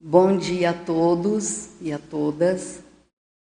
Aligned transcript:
Bom 0.00 0.36
dia 0.36 0.70
a 0.70 0.72
todos 0.72 1.70
e 1.80 1.92
a 1.92 1.98
todas, 1.98 2.80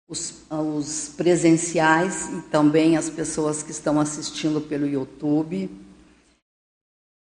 os, 0.07 0.43
os 0.49 1.13
presenciais 1.15 2.29
e 2.33 2.41
também 2.49 2.97
as 2.97 3.09
pessoas 3.09 3.61
que 3.61 3.71
estão 3.71 3.99
assistindo 3.99 4.59
pelo 4.59 4.87
YouTube. 4.87 5.69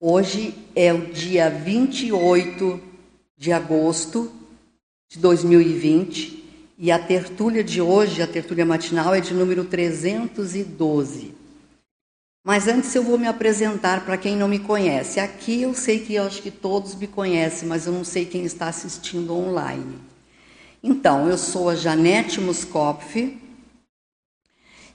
Hoje 0.00 0.54
é 0.74 0.92
o 0.92 1.12
dia 1.12 1.50
28 1.50 2.80
de 3.36 3.52
agosto 3.52 4.32
de 5.10 5.18
2020 5.18 6.44
e 6.78 6.90
a 6.90 6.98
tertúlia 6.98 7.62
de 7.62 7.80
hoje, 7.80 8.22
a 8.22 8.26
tertúlia 8.26 8.64
matinal, 8.64 9.14
é 9.14 9.20
de 9.20 9.34
número 9.34 9.64
312. 9.64 11.43
Mas 12.46 12.68
antes 12.68 12.94
eu 12.94 13.02
vou 13.02 13.16
me 13.16 13.26
apresentar 13.26 14.04
para 14.04 14.18
quem 14.18 14.36
não 14.36 14.46
me 14.46 14.58
conhece. 14.58 15.18
Aqui 15.18 15.62
eu 15.62 15.72
sei 15.72 16.00
que 16.00 16.16
eu 16.16 16.24
acho 16.24 16.42
que 16.42 16.50
todos 16.50 16.94
me 16.94 17.06
conhecem, 17.06 17.66
mas 17.66 17.86
eu 17.86 17.92
não 17.94 18.04
sei 18.04 18.26
quem 18.26 18.44
está 18.44 18.68
assistindo 18.68 19.34
online. 19.34 19.98
Então, 20.82 21.26
eu 21.26 21.38
sou 21.38 21.70
a 21.70 21.74
Janete 21.74 22.42
Muskopf, 22.42 23.40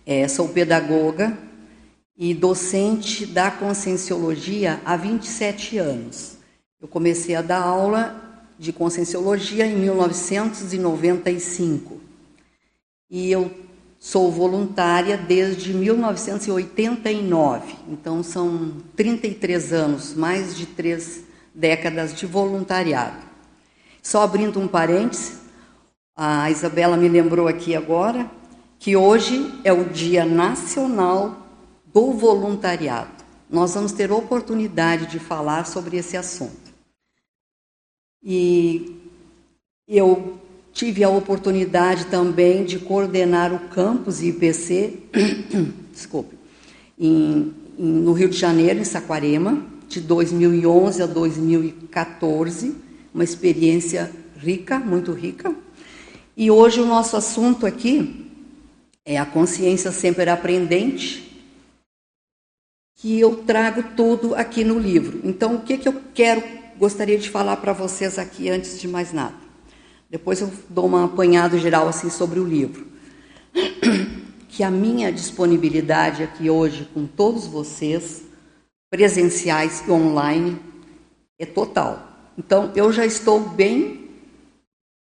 é, 0.06 0.28
sou 0.28 0.50
pedagoga 0.50 1.36
e 2.16 2.36
docente 2.36 3.25
da 3.25 3.50
Conscienciologia 3.50 4.80
há 4.86 4.95
27 4.95 5.80
anos. 5.80 6.38
Eu 6.80 6.88
comecei 6.88 7.34
a 7.34 7.41
dar 7.41 7.63
aula 7.63 8.45
de 8.59 8.72
Conscienciologia 8.72 9.66
em 9.66 9.75
1995. 9.75 12.00
E 13.09 13.31
eu 13.31 13.52
Sou 14.00 14.31
voluntária 14.31 15.17
desde 15.17 15.73
1989, 15.73 17.75
então 17.89 18.23
são 18.23 18.72
33 18.95 19.73
anos, 19.73 20.14
mais 20.14 20.56
de 20.56 20.66
três 20.66 21.25
décadas 21.53 22.16
de 22.16 22.25
voluntariado. 22.25 23.17
Só 24.02 24.22
abrindo 24.22 24.58
um 24.58 24.69
parêntese, 24.69 25.33
a 26.16 26.50
Isabela 26.50 26.95
me 26.95 27.09
lembrou 27.09 27.50
aqui 27.50 27.75
agora 27.75 28.31
que 28.80 28.95
hoje 28.95 29.53
é 29.66 29.73
o 29.73 29.83
Dia 29.83 30.23
Nacional 30.23 31.45
do 31.86 32.13
Voluntariado. 32.13 33.11
Nós 33.50 33.73
vamos 33.73 33.91
ter 33.91 34.13
oportunidade 34.13 35.08
de 35.08 35.19
falar 35.19 35.66
sobre 35.66 35.97
esse 35.97 36.16
assunto. 36.16 36.72
E 38.23 38.97
eu 39.86 40.39
Tive 40.80 41.03
a 41.03 41.09
oportunidade 41.09 42.05
também 42.05 42.63
de 42.63 42.80
coordenar 42.80 43.53
o 43.53 43.67
campus 43.67 44.22
IPC, 44.22 44.94
desculpe, 45.91 46.38
em, 46.97 47.53
em, 47.77 47.85
no 47.85 48.13
Rio 48.13 48.30
de 48.30 48.38
Janeiro, 48.38 48.80
em 48.80 48.85
Saquarema, 48.85 49.61
de 49.89 50.00
2011 50.00 51.03
a 51.03 51.05
2014, 51.05 52.73
uma 53.13 53.25
experiência 53.25 54.09
rica, 54.38 54.80
muito 54.80 55.11
rica. 55.11 55.53
E 56.38 56.50
hoje 56.50 56.80
o 56.80 56.85
nosso 56.85 57.17
assunto 57.17 57.66
aqui 57.66 58.31
é 59.03 59.18
a 59.18 59.25
consciência 59.25 59.91
sempre 59.91 60.29
aprendente, 60.29 61.44
que 62.95 63.19
eu 63.19 63.35
trago 63.44 63.84
tudo 63.97 64.34
aqui 64.34 64.63
no 64.63 64.79
livro. 64.79 65.19
Então, 65.25 65.56
o 65.56 65.62
que, 65.62 65.78
que 65.78 65.89
eu 65.89 66.01
quero, 66.13 66.41
gostaria 66.78 67.18
de 67.18 67.29
falar 67.29 67.57
para 67.57 67.73
vocês 67.73 68.18
aqui 68.18 68.47
antes 68.47 68.79
de 68.79 68.88
mais 68.88 69.12
nada? 69.12 69.49
Depois 70.09 70.42
eu 70.42 70.52
dou 70.68 70.88
uma 70.88 71.06
apanhada 71.06 71.58
geral 71.59 71.88
assim 71.88 72.09
sobre 72.09 72.40
o 72.40 72.46
livro. 72.46 72.88
Que 74.52 74.64
a 74.64 74.72
minha 74.72 75.12
disponibilidade 75.12 76.24
aqui 76.24 76.50
hoje 76.50 76.90
com 76.92 77.06
todos 77.06 77.46
vocês, 77.46 78.24
presenciais 78.90 79.84
e 79.88 79.92
online, 79.92 80.59
é 81.38 81.46
total. 81.46 82.31
Então 82.38 82.72
eu 82.75 82.92
já 82.92 83.06
estou 83.06 83.40
bem 83.40 84.09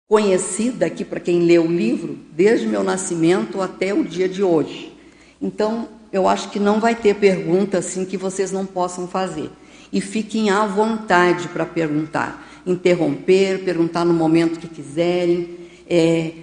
conhecida 0.07 0.85
aqui 0.85 1.03
para 1.03 1.22
quem 1.22 1.44
lê 1.44 1.57
o 1.57 1.66
livro 1.66 2.19
desde 2.34 2.67
meu 2.67 2.84
nascimento 2.84 3.62
até 3.62 3.94
o 3.94 4.03
dia 4.03 4.28
de 4.28 4.44
hoje. 4.44 4.94
Então 5.41 5.88
eu 6.12 6.28
acho 6.28 6.51
que 6.51 6.59
não 6.59 6.79
vai 6.79 6.94
ter 6.94 7.16
pergunta 7.16 7.78
assim 7.78 8.06
que 8.06 8.17
vocês 8.17 8.51
não 8.51 8.66
possam 8.66 9.07
fazer. 9.07 9.50
E 9.94 10.01
fiquem 10.01 10.50
à 10.50 10.67
vontade 10.67 11.47
para 11.47 11.66
perguntar 11.66 12.47
interromper, 12.67 13.63
perguntar 13.63 14.05
no 14.05 14.13
momento 14.13 14.59
que 14.59 14.67
quiserem, 14.67 15.57
é, 15.89 16.33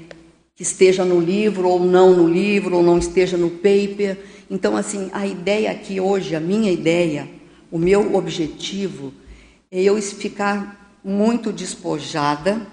que 0.57 0.63
esteja 0.63 1.05
no 1.05 1.21
livro 1.21 1.69
ou 1.69 1.81
não 1.81 2.15
no 2.17 2.27
livro, 2.27 2.77
ou 2.77 2.83
não 2.83 2.99
esteja 2.99 3.37
no 3.37 3.51
paper. 3.51 4.19
Então, 4.51 4.77
assim, 4.77 5.11
a 5.13 5.27
ideia 5.27 5.71
aqui 5.71 6.01
hoje, 6.01 6.35
a 6.35 6.41
minha 6.41 6.73
ideia, 6.73 7.29
o 7.71 7.79
meu 7.79 8.15
objetivo 8.15 9.13
é 9.71 9.83
eu 9.83 10.01
ficar 10.01 10.99
muito 11.05 11.53
despojada, 11.53 12.67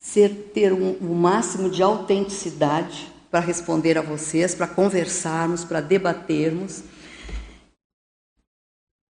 ser, 0.00 0.50
ter 0.54 0.72
um, 0.72 0.96
um 1.00 1.14
máximo 1.14 1.68
de 1.68 1.82
autenticidade 1.82 3.08
para 3.30 3.40
responder 3.40 3.98
a 3.98 4.02
vocês, 4.02 4.54
para 4.54 4.66
conversarmos, 4.66 5.64
para 5.64 5.80
debatermos 5.80 6.82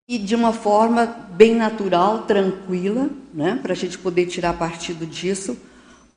e 0.10 0.18
de 0.18 0.34
uma 0.34 0.52
forma 0.52 1.06
bem 1.06 1.54
natural, 1.54 2.24
tranquila, 2.24 3.12
né, 3.32 3.60
para 3.62 3.74
a 3.74 3.76
gente 3.76 3.96
poder 3.96 4.26
tirar 4.26 4.58
partido 4.58 5.06
disso, 5.06 5.56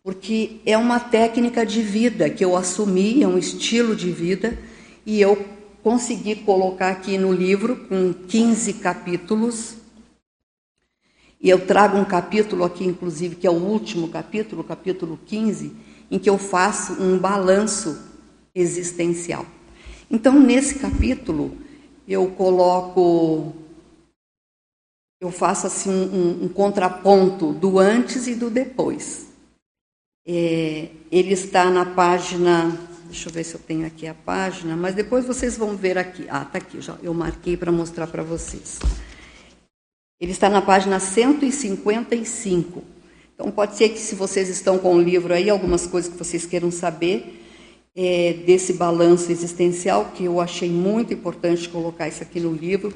porque 0.02 0.60
é 0.64 0.78
uma 0.78 0.98
técnica 0.98 1.66
de 1.66 1.82
vida 1.82 2.30
que 2.30 2.42
eu 2.42 2.56
assumi, 2.56 3.22
é 3.22 3.28
um 3.28 3.36
estilo 3.36 3.94
de 3.94 4.10
vida, 4.10 4.58
e 5.04 5.20
eu 5.20 5.46
consegui 5.82 6.36
colocar 6.36 6.88
aqui 6.88 7.18
no 7.18 7.34
livro 7.34 7.76
com 7.86 8.14
15 8.14 8.72
capítulos. 8.74 9.74
E 11.38 11.50
eu 11.50 11.66
trago 11.66 11.98
um 11.98 12.04
capítulo 12.04 12.64
aqui, 12.64 12.86
inclusive, 12.86 13.36
que 13.36 13.46
é 13.46 13.50
o 13.50 13.54
último 13.54 14.08
capítulo, 14.08 14.64
capítulo 14.64 15.20
15, 15.26 15.70
em 16.10 16.18
que 16.18 16.30
eu 16.30 16.38
faço 16.38 16.94
um 16.94 17.18
balanço 17.18 18.00
existencial. 18.54 19.44
Então, 20.10 20.40
nesse 20.40 20.78
capítulo, 20.78 21.54
eu 22.08 22.28
coloco 22.28 23.60
eu 25.22 25.30
faço 25.30 25.68
assim 25.68 25.88
um, 25.88 26.46
um, 26.46 26.48
contraponto 26.48 27.52
do 27.52 27.78
antes 27.78 28.26
e 28.26 28.34
do 28.34 28.50
depois. 28.50 29.28
É, 30.26 30.88
ele 31.12 31.32
está 31.32 31.70
na 31.70 31.86
página, 31.86 32.76
deixa 33.04 33.28
eu 33.28 33.32
ver 33.32 33.44
se 33.44 33.54
eu 33.54 33.60
tenho 33.60 33.86
aqui 33.86 34.04
a 34.08 34.14
página, 34.14 34.74
mas 34.74 34.96
depois 34.96 35.24
vocês 35.24 35.56
vão 35.56 35.76
ver 35.76 35.96
aqui. 35.96 36.26
Ah, 36.28 36.42
está 36.42 36.58
aqui, 36.58 36.80
já, 36.80 36.96
eu 37.04 37.14
marquei 37.14 37.56
para 37.56 37.70
mostrar 37.70 38.08
para 38.08 38.24
vocês. 38.24 38.80
Ele 40.20 40.32
está 40.32 40.50
na 40.50 40.60
página 40.60 40.98
155. 40.98 42.82
Então 43.32 43.48
pode 43.52 43.76
ser 43.76 43.90
que 43.90 44.00
se 44.00 44.16
vocês 44.16 44.48
estão 44.48 44.76
com 44.76 44.96
o 44.96 45.00
livro 45.00 45.32
aí, 45.32 45.48
algumas 45.48 45.86
coisas 45.86 46.10
que 46.10 46.18
vocês 46.18 46.44
queiram 46.44 46.72
saber 46.72 47.40
é, 47.94 48.32
desse 48.44 48.72
balanço 48.72 49.30
existencial, 49.30 50.10
que 50.16 50.24
eu 50.24 50.40
achei 50.40 50.68
muito 50.68 51.14
importante 51.14 51.68
colocar 51.68 52.08
isso 52.08 52.24
aqui 52.24 52.40
no 52.40 52.52
livro, 52.52 52.92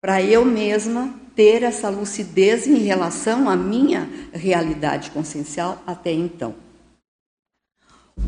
para 0.00 0.22
eu 0.22 0.44
mesma 0.44 1.14
ter 1.36 1.62
essa 1.62 1.88
lucidez 1.88 2.66
em 2.66 2.78
relação 2.78 3.48
à 3.48 3.56
minha 3.56 4.08
realidade 4.32 5.10
consciencial 5.10 5.82
até 5.86 6.12
então. 6.12 6.54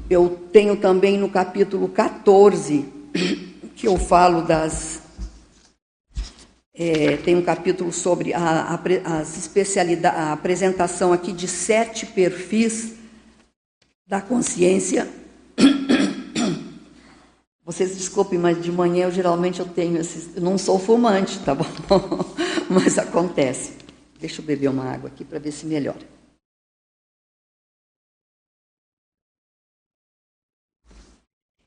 Eu 0.08 0.48
tenho 0.52 0.76
também 0.76 1.18
no 1.18 1.28
capítulo 1.28 1.88
14, 1.88 2.84
que 3.76 3.86
eu 3.86 3.96
falo 3.96 4.42
das. 4.42 5.02
É, 6.74 7.18
tem 7.18 7.36
um 7.36 7.42
capítulo 7.42 7.92
sobre 7.92 8.32
a, 8.32 8.40
a, 8.40 9.20
as 9.20 9.50
a 10.04 10.32
apresentação 10.32 11.12
aqui 11.12 11.30
de 11.30 11.46
sete 11.46 12.06
perfis 12.06 12.94
da 14.06 14.22
consciência 14.22 15.06
vocês 17.64 17.96
desculpem, 17.96 18.38
mas 18.38 18.60
de 18.60 18.72
manhã 18.72 19.04
eu 19.04 19.12
geralmente 19.12 19.60
eu 19.60 19.68
tenho 19.68 19.96
esses. 19.98 20.36
Eu 20.36 20.42
não 20.42 20.58
sou 20.58 20.80
fumante, 20.80 21.38
tá 21.44 21.54
bom? 21.54 21.64
mas 22.68 22.98
acontece. 22.98 23.74
Deixa 24.18 24.40
eu 24.40 24.44
beber 24.44 24.68
uma 24.68 24.84
água 24.84 25.08
aqui 25.08 25.24
para 25.24 25.38
ver 25.38 25.52
se 25.52 25.64
melhora. 25.64 26.10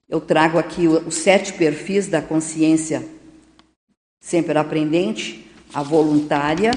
Eu 0.08 0.22
trago 0.22 0.60
aqui 0.60 0.88
os 0.88 1.16
sete 1.16 1.54
perfis 1.54 2.08
da 2.08 2.22
consciência 2.22 3.04
sempre 4.20 4.56
aprendente: 4.58 5.50
a 5.74 5.82
voluntária, 5.82 6.72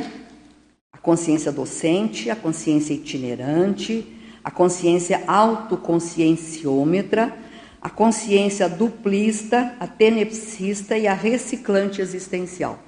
a 0.93 0.99
consciência 0.99 1.51
docente, 1.51 2.31
a 2.31 2.37
consciência 2.37 2.95
itinerante, 2.95 4.07
a 4.45 4.51
consciência 4.51 5.25
autoconscienciômetra 5.27 7.48
a 7.89 7.91
consciência 7.91 8.69
duplista, 8.69 9.75
a 9.81 9.87
tenepsista 9.87 10.99
e 10.99 11.07
a 11.07 11.15
reciclante 11.15 12.03
existencial. 12.03 12.79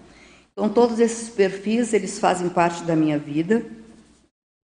Então, 0.53 0.69
todos 0.69 1.01
esses 1.01 1.31
perfis, 1.31 1.95
eles 1.95 2.19
fazem 2.19 2.51
parte 2.51 2.83
da 2.83 2.95
minha 2.95 3.19
vida. 3.19 3.65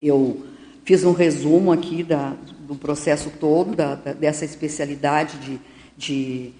Eu 0.03 0.45
fiz 0.85 1.05
um 1.05 1.13
resumo 1.13 1.73
aqui 1.73 2.03
da, 2.03 2.37
do 2.61 2.75
processo 2.75 3.33
todo, 3.41 3.75
da, 3.75 3.95
da, 3.95 4.13
dessa 4.13 4.45
especialidade 4.45 5.39
de, 5.39 5.59
de 5.97 6.53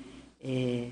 é, 0.43 0.87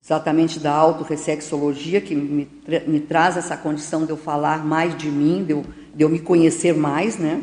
exatamente 0.00 0.60
da 0.60 0.72
autorreflexologia, 0.72 2.00
que 2.00 2.14
me, 2.14 2.48
me, 2.86 3.00
traz 3.00 3.36
essa 3.36 3.56
condição 3.56 4.04
de 4.04 4.10
eu 4.10 4.16
falar 4.16 4.64
mais 4.64 4.96
de 4.96 5.10
mim, 5.10 5.42
de 5.42 5.50
eu, 5.50 5.64
de 5.92 6.04
eu 6.04 6.08
me 6.08 6.20
conhecer 6.20 6.74
mais, 6.74 7.18
né? 7.18 7.42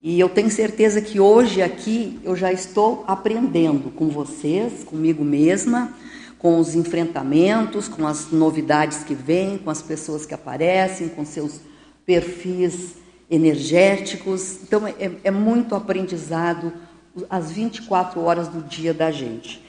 E 0.00 0.20
eu 0.20 0.28
tenho 0.28 0.48
certeza 0.48 1.00
que 1.00 1.18
hoje 1.18 1.60
aqui 1.60 2.20
eu 2.22 2.36
já 2.36 2.52
estou 2.52 3.02
aprendendo 3.08 3.90
com 3.90 4.08
vocês, 4.08 4.84
comigo 4.84 5.24
mesma, 5.24 5.92
com 6.38 6.60
os 6.60 6.76
enfrentamentos, 6.76 7.88
com 7.88 8.06
as 8.06 8.30
novidades 8.30 9.02
que 9.02 9.12
vêm, 9.12 9.58
com 9.58 9.70
as 9.70 9.82
pessoas 9.82 10.24
que 10.24 10.32
aparecem, 10.32 11.08
com 11.08 11.24
seus 11.24 11.60
perfis 12.06 12.94
energéticos. 13.28 14.62
Então, 14.62 14.86
é, 14.86 15.10
é 15.24 15.30
muito 15.32 15.74
aprendizado 15.74 16.72
as 17.28 17.50
24 17.50 18.20
horas 18.20 18.46
do 18.46 18.62
dia 18.62 18.94
da 18.94 19.10
gente. 19.10 19.60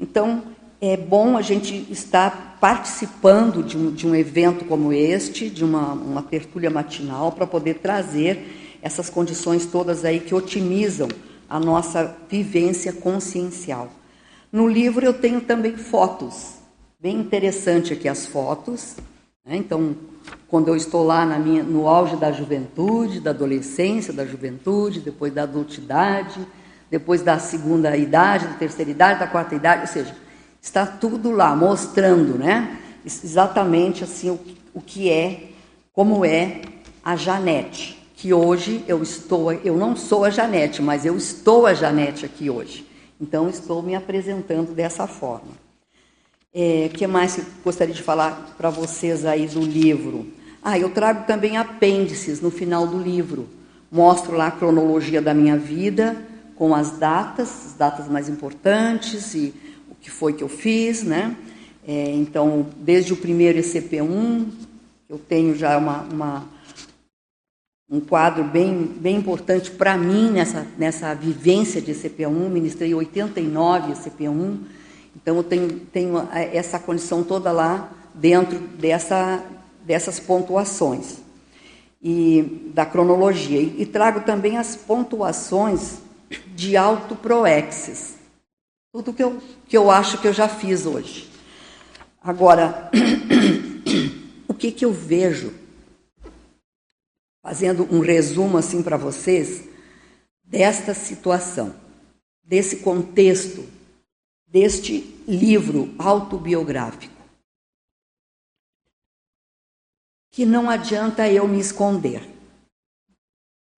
Então, 0.00 0.42
é 0.80 0.96
bom 0.96 1.36
a 1.36 1.42
gente 1.42 1.86
estar 1.92 2.58
participando 2.60 3.62
de 3.62 3.78
um, 3.78 3.92
de 3.92 4.04
um 4.04 4.16
evento 4.16 4.64
como 4.64 4.92
este, 4.92 5.48
de 5.48 5.64
uma, 5.64 5.92
uma 5.92 6.22
tertúlia 6.22 6.70
matinal, 6.70 7.30
para 7.30 7.46
poder 7.46 7.74
trazer 7.74 8.65
essas 8.86 9.10
condições 9.10 9.66
todas 9.66 10.04
aí 10.04 10.20
que 10.20 10.32
otimizam 10.32 11.08
a 11.48 11.58
nossa 11.58 12.16
vivência 12.30 12.92
consciencial. 12.92 13.90
No 14.52 14.68
livro 14.68 15.04
eu 15.04 15.12
tenho 15.12 15.40
também 15.40 15.76
fotos, 15.76 16.54
bem 17.00 17.18
interessante 17.18 17.92
aqui 17.92 18.08
as 18.08 18.26
fotos. 18.26 18.96
Né? 19.44 19.56
Então, 19.56 19.96
quando 20.46 20.68
eu 20.68 20.76
estou 20.76 21.04
lá 21.04 21.26
na 21.26 21.36
minha, 21.36 21.64
no 21.64 21.88
auge 21.88 22.16
da 22.16 22.30
juventude, 22.30 23.18
da 23.18 23.30
adolescência, 23.30 24.12
da 24.12 24.24
juventude, 24.24 25.00
depois 25.00 25.34
da 25.34 25.42
adultidade, 25.42 26.46
depois 26.88 27.22
da 27.22 27.40
segunda 27.40 27.96
idade, 27.96 28.46
da 28.46 28.54
terceira 28.54 28.90
idade, 28.90 29.18
da 29.18 29.26
quarta 29.26 29.56
idade, 29.56 29.80
ou 29.80 29.88
seja, 29.88 30.14
está 30.62 30.86
tudo 30.86 31.32
lá 31.32 31.56
mostrando, 31.56 32.38
né? 32.38 32.78
Exatamente 33.04 34.04
assim 34.04 34.30
o, 34.30 34.38
o 34.72 34.80
que 34.80 35.10
é, 35.10 35.50
como 35.92 36.24
é 36.24 36.60
a 37.04 37.16
Janete, 37.16 37.96
que 38.26 38.34
hoje 38.34 38.84
eu 38.88 39.04
estou, 39.04 39.52
eu 39.52 39.76
não 39.76 39.94
sou 39.94 40.24
a 40.24 40.30
Janete, 40.30 40.82
mas 40.82 41.06
eu 41.06 41.16
estou 41.16 41.64
a 41.64 41.72
Janete 41.72 42.26
aqui 42.26 42.50
hoje. 42.50 42.84
Então, 43.20 43.48
estou 43.48 43.80
me 43.80 43.94
apresentando 43.94 44.74
dessa 44.74 45.06
forma. 45.06 45.52
O 45.52 45.54
é, 46.52 46.90
que 46.92 47.06
mais 47.06 47.38
gostaria 47.62 47.94
de 47.94 48.02
falar 48.02 48.56
para 48.58 48.68
vocês 48.68 49.24
aí 49.24 49.46
do 49.46 49.60
livro? 49.60 50.26
Ah, 50.60 50.76
eu 50.76 50.90
trago 50.90 51.24
também 51.24 51.56
apêndices 51.56 52.40
no 52.40 52.50
final 52.50 52.84
do 52.84 52.98
livro. 52.98 53.48
Mostro 53.92 54.36
lá 54.36 54.48
a 54.48 54.50
cronologia 54.50 55.22
da 55.22 55.32
minha 55.32 55.56
vida, 55.56 56.16
com 56.56 56.74
as 56.74 56.98
datas, 56.98 57.66
as 57.66 57.74
datas 57.74 58.08
mais 58.08 58.28
importantes 58.28 59.34
e 59.36 59.54
o 59.88 59.94
que 59.94 60.10
foi 60.10 60.32
que 60.32 60.42
eu 60.42 60.48
fiz, 60.48 61.04
né? 61.04 61.36
É, 61.86 62.10
então, 62.10 62.66
desde 62.78 63.12
o 63.12 63.16
primeiro 63.16 63.56
ECP1, 63.60 64.46
eu 65.08 65.16
tenho 65.16 65.54
já 65.54 65.78
uma, 65.78 66.00
uma 66.12 66.55
um 67.88 68.00
quadro 68.00 68.42
bem, 68.42 68.84
bem 68.84 69.16
importante 69.16 69.70
para 69.70 69.96
mim 69.96 70.30
nessa, 70.30 70.66
nessa 70.76 71.14
vivência 71.14 71.80
de 71.80 71.92
CP1. 71.92 72.48
Ministrei 72.50 72.92
89 72.92 73.92
CP1, 73.92 74.58
então 75.14 75.36
eu 75.36 75.44
tenho, 75.44 75.80
tenho 75.92 76.28
essa 76.32 76.78
condição 76.78 77.22
toda 77.22 77.52
lá 77.52 77.90
dentro 78.12 78.58
dessa, 78.58 79.42
dessas 79.84 80.18
pontuações 80.18 81.18
e 82.02 82.70
da 82.74 82.84
cronologia. 82.84 83.60
E, 83.60 83.82
e 83.82 83.86
trago 83.86 84.20
também 84.20 84.58
as 84.58 84.74
pontuações 84.74 85.98
de 86.56 86.76
autoproexes, 86.76 88.16
tudo 88.92 89.12
que 89.12 89.22
eu, 89.22 89.40
que 89.68 89.76
eu 89.76 89.92
acho 89.92 90.18
que 90.18 90.26
eu 90.26 90.32
já 90.32 90.48
fiz 90.48 90.86
hoje. 90.86 91.30
Agora, 92.20 92.90
o 94.48 94.54
que, 94.54 94.72
que 94.72 94.84
eu 94.84 94.92
vejo 94.92 95.52
fazendo 97.46 97.86
um 97.94 98.00
resumo 98.00 98.58
assim 98.58 98.82
para 98.82 98.96
vocês 98.96 99.62
desta 100.42 100.92
situação, 100.92 101.72
desse 102.42 102.78
contexto, 102.78 103.64
deste 104.48 105.22
livro 105.28 105.94
autobiográfico. 105.96 107.14
Que 110.32 110.44
não 110.44 110.68
adianta 110.68 111.30
eu 111.30 111.46
me 111.46 111.60
esconder. 111.60 112.28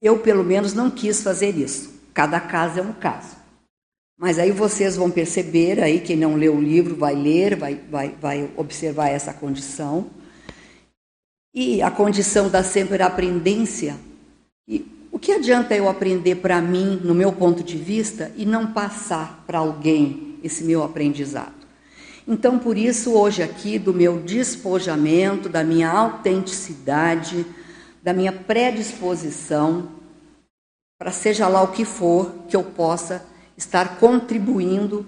Eu, 0.00 0.18
pelo 0.20 0.42
menos, 0.42 0.72
não 0.72 0.90
quis 0.90 1.22
fazer 1.22 1.54
isso. 1.54 1.92
Cada 2.14 2.40
caso 2.40 2.78
é 2.78 2.82
um 2.82 2.94
caso. 2.94 3.36
Mas 4.16 4.38
aí 4.38 4.50
vocês 4.50 4.96
vão 4.96 5.10
perceber, 5.10 5.78
aí 5.82 6.00
quem 6.00 6.16
não 6.16 6.36
leu 6.36 6.56
o 6.56 6.60
livro 6.60 6.96
vai 6.96 7.14
ler, 7.14 7.54
vai, 7.54 7.74
vai, 7.74 8.08
vai 8.12 8.50
observar 8.56 9.08
essa 9.08 9.34
condição. 9.34 10.08
E 11.60 11.82
a 11.82 11.90
condição 11.90 12.48
da 12.48 12.62
sempre 12.62 13.02
aprendência. 13.02 13.96
E 14.68 14.86
o 15.10 15.18
que 15.18 15.32
adianta 15.32 15.74
eu 15.74 15.88
aprender 15.88 16.36
para 16.36 16.62
mim, 16.62 17.00
no 17.02 17.12
meu 17.16 17.32
ponto 17.32 17.64
de 17.64 17.76
vista, 17.76 18.30
e 18.36 18.46
não 18.46 18.72
passar 18.72 19.42
para 19.44 19.58
alguém 19.58 20.38
esse 20.44 20.62
meu 20.62 20.84
aprendizado? 20.84 21.66
Então, 22.28 22.60
por 22.60 22.78
isso, 22.78 23.10
hoje 23.10 23.42
aqui, 23.42 23.76
do 23.76 23.92
meu 23.92 24.20
despojamento, 24.20 25.48
da 25.48 25.64
minha 25.64 25.90
autenticidade, 25.90 27.44
da 28.04 28.12
minha 28.12 28.30
predisposição, 28.30 29.88
para 30.96 31.10
seja 31.10 31.48
lá 31.48 31.60
o 31.60 31.72
que 31.72 31.84
for 31.84 32.32
que 32.48 32.54
eu 32.54 32.62
possa 32.62 33.26
estar 33.56 33.98
contribuindo, 33.98 35.04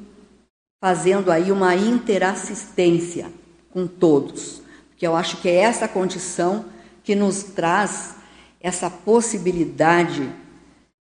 fazendo 0.82 1.30
aí 1.30 1.52
uma 1.52 1.76
interassistência 1.76 3.30
com 3.72 3.86
todos 3.86 4.59
que 5.00 5.06
eu 5.06 5.16
acho 5.16 5.38
que 5.38 5.48
é 5.48 5.54
essa 5.54 5.88
condição 5.88 6.66
que 7.02 7.14
nos 7.14 7.42
traz 7.42 8.16
essa 8.60 8.90
possibilidade 8.90 10.30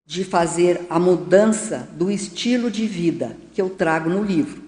de 0.04 0.22
fazer 0.22 0.82
a 0.90 0.98
mudança 0.98 1.88
do 1.94 2.10
estilo 2.10 2.70
de 2.70 2.86
vida 2.86 3.34
que 3.54 3.62
eu 3.62 3.70
trago 3.70 4.10
no 4.10 4.22
livro. 4.22 4.62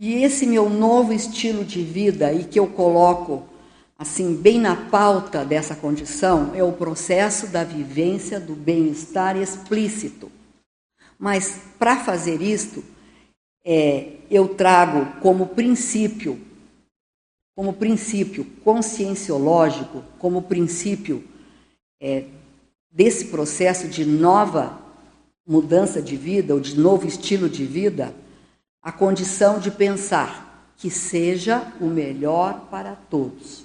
E 0.00 0.24
esse 0.24 0.46
meu 0.46 0.70
novo 0.70 1.12
estilo 1.12 1.62
de 1.62 1.82
vida 1.82 2.32
e 2.32 2.42
que 2.42 2.58
eu 2.58 2.66
coloco 2.66 3.46
assim 3.98 4.34
bem 4.34 4.58
na 4.58 4.74
pauta 4.74 5.44
dessa 5.44 5.74
condição 5.74 6.52
é 6.54 6.64
o 6.64 6.72
processo 6.72 7.48
da 7.48 7.62
vivência 7.62 8.40
do 8.40 8.54
bem-estar 8.54 9.36
explícito. 9.36 10.32
Mas 11.18 11.60
para 11.78 11.98
fazer 11.98 12.40
isto, 12.40 12.82
é, 13.62 14.12
eu 14.30 14.48
trago 14.48 15.20
como 15.20 15.48
princípio 15.48 16.47
como 17.58 17.72
princípio 17.72 18.44
conscienciológico, 18.62 20.04
como 20.16 20.42
princípio 20.42 21.24
é, 22.00 22.22
desse 22.88 23.24
processo 23.24 23.88
de 23.88 24.04
nova 24.04 24.78
mudança 25.44 26.00
de 26.00 26.14
vida 26.14 26.54
ou 26.54 26.60
de 26.60 26.78
novo 26.78 27.04
estilo 27.04 27.48
de 27.48 27.64
vida, 27.64 28.14
a 28.80 28.92
condição 28.92 29.58
de 29.58 29.72
pensar 29.72 30.72
que 30.76 30.88
seja 30.88 31.72
o 31.80 31.86
melhor 31.86 32.68
para 32.70 32.94
todos. 32.94 33.64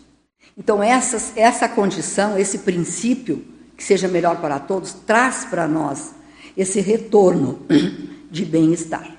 Então, 0.57 0.81
essa, 0.81 1.39
essa 1.39 1.69
condição, 1.69 2.35
esse 2.35 2.57
princípio, 2.57 3.45
que 3.77 3.83
seja 3.83 4.07
melhor 4.07 4.41
para 4.41 4.59
todos, 4.59 4.91
traz 4.91 5.45
para 5.45 5.67
nós 5.67 6.15
esse 6.57 6.81
retorno 6.81 7.59
de 8.31 8.43
bem-estar. 8.43 9.15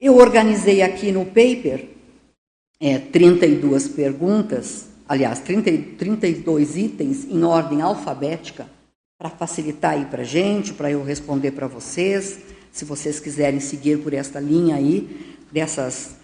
Eu 0.00 0.16
organizei 0.16 0.82
aqui 0.82 1.12
no 1.12 1.24
paper 1.24 1.91
é, 2.82 2.98
32 2.98 3.86
perguntas, 3.86 4.88
aliás, 5.08 5.38
30, 5.38 5.70
32 5.96 6.76
itens 6.76 7.24
em 7.30 7.44
ordem 7.44 7.80
alfabética, 7.80 8.66
para 9.16 9.30
facilitar 9.30 9.92
aí 9.92 10.04
para 10.06 10.24
gente, 10.24 10.72
para 10.74 10.90
eu 10.90 11.04
responder 11.04 11.52
para 11.52 11.68
vocês, 11.68 12.40
se 12.72 12.84
vocês 12.84 13.20
quiserem 13.20 13.60
seguir 13.60 13.98
por 13.98 14.12
esta 14.12 14.40
linha 14.40 14.74
aí, 14.74 15.36
dessas, 15.52 16.16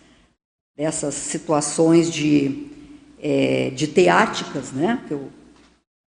dessas 0.77 1.15
situações 1.15 2.11
de, 2.11 2.67
é, 3.23 3.71
de 3.71 3.87
teáticas, 3.87 4.73
né? 4.73 5.01
Eu, 5.09 5.29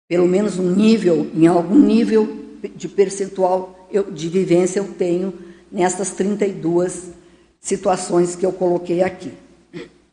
pelo 0.10 0.28
menos 0.28 0.60
um 0.60 0.76
nível, 0.76 1.32
em 1.34 1.48
algum 1.48 1.80
nível 1.80 2.60
de 2.76 2.90
percentual 2.90 3.88
eu, 3.90 4.12
de 4.12 4.28
vivência 4.28 4.80
eu 4.80 4.88
tenho 4.90 5.34
nessas 5.72 6.12
32 6.12 7.12
situações 7.62 8.36
que 8.36 8.46
eu 8.46 8.52
coloquei 8.52 9.02
aqui. 9.02 9.32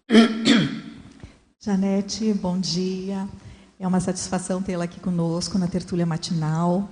Janete, 1.61 2.33
bom 2.33 2.59
dia. 2.59 3.29
É 3.79 3.87
uma 3.87 4.01
satisfação 4.01 4.63
tê-la 4.63 4.85
aqui 4.85 4.99
conosco 4.99 5.59
na 5.59 5.67
tertúlia 5.67 6.07
matinal, 6.07 6.89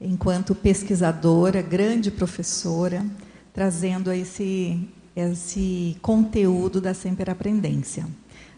enquanto 0.00 0.52
pesquisadora, 0.52 1.62
grande 1.62 2.10
professora, 2.10 3.06
trazendo 3.52 4.10
esse, 4.10 4.80
esse 5.14 5.96
conteúdo 6.02 6.80
da 6.80 6.92
Sempre 6.92 7.30
Aprendência. 7.30 8.04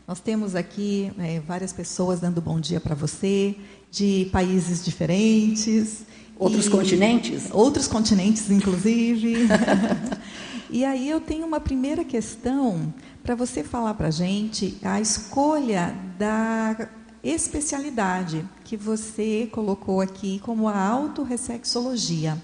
Nós 0.06 0.20
temos 0.20 0.54
aqui 0.54 1.12
é, 1.18 1.40
várias 1.40 1.74
pessoas 1.74 2.18
dando 2.18 2.40
bom 2.40 2.58
dia 2.58 2.80
para 2.80 2.94
você, 2.94 3.54
de 3.90 4.28
países 4.32 4.82
diferentes. 4.82 6.06
Outros 6.38 6.66
continentes? 6.66 7.48
Outros 7.52 7.86
continentes, 7.86 8.50
inclusive. 8.50 9.46
e 10.70 10.84
aí 10.84 11.08
eu 11.08 11.20
tenho 11.20 11.46
uma 11.46 11.60
primeira 11.60 12.04
questão 12.04 12.92
para 13.22 13.34
você 13.34 13.64
falar 13.64 13.94
para 13.94 14.08
a 14.08 14.10
gente 14.10 14.78
a 14.82 15.00
escolha 15.00 15.94
da 16.18 16.88
especialidade 17.22 18.44
que 18.64 18.76
você 18.76 19.48
colocou 19.50 20.00
aqui 20.00 20.38
como 20.40 20.68
a 20.68 20.78
autorressexologia. 20.78 22.36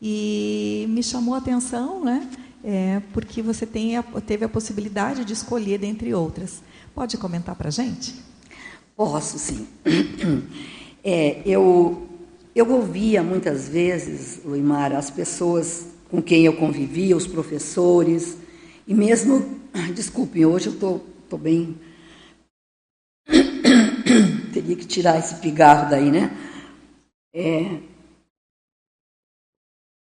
E 0.00 0.86
me 0.88 1.02
chamou 1.02 1.34
a 1.34 1.38
atenção, 1.38 2.04
né? 2.04 2.28
É, 2.64 3.00
porque 3.12 3.42
você 3.42 3.66
tem 3.66 3.96
a, 3.96 4.02
teve 4.02 4.44
a 4.44 4.48
possibilidade 4.48 5.24
de 5.24 5.32
escolher 5.32 5.78
dentre 5.78 6.14
outras. 6.14 6.62
Pode 6.94 7.16
comentar 7.18 7.54
para 7.54 7.68
a 7.68 7.70
gente? 7.70 8.14
Posso, 8.96 9.38
sim. 9.38 9.66
É, 11.02 11.40
eu, 11.46 12.06
eu 12.54 12.70
ouvia 12.70 13.22
muitas 13.22 13.66
vezes, 13.66 14.42
Luimar, 14.44 14.92
as 14.92 15.08
pessoas 15.08 15.86
com 16.10 16.20
quem 16.20 16.44
eu 16.44 16.56
convivia, 16.56 17.16
os 17.16 17.26
professores, 17.26 18.36
e 18.86 18.94
mesmo, 18.94 19.60
desculpem, 19.94 20.44
hoje 20.44 20.66
eu 20.66 20.74
estou 20.74 20.98
tô, 20.98 21.36
tô 21.36 21.38
bem. 21.38 21.78
Teria 24.52 24.76
que 24.76 24.86
tirar 24.86 25.18
esse 25.18 25.36
pigarro 25.36 25.88
daí, 25.88 26.10
né? 26.10 26.36
É... 27.32 27.78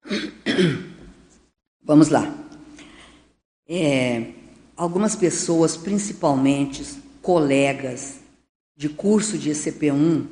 Vamos 1.82 2.08
lá. 2.08 2.32
É, 3.66 4.32
algumas 4.76 5.16
pessoas, 5.16 5.76
principalmente 5.76 6.84
colegas 7.20 8.20
de 8.76 8.88
curso 8.88 9.36
de 9.36 9.50
ECP1, 9.50 10.26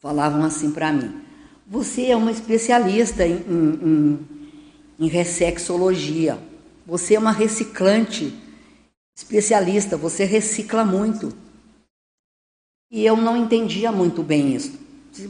falavam 0.00 0.44
assim 0.44 0.72
para 0.72 0.92
mim: 0.92 1.22
Você 1.66 2.06
é 2.06 2.16
uma 2.16 2.32
especialista 2.32 3.24
em, 3.26 3.36
em, 3.36 3.78
em, 3.82 4.41
em 4.98 5.08
ressexologia, 5.08 6.38
você 6.86 7.14
é 7.14 7.18
uma 7.18 7.32
reciclante 7.32 8.34
especialista, 9.16 9.96
você 9.96 10.24
recicla 10.24 10.84
muito. 10.84 11.36
E 12.90 13.04
eu 13.04 13.16
não 13.16 13.36
entendia 13.36 13.90
muito 13.90 14.22
bem 14.22 14.54
isso. 14.54 14.78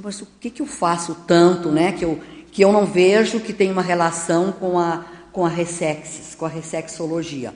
Mas 0.02 0.20
o 0.20 0.26
que, 0.40 0.50
que 0.50 0.62
eu 0.62 0.66
faço 0.66 1.14
tanto, 1.26 1.70
né? 1.70 1.92
Que 1.92 2.04
eu, 2.04 2.20
que 2.50 2.62
eu 2.62 2.72
não 2.72 2.86
vejo 2.86 3.40
que 3.40 3.52
tem 3.52 3.70
uma 3.70 3.82
relação 3.82 4.52
com 4.52 4.78
a, 4.78 5.04
com 5.32 5.44
a 5.44 5.48
ressexis, 5.48 6.34
com 6.34 6.44
a 6.44 6.48
ressexologia. 6.48 7.54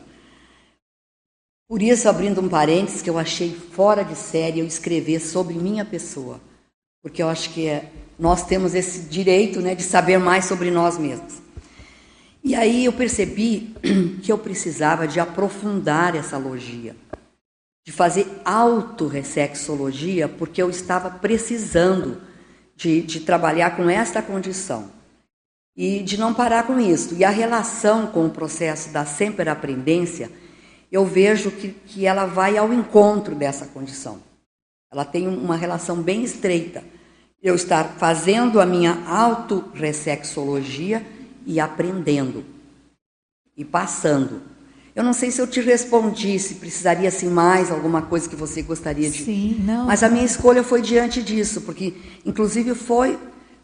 Por 1.68 1.82
isso, 1.82 2.08
abrindo 2.08 2.40
um 2.40 2.48
parênteses, 2.48 3.02
que 3.02 3.10
eu 3.10 3.18
achei 3.18 3.52
fora 3.52 4.04
de 4.04 4.14
série 4.14 4.60
eu 4.60 4.66
escrever 4.66 5.20
sobre 5.20 5.54
minha 5.54 5.84
pessoa, 5.84 6.40
porque 7.02 7.20
eu 7.20 7.28
acho 7.28 7.50
que 7.50 7.66
é, 7.66 7.90
nós 8.16 8.46
temos 8.46 8.74
esse 8.74 9.00
direito 9.00 9.60
né, 9.60 9.74
de 9.74 9.82
saber 9.82 10.18
mais 10.18 10.44
sobre 10.44 10.70
nós 10.70 10.96
mesmos. 10.96 11.45
E 12.46 12.54
aí 12.54 12.84
eu 12.84 12.92
percebi 12.92 13.74
que 14.22 14.30
eu 14.30 14.38
precisava 14.38 15.08
de 15.08 15.18
aprofundar 15.18 16.14
essa 16.14 16.38
logia, 16.38 16.94
de 17.84 17.90
fazer 17.90 18.24
autorressexologia, 18.44 20.28
porque 20.28 20.62
eu 20.62 20.70
estava 20.70 21.10
precisando 21.10 22.22
de, 22.76 23.02
de 23.02 23.18
trabalhar 23.18 23.76
com 23.76 23.90
esta 23.90 24.22
condição 24.22 24.92
e 25.76 26.04
de 26.04 26.16
não 26.16 26.32
parar 26.32 26.68
com 26.68 26.78
isso. 26.78 27.16
E 27.16 27.24
a 27.24 27.30
relação 27.30 28.06
com 28.06 28.26
o 28.26 28.30
processo 28.30 28.90
da 28.90 29.04
sempre 29.04 29.50
aprendência 29.50 30.30
eu 30.92 31.04
vejo 31.04 31.50
que, 31.50 31.70
que 31.70 32.06
ela 32.06 32.26
vai 32.26 32.56
ao 32.56 32.72
encontro 32.72 33.34
dessa 33.34 33.66
condição. 33.66 34.20
Ela 34.92 35.04
tem 35.04 35.26
uma 35.26 35.56
relação 35.56 36.00
bem 36.00 36.22
estreita. 36.22 36.84
Eu 37.42 37.56
estar 37.56 37.96
fazendo 37.98 38.60
a 38.60 38.66
minha 38.66 39.02
autorressexologia 39.04 41.15
e 41.46 41.60
aprendendo 41.60 42.44
e 43.56 43.64
passando. 43.64 44.42
Eu 44.94 45.04
não 45.04 45.12
sei 45.12 45.30
se 45.30 45.40
eu 45.40 45.46
te 45.46 45.60
respondi, 45.60 46.38
se 46.38 46.56
precisaria 46.56 47.08
assim 47.08 47.28
mais 47.28 47.70
alguma 47.70 48.02
coisa 48.02 48.28
que 48.28 48.36
você 48.36 48.62
gostaria 48.62 49.08
de. 49.08 49.24
Sim, 49.24 49.62
não. 49.64 49.86
Mas 49.86 50.02
a 50.02 50.08
minha 50.08 50.24
escolha 50.24 50.62
foi 50.62 50.82
diante 50.82 51.22
disso, 51.22 51.62
porque 51.62 51.94
inclusive 52.24 52.74
foi 52.74 53.18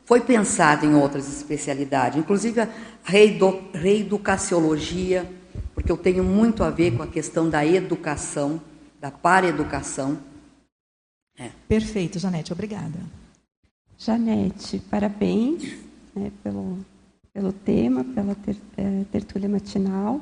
foi 0.05 0.21
pensado 0.21 0.85
em 0.85 0.95
outras 0.95 1.29
especialidades, 1.29 2.19
inclusive 2.19 2.61
a 2.61 2.69
reedu 3.05 3.63
reeducaciologia 3.73 5.27
porque 5.75 5.91
eu 5.91 5.97
tenho 5.97 6.23
muito 6.23 6.63
a 6.63 6.71
ver 6.71 6.97
com 6.97 7.03
a 7.03 7.07
questão 7.07 7.49
da 7.49 7.65
educação, 7.65 8.61
da 9.01 9.11
para-educação. 9.11 10.19
É. 11.37 11.51
Perfeito, 11.69 12.19
Janete, 12.19 12.53
obrigada. 12.53 12.99
Janete, 13.99 14.79
parabéns 14.91 15.77
né, 16.15 16.31
pelo, 16.43 16.79
pelo 17.33 17.53
tema, 17.53 18.05
pela 18.05 18.35
ter, 18.35 18.57
é, 18.77 19.05
tertúlia 19.11 19.49
matinal. 19.49 20.21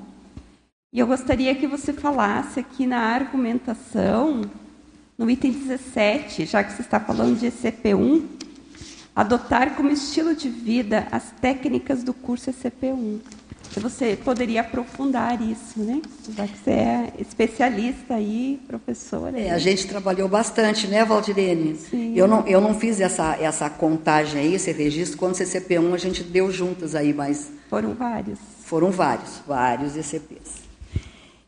E 0.92 0.98
eu 0.98 1.06
gostaria 1.06 1.54
que 1.54 1.66
você 1.66 1.92
falasse 1.92 2.60
aqui 2.60 2.86
na 2.86 2.98
argumentação, 2.98 4.42
no 5.16 5.30
item 5.30 5.52
17, 5.52 6.46
já 6.46 6.64
que 6.64 6.72
você 6.72 6.82
está 6.82 6.98
falando 6.98 7.38
de 7.38 7.46
ECP1, 7.46 8.24
adotar 9.14 9.74
como 9.76 9.90
estilo 9.90 10.34
de 10.34 10.48
vida 10.48 11.06
as 11.10 11.30
técnicas 11.40 12.02
do 12.02 12.14
curso 12.14 12.50
ECP1 12.50 13.20
você 13.78 14.16
poderia 14.16 14.62
aprofundar 14.62 15.40
isso, 15.40 15.78
né? 15.78 16.02
Já 16.34 16.48
que 16.48 16.58
você 16.58 16.70
é 16.70 17.12
especialista 17.20 18.14
aí, 18.14 18.60
professora. 18.66 19.38
É, 19.38 19.50
a 19.50 19.58
gente 19.58 19.86
trabalhou 19.86 20.28
bastante, 20.28 20.88
né, 20.88 21.04
Valdirene? 21.04 21.76
Sim. 21.76 22.14
Eu 22.16 22.26
não, 22.26 22.44
eu 22.48 22.60
não 22.60 22.74
fiz 22.74 23.00
essa, 23.00 23.36
essa 23.36 23.70
contagem 23.70 24.40
aí, 24.40 24.54
esse 24.54 24.72
registro, 24.72 25.16
quando 25.18 25.34
CCP1 25.34 25.94
a 25.94 25.98
gente 25.98 26.24
deu 26.24 26.50
juntas 26.50 26.96
aí, 26.96 27.12
mas... 27.12 27.52
Foram 27.68 27.94
vários. 27.94 28.38
Foram 28.64 28.90
vários, 28.90 29.40
vários 29.46 29.96
ECPs. 29.96 30.60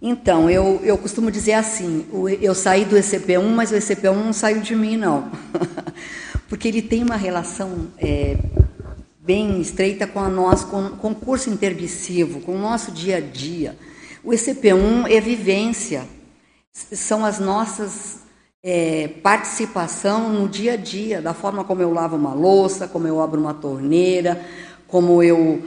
Então, 0.00 0.50
eu, 0.50 0.80
eu 0.82 0.98
costumo 0.98 1.30
dizer 1.30 1.52
assim, 1.54 2.04
eu 2.40 2.54
saí 2.54 2.84
do 2.84 2.96
ECP1, 2.96 3.42
mas 3.48 3.70
o 3.70 3.74
ECP1 3.74 4.12
não 4.12 4.32
saiu 4.32 4.60
de 4.60 4.74
mim, 4.74 4.96
não. 4.96 5.30
Porque 6.48 6.68
ele 6.68 6.82
tem 6.82 7.02
uma 7.02 7.16
relação 7.16 7.88
é, 7.98 8.36
bem 9.24 9.60
estreita 9.60 10.04
com 10.04 10.18
a 10.18 10.28
nós, 10.28 10.64
com, 10.64 10.90
com 10.96 11.14
com 11.14 12.56
o 12.56 12.58
nosso 12.58 12.90
dia 12.90 13.18
a 13.18 13.20
dia. 13.20 13.78
O 14.24 14.30
ECP1 14.30 15.08
é 15.08 15.20
vivência, 15.20 16.04
são 16.72 17.24
as 17.24 17.38
nossas 17.38 18.18
é, 18.64 19.06
participação 19.22 20.28
no 20.28 20.48
dia 20.48 20.72
a 20.72 20.76
dia, 20.76 21.22
da 21.22 21.32
forma 21.32 21.62
como 21.62 21.80
eu 21.80 21.92
lavo 21.92 22.16
uma 22.16 22.34
louça, 22.34 22.88
como 22.88 23.06
eu 23.06 23.22
abro 23.22 23.40
uma 23.40 23.54
torneira, 23.54 24.44
como 24.88 25.22
eu 25.22 25.62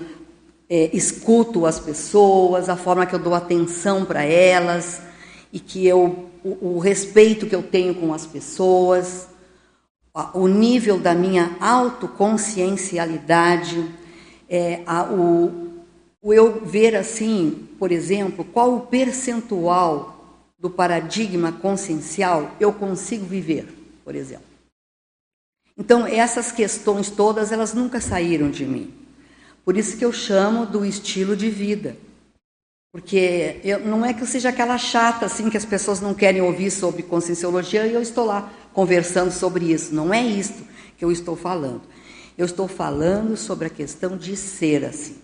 é, 0.69 0.89
escuto 0.91 1.65
as 1.65 1.79
pessoas, 1.79 2.67
a 2.67 2.75
forma 2.75 3.05
que 3.05 3.15
eu 3.15 3.19
dou 3.19 3.33
atenção 3.33 4.03
para 4.03 4.23
elas 4.23 5.01
e 5.53 5.61
que 5.61 5.87
eu 5.87 6.29
o, 6.43 6.75
o 6.75 6.79
respeito 6.79 7.47
que 7.47 7.55
eu 7.55 7.63
tenho 7.63 7.95
com 7.95 8.13
as 8.13 8.25
pessoas 8.25 9.27
o 10.33 10.47
nível 10.47 10.97
da 10.97 11.13
minha 11.13 11.57
autoconsciencialidade, 11.59 13.85
é, 14.49 14.81
a, 14.85 15.03
o, 15.11 15.83
o 16.21 16.33
eu 16.33 16.65
ver 16.65 16.95
assim, 16.95 17.67
por 17.77 17.91
exemplo, 17.91 18.45
qual 18.45 18.73
o 18.75 18.87
percentual 18.87 20.13
do 20.57 20.69
paradigma 20.69 21.51
consciencial 21.51 22.49
eu 22.59 22.71
consigo 22.71 23.25
viver, 23.25 23.67
por 24.05 24.15
exemplo. 24.15 24.45
Então, 25.77 26.07
essas 26.07 26.53
questões 26.53 27.09
todas, 27.09 27.51
elas 27.51 27.73
nunca 27.73 27.99
saíram 27.99 28.49
de 28.49 28.65
mim. 28.65 28.93
Por 29.65 29.75
isso 29.75 29.97
que 29.97 30.05
eu 30.05 30.13
chamo 30.13 30.65
do 30.65 30.85
estilo 30.85 31.35
de 31.35 31.49
vida. 31.49 31.97
Porque 32.93 33.59
eu, 33.61 33.81
não 33.81 34.05
é 34.05 34.13
que 34.13 34.21
eu 34.21 34.27
seja 34.27 34.47
aquela 34.47 34.77
chata 34.77 35.25
assim 35.25 35.49
que 35.49 35.57
as 35.57 35.65
pessoas 35.65 35.99
não 35.99 36.13
querem 36.13 36.41
ouvir 36.41 36.71
sobre 36.71 37.03
conscienciologia 37.03 37.85
e 37.85 37.93
eu 37.93 38.01
estou 38.01 38.23
lá 38.23 38.49
conversando 38.75 39.31
sobre 39.31 39.71
isso. 39.71 39.95
Não 39.95 40.13
é 40.13 40.21
isto 40.21 40.61
que 40.97 41.05
eu 41.05 41.11
estou 41.11 41.37
falando. 41.37 41.81
Eu 42.37 42.45
estou 42.45 42.67
falando 42.67 43.37
sobre 43.37 43.67
a 43.67 43.69
questão 43.69 44.17
de 44.17 44.35
ser 44.35 44.83
assim. 44.83 45.15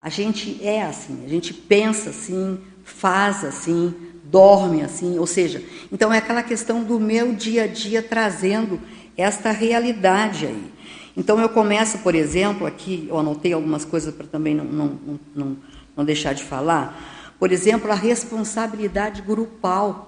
A 0.00 0.10
gente 0.10 0.62
é 0.62 0.82
assim, 0.82 1.24
a 1.24 1.28
gente 1.28 1.52
pensa 1.52 2.10
assim, 2.10 2.60
faz 2.84 3.42
assim, 3.42 3.92
dorme 4.24 4.82
assim, 4.82 5.18
ou 5.18 5.26
seja, 5.26 5.60
então 5.90 6.12
é 6.12 6.18
aquela 6.18 6.42
questão 6.42 6.84
do 6.84 7.00
meu 7.00 7.34
dia 7.34 7.64
a 7.64 7.66
dia 7.66 8.00
trazendo 8.00 8.80
esta 9.16 9.50
realidade 9.50 10.46
aí. 10.46 10.72
Então 11.16 11.40
eu 11.40 11.48
começo, 11.48 11.98
por 11.98 12.14
exemplo, 12.14 12.64
aqui, 12.64 13.06
eu 13.08 13.18
anotei 13.18 13.52
algumas 13.52 13.84
coisas 13.84 14.14
para 14.14 14.26
também 14.26 14.54
não, 14.54 14.64
não, 14.64 15.00
não, 15.34 15.56
não 15.96 16.04
deixar 16.04 16.32
de 16.32 16.44
falar. 16.44 17.34
Por 17.40 17.50
exemplo, 17.50 17.90
a 17.90 17.94
responsabilidade 17.94 19.22
grupal. 19.22 20.07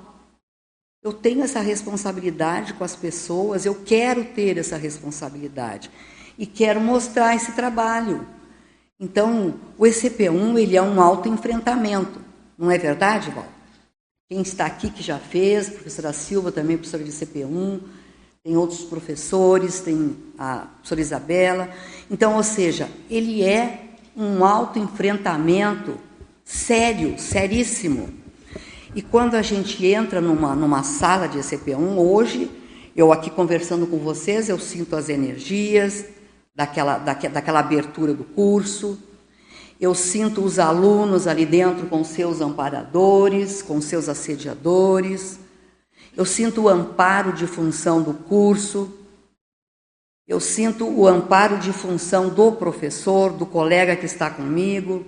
Eu 1.02 1.14
tenho 1.14 1.42
essa 1.42 1.60
responsabilidade 1.60 2.74
com 2.74 2.84
as 2.84 2.94
pessoas, 2.94 3.64
eu 3.64 3.74
quero 3.74 4.22
ter 4.22 4.58
essa 4.58 4.76
responsabilidade 4.76 5.90
e 6.36 6.44
quero 6.44 6.78
mostrar 6.78 7.34
esse 7.34 7.52
trabalho. 7.52 8.26
Então, 8.98 9.54
o 9.78 9.84
ECP1 9.84 10.58
ele 10.58 10.76
é 10.76 10.82
um 10.82 11.00
autoenfrentamento, 11.00 12.20
não 12.58 12.70
é 12.70 12.76
verdade, 12.76 13.30
Val? 13.30 13.46
Quem 14.28 14.42
está 14.42 14.66
aqui 14.66 14.90
que 14.90 15.02
já 15.02 15.18
fez, 15.18 15.68
a 15.68 15.72
professora 15.72 16.12
Silva 16.12 16.52
também, 16.52 16.76
professora 16.76 17.02
de 17.02 17.10
ECP1, 17.10 17.80
tem 18.44 18.56
outros 18.58 18.82
professores, 18.82 19.80
tem 19.80 20.14
a 20.38 20.66
professora 20.76 21.00
Isabela. 21.00 21.70
Então, 22.10 22.36
ou 22.36 22.42
seja, 22.42 22.90
ele 23.08 23.42
é 23.42 23.96
um 24.14 24.44
autoenfrentamento 24.44 25.98
sério, 26.44 27.18
seríssimo. 27.18 28.19
E 28.94 29.00
quando 29.00 29.36
a 29.36 29.42
gente 29.42 29.86
entra 29.86 30.20
numa, 30.20 30.54
numa 30.56 30.82
sala 30.82 31.28
de 31.28 31.38
ECP1, 31.38 31.96
hoje 31.96 32.50
eu 32.96 33.12
aqui 33.12 33.30
conversando 33.30 33.86
com 33.86 33.98
vocês, 33.98 34.48
eu 34.48 34.58
sinto 34.58 34.96
as 34.96 35.08
energias 35.08 36.06
daquela, 36.54 36.98
daquela 36.98 37.60
abertura 37.60 38.12
do 38.12 38.24
curso, 38.24 38.98
eu 39.80 39.94
sinto 39.94 40.42
os 40.42 40.58
alunos 40.58 41.28
ali 41.28 41.46
dentro 41.46 41.86
com 41.86 42.02
seus 42.02 42.40
amparadores, 42.40 43.62
com 43.62 43.80
seus 43.80 44.08
assediadores, 44.08 45.38
eu 46.16 46.24
sinto 46.24 46.62
o 46.62 46.68
amparo 46.68 47.32
de 47.32 47.46
função 47.46 48.02
do 48.02 48.12
curso, 48.12 48.92
eu 50.26 50.40
sinto 50.40 50.84
o 50.88 51.06
amparo 51.06 51.58
de 51.58 51.72
função 51.72 52.28
do 52.28 52.52
professor, 52.52 53.32
do 53.32 53.46
colega 53.46 53.94
que 53.94 54.06
está 54.06 54.28
comigo, 54.28 55.04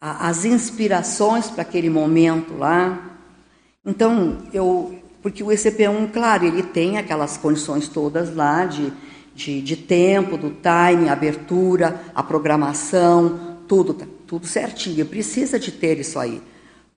as 0.00 0.44
inspirações 0.44 1.50
para 1.50 1.62
aquele 1.62 1.90
momento 1.90 2.56
lá. 2.56 2.98
Então, 3.84 4.38
eu, 4.52 4.96
porque 5.22 5.42
o 5.42 5.48
ECP1, 5.48 6.12
claro, 6.12 6.44
ele 6.44 6.62
tem 6.62 6.98
aquelas 6.98 7.36
condições 7.36 7.88
todas 7.88 8.34
lá 8.34 8.64
de, 8.64 8.92
de, 9.34 9.60
de 9.60 9.76
tempo, 9.76 10.36
do 10.36 10.50
time, 10.50 11.08
abertura, 11.08 12.00
a 12.14 12.22
programação, 12.22 13.58
tudo, 13.66 13.92
tá 13.92 14.06
tudo 14.26 14.46
certinho. 14.46 15.04
Precisa 15.04 15.58
de 15.58 15.72
ter 15.72 15.98
isso 15.98 16.18
aí, 16.18 16.40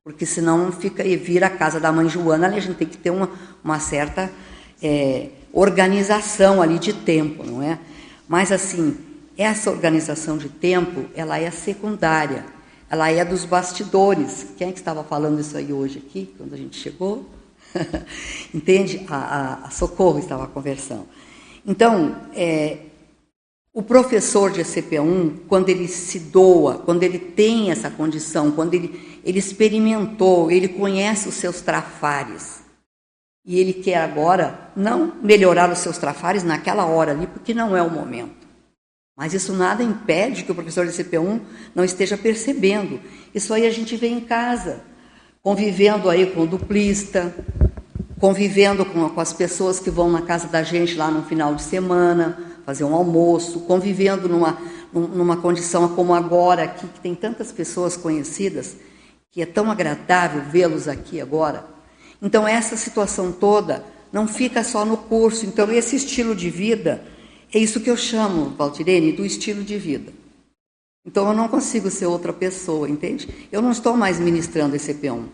porque 0.03 0.25
senão 0.25 0.71
fica 0.71 1.03
e 1.03 1.17
vira 1.17 1.47
a 1.47 1.49
casa 1.49 1.79
da 1.79 1.91
mãe 1.91 2.07
Joana, 2.07 2.47
a 2.47 2.59
gente 2.59 2.75
tem 2.75 2.87
que 2.87 2.97
ter 2.97 3.09
uma, 3.09 3.29
uma 3.63 3.79
certa 3.79 4.31
é, 4.81 5.29
organização 5.51 6.61
ali 6.61 6.77
de 6.77 6.93
tempo, 6.93 7.43
não 7.43 7.63
é? 7.63 7.79
Mas 8.27 8.51
assim, 8.51 8.95
essa 9.35 9.71
organização 9.71 10.37
de 10.37 10.49
tempo, 10.49 11.05
ela 11.15 11.39
é 11.39 11.49
secundária 11.49 12.45
ela 12.91 13.09
é 13.09 13.23
dos 13.23 13.45
bastidores. 13.45 14.47
Quem 14.57 14.67
é 14.67 14.71
que 14.73 14.79
estava 14.79 15.01
falando 15.01 15.39
isso 15.39 15.55
aí 15.55 15.71
hoje 15.71 16.03
aqui, 16.05 16.35
quando 16.37 16.53
a 16.53 16.57
gente 16.57 16.77
chegou? 16.77 17.25
Entende? 18.53 19.05
A, 19.07 19.15
a, 19.15 19.53
a, 19.67 19.69
Socorro 19.69 20.19
estava 20.19 20.45
conversando. 20.45 21.07
Então, 21.65 22.17
é, 22.35 22.79
o 23.73 23.81
professor 23.81 24.51
de 24.51 24.59
ECP1, 24.59 25.43
quando 25.47 25.69
ele 25.69 25.87
se 25.87 26.19
doa, 26.19 26.79
quando 26.79 27.03
ele 27.03 27.17
tem 27.17 27.71
essa 27.71 27.89
condição, 27.89 28.51
quando 28.51 28.73
ele, 28.73 29.19
ele 29.23 29.39
experimentou, 29.39 30.51
ele 30.51 30.67
conhece 30.67 31.29
os 31.29 31.35
seus 31.35 31.61
trafares, 31.61 32.59
e 33.45 33.57
ele 33.57 33.71
quer 33.71 33.97
agora 33.97 34.69
não 34.75 35.13
melhorar 35.23 35.71
os 35.71 35.79
seus 35.79 35.97
trafares 35.97 36.43
naquela 36.43 36.85
hora 36.85 37.11
ali, 37.11 37.25
porque 37.25 37.53
não 37.53 37.75
é 37.75 37.81
o 37.81 37.89
momento. 37.89 38.40
Mas 39.15 39.33
isso 39.33 39.53
nada 39.53 39.83
impede 39.83 40.43
que 40.43 40.51
o 40.51 40.55
professor 40.55 40.85
de 40.85 40.93
CP1 40.93 41.41
não 41.75 41.83
esteja 41.83 42.17
percebendo. 42.17 42.99
Isso 43.33 43.53
aí 43.53 43.65
a 43.65 43.71
gente 43.71 43.95
vê 43.95 44.07
em 44.07 44.21
casa, 44.21 44.81
convivendo 45.43 46.09
aí 46.09 46.27
com 46.27 46.41
o 46.41 46.47
duplista, 46.47 47.35
convivendo 48.19 48.85
com, 48.85 49.09
com 49.09 49.21
as 49.21 49.33
pessoas 49.33 49.79
que 49.79 49.89
vão 49.89 50.09
na 50.09 50.21
casa 50.21 50.47
da 50.47 50.63
gente 50.63 50.95
lá 50.95 51.09
no 51.09 51.23
final 51.23 51.55
de 51.55 51.63
semana, 51.63 52.37
fazer 52.65 52.83
um 52.83 52.95
almoço, 52.95 53.61
convivendo 53.61 54.29
numa, 54.29 54.57
numa 54.93 55.37
condição 55.37 55.89
como 55.89 56.13
agora 56.13 56.63
aqui, 56.63 56.87
que 56.87 56.99
tem 56.99 57.15
tantas 57.15 57.51
pessoas 57.51 57.97
conhecidas, 57.97 58.77
que 59.31 59.41
é 59.41 59.45
tão 59.45 59.71
agradável 59.71 60.43
vê-los 60.49 60.87
aqui 60.87 61.19
agora. 61.19 61.65
Então, 62.21 62.47
essa 62.47 62.77
situação 62.77 63.31
toda 63.31 63.83
não 64.11 64.27
fica 64.27 64.63
só 64.63 64.85
no 64.85 64.97
curso. 64.97 65.45
Então, 65.45 65.71
esse 65.71 65.95
estilo 65.95 66.35
de 66.35 66.49
vida 66.49 67.03
é 67.53 67.59
isso 67.59 67.81
que 67.81 67.89
eu 67.89 67.97
chamo, 67.97 68.49
Valdirene, 68.51 69.11
do 69.11 69.25
estilo 69.25 69.63
de 69.63 69.77
vida. 69.77 70.13
Então 71.05 71.27
eu 71.27 71.33
não 71.33 71.47
consigo 71.47 71.89
ser 71.89 72.05
outra 72.05 72.31
pessoa, 72.31 72.89
entende? 72.89 73.27
Eu 73.51 73.61
não 73.61 73.71
estou 73.71 73.97
mais 73.97 74.19
ministrando 74.19 74.75
esse 74.75 74.93
EP1 74.93 75.25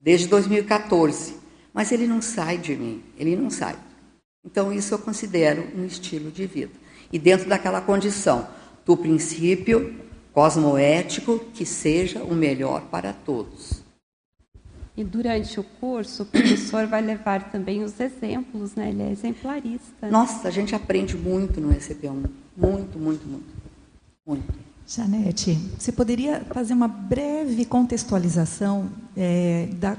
desde 0.00 0.26
2014, 0.28 1.36
mas 1.72 1.92
ele 1.92 2.06
não 2.06 2.22
sai 2.22 2.58
de 2.58 2.76
mim, 2.76 3.02
ele 3.18 3.36
não 3.36 3.50
sai. 3.50 3.76
Então 4.44 4.72
isso 4.72 4.94
eu 4.94 4.98
considero 4.98 5.66
um 5.76 5.84
estilo 5.84 6.30
de 6.30 6.46
vida. 6.46 6.72
E 7.12 7.18
dentro 7.18 7.48
daquela 7.48 7.80
condição 7.80 8.48
do 8.84 8.96
princípio 8.96 9.94
cosmoético 10.32 11.38
que 11.52 11.66
seja 11.66 12.22
o 12.22 12.34
melhor 12.34 12.82
para 12.90 13.12
todos. 13.12 13.81
E 14.96 15.02
durante 15.02 15.58
o 15.58 15.64
curso, 15.64 16.22
o 16.22 16.26
professor 16.26 16.86
vai 16.86 17.00
levar 17.00 17.50
também 17.50 17.82
os 17.82 17.98
exemplos, 17.98 18.74
né? 18.74 18.90
Ele 18.90 19.02
é 19.02 19.10
exemplarista. 19.10 20.10
Nossa, 20.10 20.48
a 20.48 20.50
gente 20.50 20.74
aprende 20.74 21.16
muito 21.16 21.60
no 21.60 21.72
ECP1. 21.74 22.28
Muito, 22.56 22.98
muito, 22.98 23.26
muito. 23.26 23.62
Muito. 24.26 24.54
Janete, 24.86 25.54
você 25.78 25.90
poderia 25.90 26.40
fazer 26.52 26.74
uma 26.74 26.88
breve 26.88 27.64
contextualização 27.64 28.90
é, 29.16 29.68
da, 29.76 29.96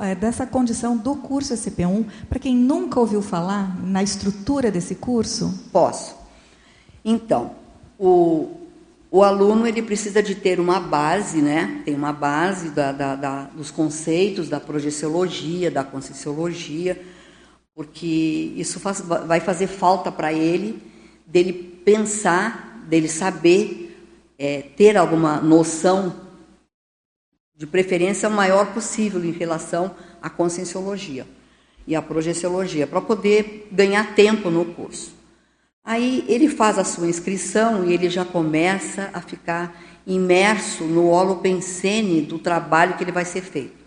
é, 0.00 0.14
dessa 0.14 0.46
condição 0.46 0.96
do 0.96 1.16
curso 1.16 1.52
ECP1 1.54 2.06
para 2.28 2.38
quem 2.38 2.54
nunca 2.54 3.00
ouviu 3.00 3.20
falar 3.20 3.76
na 3.82 4.02
estrutura 4.02 4.70
desse 4.70 4.94
curso? 4.94 5.68
Posso. 5.72 6.14
Então, 7.04 7.50
o, 7.98 8.61
o 9.14 9.22
aluno 9.22 9.66
ele 9.66 9.82
precisa 9.82 10.22
de 10.22 10.34
ter 10.34 10.58
uma 10.58 10.80
base, 10.80 11.42
né? 11.42 11.82
Tem 11.84 11.94
uma 11.94 12.14
base 12.14 12.70
da, 12.70 12.92
da, 12.92 13.14
da, 13.14 13.42
dos 13.44 13.70
conceitos 13.70 14.48
da 14.48 14.58
projeciologia, 14.58 15.70
da 15.70 15.84
conscienciologia, 15.84 16.98
porque 17.74 18.54
isso 18.56 18.80
faz, 18.80 19.02
vai 19.02 19.38
fazer 19.38 19.66
falta 19.66 20.10
para 20.10 20.32
ele 20.32 20.80
dele 21.26 21.52
pensar, 21.84 22.82
dele 22.88 23.06
saber, 23.06 23.94
é, 24.38 24.62
ter 24.62 24.96
alguma 24.96 25.42
noção, 25.42 26.14
de 27.54 27.66
preferência 27.66 28.30
o 28.30 28.32
maior 28.32 28.72
possível 28.72 29.22
em 29.22 29.30
relação 29.30 29.94
à 30.22 30.30
conscienciologia 30.30 31.26
e 31.86 31.94
à 31.94 32.00
projeciologia, 32.00 32.86
para 32.86 33.00
poder 33.02 33.68
ganhar 33.70 34.14
tempo 34.14 34.48
no 34.48 34.64
curso. 34.64 35.21
Aí 35.84 36.24
ele 36.28 36.48
faz 36.48 36.78
a 36.78 36.84
sua 36.84 37.08
inscrição 37.08 37.84
e 37.84 37.92
ele 37.92 38.08
já 38.08 38.24
começa 38.24 39.10
a 39.12 39.20
ficar 39.20 39.76
imerso 40.06 40.84
no 40.84 41.08
holopensene 41.08 42.22
do 42.22 42.38
trabalho 42.38 42.96
que 42.96 43.02
ele 43.02 43.10
vai 43.10 43.24
ser 43.24 43.42
feito. 43.42 43.82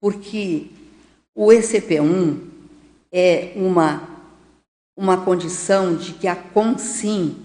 Porque 0.00 0.66
o 1.34 1.48
ECP1 1.48 2.38
é 3.10 3.52
uma, 3.56 4.08
uma 4.96 5.16
condição 5.16 5.96
de 5.96 6.12
que 6.12 6.28
a 6.28 6.36
consim 6.36 7.36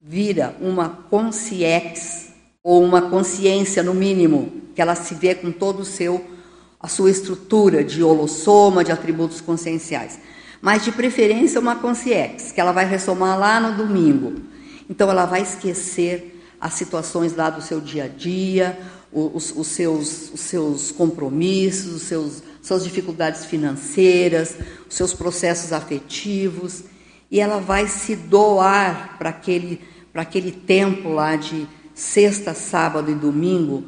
vira 0.00 0.56
uma 0.60 0.88
consciex, 0.88 2.32
ou 2.62 2.82
uma 2.82 3.02
consciência 3.10 3.82
no 3.82 3.92
mínimo, 3.92 4.50
que 4.74 4.80
ela 4.80 4.94
se 4.94 5.14
vê 5.14 5.34
com 5.34 5.52
todo 5.52 5.80
o 5.80 5.84
seu 5.84 6.32
a 6.80 6.88
sua 6.88 7.10
estrutura 7.10 7.82
de 7.82 8.02
holossoma, 8.02 8.84
de 8.84 8.92
atributos 8.92 9.40
conscienciais 9.40 10.18
mas 10.64 10.82
de 10.82 10.90
preferência 10.90 11.60
uma 11.60 11.76
consciex, 11.76 12.50
que 12.50 12.58
ela 12.58 12.72
vai 12.72 12.86
ressomar 12.86 13.38
lá 13.38 13.60
no 13.60 13.76
domingo. 13.76 14.40
Então 14.88 15.10
ela 15.10 15.26
vai 15.26 15.42
esquecer 15.42 16.42
as 16.58 16.72
situações 16.72 17.36
lá 17.36 17.50
do 17.50 17.60
seu 17.60 17.82
dia 17.82 18.04
a 18.04 18.08
dia, 18.08 18.78
os, 19.12 19.52
os 19.54 19.66
seus, 19.66 20.32
os 20.32 20.40
seus 20.40 20.90
compromissos, 20.90 21.92
os 21.92 22.02
seus, 22.04 22.42
suas 22.62 22.82
dificuldades 22.82 23.44
financeiras, 23.44 24.56
os 24.88 24.96
seus 24.96 25.12
processos 25.12 25.70
afetivos, 25.70 26.84
e 27.30 27.40
ela 27.40 27.60
vai 27.60 27.86
se 27.86 28.16
doar 28.16 29.18
para 29.18 29.28
aquele, 29.28 29.82
aquele 30.14 30.50
tempo 30.50 31.10
lá 31.10 31.36
de 31.36 31.68
sexta, 31.94 32.54
sábado 32.54 33.10
e 33.10 33.14
domingo 33.14 33.84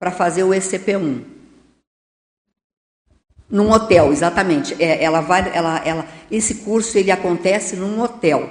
para 0.00 0.10
fazer 0.10 0.42
o 0.42 0.48
ECP1. 0.48 1.33
Num 3.50 3.70
hotel, 3.70 4.12
exatamente. 4.12 4.74
É, 4.78 5.02
ela 5.02 5.20
vai, 5.20 5.50
ela, 5.54 5.82
ela, 5.84 6.06
esse 6.30 6.56
curso 6.56 6.96
ele 6.98 7.10
acontece 7.10 7.76
num 7.76 8.00
hotel. 8.00 8.48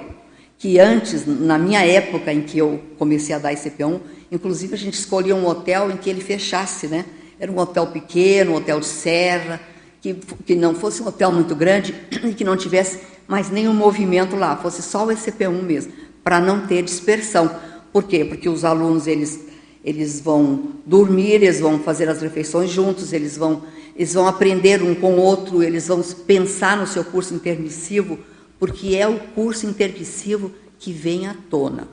Que 0.56 0.78
antes, 0.78 1.26
na 1.26 1.58
minha 1.58 1.84
época 1.84 2.32
em 2.32 2.40
que 2.40 2.58
eu 2.58 2.80
comecei 2.96 3.34
a 3.34 3.38
dar 3.38 3.52
ICP1, 3.52 4.00
inclusive 4.30 4.74
a 4.74 4.78
gente 4.78 4.94
escolhia 4.94 5.34
um 5.34 5.46
hotel 5.46 5.90
em 5.90 5.96
que 5.96 6.08
ele 6.08 6.20
fechasse, 6.20 6.86
né? 6.86 7.04
Era 7.38 7.50
um 7.50 7.58
hotel 7.58 7.88
pequeno, 7.88 8.52
um 8.52 8.56
hotel 8.56 8.80
de 8.80 8.86
serra, 8.86 9.60
que, 10.00 10.14
que 10.46 10.54
não 10.54 10.74
fosse 10.74 11.02
um 11.02 11.08
hotel 11.08 11.32
muito 11.32 11.54
grande 11.54 11.94
e 12.24 12.32
que 12.32 12.44
não 12.44 12.56
tivesse 12.56 13.00
mais 13.26 13.50
nenhum 13.50 13.74
movimento 13.74 14.36
lá, 14.36 14.56
fosse 14.56 14.82
só 14.82 15.06
o 15.06 15.08
ECP1 15.08 15.62
mesmo, 15.62 15.92
para 16.22 16.38
não 16.38 16.66
ter 16.66 16.82
dispersão. 16.82 17.50
Por 17.92 18.04
quê? 18.04 18.24
Porque 18.24 18.48
os 18.48 18.64
alunos 18.64 19.06
eles, 19.06 19.40
eles 19.84 20.20
vão 20.20 20.74
dormir, 20.84 21.32
eles 21.32 21.60
vão 21.60 21.78
fazer 21.78 22.08
as 22.08 22.20
refeições 22.20 22.70
juntos, 22.70 23.12
eles 23.12 23.36
vão 23.36 23.62
eles 23.96 24.14
vão 24.14 24.26
aprender 24.26 24.82
um 24.82 24.94
com 24.94 25.14
o 25.14 25.20
outro, 25.20 25.62
eles 25.62 25.86
vão 25.86 26.02
pensar 26.26 26.76
no 26.76 26.86
seu 26.86 27.04
curso 27.04 27.34
intermissivo, 27.34 28.18
porque 28.58 28.96
é 28.96 29.06
o 29.06 29.18
curso 29.18 29.66
intermissivo 29.66 30.50
que 30.78 30.92
vem 30.92 31.26
à 31.26 31.34
tona, 31.48 31.88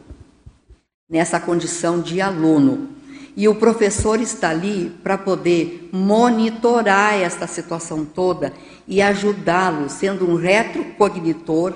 nessa 1.09 1.39
condição 1.39 2.01
de 2.01 2.19
aluno. 2.19 2.89
E 3.35 3.47
o 3.47 3.55
professor 3.55 4.19
está 4.19 4.49
ali 4.49 4.91
para 5.03 5.17
poder 5.17 5.89
monitorar 5.91 7.13
esta 7.13 7.47
situação 7.47 8.03
toda 8.03 8.51
e 8.87 9.01
ajudá-lo, 9.01 9.89
sendo 9.89 10.29
um 10.29 10.35
retrocognitor 10.35 11.75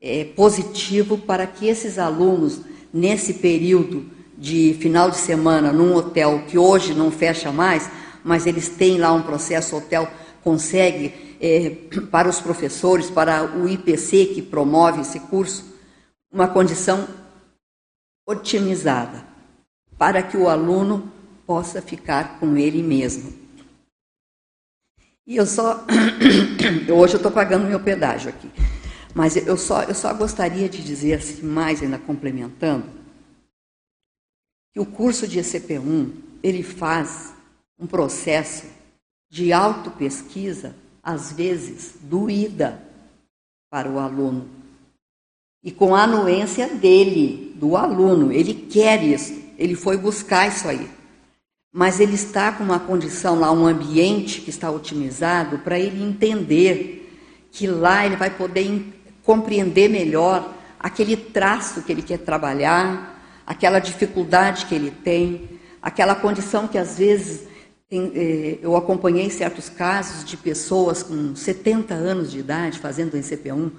é, 0.00 0.24
positivo 0.24 1.18
para 1.18 1.46
que 1.46 1.68
esses 1.68 1.98
alunos, 1.98 2.62
nesse 2.92 3.34
período 3.34 4.06
de 4.36 4.74
final 4.80 5.10
de 5.10 5.18
semana, 5.18 5.70
num 5.70 5.94
hotel 5.94 6.42
que 6.48 6.56
hoje 6.56 6.94
não 6.94 7.10
fecha 7.10 7.52
mais, 7.52 7.90
mas 8.24 8.46
eles 8.46 8.68
têm 8.68 8.98
lá 8.98 9.12
um 9.12 9.22
processo 9.22 9.76
hotel 9.76 10.08
consegue, 10.42 11.36
é, 11.40 11.70
para 12.10 12.28
os 12.28 12.40
professores, 12.40 13.10
para 13.10 13.44
o 13.44 13.68
IPC 13.68 14.26
que 14.26 14.42
promove 14.42 15.00
esse 15.00 15.20
curso, 15.20 15.64
uma 16.32 16.48
condição 16.48 17.08
otimizada, 18.26 19.24
para 19.98 20.22
que 20.22 20.36
o 20.36 20.48
aluno 20.48 21.10
possa 21.46 21.82
ficar 21.82 22.38
com 22.38 22.56
ele 22.56 22.82
mesmo. 22.82 23.32
E 25.26 25.36
eu 25.36 25.46
só. 25.46 25.84
Hoje 26.92 27.14
eu 27.14 27.18
estou 27.18 27.30
pagando 27.30 27.66
meu 27.66 27.80
pedágio 27.80 28.30
aqui. 28.30 28.50
Mas 29.14 29.36
eu 29.36 29.56
só, 29.56 29.82
eu 29.82 29.94
só 29.94 30.14
gostaria 30.14 30.68
de 30.68 30.82
dizer, 30.82 31.14
assim, 31.14 31.42
mais 31.42 31.82
ainda 31.82 31.98
complementando, 31.98 32.84
que 34.72 34.78
o 34.78 34.86
curso 34.86 35.26
de 35.26 35.40
ECP1 35.40 36.12
ele 36.42 36.62
faz 36.62 37.34
um 37.80 37.86
processo 37.86 38.66
de 39.30 39.52
autopesquisa, 39.52 40.74
às 41.02 41.32
vezes 41.32 41.94
doída 42.02 42.82
para 43.70 43.88
o 43.88 43.98
aluno. 43.98 44.48
E 45.62 45.70
com 45.70 45.94
a 45.94 46.02
anuência 46.02 46.68
dele, 46.68 47.54
do 47.56 47.76
aluno. 47.76 48.32
Ele 48.32 48.54
quer 48.54 49.02
isso, 49.02 49.32
ele 49.56 49.74
foi 49.74 49.96
buscar 49.96 50.48
isso 50.48 50.68
aí. 50.68 50.90
Mas 51.72 52.00
ele 52.00 52.14
está 52.14 52.50
com 52.50 52.64
uma 52.64 52.80
condição 52.80 53.38
lá, 53.38 53.52
um 53.52 53.66
ambiente 53.66 54.40
que 54.40 54.50
está 54.50 54.70
otimizado 54.70 55.58
para 55.58 55.78
ele 55.78 56.02
entender 56.02 56.96
que 57.52 57.66
lá 57.66 58.04
ele 58.04 58.16
vai 58.16 58.30
poder 58.30 58.92
compreender 59.22 59.88
melhor 59.88 60.54
aquele 60.78 61.16
traço 61.16 61.82
que 61.82 61.92
ele 61.92 62.02
quer 62.02 62.18
trabalhar, 62.18 63.22
aquela 63.46 63.78
dificuldade 63.78 64.66
que 64.66 64.74
ele 64.74 64.90
tem, 64.90 65.60
aquela 65.80 66.14
condição 66.14 66.66
que 66.66 66.78
às 66.78 66.98
vezes 66.98 67.49
tem, 67.90 68.12
eh, 68.14 68.58
eu 68.62 68.76
acompanhei 68.76 69.28
certos 69.28 69.68
casos 69.68 70.24
de 70.24 70.36
pessoas 70.36 71.02
com 71.02 71.34
70 71.34 71.92
anos 71.92 72.30
de 72.30 72.38
idade 72.38 72.78
fazendo 72.78 73.14
o 73.14 73.16
NCP1 73.18 73.72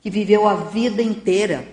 que 0.00 0.08
viveu 0.08 0.46
a 0.46 0.54
vida 0.54 1.02
inteira 1.02 1.66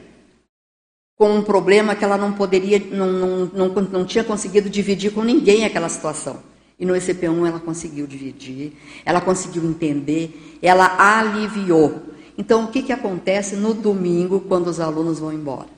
com 1.15 1.38
um 1.38 1.43
problema 1.43 1.95
que 1.95 2.03
ela 2.03 2.17
não 2.17 2.34
poderia, 2.34 2.79
não, 2.79 3.12
não, 3.12 3.45
não, 3.45 3.69
não 3.84 4.06
tinha 4.06 4.23
conseguido 4.23 4.71
dividir 4.71 5.13
com 5.13 5.21
ninguém 5.21 5.65
aquela 5.65 5.88
situação. 5.88 6.41
E 6.79 6.86
no 6.86 6.93
ECP1 6.93 7.47
ela 7.47 7.60
conseguiu 7.60 8.08
dividir, 8.08 8.73
ela 9.06 9.21
conseguiu 9.21 9.63
entender, 9.63 10.58
ela 10.62 10.97
aliviou. 10.97 12.01
Então, 12.36 12.65
o 12.65 12.67
que, 12.69 12.82
que 12.82 12.91
acontece 12.91 13.56
no 13.56 13.75
domingo 13.75 14.39
quando 14.41 14.67
os 14.67 14.79
alunos 14.79 15.19
vão 15.19 15.32
embora? 15.32 15.69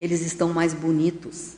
Eles 0.00 0.20
estão 0.20 0.52
mais 0.52 0.74
bonitos, 0.74 1.54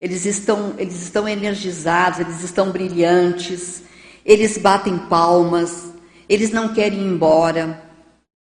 eles 0.00 0.24
estão, 0.24 0.74
eles 0.78 1.02
estão 1.02 1.28
energizados, 1.28 2.20
eles 2.20 2.42
estão 2.42 2.70
brilhantes, 2.70 3.82
eles 4.24 4.56
batem 4.56 4.96
palmas, 4.96 5.92
eles 6.28 6.50
não 6.50 6.72
querem 6.72 7.00
ir 7.00 7.06
embora. 7.06 7.82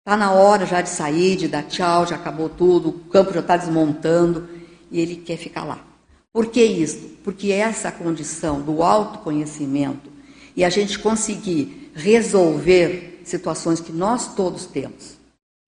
Está 0.00 0.16
na 0.16 0.32
hora 0.32 0.64
já 0.64 0.80
de 0.80 0.88
sair, 0.88 1.36
de 1.36 1.48
dar 1.48 1.64
tchau, 1.64 2.06
já 2.06 2.16
acabou 2.16 2.48
tudo, 2.48 2.88
o 2.90 2.92
campo 2.92 3.32
já 3.32 3.40
está 3.40 3.56
desmontando 3.56 4.48
e 4.90 5.00
ele 5.00 5.16
quer 5.16 5.36
ficar 5.36 5.64
lá. 5.64 5.84
Por 6.32 6.46
que 6.46 6.62
isso? 6.62 7.16
Porque 7.24 7.50
essa 7.50 7.90
condição 7.90 8.60
do 8.60 8.82
autoconhecimento 8.82 10.10
e 10.54 10.64
a 10.64 10.70
gente 10.70 10.98
conseguir 10.98 11.90
resolver 11.94 13.20
situações 13.24 13.80
que 13.80 13.92
nós 13.92 14.34
todos 14.34 14.66
temos. 14.66 15.18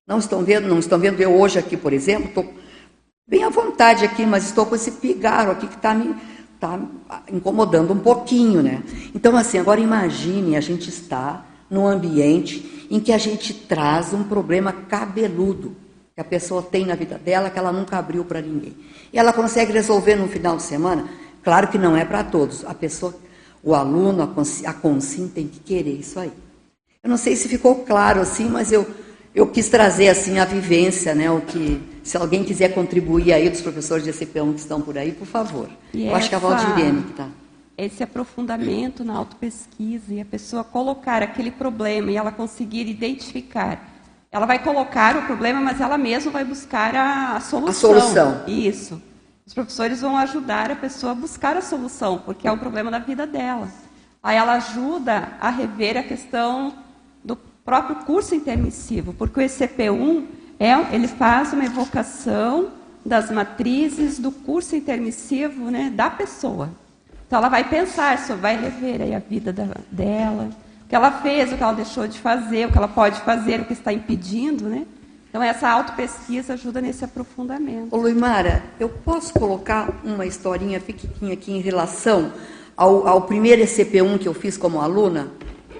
Não 0.07 0.18
estão 0.18 0.42
vendo, 0.42 0.68
não 0.68 0.79
estão 0.79 0.98
vendo 0.98 1.20
eu 1.20 1.35
hoje 1.38 1.59
aqui, 1.59 1.76
por 1.76 1.92
exemplo, 1.92 2.29
estou 2.29 2.59
bem 3.26 3.44
à 3.44 3.48
vontade 3.48 4.04
aqui, 4.04 4.26
mas 4.26 4.44
estou 4.44 4.66
com 4.66 4.74
esse 4.74 4.92
pigarro 4.92 5.52
aqui 5.52 5.66
que 5.66 5.76
está 5.76 5.94
me 5.94 6.14
tá 6.61 6.78
incomodando 7.33 7.92
um 7.92 7.98
pouquinho, 7.98 8.62
né? 8.62 8.83
Então, 9.14 9.37
assim, 9.37 9.59
agora 9.59 9.80
imagine 9.80 10.56
a 10.56 10.61
gente 10.61 10.90
estar 10.90 11.48
num 11.70 11.87
ambiente 11.87 12.87
em 12.90 13.00
que 13.00 13.12
a 13.12 13.18
gente 13.18 13.54
traz 13.54 14.12
um 14.12 14.24
problema 14.24 14.72
cabeludo 14.72 15.74
que 16.14 16.20
a 16.20 16.24
pessoa 16.24 16.62
tem 16.62 16.85
na 16.85 16.94
vida 16.94 17.16
dela 17.16 17.48
que 17.48 17.59
ela 17.59 17.72
nunca 17.72 17.96
abriu 17.96 18.24
para 18.24 18.42
ninguém. 18.42 18.76
E 19.12 19.18
ela 19.18 19.33
consegue 19.33 19.72
resolver 19.72 20.16
no 20.16 20.28
final 20.28 20.56
de 20.56 20.64
semana? 20.64 21.09
Claro 21.42 21.68
que 21.68 21.78
não 21.78 21.96
é 21.96 22.04
para 22.04 22.22
todos. 22.22 22.64
A 22.66 22.74
pessoa, 22.74 23.14
o 23.62 23.74
aluno, 23.74 24.35
a 24.66 24.72
consim 24.74 25.28
tem 25.28 25.46
que 25.46 25.61
querer 25.61 25.94
isso 25.94 26.18
aí. 26.18 26.33
Eu 27.02 27.09
não 27.09 27.16
sei 27.16 27.35
se 27.37 27.48
ficou 27.48 27.76
claro 27.76 28.20
assim, 28.20 28.48
mas 28.48 28.70
eu, 28.70 28.87
eu 29.35 29.46
quis 29.46 29.70
trazer 29.70 30.09
assim 30.09 30.38
a 30.38 30.44
vivência, 30.44 31.14
né? 31.14 31.30
O 31.30 31.40
que, 31.40 31.80
se 32.02 32.16
alguém 32.16 32.44
quiser 32.44 32.74
contribuir 32.74 33.32
aí 33.32 33.48
dos 33.48 33.60
professores 33.60 34.04
de 34.04 34.10
ECP1 34.10 34.54
que 34.54 34.60
estão 34.60 34.80
por 34.80 34.96
aí, 34.96 35.12
por 35.12 35.26
favor. 35.26 35.68
E 35.92 36.06
eu 36.06 36.08
essa, 36.08 36.16
acho 36.16 36.28
que 36.28 36.34
a 36.34 36.38
Valdirene 36.38 37.02
que 37.02 37.10
está. 37.10 37.28
Esse 37.76 38.02
aprofundamento 38.02 39.04
na 39.04 39.14
autopesquisa 39.14 40.14
e 40.14 40.20
a 40.20 40.24
pessoa 40.24 40.62
colocar 40.62 41.22
aquele 41.22 41.50
problema 41.50 42.10
e 42.10 42.16
ela 42.16 42.30
conseguir 42.30 42.86
identificar. 42.88 43.88
Ela 44.30 44.46
vai 44.46 44.62
colocar 44.62 45.16
o 45.16 45.22
problema, 45.22 45.60
mas 45.60 45.80
ela 45.80 45.96
mesma 45.96 46.30
vai 46.30 46.44
buscar 46.44 46.94
a, 46.94 47.36
a 47.36 47.40
solução. 47.40 47.92
A 47.94 48.00
solução. 48.00 48.44
Isso. 48.46 49.02
Os 49.46 49.54
professores 49.54 50.00
vão 50.00 50.16
ajudar 50.16 50.70
a 50.70 50.76
pessoa 50.76 51.12
a 51.12 51.14
buscar 51.14 51.56
a 51.56 51.62
solução, 51.62 52.18
porque 52.24 52.46
é 52.46 52.52
um 52.52 52.58
problema 52.58 52.90
da 52.90 52.98
vida 52.98 53.26
dela. 53.26 53.68
Aí 54.22 54.36
ela 54.36 54.54
ajuda 54.54 55.32
a 55.40 55.48
rever 55.50 55.96
a 55.96 56.02
questão 56.02 56.74
próprio 57.70 57.96
curso 58.04 58.34
intermissivo, 58.34 59.12
porque 59.14 59.38
o 59.38 59.42
ECP1 59.44 60.24
é, 60.60 60.94
ele 60.94 61.08
faz 61.08 61.54
uma 61.54 61.64
evocação 61.64 62.68
das 63.04 63.30
matrizes 63.30 64.18
do 64.18 64.30
curso 64.30 64.76
intermissivo 64.76 65.70
né, 65.70 65.90
da 65.92 66.10
pessoa. 66.10 66.68
Então 67.26 67.38
ela 67.38 67.48
vai 67.48 67.66
pensar, 67.66 68.18
só 68.18 68.36
vai 68.36 68.60
rever 68.60 69.00
aí 69.00 69.14
a 69.14 69.18
vida 69.18 69.54
da, 69.54 69.68
dela, 69.90 70.50
o 70.84 70.88
que 70.88 70.94
ela 70.94 71.10
fez, 71.10 71.50
o 71.50 71.56
que 71.56 71.62
ela 71.62 71.72
deixou 71.72 72.06
de 72.06 72.18
fazer, 72.18 72.66
o 72.66 72.72
que 72.72 72.76
ela 72.76 72.88
pode 72.88 73.18
fazer, 73.22 73.60
o 73.60 73.64
que 73.64 73.72
está 73.72 73.90
impedindo, 73.90 74.68
né? 74.68 74.84
Então 75.30 75.42
essa 75.42 75.66
autopesquisa 75.66 76.54
ajuda 76.54 76.80
nesse 76.80 77.04
aprofundamento. 77.04 77.94
Ô 77.94 77.96
Luimara, 77.96 78.62
eu 78.78 78.88
posso 78.88 79.32
colocar 79.32 79.88
uma 80.04 80.26
historinha 80.26 80.78
pequenininha 80.78 81.34
aqui 81.34 81.52
em 81.52 81.60
relação 81.60 82.32
ao, 82.76 83.06
ao 83.06 83.22
primeiro 83.22 83.62
ECP1 83.62 84.18
que 84.18 84.28
eu 84.28 84.34
fiz 84.34 84.58
como 84.58 84.80
aluna? 84.80 85.28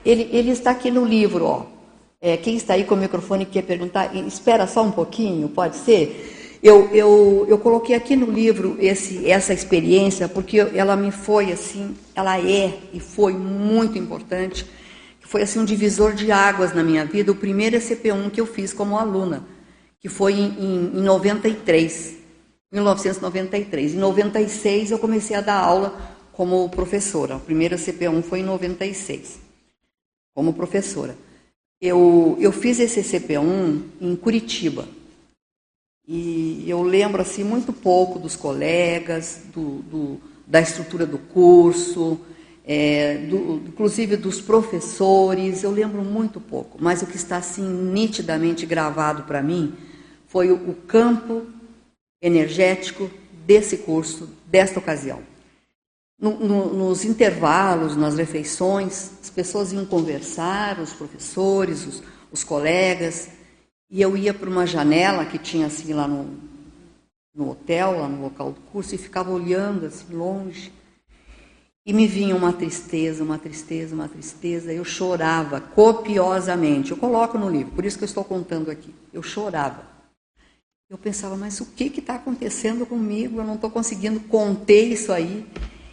Ele, 0.07 0.31
ele 0.33 0.53
está 0.53 0.71
aqui 0.71 0.91
no 0.91 1.05
livro, 1.05 1.45
ó. 1.45 1.80
É, 2.23 2.37
quem 2.37 2.57
está 2.57 2.75
aí 2.75 2.85
com 2.85 2.95
o 2.95 2.99
microfone 2.99 3.47
quer 3.47 3.63
perguntar, 3.63 4.15
espera 4.15 4.67
só 4.67 4.83
um 4.83 4.91
pouquinho, 4.91 5.49
pode 5.49 5.77
ser? 5.77 6.59
Eu, 6.63 6.91
eu, 6.95 7.47
eu 7.49 7.57
coloquei 7.57 7.95
aqui 7.97 8.15
no 8.15 8.31
livro 8.31 8.77
esse, 8.79 9.31
essa 9.31 9.55
experiência 9.55 10.29
porque 10.29 10.59
ela 10.59 10.95
me 10.95 11.11
foi 11.11 11.51
assim, 11.51 11.97
ela 12.15 12.39
é 12.39 12.79
e 12.93 13.01
foi 13.01 13.33
muito 13.33 13.97
importante. 13.97 14.67
Foi 15.21 15.43
assim 15.43 15.61
um 15.61 15.65
divisor 15.65 16.13
de 16.13 16.31
águas 16.31 16.75
na 16.75 16.83
minha 16.83 17.07
vida. 17.07 17.33
O 17.33 17.35
primeiro 17.35 17.77
ECP1 17.77 18.31
que 18.31 18.41
eu 18.41 18.47
fiz 18.47 18.75
como 18.75 18.99
aluna, 18.99 19.43
que 19.99 20.09
foi 20.11 20.35
em, 20.35 20.49
em, 20.59 20.99
em 20.99 21.03
93, 21.03 22.17
1993. 22.71 23.95
Em 23.95 23.97
96 23.97 24.91
eu 24.91 24.99
comecei 24.99 25.37
a 25.37 25.41
dar 25.41 25.61
aula 25.61 25.99
como 26.33 26.69
professora. 26.69 27.37
O 27.37 27.41
primeiro 27.41 27.77
CP1 27.77 28.23
foi 28.23 28.41
em 28.41 28.45
96 28.45 29.39
como 30.35 30.53
professora. 30.53 31.17
Eu, 31.81 32.37
eu 32.41 32.53
fiz 32.53 32.79
esse 32.79 33.01
CP1 33.01 33.83
em 34.01 34.15
Curitiba. 34.17 34.87
E 36.07 36.65
eu 36.69 36.83
lembro 36.83 37.23
assim 37.23 37.45
muito 37.45 37.73
pouco 37.73 38.19
dos 38.19 38.37
colegas, 38.37 39.43
do, 39.55 39.83
do 39.83 40.21
da 40.47 40.61
estrutura 40.61 41.07
do 41.07 41.17
curso, 41.17 42.21
é, 42.65 43.19
do, 43.19 43.63
inclusive 43.69 44.17
dos 44.17 44.41
professores, 44.41 45.63
eu 45.63 45.71
lembro 45.71 46.03
muito 46.03 46.41
pouco. 46.41 46.77
Mas 46.81 47.03
o 47.03 47.07
que 47.07 47.17
está 47.17 47.37
assim 47.37 47.63
nitidamente 47.63 48.67
gravado 48.67 49.23
para 49.23 49.43
mim 49.43 49.75
foi 50.27 50.51
o, 50.51 50.71
o 50.71 50.75
campo 50.75 51.47
energético 52.21 53.09
desse 53.47 53.79
curso, 53.79 54.29
desta 54.47 54.81
ocasião. 54.81 55.30
No, 56.21 56.39
no, 56.39 56.75
nos 56.75 57.05
intervalos, 57.05 57.97
nas 57.97 58.17
refeições, 58.17 59.11
as 59.23 59.31
pessoas 59.31 59.73
iam 59.73 59.87
conversar, 59.87 60.79
os 60.79 60.93
professores, 60.93 61.87
os, 61.87 62.03
os 62.31 62.45
colegas, 62.45 63.31
e 63.91 64.03
eu 64.03 64.17
ia 64.17 64.35
para 64.35 64.51
uma 64.51 64.67
janela 64.67 65.25
que 65.25 65.39
tinha 65.39 65.67
assim 65.67 65.95
lá 65.95 66.07
no, 66.07 66.39
no 67.35 67.51
hotel, 67.51 67.99
lá 67.99 68.09
no 68.09 68.23
local 68.23 68.53
do 68.53 68.61
curso, 68.61 68.95
e 68.95 68.99
ficava 68.99 69.31
olhando 69.31 69.87
assim 69.87 70.15
longe. 70.15 70.73
E 71.85 71.93
me 71.93 72.07
vinha 72.07 72.37
uma 72.37 72.53
tristeza, 72.53 73.25
uma 73.25 73.39
tristeza, 73.39 73.95
uma 73.95 74.07
tristeza. 74.07 74.73
Eu 74.73 74.85
chorava 74.85 75.61
copiosamente. 75.61 76.91
Eu 76.91 76.97
coloco 76.97 77.39
no 77.39 77.49
livro, 77.49 77.73
por 77.73 77.85
isso 77.85 77.97
que 77.97 78.05
eu 78.05 78.09
estou 78.09 78.23
contando 78.23 78.71
aqui. 78.71 78.95
Eu 79.13 79.23
chorava. 79.23 79.89
Eu 80.89 80.99
pensava, 80.99 81.37
mas 81.37 81.61
o 81.61 81.67
que 81.67 81.85
está 81.85 82.17
acontecendo 82.17 82.85
comigo? 82.85 83.41
Eu 83.41 83.45
não 83.45 83.55
estou 83.55 83.71
conseguindo 83.71 84.21
conter 84.21 84.89
isso 84.89 85.13
aí. 85.13 85.47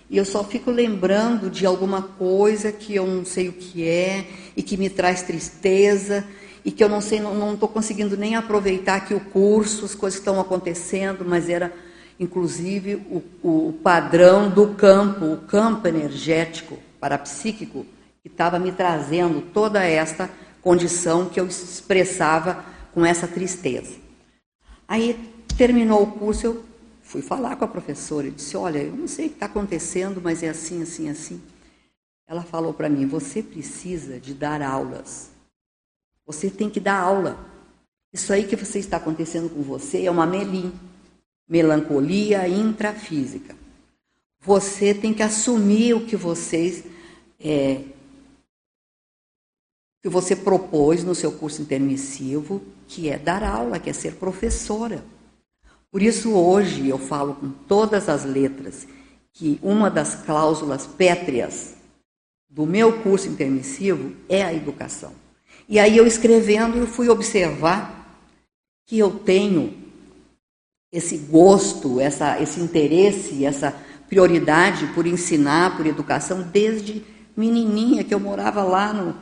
E 0.10 0.18
eu 0.18 0.26
só 0.26 0.44
fico 0.44 0.72
lembrando 0.72 1.50
de 1.50 1.66
alguma 1.66 2.02
coisa 2.02 2.72
que 2.72 2.96
eu 2.96 3.06
não 3.06 3.26
sei 3.26 3.50
o 3.50 3.54
que 3.54 3.88
é 3.88 4.26
e 4.56 4.64
que 4.64 4.78
me 4.78 4.90
traz 4.90 5.22
tristeza 5.22 6.26
e 6.64 6.72
que 6.72 6.84
eu 6.84 6.90
não 6.90 7.02
sei, 7.02 7.20
não 7.20 7.54
estou 7.54 7.68
conseguindo 7.68 8.16
nem 8.16 8.36
aproveitar 8.36 8.96
aqui 8.96 9.14
o 9.14 9.20
curso, 9.20 9.86
as 9.86 9.96
coisas 9.96 10.20
estão 10.20 10.40
acontecendo, 10.40 11.26
mas 11.26 11.50
era 11.50 11.74
inclusive 12.20 12.96
o, 12.96 13.24
o 13.44 13.74
padrão 13.84 14.50
do 14.50 14.70
campo, 14.70 15.26
o 15.26 15.38
campo 15.38 15.88
energético 15.88 16.78
parapsíquico 17.00 17.86
que 17.86 17.98
que 18.28 18.34
estava 18.34 18.60
me 18.60 18.74
trazendo 18.74 19.42
toda 19.54 19.82
esta 19.82 20.30
condição 20.62 21.30
que 21.30 21.40
eu 21.40 21.48
expressava 21.48 22.64
com 22.94 23.06
essa 23.06 23.26
tristeza. 23.26 23.96
Aí 24.86 25.18
terminou 25.58 26.04
o 26.04 26.12
curso, 26.12 26.46
eu 26.46 26.66
fui 27.08 27.22
falar 27.22 27.56
com 27.56 27.64
a 27.64 27.68
professora 27.68 28.28
e 28.28 28.32
disse: 28.32 28.56
Olha, 28.58 28.80
eu 28.80 28.96
não 28.96 29.08
sei 29.08 29.28
o 29.28 29.30
que 29.30 29.36
está 29.36 29.46
acontecendo, 29.46 30.22
mas 30.22 30.44
é 30.44 30.50
assim, 30.50 30.82
assim, 30.82 31.10
assim. 31.10 31.42
Ela 32.28 32.44
falou 32.44 32.74
para 32.74 32.90
mim: 32.90 33.08
Você 33.08 33.42
precisa 33.42 34.20
de 34.20 34.34
dar 34.34 34.62
aulas. 34.62 35.32
Você 36.26 36.50
tem 36.50 36.70
que 36.70 36.80
dar 36.80 37.00
aula. 37.00 37.40
Isso 38.12 38.34
aí 38.34 38.46
que 38.46 38.56
você 38.56 38.80
está 38.80 38.98
acontecendo 38.98 39.50
com 39.50 39.62
você 39.62 40.06
é 40.06 40.12
uma 40.12 40.26
melim, 40.26 40.74
melancolia 41.48 42.48
intrafísica. 42.48 43.56
Você 44.42 44.94
tem 44.94 45.14
que 45.14 45.24
assumir 45.24 45.94
o 45.94 46.06
que 46.06 46.16
vocês 46.16 46.84
é, 47.40 47.84
que 50.02 50.10
você 50.10 50.36
propôs 50.36 51.04
no 51.04 51.16
seu 51.16 51.32
curso 51.32 51.62
intermissivo, 51.62 52.62
que 52.88 53.10
é 53.10 53.18
dar 53.18 53.44
aula, 53.44 53.80
que 53.80 53.90
é 53.90 53.94
ser 53.94 54.16
professora. 54.16 55.04
Por 55.92 56.02
isso 56.02 56.32
hoje 56.32 56.88
eu 56.88 56.98
falo 56.98 57.36
com 57.36 57.50
todas 57.50 58.10
as 58.10 58.26
letras 58.26 58.88
que 59.34 59.60
uma 59.62 59.90
das 59.90 60.16
cláusulas 60.16 60.86
pétreas 60.86 61.76
do 62.50 62.66
meu 62.66 63.02
curso 63.02 63.28
intermissivo 63.28 64.14
é 64.28 64.44
a 64.44 64.54
educação. 64.54 65.14
E 65.70 65.80
aí 65.80 65.98
eu 65.98 66.08
escrevendo 66.08 66.78
eu 66.78 66.88
fui 66.88 67.10
observar 67.10 68.22
que 68.86 68.98
eu 68.98 69.12
tenho 69.12 69.74
esse 70.92 71.18
gosto, 71.18 72.00
essa, 72.00 72.42
esse 72.42 72.60
interesse, 72.60 73.46
essa 73.46 73.76
prioridade 74.08 74.88
por 74.88 75.06
ensinar, 75.06 75.76
por 75.76 75.86
educação, 75.86 76.42
desde 76.42 77.04
menininha, 77.36 78.04
que 78.04 78.14
eu 78.14 78.20
morava 78.20 78.64
lá 78.64 78.94
no, 78.94 79.16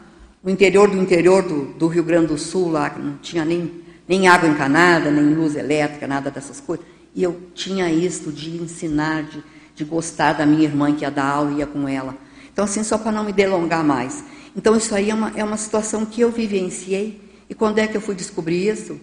no 0.43 0.49
interior 0.49 0.89
do 0.89 0.97
interior 0.97 1.41
do, 1.41 1.73
do, 1.73 1.87
Rio 1.87 2.03
Grande 2.03 2.27
do 2.27 2.37
Sul, 2.37 2.71
lá 2.71 2.89
que 2.89 3.01
não 3.01 3.17
tinha 3.17 3.43
nem, 3.43 3.83
nem 4.07 4.27
água 4.27 4.47
encanada, 4.49 5.09
nem 5.09 5.33
luz 5.33 5.55
elétrica, 5.55 6.07
nada 6.07 6.29
dessas 6.29 6.59
coisas. 6.59 6.85
E 7.13 7.23
eu 7.23 7.49
tinha 7.53 7.89
isso 7.91 8.31
de 8.31 8.57
ensinar, 8.57 9.23
de, 9.23 9.43
de 9.75 9.83
gostar 9.83 10.33
da 10.33 10.45
minha 10.45 10.63
irmã 10.63 10.93
que 10.93 11.03
ia 11.03 11.11
dar 11.11 11.25
aula 11.25 11.51
e 11.51 11.57
ia 11.57 11.67
com 11.67 11.87
ela. 11.87 12.15
Então, 12.51 12.65
assim, 12.65 12.83
só 12.83 12.97
para 12.97 13.11
não 13.11 13.23
me 13.23 13.33
delongar 13.33 13.83
mais. 13.83 14.23
Então, 14.55 14.75
isso 14.75 14.93
aí 14.95 15.09
é 15.09 15.13
uma, 15.13 15.31
é 15.35 15.43
uma 15.43 15.57
situação 15.57 16.05
que 16.05 16.21
eu 16.21 16.31
vivenciei. 16.31 17.21
E 17.49 17.53
quando 17.55 17.79
é 17.79 17.87
que 17.87 17.95
eu 17.97 18.01
fui 18.01 18.15
descobrir 18.15 18.67
isso? 18.67 18.99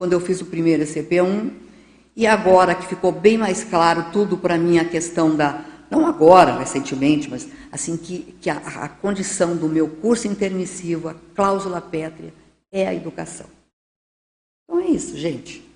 quando 0.00 0.14
eu 0.14 0.20
fiz 0.20 0.40
o 0.40 0.46
primeiro 0.46 0.82
CP1, 0.84 1.50
e 2.16 2.26
agora 2.26 2.74
que 2.74 2.86
ficou 2.86 3.12
bem 3.12 3.36
mais 3.36 3.62
claro 3.62 4.06
tudo 4.10 4.38
para 4.38 4.56
mim 4.56 4.78
a 4.78 4.84
questão 4.86 5.36
da, 5.36 5.62
não 5.90 6.06
agora, 6.06 6.58
recentemente, 6.58 7.28
mas 7.28 7.46
assim 7.70 7.98
que, 7.98 8.34
que 8.40 8.48
a, 8.48 8.56
a 8.56 8.88
condição 8.88 9.54
do 9.54 9.68
meu 9.68 9.86
curso 9.86 10.26
intermissivo, 10.26 11.10
a 11.10 11.14
cláusula 11.34 11.82
pétrea, 11.82 12.32
é 12.72 12.88
a 12.88 12.94
educação. 12.94 13.44
Então 14.70 14.78
é 14.78 14.86
isso, 14.86 15.18
gente. 15.18 15.68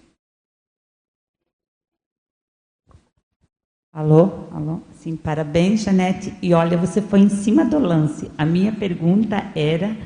Alô, 3.92 4.46
alô, 4.52 4.82
sim, 4.92 5.16
parabéns, 5.16 5.82
Janete. 5.82 6.32
E 6.40 6.54
olha, 6.54 6.76
você 6.76 7.02
foi 7.02 7.18
em 7.18 7.28
cima 7.28 7.64
do 7.64 7.76
lance. 7.76 8.30
A 8.38 8.46
minha 8.46 8.70
pergunta 8.70 9.50
era 9.56 9.96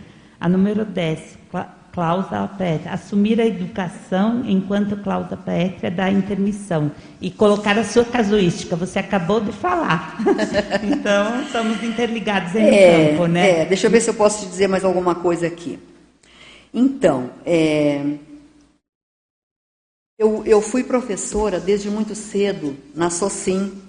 a 0.40 0.48
número 0.48 0.86
10 0.86 1.36
cláusula 1.92 2.48
pétrea, 2.56 2.92
assumir 2.92 3.40
a 3.40 3.46
educação 3.46 4.42
enquanto 4.46 4.96
cláusula 5.02 5.36
pétrea 5.36 5.90
da 5.90 6.10
intermissão 6.10 6.90
e 7.20 7.30
colocar 7.30 7.78
a 7.78 7.84
sua 7.84 8.06
casuística. 8.06 8.74
Você 8.74 9.00
acabou 9.00 9.40
de 9.40 9.52
falar. 9.52 10.16
então, 10.82 11.42
estamos 11.42 11.82
interligados 11.82 12.54
em 12.54 12.74
é, 12.74 13.10
campo, 13.10 13.26
né? 13.26 13.62
É, 13.62 13.64
deixa 13.66 13.86
eu 13.86 13.90
ver 13.90 14.00
se 14.00 14.08
eu 14.08 14.14
posso 14.14 14.44
te 14.44 14.48
dizer 14.48 14.66
mais 14.66 14.82
alguma 14.82 15.14
coisa 15.14 15.46
aqui. 15.46 15.78
Então, 16.72 17.30
é, 17.44 18.18
eu, 20.18 20.44
eu 20.44 20.60
fui 20.60 20.82
professora 20.82 21.60
desde 21.60 21.88
muito 21.88 22.14
cedo 22.16 22.76
na 22.92 23.08
SOCIM. 23.08 23.80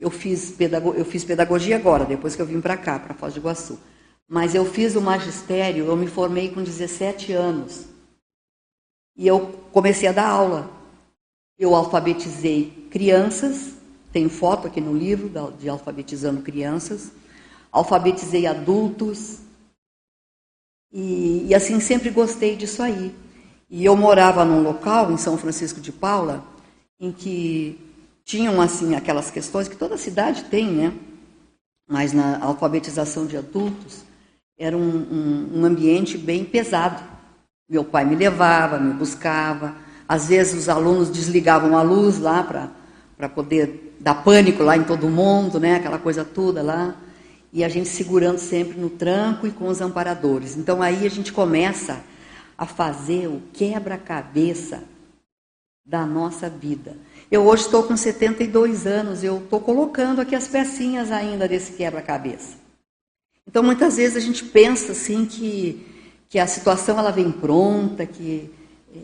Eu 0.00 0.10
fiz, 0.10 0.50
pedago, 0.50 0.94
eu 0.94 1.04
fiz 1.04 1.24
pedagogia 1.24 1.76
agora, 1.76 2.06
depois 2.06 2.34
que 2.34 2.40
eu 2.40 2.46
vim 2.46 2.60
para 2.60 2.76
cá, 2.76 2.98
para 2.98 3.14
Foz 3.14 3.34
do 3.34 3.40
Iguaçu. 3.40 3.78
Mas 4.26 4.54
eu 4.54 4.64
fiz 4.64 4.96
o 4.96 5.00
magistério, 5.00 5.84
eu 5.84 5.96
me 5.96 6.06
formei 6.06 6.50
com 6.50 6.62
17 6.62 7.32
anos. 7.32 7.84
E 9.14 9.26
eu 9.26 9.46
comecei 9.72 10.08
a 10.08 10.12
dar 10.12 10.26
aula. 10.26 10.70
Eu 11.58 11.74
alfabetizei 11.74 12.88
crianças, 12.90 13.74
tem 14.10 14.28
foto 14.28 14.66
aqui 14.66 14.80
no 14.80 14.96
livro 14.96 15.30
de 15.58 15.68
alfabetizando 15.68 16.40
crianças. 16.40 17.12
Alfabetizei 17.70 18.46
adultos. 18.46 19.40
E, 20.90 21.46
e 21.48 21.54
assim 21.54 21.78
sempre 21.78 22.08
gostei 22.08 22.56
disso 22.56 22.82
aí. 22.82 23.14
E 23.68 23.84
eu 23.84 23.96
morava 23.96 24.44
num 24.44 24.62
local 24.62 25.10
em 25.10 25.16
São 25.16 25.36
Francisco 25.36 25.80
de 25.80 25.92
Paula 25.92 26.44
em 27.00 27.10
que 27.10 27.78
tinham 28.24 28.60
assim 28.60 28.94
aquelas 28.94 29.30
questões 29.30 29.68
que 29.68 29.76
toda 29.76 29.96
cidade 29.96 30.44
tem, 30.44 30.70
né? 30.70 30.92
Mas 31.88 32.12
na 32.12 32.42
alfabetização 32.42 33.26
de 33.26 33.36
adultos 33.36 34.04
era 34.58 34.76
um, 34.76 34.80
um, 34.80 35.60
um 35.60 35.64
ambiente 35.64 36.16
bem 36.16 36.44
pesado. 36.44 37.02
Meu 37.68 37.84
pai 37.84 38.04
me 38.04 38.14
levava, 38.14 38.78
me 38.78 38.94
buscava. 38.94 39.74
Às 40.08 40.28
vezes 40.28 40.62
os 40.62 40.68
alunos 40.68 41.10
desligavam 41.10 41.76
a 41.76 41.82
luz 41.82 42.18
lá 42.18 42.42
para 43.16 43.28
poder 43.28 43.96
dar 44.00 44.14
pânico 44.14 44.62
lá 44.62 44.76
em 44.76 44.84
todo 44.84 45.08
mundo, 45.08 45.58
né? 45.58 45.76
aquela 45.76 45.98
coisa 45.98 46.24
toda 46.24 46.62
lá. 46.62 46.94
E 47.52 47.62
a 47.62 47.68
gente 47.68 47.88
segurando 47.88 48.38
sempre 48.38 48.78
no 48.78 48.90
tranco 48.90 49.46
e 49.46 49.50
com 49.50 49.68
os 49.68 49.80
amparadores. 49.80 50.56
Então 50.56 50.82
aí 50.82 51.06
a 51.06 51.10
gente 51.10 51.32
começa 51.32 52.00
a 52.56 52.66
fazer 52.66 53.28
o 53.28 53.42
quebra-cabeça 53.52 54.84
da 55.84 56.06
nossa 56.06 56.48
vida. 56.48 56.96
Eu 57.30 57.46
hoje 57.46 57.64
estou 57.64 57.82
com 57.82 57.96
72 57.96 58.86
anos, 58.86 59.22
eu 59.22 59.38
estou 59.38 59.60
colocando 59.60 60.20
aqui 60.20 60.34
as 60.34 60.48
pecinhas 60.48 61.10
ainda 61.10 61.46
desse 61.46 61.72
quebra-cabeça. 61.72 62.56
Então, 63.46 63.62
muitas 63.62 63.96
vezes 63.96 64.16
a 64.16 64.20
gente 64.20 64.44
pensa 64.44 64.92
assim 64.92 65.26
que, 65.26 65.86
que 66.28 66.38
a 66.38 66.46
situação 66.46 66.98
ela 66.98 67.10
vem 67.10 67.30
pronta, 67.30 68.06
que 68.06 68.50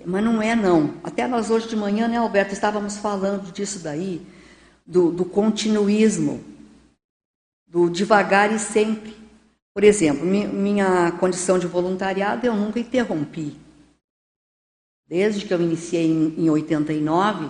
mas 0.04 0.22
não 0.22 0.40
é 0.40 0.54
não. 0.54 0.94
Até 1.02 1.26
nós 1.26 1.50
hoje 1.50 1.68
de 1.68 1.76
manhã, 1.76 2.06
né, 2.06 2.16
Alberto, 2.16 2.52
estávamos 2.52 2.96
falando 2.98 3.52
disso 3.52 3.80
daí, 3.80 4.24
do, 4.86 5.10
do 5.10 5.24
continuismo, 5.24 6.42
do 7.66 7.90
devagar 7.90 8.52
e 8.52 8.58
sempre. 8.58 9.16
Por 9.72 9.84
exemplo, 9.84 10.26
minha 10.26 11.12
condição 11.12 11.58
de 11.58 11.66
voluntariado 11.66 12.44
eu 12.46 12.54
nunca 12.54 12.80
interrompi. 12.80 13.56
Desde 15.08 15.44
que 15.44 15.54
eu 15.54 15.60
iniciei 15.60 16.06
em, 16.06 16.34
em 16.38 16.50
89, 16.50 17.48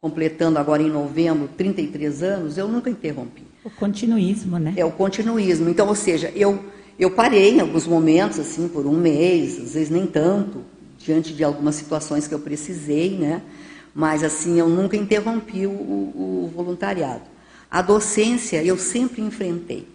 completando 0.00 0.58
agora 0.58 0.82
em 0.82 0.90
novembro 0.90 1.48
33 1.56 2.22
anos, 2.22 2.58
eu 2.58 2.66
nunca 2.66 2.90
interrompi. 2.90 3.44
O 3.62 3.70
continuismo, 3.70 4.58
né? 4.58 4.74
É 4.76 4.84
o 4.84 4.90
continuismo. 4.90 5.68
Então, 5.68 5.86
ou 5.86 5.94
seja, 5.94 6.32
eu, 6.34 6.64
eu 6.98 7.10
parei 7.10 7.54
em 7.54 7.60
alguns 7.60 7.86
momentos, 7.86 8.38
assim, 8.38 8.66
por 8.66 8.86
um 8.86 8.98
mês, 8.98 9.60
às 9.60 9.74
vezes 9.74 9.90
nem 9.90 10.06
tanto, 10.06 10.64
diante 10.98 11.32
de 11.32 11.44
algumas 11.44 11.74
situações 11.74 12.26
que 12.26 12.34
eu 12.34 12.40
precisei, 12.40 13.16
né? 13.16 13.42
Mas, 13.94 14.24
assim, 14.24 14.58
eu 14.58 14.68
nunca 14.68 14.96
interrompi 14.96 15.66
o, 15.66 15.70
o, 15.70 16.44
o 16.44 16.52
voluntariado. 16.54 17.22
A 17.70 17.82
docência 17.82 18.62
eu 18.64 18.76
sempre 18.76 19.22
enfrentei. 19.22 19.91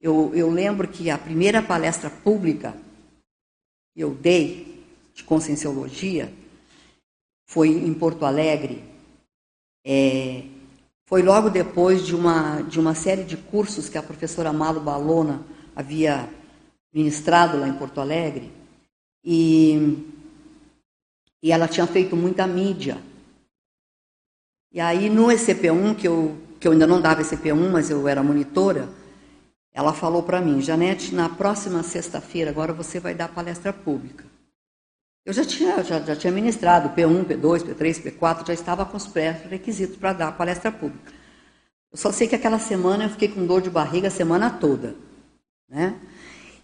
Eu, 0.00 0.34
eu 0.34 0.50
lembro 0.50 0.88
que 0.88 1.10
a 1.10 1.18
primeira 1.18 1.62
palestra 1.62 2.08
pública 2.08 2.74
que 3.94 4.00
eu 4.00 4.14
dei 4.14 4.82
de 5.12 5.22
conscienciologia 5.22 6.32
foi 7.46 7.68
em 7.68 7.92
Porto 7.92 8.24
Alegre. 8.24 8.82
É, 9.84 10.44
foi 11.04 11.22
logo 11.22 11.50
depois 11.50 12.06
de 12.06 12.14
uma, 12.14 12.62
de 12.62 12.80
uma 12.80 12.94
série 12.94 13.24
de 13.24 13.36
cursos 13.36 13.88
que 13.88 13.98
a 13.98 14.02
professora 14.02 14.52
Malo 14.52 14.80
Balona 14.80 15.44
havia 15.76 16.28
ministrado 16.92 17.58
lá 17.58 17.68
em 17.68 17.74
Porto 17.74 18.00
Alegre. 18.00 18.50
E, 19.22 19.98
e 21.42 21.52
ela 21.52 21.68
tinha 21.68 21.86
feito 21.86 22.16
muita 22.16 22.46
mídia. 22.46 22.96
E 24.72 24.80
aí, 24.80 25.10
no 25.10 25.26
ECP1, 25.26 25.96
que 25.96 26.08
eu, 26.08 26.38
que 26.58 26.66
eu 26.66 26.72
ainda 26.72 26.86
não 26.86 27.02
dava 27.02 27.20
ECP1, 27.20 27.70
mas 27.70 27.90
eu 27.90 28.06
era 28.06 28.22
monitora, 28.22 28.88
ela 29.72 29.92
falou 29.92 30.22
para 30.22 30.40
mim, 30.40 30.60
Janete, 30.60 31.14
na 31.14 31.28
próxima 31.28 31.82
sexta-feira, 31.82 32.50
agora 32.50 32.72
você 32.72 32.98
vai 32.98 33.14
dar 33.14 33.28
palestra 33.28 33.72
pública. 33.72 34.24
Eu 35.24 35.32
já 35.32 35.44
tinha, 35.44 35.82
já, 35.84 36.00
já 36.00 36.16
tinha 36.16 36.32
ministrado 36.32 36.90
P1, 36.90 37.24
P2, 37.24 37.62
P3, 37.62 38.02
P4, 38.02 38.46
já 38.46 38.54
estava 38.54 38.84
com 38.84 38.96
os 38.96 39.06
pré-requisitos 39.06 39.96
para 39.96 40.12
dar 40.12 40.32
palestra 40.32 40.72
pública. 40.72 41.12
Eu 41.92 41.98
só 41.98 42.10
sei 42.10 42.26
que 42.26 42.34
aquela 42.34 42.58
semana 42.58 43.04
eu 43.04 43.10
fiquei 43.10 43.28
com 43.28 43.46
dor 43.46 43.60
de 43.60 43.70
barriga 43.70 44.08
a 44.08 44.10
semana 44.10 44.50
toda. 44.50 44.94
Né? 45.68 45.94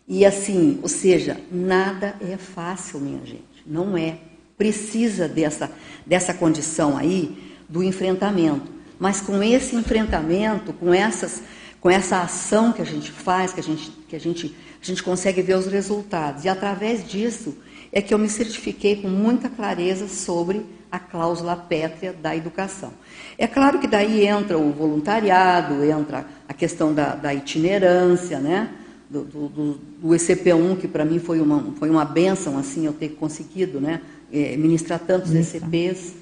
E 0.09 0.25
assim, 0.25 0.79
ou 0.83 0.89
seja, 0.89 1.41
nada 1.51 2.17
é 2.21 2.37
fácil, 2.37 3.01
minha 3.01 3.25
gente. 3.27 3.63
Não 3.67 3.97
é. 3.97 4.19
Precisa 4.57 5.29
dessa, 5.29 5.71
dessa 6.07 6.33
condição 6.33 6.97
aí 6.97 7.57
do 7.69 7.83
enfrentamento. 7.83 8.73
Mas 8.99 9.21
com 9.21 9.43
esse 9.43 9.77
enfrentamento, 9.77 10.73
com 10.73 10.95
essas, 10.95 11.43
com 11.81 11.91
essa 11.91 12.21
ação 12.21 12.73
que 12.73 12.83
a 12.83 12.85
gente 12.85 13.11
faz, 13.11 13.53
que 13.53 13.61
a 13.61 13.63
gente, 13.63 13.91
que 14.09 14.17
a 14.17 14.21
gente, 14.21 14.55
a 14.81 14.85
gente 14.85 15.03
consegue 15.03 15.43
ver 15.43 15.57
os 15.57 15.67
resultados. 15.67 16.45
E 16.45 16.49
através 16.49 17.07
disso 17.07 17.57
é 17.93 18.03
que 18.03 18.13
eu 18.13 18.19
me 18.19 18.29
certifiquei 18.29 18.97
com 18.97 19.09
muita 19.09 19.49
clareza 19.49 20.09
sobre 20.09 20.65
a 20.91 20.99
cláusula 20.99 21.57
pétrea 21.57 22.13
da 22.13 22.35
educação. 22.37 22.93
É 23.39 23.47
claro 23.47 23.79
que 23.79 23.87
daí 23.87 24.27
entra 24.27 24.57
o 24.59 24.73
voluntariado, 24.73 25.85
entra 25.85 26.27
a 26.49 26.55
questão 26.55 26.95
da, 26.95 27.15
da 27.15 27.35
itinerância, 27.35 28.39
né? 28.39 28.71
do, 29.09 29.23
do, 29.23 29.49
do 29.49 30.09
ECP1, 30.09 30.79
que 30.79 30.89
para 30.89 31.05
mim 31.05 31.19
foi 31.19 31.41
uma, 31.41 31.73
foi 31.79 31.89
uma 31.89 32.05
benção, 32.05 32.59
assim, 32.59 32.87
eu 32.87 32.93
ter 32.93 33.11
conseguido 33.11 33.81
né? 33.81 34.01
É, 34.33 34.57
ministrar 34.57 34.99
tantos 34.99 35.33
Isso. 35.33 35.57
ECPs. 35.57 36.15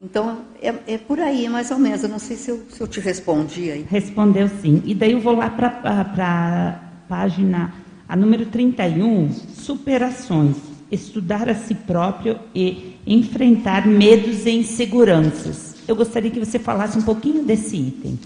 Então, 0.00 0.44
é, 0.60 0.74
é, 0.86 0.98
por 0.98 1.18
aí, 1.18 1.48
mais 1.48 1.70
ou 1.70 1.78
menos. 1.78 2.02
Eu 2.02 2.08
não 2.08 2.18
sei 2.18 2.36
se 2.36 2.50
eu, 2.50 2.66
se 2.70 2.80
eu 2.80 2.86
te 2.86 3.00
respondi 3.00 3.70
aí. 3.70 3.86
Respondeu 3.88 4.48
sim. 4.60 4.82
E 4.84 4.94
daí 4.94 5.12
eu 5.12 5.20
vou 5.20 5.34
lá 5.34 5.48
para 5.48 5.68
a 5.68 7.08
página, 7.08 7.74
a 8.06 8.14
número 8.14 8.46
31, 8.46 9.32
superações. 9.32 10.56
Estudar 10.90 11.48
a 11.48 11.54
si 11.54 11.74
próprio 11.74 12.38
e 12.54 12.96
enfrentar 13.06 13.86
medos 13.86 14.44
e 14.46 14.50
inseguranças. 14.50 15.74
Eu 15.88 15.96
gostaria 15.96 16.30
que 16.30 16.38
você 16.38 16.58
falasse 16.58 16.98
um 16.98 17.02
pouquinho 17.02 17.42
desse 17.42 17.76
item. 17.76 18.18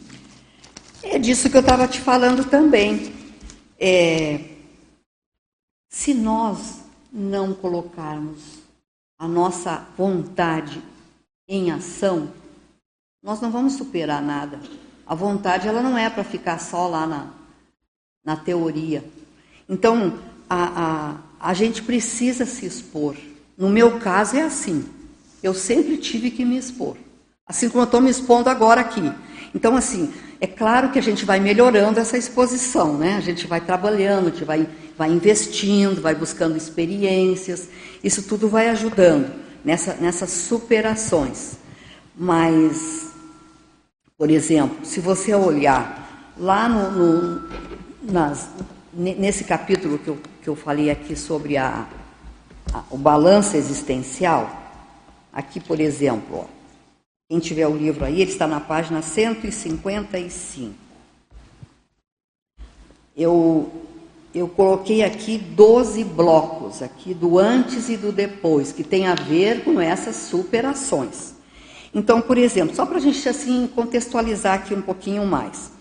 É 1.03 1.19
disso 1.19 1.49
que 1.49 1.57
eu 1.57 1.63
estava 1.63 1.87
te 1.87 2.01
falando 2.01 2.45
também. 2.45 3.13
É, 3.79 4.41
se 5.89 6.13
nós 6.13 6.81
não 7.13 7.55
colocarmos 7.55 8.59
a 9.19 9.27
nossa 9.27 9.87
vontade 9.97 10.83
em 11.51 11.73
ação, 11.73 12.31
nós 13.21 13.41
não 13.41 13.51
vamos 13.51 13.73
superar 13.73 14.23
nada. 14.23 14.61
A 15.05 15.17
vontade 15.17 15.67
ela 15.67 15.83
não 15.83 15.99
é 15.99 16.09
para 16.09 16.23
ficar 16.23 16.61
só 16.61 16.87
lá 16.87 17.07
na, 17.09 17.27
na 18.25 18.37
teoria. 18.37 19.05
Então, 19.69 20.15
a, 20.49 21.17
a, 21.41 21.51
a 21.51 21.53
gente 21.53 21.83
precisa 21.83 22.47
se 22.47 22.65
expor. 22.65 23.17
No 23.59 23.69
meu 23.69 23.99
caso 23.99 24.37
é 24.37 24.43
assim. 24.43 24.89
Eu 25.43 25.53
sempre 25.53 25.97
tive 25.97 26.31
que 26.31 26.45
me 26.45 26.57
expor. 26.57 26.97
Assim 27.45 27.69
como 27.69 27.83
eu 27.83 27.87
estou 27.87 28.01
me 28.01 28.11
expondo 28.11 28.49
agora 28.49 28.81
aqui. 28.81 29.13
Então, 29.53 29.77
assim, 29.77 30.15
é 30.41 30.47
claro 30.47 30.91
que 30.91 31.01
a 31.01 31.03
gente 31.03 31.25
vai 31.25 31.41
melhorando 31.41 31.99
essa 31.99 32.17
exposição, 32.17 32.97
né? 32.97 33.17
A 33.17 33.21
gente 33.21 33.49
vai 33.49 33.61
trabalhando, 33.61 34.29
a 34.29 34.31
gente 34.31 34.45
vai, 34.45 34.69
vai 34.97 35.11
investindo, 35.11 36.01
vai 36.01 36.15
buscando 36.15 36.57
experiências. 36.57 37.69
Isso 38.05 38.23
tudo 38.23 38.49
vai 38.49 38.69
ajudando 38.69 39.50
nessa, 39.65 39.95
nessas 39.95 40.31
superações. 40.31 41.57
Mas, 42.17 43.13
por 44.17 44.31
exemplo, 44.31 44.85
se 44.85 45.01
você 45.01 45.35
olhar 45.35 46.33
lá 46.37 46.69
no, 46.69 46.91
no 46.91 47.51
nas, 48.03 48.49
nesse 48.93 49.45
capítulo 49.45 49.99
que 49.99 50.09
eu, 50.09 50.19
que 50.43 50.49
eu 50.49 50.57
falei 50.57 50.91
aqui 50.91 51.15
sobre 51.15 51.57
a, 51.57 51.87
a, 52.73 52.83
o 52.91 52.97
balanço 52.97 53.57
existencial, 53.57 54.51
aqui, 55.33 55.61
por 55.61 55.81
exemplo, 55.81 56.41
ó, 56.41 56.45
quem 57.29 57.39
tiver 57.39 57.67
o 57.67 57.77
livro 57.77 58.05
aí, 58.05 58.21
ele 58.21 58.31
está 58.33 58.47
na 58.47 58.59
página 58.59 59.03
155. 59.03 60.75
Eu 63.17 63.90
eu 64.35 64.47
coloquei 64.47 65.03
aqui 65.03 65.37
12 65.39 66.05
blocos, 66.05 66.83
aqui 66.83 67.13
do 67.13 67.39
antes 67.39 67.89
e 67.89 67.97
do 67.97 68.13
depois, 68.13 68.71
que 68.71 68.85
tem 68.85 69.07
a 69.07 69.15
ver 69.15 69.65
com 69.65 69.81
essas 69.81 70.15
superações. 70.15 71.35
Então, 71.93 72.21
por 72.21 72.39
exemplo, 72.39 72.75
só 72.75 72.87
para 72.87 72.99
a 72.99 73.01
gente 73.01 73.29
assim 73.29 73.69
contextualizar 73.75 74.55
aqui 74.55 74.73
um 74.73 74.83
pouquinho 74.83 75.27
mais. 75.27 75.73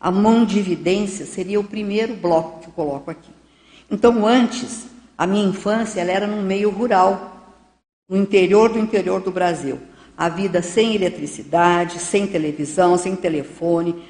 A 0.00 0.10
mão 0.10 0.44
de 0.44 0.58
evidência 0.58 1.26
seria 1.26 1.60
o 1.60 1.64
primeiro 1.64 2.14
bloco 2.14 2.60
que 2.60 2.68
eu 2.68 2.72
coloco 2.72 3.10
aqui. 3.10 3.30
Então, 3.90 4.26
antes, 4.26 4.86
a 5.16 5.26
minha 5.26 5.46
infância 5.46 6.00
ela 6.00 6.12
era 6.12 6.26
no 6.26 6.42
meio 6.42 6.70
rural, 6.70 7.56
no 8.08 8.16
interior 8.16 8.70
do 8.70 8.78
interior 8.78 9.20
do 9.20 9.30
Brasil. 9.30 9.78
A 10.16 10.28
vida 10.28 10.62
sem 10.62 10.94
eletricidade, 10.94 11.98
sem 11.98 12.26
televisão, 12.26 12.96
sem 12.96 13.14
telefone, 13.14 14.02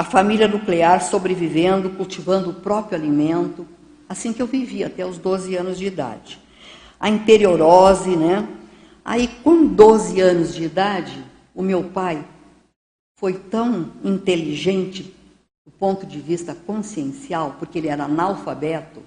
a 0.00 0.02
família 0.02 0.48
nuclear 0.48 1.02
sobrevivendo, 1.02 1.90
cultivando 1.90 2.48
o 2.48 2.54
próprio 2.54 2.98
alimento, 2.98 3.68
assim 4.08 4.32
que 4.32 4.40
eu 4.40 4.46
vivi 4.46 4.82
até 4.82 5.04
os 5.04 5.18
12 5.18 5.54
anos 5.56 5.78
de 5.78 5.84
idade. 5.84 6.40
A 6.98 7.10
interiorose, 7.10 8.16
né? 8.16 8.48
Aí, 9.04 9.28
com 9.44 9.66
12 9.66 10.18
anos 10.22 10.54
de 10.54 10.64
idade, 10.64 11.22
o 11.54 11.62
meu 11.62 11.84
pai 11.84 12.24
foi 13.18 13.34
tão 13.34 13.92
inteligente 14.02 15.14
do 15.66 15.70
ponto 15.70 16.06
de 16.06 16.18
vista 16.18 16.54
consciencial, 16.54 17.56
porque 17.58 17.78
ele 17.78 17.88
era 17.88 18.04
analfabeto, 18.04 19.02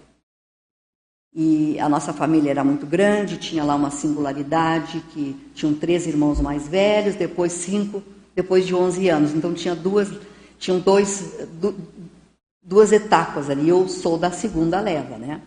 e 1.34 1.80
a 1.80 1.90
nossa 1.90 2.14
família 2.14 2.52
era 2.52 2.64
muito 2.64 2.86
grande, 2.86 3.38
tinha 3.38 3.64
lá 3.64 3.74
uma 3.74 3.90
singularidade, 3.90 5.04
que 5.12 5.36
tinham 5.56 5.74
três 5.74 6.06
irmãos 6.06 6.40
mais 6.40 6.68
velhos, 6.68 7.16
depois 7.16 7.52
cinco, 7.52 8.04
depois 8.36 8.68
de 8.68 8.76
11 8.76 9.10
anos. 9.10 9.34
Então 9.34 9.56
tinha 9.56 9.74
duas 9.74 10.12
tinham 10.64 10.80
dois, 10.80 11.46
du, 11.60 11.76
duas 12.62 12.94
etapas 12.94 13.50
ali. 13.50 13.68
Eu 13.68 13.90
sou 13.90 14.18
da 14.18 14.32
segunda 14.32 14.80
leva, 14.80 15.18
né? 15.18 15.42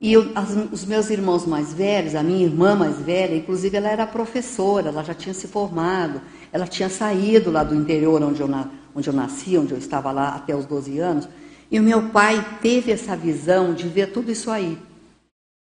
E 0.00 0.12
eu, 0.12 0.30
as, 0.36 0.50
os 0.70 0.84
meus 0.84 1.10
irmãos 1.10 1.44
mais 1.44 1.74
velhos, 1.74 2.14
a 2.14 2.22
minha 2.22 2.44
irmã 2.44 2.76
mais 2.76 2.96
velha, 3.00 3.34
inclusive 3.34 3.76
ela 3.76 3.88
era 3.88 4.06
professora, 4.06 4.90
ela 4.90 5.02
já 5.02 5.14
tinha 5.14 5.34
se 5.34 5.48
formado, 5.48 6.20
ela 6.52 6.66
tinha 6.66 6.88
saído 6.88 7.50
lá 7.50 7.64
do 7.64 7.74
interior 7.74 8.22
onde 8.22 8.40
eu, 8.40 8.46
na, 8.46 8.70
onde 8.94 9.08
eu 9.08 9.14
nasci, 9.14 9.58
onde 9.58 9.72
eu 9.72 9.78
estava 9.78 10.12
lá 10.12 10.36
até 10.36 10.54
os 10.54 10.64
12 10.64 10.96
anos. 11.00 11.28
E 11.68 11.80
o 11.80 11.82
meu 11.82 12.10
pai 12.10 12.58
teve 12.62 12.92
essa 12.92 13.16
visão 13.16 13.74
de 13.74 13.88
ver 13.88 14.12
tudo 14.12 14.30
isso 14.30 14.48
aí. 14.48 14.78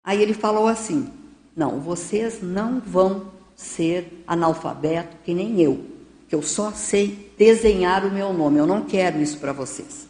Aí 0.02 0.20
ele 0.20 0.34
falou 0.34 0.66
assim: 0.66 1.08
Não, 1.54 1.78
vocês 1.78 2.40
não 2.42 2.80
vão 2.84 3.26
ser 3.54 4.24
analfabeto 4.26 5.18
que 5.24 5.32
nem 5.32 5.60
eu 5.60 5.91
que 6.32 6.36
eu 6.36 6.40
só 6.42 6.72
sei 6.72 7.30
desenhar 7.36 8.06
o 8.06 8.10
meu 8.10 8.32
nome, 8.32 8.56
eu 8.56 8.66
não 8.66 8.80
quero 8.80 9.20
isso 9.20 9.36
para 9.36 9.52
vocês. 9.52 10.08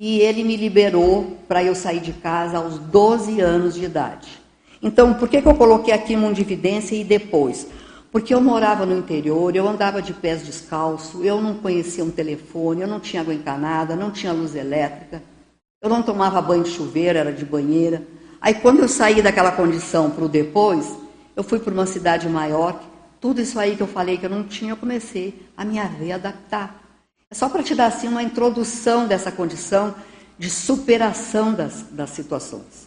E 0.00 0.20
ele 0.20 0.42
me 0.42 0.56
liberou 0.56 1.36
para 1.46 1.62
eu 1.62 1.74
sair 1.74 2.00
de 2.00 2.14
casa 2.14 2.56
aos 2.56 2.78
12 2.78 3.38
anos 3.38 3.74
de 3.74 3.84
idade. 3.84 4.40
Então, 4.80 5.12
por 5.12 5.28
que, 5.28 5.42
que 5.42 5.46
eu 5.46 5.54
coloquei 5.56 5.92
aqui 5.92 6.14
Evidência 6.14 6.96
e 6.96 7.04
depois? 7.04 7.66
Porque 8.10 8.32
eu 8.32 8.40
morava 8.40 8.86
no 8.86 8.96
interior, 8.96 9.54
eu 9.54 9.68
andava 9.68 10.00
de 10.00 10.14
pés 10.14 10.42
descalço, 10.42 11.22
eu 11.22 11.38
não 11.38 11.58
conhecia 11.58 12.02
um 12.02 12.10
telefone, 12.10 12.80
eu 12.80 12.88
não 12.88 12.98
tinha 12.98 13.20
água 13.20 13.34
encanada, 13.34 13.94
não 13.94 14.10
tinha 14.10 14.32
luz 14.32 14.54
elétrica, 14.54 15.22
eu 15.82 15.90
não 15.90 16.02
tomava 16.02 16.40
banho 16.40 16.62
de 16.62 16.70
chuveiro, 16.70 17.18
era 17.18 17.30
de 17.30 17.44
banheira. 17.44 18.02
Aí, 18.40 18.54
quando 18.54 18.80
eu 18.80 18.88
saí 18.88 19.20
daquela 19.20 19.52
condição 19.52 20.10
para 20.10 20.24
o 20.24 20.30
depois, 20.30 20.96
eu 21.36 21.44
fui 21.44 21.58
para 21.58 21.74
uma 21.74 21.84
cidade 21.84 22.26
maior, 22.26 22.80
tudo 23.24 23.40
isso 23.40 23.58
aí 23.58 23.74
que 23.74 23.82
eu 23.82 23.86
falei 23.86 24.18
que 24.18 24.26
eu 24.26 24.30
não 24.30 24.44
tinha, 24.44 24.72
eu 24.72 24.76
comecei 24.76 25.48
a 25.56 25.64
me 25.64 25.78
readaptar. 25.78 26.74
É 27.30 27.34
só 27.34 27.48
para 27.48 27.62
te 27.62 27.74
dar 27.74 27.86
assim 27.86 28.06
uma 28.06 28.22
introdução 28.22 29.06
dessa 29.08 29.32
condição 29.32 29.94
de 30.38 30.50
superação 30.50 31.54
das, 31.54 31.86
das 31.90 32.10
situações. 32.10 32.86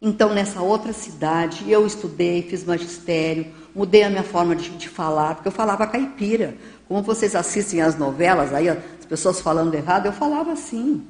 Então, 0.00 0.32
nessa 0.32 0.60
outra 0.62 0.92
cidade, 0.92 1.68
eu 1.68 1.84
estudei, 1.84 2.42
fiz 2.42 2.64
magistério, 2.64 3.46
mudei 3.74 4.04
a 4.04 4.08
minha 4.08 4.22
forma 4.22 4.54
de, 4.54 4.68
de, 4.70 4.88
falar, 4.88 5.34
porque 5.34 5.48
eu 5.48 5.52
falava 5.52 5.84
caipira. 5.84 6.56
Como 6.86 7.02
vocês 7.02 7.34
assistem 7.34 7.82
às 7.82 7.98
novelas, 7.98 8.54
aí 8.54 8.68
as 8.68 8.78
pessoas 9.08 9.40
falando 9.40 9.74
errado, 9.74 10.06
eu 10.06 10.12
falava 10.12 10.52
assim. 10.52 11.04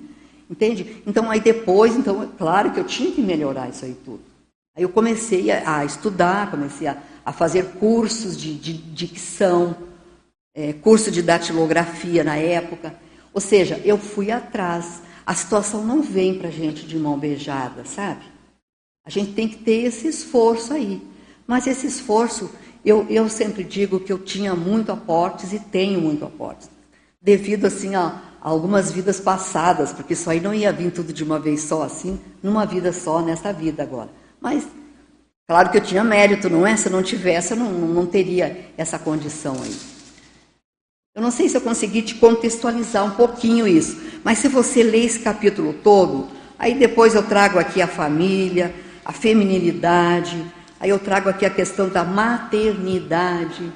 Entende? 0.49 1.03
Então, 1.07 1.31
aí 1.31 1.41
depois, 1.41 1.95
então, 1.95 2.23
é 2.23 2.29
claro 2.39 2.71
que 2.71 2.81
eu 2.81 2.85
tinha 2.85 3.13
que 3.13 3.21
melhorar 3.21 3.69
isso 3.69 3.85
aí 3.85 3.95
tudo. 4.03 4.32
Aí 4.75 4.83
eu 4.83 4.89
comecei 4.89 5.51
a, 5.51 5.79
a 5.79 5.85
estudar, 5.85 6.51
comecei 6.51 6.89
a, 6.89 6.97
a 7.25 7.33
fazer 7.33 7.73
cursos 7.75 8.37
de, 8.37 8.55
de 8.55 8.73
dicção, 8.73 9.77
é, 10.55 10.73
curso 10.73 11.11
de 11.11 11.21
datilografia 11.21 12.25
na 12.25 12.37
época. 12.37 12.95
Ou 13.35 13.41
seja, 13.41 13.81
eu 13.85 13.99
fui 13.99 14.31
atrás. 14.31 15.03
A 15.27 15.35
situação 15.35 15.85
não 15.85 16.03
vem 16.03 16.39
para 16.39 16.49
a 16.49 16.53
gente 16.53 16.87
de 16.87 16.99
mão 16.99 17.19
beijada, 17.19 17.85
sabe? 17.85 18.25
A 19.05 19.11
gente 19.11 19.33
tem 19.33 19.49
que 19.49 19.57
ter 19.57 19.85
esse 19.85 20.09
esforço 20.09 20.73
aí. 20.73 21.03
Mas 21.47 21.67
esse 21.67 21.87
esforço, 21.87 22.51
eu, 22.85 23.07
eu 23.11 23.29
sempre 23.29 23.63
digo 23.63 24.01
que 24.01 24.13
eu 24.13 24.19
tinha 24.19 24.55
muito 24.55 24.91
aportes 24.91 25.53
e 25.53 25.59
tenho 25.59 26.01
muito 26.01 26.25
aportes. 26.25 26.71
Devido, 27.21 27.67
assim, 27.67 27.95
a, 27.95 28.21
a 28.41 28.49
algumas 28.49 28.91
vidas 28.91 29.21
passadas, 29.21 29.93
porque 29.93 30.15
isso 30.15 30.31
aí 30.31 30.41
não 30.41 30.55
ia 30.55 30.73
vir 30.73 30.91
tudo 30.93 31.13
de 31.13 31.23
uma 31.23 31.39
vez 31.39 31.63
só, 31.63 31.83
assim, 31.83 32.19
numa 32.43 32.65
vida 32.65 32.93
só, 32.93 33.21
nessa 33.21 33.53
vida 33.53 33.83
agora. 33.83 34.22
Mas 34.43 34.67
Claro 35.53 35.71
que 35.71 35.77
eu 35.77 35.83
tinha 35.83 36.03
mérito, 36.03 36.49
não 36.49 36.67
é? 36.67 36.75
Se 36.77 36.89
eu 36.89 36.93
não 36.93 37.03
tivesse, 37.03 37.53
eu 37.53 37.59
não, 37.59 37.71
não 37.71 38.07
teria 38.07 38.71
essa 38.75 38.99
condição 38.99 39.55
aí. 39.63 39.77
Eu 41.15 41.21
não 41.21 41.31
sei 41.31 41.47
se 41.47 41.57
eu 41.57 41.61
consegui 41.61 42.01
te 42.01 42.15
contextualizar 42.15 43.05
um 43.05 43.11
pouquinho 43.11 43.69
isso, 43.69 44.01
mas 44.25 44.39
se 44.39 44.49
você 44.49 44.83
ler 44.83 45.05
esse 45.05 45.21
capítulo 45.21 45.75
todo, 45.75 46.29
aí 46.59 46.75
depois 46.75 47.15
eu 47.15 47.23
trago 47.23 47.59
aqui 47.59 47.83
a 47.83 47.87
família, 47.87 48.75
a 49.05 49.13
feminilidade, 49.13 50.43
aí 50.81 50.89
eu 50.89 50.99
trago 50.99 51.29
aqui 51.29 51.45
a 51.45 51.51
questão 51.51 51.91
da 51.91 52.03
maternidade. 52.03 53.71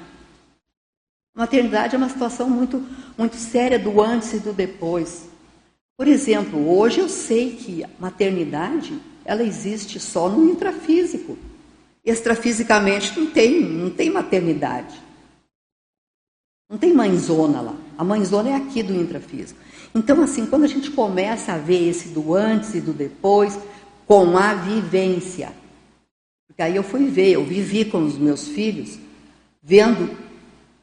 Maternidade 1.35 1.93
é 1.93 1.97
uma 1.99 2.09
situação 2.09 2.49
muito, 2.49 2.83
muito 3.15 3.35
séria 3.35 3.77
do 3.77 4.01
antes 4.01 4.33
e 4.33 4.39
do 4.39 4.51
depois. 4.51 5.29
Por 5.95 6.07
exemplo, 6.07 6.75
hoje 6.75 7.01
eu 7.01 7.09
sei 7.09 7.51
que 7.51 7.85
maternidade 7.99 8.99
ela 9.27 9.43
existe 9.43 9.99
só 9.99 10.29
no 10.29 10.49
intrafísico. 10.49 11.37
Extrafisicamente 12.03 13.19
não 13.19 13.29
tem, 13.29 13.59
não 13.59 13.89
tem 13.89 14.09
maternidade. 14.09 14.95
Não 16.69 16.77
tem 16.77 16.93
mãezona 16.93 17.59
lá. 17.59 17.75
A 17.97 18.03
mãezona 18.05 18.51
é 18.51 18.55
aqui 18.55 18.81
do 18.81 18.95
intrafísico. 18.95 19.59
Então, 19.93 20.21
assim, 20.21 20.45
quando 20.45 20.63
a 20.63 20.67
gente 20.67 20.91
começa 20.91 21.53
a 21.53 21.57
ver 21.57 21.89
esse 21.89 22.07
do 22.09 22.33
antes 22.33 22.73
e 22.73 22.79
do 22.79 22.93
depois, 22.93 23.59
com 24.05 24.37
a 24.37 24.53
vivência. 24.53 25.51
Porque 26.47 26.61
aí 26.61 26.77
eu 26.77 26.83
fui 26.83 27.07
ver, 27.07 27.33
eu 27.33 27.43
vivi 27.43 27.83
com 27.83 28.05
os 28.05 28.17
meus 28.17 28.47
filhos, 28.47 28.97
vendo, 29.61 30.09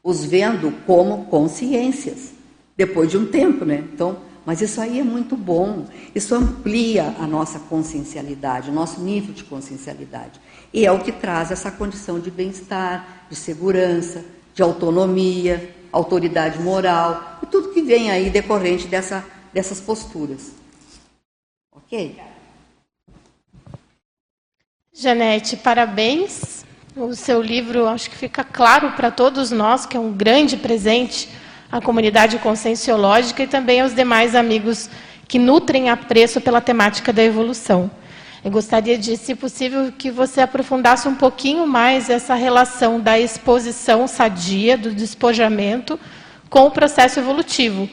os 0.03 0.23
vendo 0.23 0.71
como 0.85 1.25
consciências. 1.27 2.33
Depois 2.77 3.11
de 3.11 3.17
um 3.17 3.25
tempo, 3.25 3.65
né? 3.65 3.85
Então, 3.93 4.19
mas 4.45 4.61
isso 4.61 4.81
aí 4.81 5.01
é 5.01 5.03
muito 5.03 5.37
bom. 5.37 5.87
Isso 6.15 6.35
amplia 6.35 7.15
a 7.19 7.27
nossa 7.27 7.59
consciencialidade, 7.59 8.71
o 8.71 8.73
nosso 8.73 9.01
nível 9.01 9.35
de 9.35 9.45
consciencialidade. 9.45 10.41
E 10.73 10.85
é 10.85 10.93
o 10.93 11.01
que 11.01 11.13
traz 11.13 11.51
essa 11.51 11.71
condição 11.71 12.21
de 12.21 12.31
bem-estar, 12.31 13.27
de 13.31 13.37
segurança, 13.37 14.25
de 14.55 14.63
autonomia, 14.63 15.75
autoridade 15.91 16.61
moral, 16.61 17.39
e 17.43 17.47
tudo 17.47 17.73
que 17.73 17.83
vem 17.83 18.11
aí 18.11 18.29
decorrente 18.29 18.87
dessa, 18.87 19.25
dessas 19.53 19.81
posturas. 19.81 20.53
Ok? 21.73 22.21
Janete, 24.93 25.57
parabéns. 25.57 26.65
O 26.97 27.15
seu 27.15 27.43
livro, 27.43 27.89
acho 27.89 28.09
que 28.09 28.17
fica 28.17 28.45
claro 28.45 28.93
para 28.93 29.11
todos 29.11 29.51
nós 29.51 29.85
que 29.85 29.97
é 29.97 30.01
um 30.01 30.13
grande 30.13 30.57
presente 30.57 31.29
à 31.75 31.81
comunidade 31.81 32.39
conscienciológica 32.39 33.43
e 33.43 33.49
também 33.49 33.81
aos 33.81 33.93
demais 33.93 34.37
amigos 34.37 34.89
que 35.27 35.41
nutrem 35.41 35.91
apreço 35.91 36.41
pela 36.41 36.61
temática 36.61 37.13
da 37.13 37.21
evolução. 37.21 37.91
Eu 38.45 38.51
gostaria 38.53 38.97
de, 38.97 39.17
se 39.17 39.35
possível, 39.35 39.91
que 39.91 40.09
você 40.09 40.41
aprofundasse 40.41 41.09
um 41.09 41.17
pouquinho 41.17 41.67
mais 41.67 42.09
essa 42.09 42.37
relação 42.37 43.01
da 43.01 43.19
exposição 43.19 44.07
sadia, 44.07 44.79
do 44.79 44.95
despojamento, 44.95 45.99
com 46.49 46.65
o 46.67 46.71
processo 46.71 47.19
evolutivo. 47.19 47.89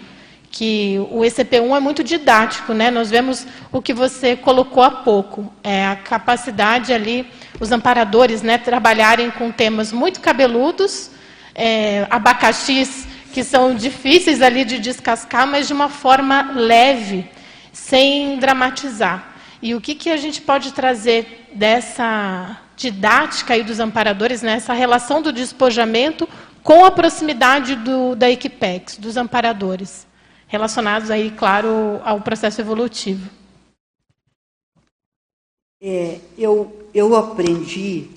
Que 0.51 0.99
o 1.09 1.21
ECP1 1.21 1.75
é 1.75 1.79
muito 1.79 2.03
didático, 2.03 2.75
né? 2.75 2.91
Nós 2.91 3.09
vemos 3.09 3.47
o 3.71 3.82
que 3.82 3.95
você 3.95 4.36
colocou 4.36 4.84
há 4.84 4.91
pouco, 4.91 5.51
é 5.63 5.88
a 5.88 5.95
capacidade 5.95 6.93
ali, 6.93 7.25
os 7.59 7.71
amparadores, 7.71 8.43
né, 8.43 8.59
trabalharem 8.59 9.32
com 9.32 9.49
temas 9.49 9.91
muito 9.91 10.19
cabeludos, 10.19 11.09
é, 11.55 12.05
abacaxis 12.11 13.09
que 13.32 13.43
são 13.43 13.73
difíceis 13.73 14.41
ali 14.41 14.65
de 14.65 14.77
descascar, 14.79 15.47
mas 15.47 15.67
de 15.67 15.73
uma 15.73 15.89
forma 15.89 16.51
leve, 16.53 17.29
sem 17.71 18.38
dramatizar. 18.38 19.36
E 19.61 19.73
o 19.73 19.82
que, 19.82 19.95
que 19.95 20.09
a 20.09 20.17
gente 20.17 20.41
pode 20.41 20.73
trazer 20.73 21.49
dessa 21.53 22.59
didática 22.75 23.53
aí 23.53 23.63
dos 23.63 23.79
amparadores, 23.79 24.41
nessa 24.41 24.73
né? 24.73 24.79
relação 24.79 25.21
do 25.21 25.32
despojamento 25.32 26.27
com 26.63 26.84
a 26.84 26.91
proximidade 26.91 27.75
do, 27.75 28.15
da 28.15 28.29
Equipex, 28.29 28.97
dos 28.97 29.17
amparadores, 29.17 30.07
relacionados 30.47 31.09
aí, 31.09 31.32
claro, 31.32 32.01
ao 32.03 32.21
processo 32.21 32.59
evolutivo? 32.59 33.29
É, 35.82 36.19
eu, 36.38 36.89
eu 36.93 37.15
aprendi 37.15 38.09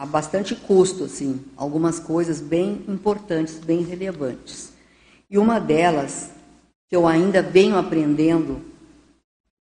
a 0.00 0.06
bastante 0.06 0.56
custo, 0.56 1.04
assim, 1.04 1.44
algumas 1.58 2.00
coisas 2.00 2.40
bem 2.40 2.82
importantes, 2.88 3.58
bem 3.58 3.82
relevantes. 3.82 4.72
E 5.28 5.36
uma 5.36 5.60
delas, 5.60 6.30
que 6.88 6.96
eu 6.96 7.06
ainda 7.06 7.42
venho 7.42 7.76
aprendendo 7.76 8.62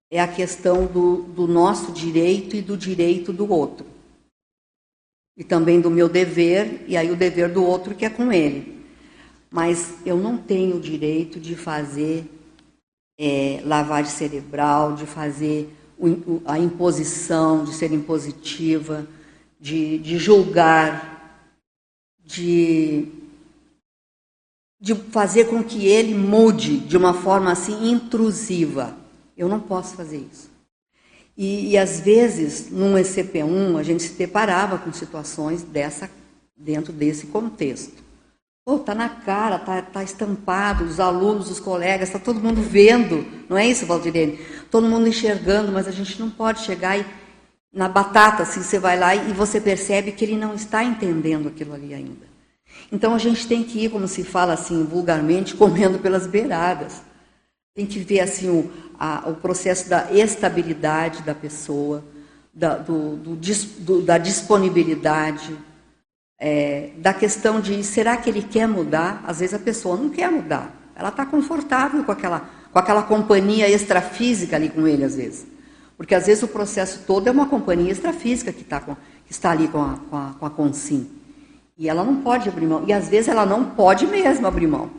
é 0.10 0.22
a 0.22 0.28
questão 0.30 0.86
do, 0.86 1.24
do 1.24 1.46
nosso 1.48 1.92
direito 1.92 2.56
e 2.56 2.62
do 2.62 2.78
direito 2.78 3.34
do 3.34 3.52
outro. 3.52 3.86
E 5.36 5.44
também 5.44 5.82
do 5.82 5.92
meu 5.92 6.08
dever, 6.08 6.86
e 6.88 6.96
aí 6.96 7.12
o 7.12 7.18
dever 7.18 7.52
do 7.52 7.66
outro 7.66 7.94
que 7.94 8.06
é 8.06 8.10
com 8.10 8.32
ele. 8.32 8.86
Mas 9.52 9.96
eu 10.06 10.16
não 10.16 10.38
tenho 10.38 10.78
o 10.78 10.82
direito 10.82 11.42
de 11.42 11.58
fazer 11.58 12.24
é, 13.20 13.62
lavagem 13.66 14.14
cerebral, 14.14 14.96
de 14.96 15.06
fazer 15.06 15.76
a 16.46 16.58
imposição, 16.58 17.66
de 17.66 17.74
ser 17.74 17.92
impositiva, 17.92 19.06
de, 19.62 20.00
de 20.00 20.18
julgar, 20.18 21.46
de, 22.26 23.08
de 24.80 24.96
fazer 24.96 25.46
com 25.46 25.64
que 25.64 25.86
ele 25.86 26.16
mude 26.16 26.80
de 26.80 26.98
uma 26.98 27.14
forma 27.14 27.52
assim 27.52 27.92
intrusiva. 27.92 28.98
Eu 29.38 29.48
não 29.48 29.60
posso 29.60 29.96
fazer 29.96 30.28
isso. 30.32 30.50
E, 31.38 31.70
e 31.70 31.78
às 31.78 32.00
vezes, 32.00 32.72
num 32.72 32.96
ECP1, 32.96 33.80
a 33.80 33.84
gente 33.84 34.02
se 34.04 34.14
deparava 34.14 34.80
com 34.80 34.92
situações 34.92 35.62
dessa, 35.62 36.10
dentro 36.58 36.92
desse 36.92 37.28
contexto. 37.28 38.02
Pô, 38.66 38.80
tá 38.80 38.96
na 38.96 39.10
cara, 39.10 39.60
tá, 39.60 39.82
tá 39.82 40.04
estampado, 40.04 40.84
os 40.84 41.00
alunos, 41.00 41.50
os 41.50 41.60
colegas, 41.60 42.10
está 42.10 42.20
todo 42.20 42.40
mundo 42.40 42.62
vendo, 42.62 43.26
não 43.50 43.58
é 43.58 43.68
isso, 43.68 43.88
Valdirene? 43.88 44.40
Todo 44.70 44.88
mundo 44.88 45.08
enxergando, 45.08 45.72
mas 45.72 45.88
a 45.88 45.92
gente 45.92 46.20
não 46.20 46.30
pode 46.30 46.62
chegar 46.62 46.98
e, 46.98 47.06
na 47.74 47.88
batata, 47.88 48.44
assim, 48.44 48.62
você 48.62 48.78
vai 48.78 49.00
lá 49.00 49.16
e 49.16 49.32
você 49.32 49.62
percebe 49.62 50.12
que 50.12 50.26
ele 50.26 50.36
não 50.36 50.54
está 50.54 50.84
entendendo 50.84 51.48
aquilo 51.48 51.74
ali 51.74 51.94
ainda. 51.94 52.30
Então 52.92 53.16
a 53.16 53.18
gente 53.18 53.48
tem 53.48 53.64
que 53.64 53.86
ir, 53.86 53.90
como 53.90 54.08
se 54.08 54.24
fala 54.24 54.54
assim 54.54 54.84
vulgarmente, 54.84 55.56
comendo 55.58 56.00
pelas 56.00 56.28
beiradas. 56.28 57.02
Tem 57.74 57.86
que 57.86 58.00
ver 58.00 58.20
assim 58.20 58.50
o, 58.50 58.70
a, 59.00 59.30
o 59.30 59.36
processo 59.36 59.90
da 59.90 60.12
estabilidade 60.12 61.24
da 61.24 61.34
pessoa, 61.34 62.04
da, 62.54 62.76
do, 62.76 63.16
do, 63.16 63.36
do, 63.80 64.02
da 64.02 64.18
disponibilidade, 64.18 65.58
é, 66.38 66.90
da 66.98 67.14
questão 67.14 67.62
de 67.62 67.82
será 67.84 68.18
que 68.18 68.30
ele 68.30 68.42
quer 68.42 68.68
mudar? 68.68 69.24
Às 69.26 69.40
vezes 69.40 69.54
a 69.54 69.60
pessoa 69.60 69.96
não 69.96 70.10
quer 70.10 70.30
mudar, 70.30 70.76
ela 70.96 71.10
está 71.10 71.26
confortável 71.26 72.04
com 72.04 72.12
aquela, 72.12 72.50
com 72.74 72.80
aquela 72.80 73.04
companhia 73.04 73.70
extrafísica 73.70 74.58
ali 74.58 74.68
com 74.68 74.86
ele, 74.86 75.06
às 75.06 75.16
vezes. 75.16 75.46
Porque 76.02 76.16
às 76.16 76.26
vezes 76.26 76.42
o 76.42 76.48
processo 76.48 77.04
todo 77.06 77.28
é 77.28 77.32
uma 77.32 77.46
companhia 77.46 77.92
extrafísica 77.92 78.52
que, 78.52 78.64
tá 78.64 78.80
com, 78.80 78.96
que 79.24 79.32
está 79.32 79.52
ali 79.52 79.68
com 79.68 79.80
a, 79.80 80.00
com, 80.10 80.18
a, 80.18 80.34
com 80.40 80.46
a 80.48 80.50
Consim. 80.50 81.08
E 81.78 81.88
ela 81.88 82.04
não 82.04 82.24
pode 82.24 82.50
abrir 82.50 82.66
mão. 82.66 82.84
E 82.88 82.92
às 82.92 83.08
vezes 83.08 83.28
ela 83.28 83.46
não 83.46 83.66
pode 83.66 84.08
mesmo 84.08 84.48
abrir 84.48 84.66
mão. 84.66 84.90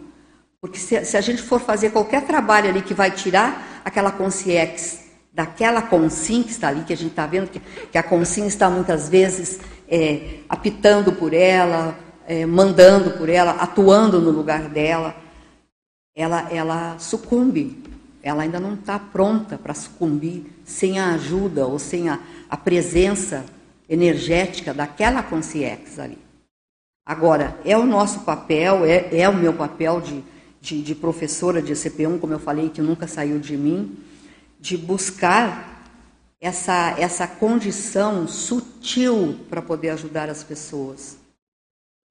Porque 0.61 0.79
se, 0.79 1.05
se, 1.05 1.17
a 1.17 1.21
gente 1.21 1.43
for 1.43 1.61
fazer 1.61 1.91
qualquer 1.91 2.25
trabalho 2.25 2.69
ali 2.69 2.83
que 2.83 2.95
vai 2.95 3.11
tirar 3.11 3.83
aquela 3.85 4.13
consciex 4.13 5.01
daquela 5.33 5.83
consim 5.83 6.45
que 6.45 6.53
está 6.53 6.69
ali, 6.69 6.85
que 6.85 6.93
a 6.93 6.97
gente 6.97 7.11
está 7.11 7.27
vendo 7.27 7.51
que, 7.51 7.59
que, 7.59 7.99
a 7.99 8.03
consim 8.05 8.47
está 8.47 8.71
muitas 8.71 9.09
vezes 9.09 9.59
é, 9.89 10.37
apitando 10.49 11.11
por 11.15 11.35
ela, 11.35 11.99
é, 12.29 12.47
mandando 12.47 13.11
por 13.19 13.29
ela, 13.29 13.51
atuando 13.55 14.21
no 14.21 14.31
lugar 14.31 14.69
dela, 14.69 15.17
ela, 16.15 16.47
ela 16.53 16.97
sucumbe. 17.01 17.83
Ela 18.23 18.45
ainda 18.45 18.61
não 18.61 18.75
está 18.75 19.01
pronta 19.01 19.59
para 19.59 19.75
sucumbir 19.75 20.47
sem 20.73 20.99
a 20.99 21.15
ajuda 21.15 21.67
ou 21.67 21.79
sem 21.79 22.09
a, 22.09 22.21
a 22.49 22.57
presença 22.57 23.45
energética 23.89 24.73
daquela 24.73 25.23
consciex 25.23 25.99
ali. 25.99 26.19
Agora, 27.05 27.59
é 27.65 27.77
o 27.77 27.85
nosso 27.85 28.21
papel, 28.21 28.85
é, 28.85 29.09
é 29.13 29.29
o 29.29 29.35
meu 29.35 29.53
papel 29.53 30.01
de 30.01 30.23
de, 30.63 30.81
de 30.81 30.95
professora 30.95 31.61
de 31.61 31.73
CP1, 31.73 32.21
como 32.21 32.33
eu 32.33 32.39
falei, 32.39 32.71
que 32.71 32.81
nunca 32.81 33.09
saiu 33.09 33.41
de 33.41 33.57
mim, 33.57 33.99
de 34.61 34.77
buscar 34.77 35.85
essa, 36.41 36.95
essa 36.97 37.27
condição 37.27 38.29
sutil 38.29 39.41
para 39.51 39.61
poder 39.61 39.91
ajudar 39.91 40.31
as 40.31 40.45
pessoas. 40.45 41.19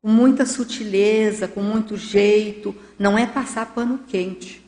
Com 0.03 0.11
muita 0.11 0.45
sutileza, 0.45 1.47
com 1.47 1.61
muito 1.61 1.95
jeito, 1.95 2.75
não 2.99 3.17
é 3.17 3.25
passar 3.25 3.73
pano 3.73 3.99
quente. 3.99 4.60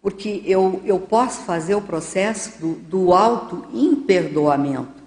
Porque 0.00 0.42
eu, 0.46 0.80
eu 0.84 0.98
posso 0.98 1.42
fazer 1.42 1.74
o 1.74 1.82
processo 1.82 2.58
do, 2.58 2.74
do 2.74 3.12
auto-imperdoamento. 3.12 5.00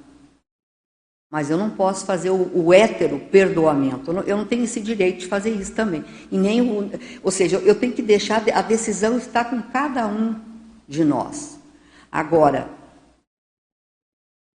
Mas 1.31 1.49
eu 1.49 1.57
não 1.57 1.71
posso 1.71 2.05
fazer 2.05 2.29
o, 2.29 2.51
o 2.53 2.71
hétero 2.71 3.19
perdoamento. 3.19 4.11
Eu 4.11 4.13
não, 4.13 4.21
eu 4.21 4.37
não, 4.37 4.45
tenho 4.45 4.65
esse 4.65 4.79
direito 4.79 5.21
de 5.21 5.27
fazer 5.27 5.49
isso 5.49 5.73
também. 5.73 6.05
E 6.31 6.37
nem 6.37 6.61
o, 6.61 6.91
ou 7.23 7.31
seja, 7.31 7.57
eu 7.57 7.73
tenho 7.73 7.91
que 7.91 8.03
deixar 8.03 8.47
a 8.53 8.61
decisão 8.61 9.17
estar 9.17 9.45
com 9.45 9.59
cada 9.59 10.05
um 10.05 10.39
de 10.87 11.03
nós. 11.03 11.57
Agora, 12.11 12.69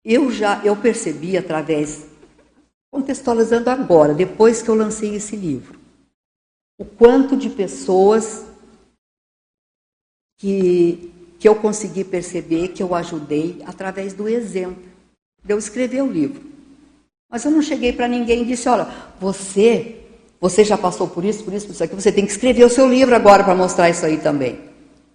eu 0.04 0.30
já 0.30 0.64
eu 0.64 0.76
percebi 0.76 1.36
através 1.36 2.06
contextualizando 2.92 3.68
agora, 3.68 4.14
depois 4.14 4.62
que 4.62 4.68
eu 4.68 4.74
lancei 4.74 5.14
esse 5.14 5.36
livro, 5.36 5.78
o 6.78 6.84
quanto 6.84 7.36
de 7.36 7.50
pessoas 7.50 8.46
que 10.38 11.12
que 11.38 11.48
eu 11.48 11.54
consegui 11.54 12.02
perceber 12.04 12.68
que 12.68 12.82
eu 12.82 12.94
ajudei 12.94 13.62
através 13.64 14.12
do 14.12 14.28
exemplo. 14.28 14.82
De 15.44 15.54
eu 15.54 15.58
escrever 15.58 16.02
o 16.02 16.10
livro. 16.10 16.42
Mas 17.30 17.44
eu 17.44 17.50
não 17.50 17.62
cheguei 17.62 17.92
para 17.92 18.08
ninguém 18.08 18.42
e 18.42 18.46
disse: 18.46 18.68
olha, 18.68 18.88
você, 19.20 20.00
você 20.40 20.64
já 20.64 20.76
passou 20.76 21.06
por 21.06 21.24
isso, 21.24 21.44
por 21.44 21.54
isso, 21.54 21.66
por 21.66 21.72
isso 21.72 21.84
aqui, 21.84 21.94
você 21.94 22.10
tem 22.10 22.26
que 22.26 22.32
escrever 22.32 22.64
o 22.64 22.70
seu 22.70 22.88
livro 22.88 23.14
agora 23.14 23.44
para 23.44 23.54
mostrar 23.54 23.88
isso 23.88 24.04
aí 24.04 24.18
também. 24.18 24.58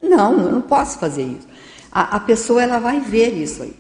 Não, 0.01 0.39
eu 0.39 0.51
não 0.51 0.61
posso 0.61 0.97
fazer 0.97 1.23
isso. 1.23 1.47
A, 1.91 2.15
a 2.17 2.19
pessoa 2.19 2.63
ela 2.63 2.79
vai 2.79 2.99
ver 2.99 3.33
isso 3.33 3.63
aí. 3.63 3.73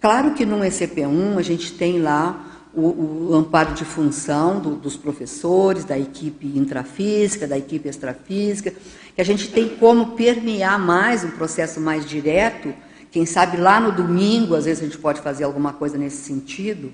Claro 0.00 0.32
que 0.32 0.46
no 0.46 0.60
ECP1 0.60 1.36
a 1.36 1.42
gente 1.42 1.74
tem 1.74 2.00
lá 2.00 2.68
o, 2.72 3.30
o 3.30 3.34
amparo 3.34 3.74
de 3.74 3.84
função 3.84 4.60
do, 4.60 4.76
dos 4.76 4.96
professores, 4.96 5.84
da 5.84 5.98
equipe 5.98 6.46
intrafísica, 6.46 7.46
da 7.46 7.58
equipe 7.58 7.88
extrafísica, 7.88 8.72
que 9.20 9.22
a 9.22 9.36
gente 9.36 9.50
tem 9.50 9.68
como 9.76 10.12
permear 10.12 10.78
mais 10.78 11.22
um 11.22 11.30
processo 11.32 11.78
mais 11.78 12.06
direto. 12.06 12.72
Quem 13.10 13.26
sabe 13.26 13.58
lá 13.58 13.78
no 13.78 13.92
domingo, 13.92 14.54
às 14.54 14.64
vezes 14.64 14.82
a 14.82 14.86
gente 14.86 14.96
pode 14.96 15.20
fazer 15.20 15.44
alguma 15.44 15.74
coisa 15.74 15.98
nesse 15.98 16.24
sentido, 16.24 16.90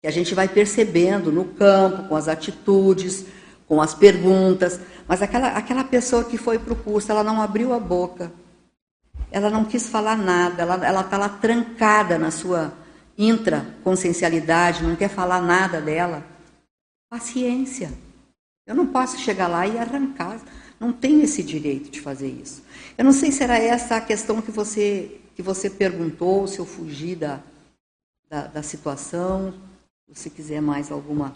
que 0.00 0.08
a 0.08 0.10
gente 0.10 0.34
vai 0.34 0.48
percebendo 0.48 1.30
no 1.30 1.44
campo, 1.44 2.08
com 2.08 2.16
as 2.16 2.26
atitudes, 2.26 3.26
com 3.66 3.82
as 3.82 3.92
perguntas, 3.92 4.80
mas 5.06 5.20
aquela, 5.20 5.48
aquela 5.48 5.84
pessoa 5.84 6.24
que 6.24 6.38
foi 6.38 6.58
para 6.58 6.72
o 6.72 6.76
curso, 6.76 7.12
ela 7.12 7.22
não 7.22 7.42
abriu 7.42 7.74
a 7.74 7.78
boca, 7.78 8.32
ela 9.30 9.50
não 9.50 9.62
quis 9.62 9.90
falar 9.90 10.16
nada, 10.16 10.62
ela 10.62 11.02
está 11.02 11.18
lá 11.18 11.28
trancada 11.28 12.18
na 12.18 12.30
sua 12.30 12.72
intraconsciencialidade, 13.18 14.82
não 14.82 14.96
quer 14.96 15.10
falar 15.10 15.42
nada 15.42 15.82
dela. 15.82 16.24
Paciência. 17.10 17.92
Eu 18.66 18.74
não 18.74 18.86
posso 18.86 19.18
chegar 19.18 19.48
lá 19.48 19.66
e 19.66 19.78
arrancar. 19.78 20.40
Não 20.78 20.92
tenho 20.92 21.22
esse 21.22 21.42
direito 21.42 21.90
de 21.90 22.00
fazer 22.00 22.28
isso. 22.28 22.62
Eu 22.96 23.04
não 23.04 23.12
sei 23.12 23.32
se 23.32 23.42
era 23.42 23.58
essa 23.58 23.96
a 23.96 24.00
questão 24.00 24.40
que 24.40 24.50
você, 24.50 25.20
que 25.34 25.42
você 25.42 25.68
perguntou, 25.68 26.46
se 26.46 26.58
eu 26.58 26.66
fugi 26.66 27.14
da, 27.14 27.40
da, 28.30 28.46
da 28.46 28.62
situação. 28.62 29.54
Se 30.14 30.30
quiser 30.30 30.62
mais 30.62 30.90
alguma. 30.90 31.34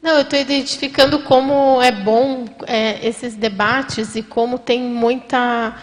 Não, 0.00 0.12
eu 0.12 0.20
estou 0.22 0.38
identificando 0.38 1.24
como 1.24 1.82
é 1.82 1.90
bom 1.90 2.44
é, 2.68 3.04
esses 3.04 3.34
debates 3.34 4.14
e 4.14 4.22
como 4.22 4.60
tem 4.60 4.80
muita. 4.80 5.76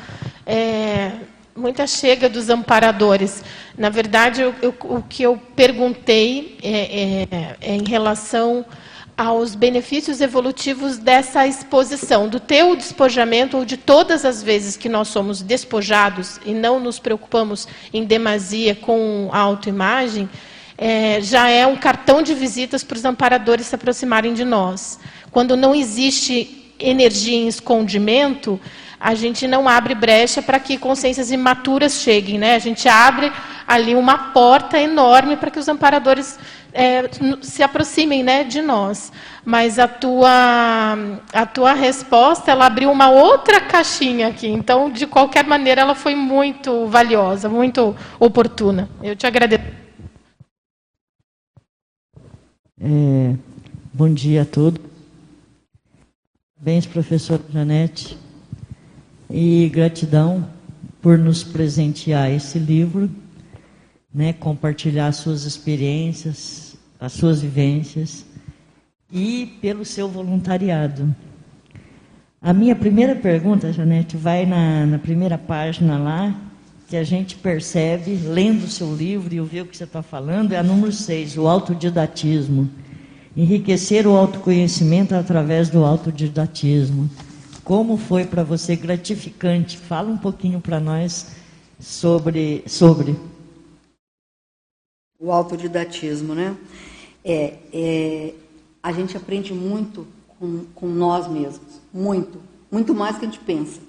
É, 0.46 1.20
muita 1.54 1.86
chega 1.86 2.30
dos 2.30 2.50
amparadores. 2.50 3.44
Na 3.78 3.90
verdade, 3.90 4.42
eu, 4.42 4.56
eu, 4.62 4.74
o 4.84 5.04
que 5.04 5.22
eu 5.22 5.38
perguntei 5.54 6.58
é, 6.64 6.72
é, 6.72 7.58
é, 7.60 7.76
em 7.76 7.84
relação 7.84 8.66
aos 9.20 9.54
benefícios 9.54 10.22
evolutivos 10.22 10.98
dessa 10.98 11.46
exposição, 11.46 12.30
do 12.30 12.40
teu 12.40 12.74
despojamento 12.74 13.58
ou 13.58 13.66
de 13.66 13.76
todas 13.76 14.24
as 14.24 14.42
vezes 14.42 14.78
que 14.78 14.88
nós 14.88 15.10
somos 15.10 15.42
despojados 15.42 16.40
e 16.46 16.54
não 16.54 16.80
nos 16.80 17.00
preocupamos 17.00 17.68
em 17.94 18.06
demasia 18.06 18.74
com 18.74 19.28
a 19.34 19.40
autoimagem, 19.40 20.30
é, 20.78 21.20
já 21.20 21.50
é 21.50 21.68
um 21.68 21.76
cartão 21.76 22.22
de 22.22 22.34
visitas 22.34 22.82
para 22.82 22.96
os 22.96 23.04
amparadores 23.04 23.66
se 23.66 23.76
aproximarem 23.76 24.34
de 24.34 24.46
nós. 24.46 24.98
Quando 25.32 25.58
não 25.58 25.76
existe 25.76 26.74
energia 26.80 27.36
em 27.36 27.50
escondimento, 27.50 28.58
a 29.00 29.16
gente 29.16 29.48
não 29.48 29.70
abre 29.70 29.96
brecha 29.96 30.42
para 30.42 30.60
que 30.60 30.78
consciências 30.78 31.32
imaturas 31.32 31.94
cheguem. 31.94 32.38
Né? 32.38 32.56
A 32.56 32.60
gente 32.60 32.90
abre 32.90 33.32
ali 33.66 33.96
uma 33.96 34.32
porta 34.32 34.80
enorme 34.80 35.38
para 35.38 35.50
que 35.50 35.58
os 35.58 35.70
amparadores 35.70 36.38
é, 36.74 37.04
se 37.42 37.64
aproximem 37.64 38.24
né, 38.24 38.44
de 38.44 38.62
nós. 38.62 39.12
Mas 39.46 39.80
a 39.80 39.88
tua, 39.88 40.30
a 41.32 41.46
tua 41.46 41.74
resposta, 41.74 42.52
ela 42.52 42.66
abriu 42.66 42.92
uma 42.92 43.10
outra 43.10 43.62
caixinha 43.62 44.28
aqui. 44.28 44.48
Então, 44.48 44.92
de 44.92 45.08
qualquer 45.08 45.46
maneira, 45.46 45.82
ela 45.82 45.96
foi 45.96 46.14
muito 46.14 46.86
valiosa, 46.88 47.48
muito 47.48 47.96
oportuna. 48.20 48.90
Eu 49.02 49.16
te 49.16 49.26
agradeço. 49.26 49.64
É, 52.82 53.36
bom 53.94 54.14
dia 54.14 54.42
a 54.42 54.46
todos. 54.46 54.82
Bens, 56.62 56.86
professora 56.86 57.42
Janete 57.52 58.29
e 59.30 59.70
gratidão 59.70 60.48
por 61.02 61.18
nos 61.18 61.44
presentear 61.44 62.32
esse 62.32 62.58
livro, 62.58 63.10
né, 64.14 64.34
compartilhar 64.34 65.12
suas 65.12 65.44
experiências, 65.44 66.76
as 67.00 67.14
suas 67.14 67.42
vivências 67.42 68.26
e 69.12 69.58
pelo 69.62 69.86
seu 69.86 70.10
voluntariado. 70.10 71.16
A 72.42 72.54
minha 72.54 72.76
primeira 72.76 73.16
pergunta, 73.16 73.72
Janete, 73.72 74.18
vai 74.18 74.46
na, 74.46 74.86
na 74.86 75.00
primeira 75.00 75.38
página 75.38 75.98
lá, 75.98 76.36
que 76.88 76.98
a 76.98 77.04
gente 77.04 77.36
percebe, 77.36 78.16
lendo 78.16 78.64
o 78.64 78.70
seu 78.70 78.96
livro 78.96 79.34
e 79.34 79.40
ouvir 79.40 79.62
o 79.62 79.66
que 79.66 79.78
você 79.78 79.84
está 79.84 80.02
falando, 80.02 80.54
é 80.54 80.58
a 80.58 80.64
número 80.64 80.92
6, 80.92 81.38
o 81.38 81.48
autodidatismo. 81.48 82.70
Enriquecer 83.38 84.08
o 84.08 84.16
autoconhecimento 84.16 85.14
através 85.14 85.70
do 85.70 85.86
autodidatismo. 85.86 87.10
Como 87.70 87.98
foi 87.98 88.26
para 88.26 88.44
você 88.44 88.76
gratificante? 88.76 89.78
Fala 89.78 90.10
um 90.10 90.18
pouquinho 90.18 90.60
para 90.60 90.80
nós 90.80 91.36
sobre, 91.80 92.64
sobre. 92.66 93.16
O 95.20 95.32
autodidatismo, 95.32 96.34
né? 96.34 96.58
É, 97.24 97.60
é, 97.72 98.34
a 98.82 98.92
gente 98.92 99.16
aprende 99.16 99.54
muito 99.54 100.08
com, 100.40 100.66
com 100.74 100.88
nós 100.88 101.28
mesmos, 101.28 101.80
muito, 101.94 102.42
muito 102.72 102.96
mais 102.96 103.20
que 103.20 103.26
a 103.26 103.28
gente 103.30 103.40
pensa. 103.42 103.80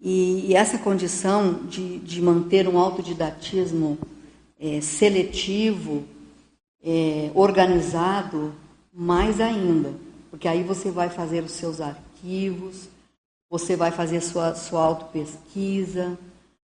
E, 0.00 0.46
e 0.46 0.54
essa 0.54 0.78
condição 0.78 1.66
de, 1.66 1.98
de, 1.98 2.22
manter 2.22 2.66
um 2.66 2.78
autodidatismo 2.78 3.98
é, 4.58 4.80
seletivo, 4.80 6.04
é, 6.82 7.30
organizado, 7.34 8.54
mais 8.94 9.42
ainda 9.42 9.92
porque 10.32 10.48
aí 10.48 10.62
você 10.62 10.90
vai 10.90 11.10
fazer 11.10 11.44
os 11.44 11.52
seus 11.52 11.78
arquivos, 11.78 12.88
você 13.50 13.76
vai 13.76 13.90
fazer 13.90 14.22
sua, 14.22 14.54
sua 14.54 14.82
auto-pesquisa, 14.82 16.18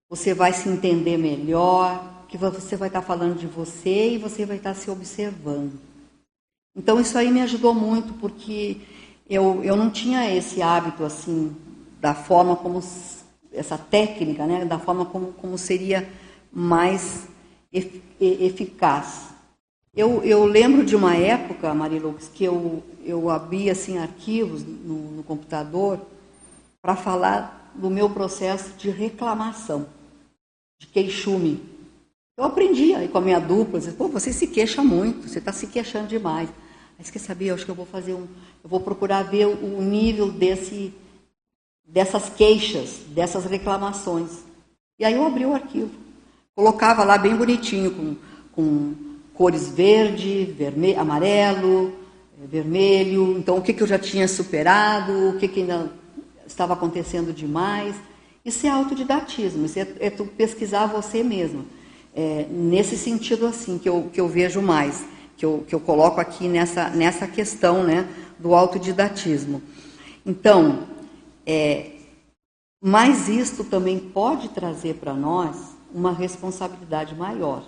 você 0.08 0.36
vai 0.36 0.54
se 0.54 0.70
entender 0.70 1.18
melhor, 1.18 2.28
que 2.28 2.38
você 2.38 2.76
vai 2.76 2.90
estar 2.90 3.02
falando 3.02 3.40
de 3.40 3.48
você 3.48 4.12
e 4.12 4.18
você 4.20 4.46
vai 4.46 4.58
estar 4.58 4.76
se 4.76 4.92
observando. 4.92 5.74
Então 6.76 7.02
isso 7.02 7.18
aí 7.18 7.32
me 7.32 7.42
ajudou 7.42 7.74
muito, 7.74 8.14
porque 8.14 8.78
eu, 9.28 9.64
eu 9.64 9.76
não 9.76 9.90
tinha 9.90 10.32
esse 10.32 10.62
hábito 10.62 11.04
assim, 11.04 11.56
da 12.00 12.14
forma 12.14 12.56
como, 12.56 12.84
essa 13.52 13.80
técnica, 13.80 14.46
né, 14.46 14.64
da 14.64 14.78
forma 14.78 15.08
como, 15.08 15.34
como 15.34 15.58
seria 15.58 16.08
mais 16.54 17.28
eficaz. 18.22 19.30
Eu, 19.96 20.24
eu 20.24 20.46
lembro 20.46 20.86
de 20.86 20.96
uma 20.96 21.16
época, 21.16 21.74
Marilux, 21.74 22.28
que 22.28 22.44
eu, 22.44 22.84
eu 23.06 23.30
abri 23.30 23.70
assim, 23.70 23.98
arquivos 23.98 24.64
no, 24.64 25.12
no 25.12 25.24
computador 25.24 26.02
para 26.82 26.96
falar 26.96 27.72
do 27.76 27.90
meu 27.90 28.10
processo 28.10 28.74
de 28.78 28.90
reclamação, 28.90 29.88
de 30.80 30.88
queixume. 30.88 31.62
Eu 32.38 32.44
aprendi 32.44 32.94
aí 32.94 33.08
com 33.08 33.18
a 33.18 33.22
minha 33.22 33.40
dupla, 33.40 33.80
disse, 33.80 33.94
pô, 33.94 34.08
você 34.08 34.34
se 34.34 34.48
queixa 34.48 34.84
muito, 34.84 35.28
você 35.28 35.40
está 35.40 35.52
se 35.52 35.68
queixando 35.68 36.08
demais. 36.08 36.50
Mas 36.98 37.10
quer 37.10 37.20
saber, 37.20 37.46
eu 37.48 37.56
acho 37.56 37.66
que 37.66 37.72
eu 37.72 37.76
vou 37.76 37.86
fazer 37.86 38.14
um. 38.14 38.28
Eu 38.64 38.70
vou 38.70 38.80
procurar 38.80 39.24
ver 39.24 39.46
o 39.46 39.82
nível 39.82 40.32
desse, 40.32 40.94
dessas 41.86 42.30
queixas, 42.30 43.02
dessas 43.10 43.46
reclamações. 43.46 44.44
E 44.98 45.06
aí 45.06 45.14
eu 45.14 45.26
abri 45.26 45.46
o 45.46 45.54
arquivo. 45.54 45.92
Colocava 46.56 47.04
lá 47.04 47.18
bem 47.18 47.36
bonitinho, 47.36 47.92
com, 47.92 48.16
com 48.54 48.94
cores 49.34 49.70
verde, 49.70 50.46
vermelho, 50.46 51.00
amarelo, 51.00 52.05
vermelho. 52.44 53.38
Então, 53.38 53.58
o 53.58 53.62
que, 53.62 53.74
que 53.74 53.84
eu 53.84 53.88
já 53.88 53.98
tinha 53.98 54.28
superado, 54.28 55.30
o 55.30 55.38
que, 55.38 55.48
que 55.48 55.62
ainda 55.62 55.92
estava 56.46 56.74
acontecendo 56.74 57.34
demais. 57.34 57.96
Isso 58.44 58.68
é 58.68 58.70
autodidatismo, 58.70 59.66
isso 59.66 59.80
é, 59.80 59.88
é 60.00 60.10
tu 60.10 60.26
pesquisar 60.26 60.86
você 60.86 61.24
mesmo. 61.24 61.66
É, 62.14 62.46
nesse 62.50 62.98
sentido, 62.98 63.46
assim, 63.48 63.78
que 63.78 63.90
eu, 63.90 64.10
que 64.14 64.22
eu 64.22 64.28
vejo 64.28 64.62
mais, 64.62 65.06
que 65.36 65.46
eu, 65.46 65.66
que 65.68 65.74
eu 65.74 65.80
coloco 65.80 66.22
aqui 66.22 66.48
nessa, 66.48 66.90
nessa 66.90 67.28
questão 67.28 67.84
né, 67.84 68.08
do 68.40 68.54
autodidatismo. 68.54 69.62
Então, 70.26 70.88
é, 71.46 71.92
mas 72.82 73.28
isto 73.28 73.64
também 73.64 74.00
pode 74.00 74.50
trazer 74.50 74.96
para 74.96 75.14
nós 75.14 75.76
uma 75.94 76.12
responsabilidade 76.12 77.16
maior. 77.16 77.64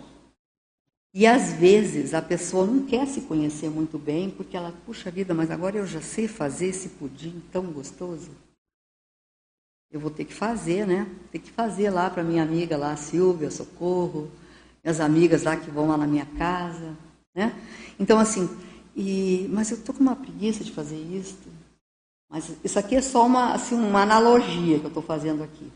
E 1.20 1.26
às 1.26 1.52
vezes 1.54 2.14
a 2.14 2.22
pessoa 2.22 2.64
não 2.64 2.86
quer 2.86 3.08
se 3.08 3.22
conhecer 3.22 3.72
muito 3.72 3.98
bem, 3.98 4.30
porque 4.30 4.56
ela, 4.56 4.72
puxa 4.86 5.10
vida, 5.10 5.34
mas 5.34 5.50
agora 5.50 5.76
eu 5.76 5.88
já 5.88 6.00
sei 6.00 6.28
fazer 6.28 6.68
esse 6.68 6.90
pudim 6.90 7.42
tão 7.52 7.64
gostoso. 7.72 8.30
Eu 9.92 10.00
vou 10.00 10.12
ter 10.12 10.26
que 10.26 10.34
fazer, 10.36 10.86
né? 10.86 11.08
Ter 11.32 11.40
que 11.40 11.50
fazer 11.50 11.90
lá 11.90 12.08
para 12.08 12.24
minha 12.24 12.44
amiga 12.44 12.78
lá, 12.78 12.96
Silvia, 12.96 13.50
Socorro, 13.50 14.30
minhas 14.84 15.00
amigas 15.00 15.42
lá 15.42 15.58
que 15.58 15.72
vão 15.72 15.88
lá 15.88 15.98
na 15.98 16.06
minha 16.06 16.28
casa, 16.38 16.96
né? 17.34 17.52
Então 18.00 18.20
assim, 18.20 18.48
e, 18.96 19.50
mas 19.52 19.72
eu 19.72 19.82
tô 19.82 19.94
com 19.94 20.02
uma 20.02 20.16
preguiça 20.16 20.64
de 20.64 20.72
fazer 20.72 21.00
isso. 21.00 21.40
Mas 22.30 22.52
isso 22.64 22.78
aqui 22.78 22.96
é 22.96 23.02
só 23.02 23.26
uma, 23.26 23.56
assim, 23.56 23.74
uma 23.74 24.04
analogia 24.04 24.78
que 24.78 24.86
eu 24.86 24.90
estou 24.90 25.02
fazendo 25.02 25.42
aqui. 25.44 25.72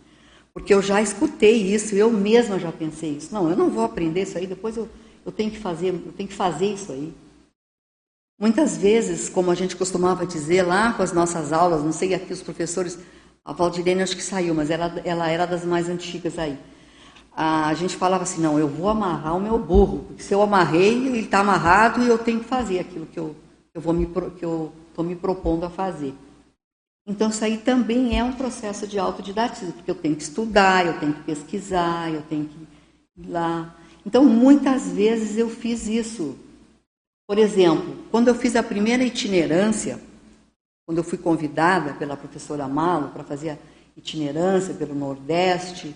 Porque 0.54 0.72
eu 0.72 0.84
já 0.84 1.02
escutei 1.02 1.74
isso, 1.74 1.96
eu 1.96 2.12
mesma 2.12 2.60
já 2.60 2.72
pensei 2.72 3.18
isso. 3.18 3.34
Não, 3.34 3.50
eu 3.50 3.58
não 3.58 3.72
vou 3.72 3.84
aprender 3.84 4.22
isso 4.22 4.38
aí, 4.38 4.46
depois 4.46 4.78
eu, 4.78 4.88
eu 5.26 5.32
tenho 5.32 5.52
que 5.52 5.60
fazer, 5.60 5.90
eu 5.90 6.12
tenho 6.14 6.30
que 6.30 6.36
fazer 6.36 6.74
isso 6.74 6.92
aí. 6.92 7.14
Muitas 8.40 8.76
vezes, 8.76 9.30
como 9.30 9.52
a 9.52 9.56
gente 9.56 9.76
costumava 9.76 10.26
dizer 10.26 10.64
lá 10.64 10.94
com 10.94 11.04
as 11.04 11.14
nossas 11.14 11.54
aulas, 11.54 11.84
não 11.84 11.92
sei 11.92 12.14
aqui 12.14 12.34
os 12.34 12.42
professores 12.42 12.98
A 13.46 13.54
Valdirene 13.54 14.02
acho 14.02 14.16
que 14.16 14.24
saiu, 14.24 14.54
mas 14.56 14.70
ela, 14.70 15.00
ela 15.06 15.28
era 15.28 15.46
das 15.46 15.64
mais 15.64 15.90
antigas 15.90 16.40
aí. 16.40 16.58
A 17.34 17.74
gente 17.76 17.96
falava 17.96 18.24
assim, 18.24 18.42
não, 18.42 18.60
eu 18.60 18.68
vou 18.68 18.90
amarrar 18.90 19.38
o 19.38 19.40
meu 19.40 19.58
burro, 19.58 20.06
porque 20.08 20.24
se 20.24 20.34
eu 20.34 20.42
amarrei, 20.42 21.08
ele 21.08 21.20
está 21.20 21.40
amarrado 21.40 22.02
e 22.02 22.08
eu 22.08 22.18
tenho 22.18 22.40
que 22.40 22.46
fazer 22.46 22.80
aquilo 22.80 23.06
que 23.06 23.20
eu, 23.20 23.36
eu 23.74 23.82
vou 23.82 23.94
me, 23.94 24.06
que 24.06 24.44
eu 24.44 24.74
estou 24.90 25.06
me 25.06 25.16
propondo 25.16 25.64
a 25.64 25.70
fazer. 25.70 26.14
Então, 27.06 27.30
isso 27.30 27.44
aí 27.44 27.58
também 27.58 28.18
é 28.18 28.24
um 28.24 28.34
processo 28.34 28.86
de 28.88 29.00
autodidatismo, 29.00 29.74
porque 29.74 29.90
eu 29.90 29.96
tenho 29.96 30.16
que 30.16 30.24
estudar, 30.24 30.86
eu 30.86 31.00
tenho 31.00 31.14
que 31.14 31.24
pesquisar, 31.24 32.12
eu 32.12 32.22
tenho 32.24 32.46
que 32.46 32.68
ir 33.18 33.30
lá. 33.30 33.76
Então, 34.06 34.26
muitas 34.26 34.92
vezes 34.92 35.38
eu 35.38 35.50
fiz 35.50 35.88
isso. 35.88 36.36
Por 37.28 37.38
exemplo, 37.38 37.96
quando 38.10 38.28
eu 38.28 38.36
fiz 38.36 38.56
a 38.56 38.64
primeira 38.64 39.04
itinerância, 39.04 40.00
quando 40.86 40.98
eu 40.98 41.04
fui 41.04 41.18
convidada 41.18 41.94
pela 41.94 42.18
professora 42.18 42.68
Malo 42.68 43.10
para 43.10 43.24
fazer 43.24 43.52
a 43.52 43.58
itinerância 43.96 44.74
pelo 44.74 44.96
Nordeste, 44.96 45.96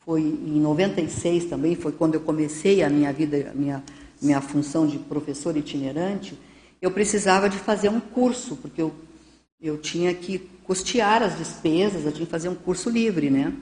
foi 0.00 0.22
em 0.22 0.60
96 0.60 1.44
também, 1.44 1.76
foi 1.76 1.92
quando 1.92 2.14
eu 2.14 2.20
comecei 2.20 2.82
a 2.82 2.90
minha 2.90 3.12
vida, 3.12 3.50
a 3.50 3.54
minha, 3.54 3.82
minha 4.20 4.40
função 4.40 4.86
de 4.86 4.98
professor 4.98 5.56
itinerante, 5.56 6.36
eu 6.80 6.90
precisava 6.90 7.48
de 7.48 7.58
fazer 7.58 7.90
um 7.90 8.00
curso, 8.00 8.56
porque 8.56 8.80
eu, 8.80 8.92
eu 9.60 9.78
tinha 9.78 10.12
que 10.14 10.38
custear 10.64 11.22
as 11.22 11.36
despesas, 11.36 12.04
eu 12.04 12.12
tinha 12.12 12.24
que 12.24 12.30
fazer 12.30 12.48
um 12.48 12.54
curso 12.54 12.88
livre, 12.88 13.28
né? 13.28 13.52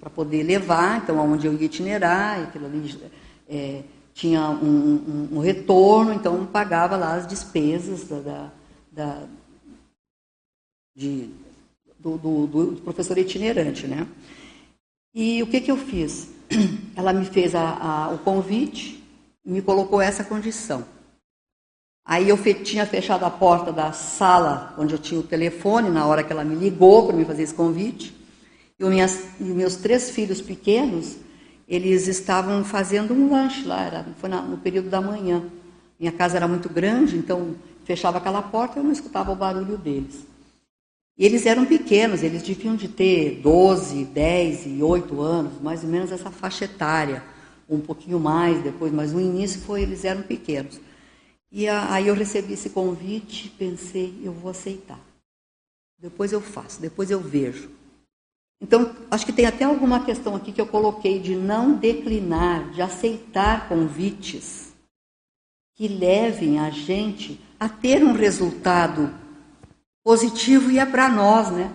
Para 0.00 0.10
poder 0.10 0.42
levar, 0.42 0.98
então, 0.98 1.18
aonde 1.18 1.46
eu 1.46 1.54
ia 1.54 1.66
itinerar, 1.66 2.40
aquilo 2.42 2.66
ali 2.66 2.98
é, 3.48 3.82
tinha 4.14 4.48
um, 4.48 5.28
um, 5.32 5.36
um, 5.36 5.40
retorno, 5.40 6.12
então 6.12 6.46
pagava 6.46 6.96
lá 6.96 7.14
as 7.14 7.26
despesas 7.26 8.04
da, 8.04 8.20
da, 8.20 8.50
da 8.92 9.22
de, 10.96 11.30
do, 11.98 12.16
do, 12.18 12.46
do, 12.46 12.80
professor 12.82 13.16
itinerante, 13.18 13.86
né? 13.86 14.06
E 15.14 15.42
o 15.42 15.46
que, 15.46 15.60
que 15.60 15.70
eu 15.70 15.76
fiz? 15.76 16.30
Ela 16.96 17.12
me 17.12 17.24
fez 17.24 17.54
a, 17.54 17.76
a, 17.76 18.10
o 18.10 18.18
convite 18.18 18.98
me 19.44 19.62
colocou 19.62 20.00
essa 20.00 20.22
condição. 20.22 20.84
Aí 22.04 22.28
eu 22.28 22.36
fe 22.36 22.54
tinha 22.54 22.86
fechado 22.86 23.24
a 23.24 23.30
porta 23.30 23.72
da 23.72 23.92
sala 23.92 24.74
onde 24.78 24.94
eu 24.94 24.98
tinha 24.98 25.20
o 25.20 25.22
telefone 25.22 25.90
na 25.90 26.06
hora 26.06 26.22
que 26.22 26.32
ela 26.32 26.44
me 26.44 26.54
ligou 26.54 27.06
para 27.06 27.16
me 27.16 27.24
fazer 27.24 27.42
esse 27.42 27.54
convite. 27.54 28.14
E 28.78 28.84
minhas, 28.84 29.26
meus 29.40 29.76
três 29.76 30.10
filhos 30.10 30.40
pequenos, 30.40 31.16
eles 31.68 32.06
estavam 32.06 32.64
fazendo 32.64 33.12
um 33.12 33.30
lanche 33.30 33.64
lá, 33.64 33.82
era, 33.82 34.06
foi 34.18 34.28
na, 34.28 34.40
no 34.40 34.56
período 34.58 34.88
da 34.88 35.00
manhã. 35.00 35.42
Minha 35.98 36.12
casa 36.12 36.36
era 36.36 36.46
muito 36.46 36.68
grande, 36.68 37.16
então 37.16 37.56
fechava 37.84 38.18
aquela 38.18 38.40
porta 38.40 38.78
e 38.78 38.80
eu 38.80 38.84
não 38.84 38.92
escutava 38.92 39.32
o 39.32 39.36
barulho 39.36 39.76
deles. 39.76 40.24
E 41.18 41.26
eles 41.26 41.44
eram 41.44 41.66
pequenos, 41.66 42.22
eles 42.22 42.42
deviam 42.42 42.76
de 42.76 42.86
ter 42.86 43.40
12, 43.42 44.04
10 44.04 44.66
e 44.66 44.82
8 44.82 45.20
anos, 45.20 45.60
mais 45.60 45.82
ou 45.82 45.90
menos 45.90 46.12
essa 46.12 46.30
faixa 46.30 46.64
etária, 46.64 47.24
um 47.68 47.80
pouquinho 47.80 48.20
mais 48.20 48.62
depois, 48.62 48.92
mas 48.92 49.12
no 49.12 49.20
início 49.20 49.60
foi, 49.60 49.82
eles 49.82 50.04
eram 50.04 50.22
pequenos. 50.22 50.80
E 51.50 51.66
aí 51.68 52.06
eu 52.06 52.14
recebi 52.14 52.52
esse 52.52 52.70
convite, 52.70 53.52
pensei, 53.58 54.14
eu 54.22 54.32
vou 54.32 54.52
aceitar. 54.52 55.00
Depois 55.98 56.32
eu 56.32 56.40
faço, 56.40 56.80
depois 56.80 57.10
eu 57.10 57.18
vejo. 57.18 57.77
Então, 58.60 58.90
acho 59.10 59.24
que 59.24 59.32
tem 59.32 59.46
até 59.46 59.64
alguma 59.64 60.04
questão 60.04 60.34
aqui 60.34 60.50
que 60.50 60.60
eu 60.60 60.66
coloquei 60.66 61.20
de 61.20 61.36
não 61.36 61.74
declinar, 61.74 62.70
de 62.70 62.82
aceitar 62.82 63.68
convites 63.68 64.72
que 65.76 65.86
levem 65.86 66.58
a 66.58 66.70
gente 66.70 67.40
a 67.58 67.68
ter 67.68 68.02
um 68.02 68.12
resultado 68.12 69.14
positivo 70.04 70.70
e 70.72 70.78
é 70.78 70.84
para 70.84 71.08
nós, 71.08 71.50
né? 71.52 71.70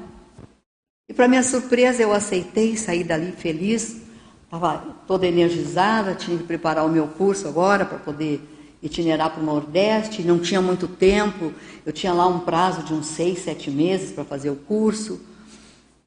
E 1.07 1.13
para 1.13 1.27
minha 1.27 1.43
surpresa, 1.43 2.01
eu 2.01 2.11
aceitei, 2.11 2.75
saí 2.75 3.03
dali 3.03 3.31
feliz, 3.31 4.01
estava 4.43 4.79
toda 5.07 5.25
energizada, 5.25 6.15
tinha 6.15 6.37
que 6.37 6.43
preparar 6.43 6.85
o 6.85 6.89
meu 6.89 7.07
curso 7.07 7.47
agora 7.47 7.85
para 7.85 7.97
poder 7.97 8.41
itinerar 8.81 9.31
para 9.31 9.41
o 9.41 9.45
Nordeste, 9.45 10.21
não 10.21 10.39
tinha 10.39 10.61
muito 10.61 10.87
tempo, 10.87 11.53
eu 11.85 11.93
tinha 11.93 12.11
lá 12.11 12.27
um 12.27 12.39
prazo 12.39 12.83
de 12.83 12.93
uns 12.93 13.05
seis, 13.05 13.39
sete 13.39 13.71
meses 13.71 14.11
para 14.11 14.25
fazer 14.25 14.49
o 14.49 14.55
curso, 14.57 15.21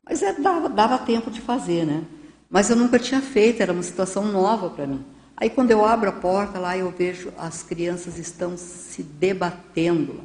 mas 0.09 0.23
é, 0.23 0.33
dava, 0.33 0.69
dava 0.69 0.99
tempo 0.99 1.31
de 1.31 1.41
fazer, 1.41 1.85
né? 1.85 2.05
Mas 2.49 2.71
eu 2.71 2.77
nunca 2.77 2.99
tinha 2.99 3.21
feito, 3.21 3.61
era 3.61 3.73
uma 3.73 3.83
situação 3.83 4.31
nova 4.31 4.71
para 4.71 4.87
mim. 4.87 5.05
Aí 5.37 5.51
quando 5.51 5.73
eu 5.73 5.85
abro 5.85 6.09
a 6.09 6.13
porta 6.13 6.59
lá, 6.59 6.79
eu 6.79 6.91
vejo 6.91 7.33
as 7.37 7.63
crianças 7.63 8.17
estão 8.17 8.57
se 8.57 9.03
debatendo. 9.03 10.23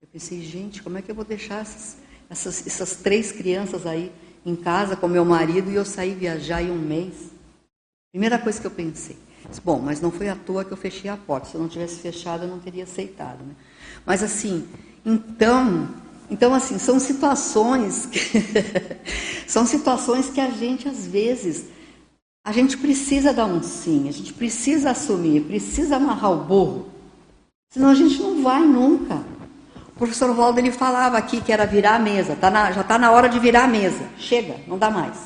Eu 0.00 0.08
pensei, 0.10 0.40
gente, 0.42 0.82
como 0.82 0.96
é 0.96 1.02
que 1.02 1.10
eu 1.10 1.14
vou 1.14 1.24
deixar 1.24 1.60
essas, 1.60 1.96
essas, 2.30 2.66
essas 2.66 2.96
três 2.96 3.32
crianças 3.32 3.84
aí 3.84 4.12
em 4.46 4.54
casa 4.54 4.96
com 4.96 5.08
meu 5.08 5.24
marido 5.24 5.70
e 5.70 5.74
eu 5.74 5.84
sair 5.84 6.14
viajar 6.14 6.62
em 6.62 6.70
um 6.70 6.78
mês? 6.78 7.32
Primeira 8.12 8.38
coisa 8.38 8.60
que 8.60 8.66
eu 8.66 8.70
pensei. 8.70 9.18
Bom, 9.62 9.78
mas 9.78 10.00
não 10.00 10.10
foi 10.10 10.28
à 10.28 10.36
toa 10.36 10.64
que 10.64 10.72
eu 10.72 10.76
fechei 10.76 11.10
a 11.10 11.16
porta. 11.16 11.48
Se 11.48 11.54
eu 11.54 11.60
não 11.60 11.68
tivesse 11.68 11.96
fechado, 12.00 12.44
eu 12.44 12.48
não 12.48 12.58
teria 12.58 12.84
aceitado. 12.84 13.44
Né? 13.44 13.54
Mas 14.04 14.22
assim, 14.22 14.66
então, 15.04 15.88
então 16.30 16.54
assim, 16.54 16.78
são 16.78 16.98
situações 16.98 18.06
que 18.06 18.20
são 19.46 19.66
situações 19.66 20.28
que 20.28 20.40
a 20.40 20.50
gente 20.50 20.88
às 20.88 21.06
vezes 21.06 21.66
a 22.44 22.52
gente 22.52 22.76
precisa 22.78 23.32
dar 23.32 23.46
um 23.46 23.62
sim, 23.62 24.08
a 24.08 24.12
gente 24.12 24.32
precisa 24.32 24.90
assumir, 24.90 25.42
precisa 25.42 25.96
amarrar 25.96 26.32
o 26.32 26.44
burro. 26.44 26.86
Senão 27.70 27.88
a 27.88 27.94
gente 27.94 28.20
não 28.22 28.42
vai 28.42 28.60
nunca. 28.60 29.24
O 29.88 29.98
professor 29.98 30.30
Waldo 30.30 30.60
ele 30.60 30.70
falava 30.70 31.18
aqui 31.18 31.40
que 31.40 31.52
era 31.52 31.66
virar 31.66 31.96
a 31.96 31.98
mesa, 31.98 32.36
tá 32.36 32.48
na, 32.48 32.70
já 32.70 32.82
está 32.82 32.98
na 32.98 33.10
hora 33.10 33.28
de 33.28 33.40
virar 33.40 33.64
a 33.64 33.68
mesa. 33.68 34.08
Chega, 34.16 34.56
não 34.68 34.78
dá 34.78 34.90
mais. 34.90 35.16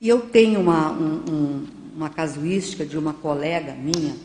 E 0.00 0.08
eu 0.08 0.20
tenho 0.20 0.58
uma, 0.58 0.90
um, 0.90 1.22
um 1.28 1.66
uma 1.94 2.08
casuística 2.08 2.84
de 2.84 2.96
uma 2.96 3.12
colega 3.12 3.72
minha, 3.74 4.16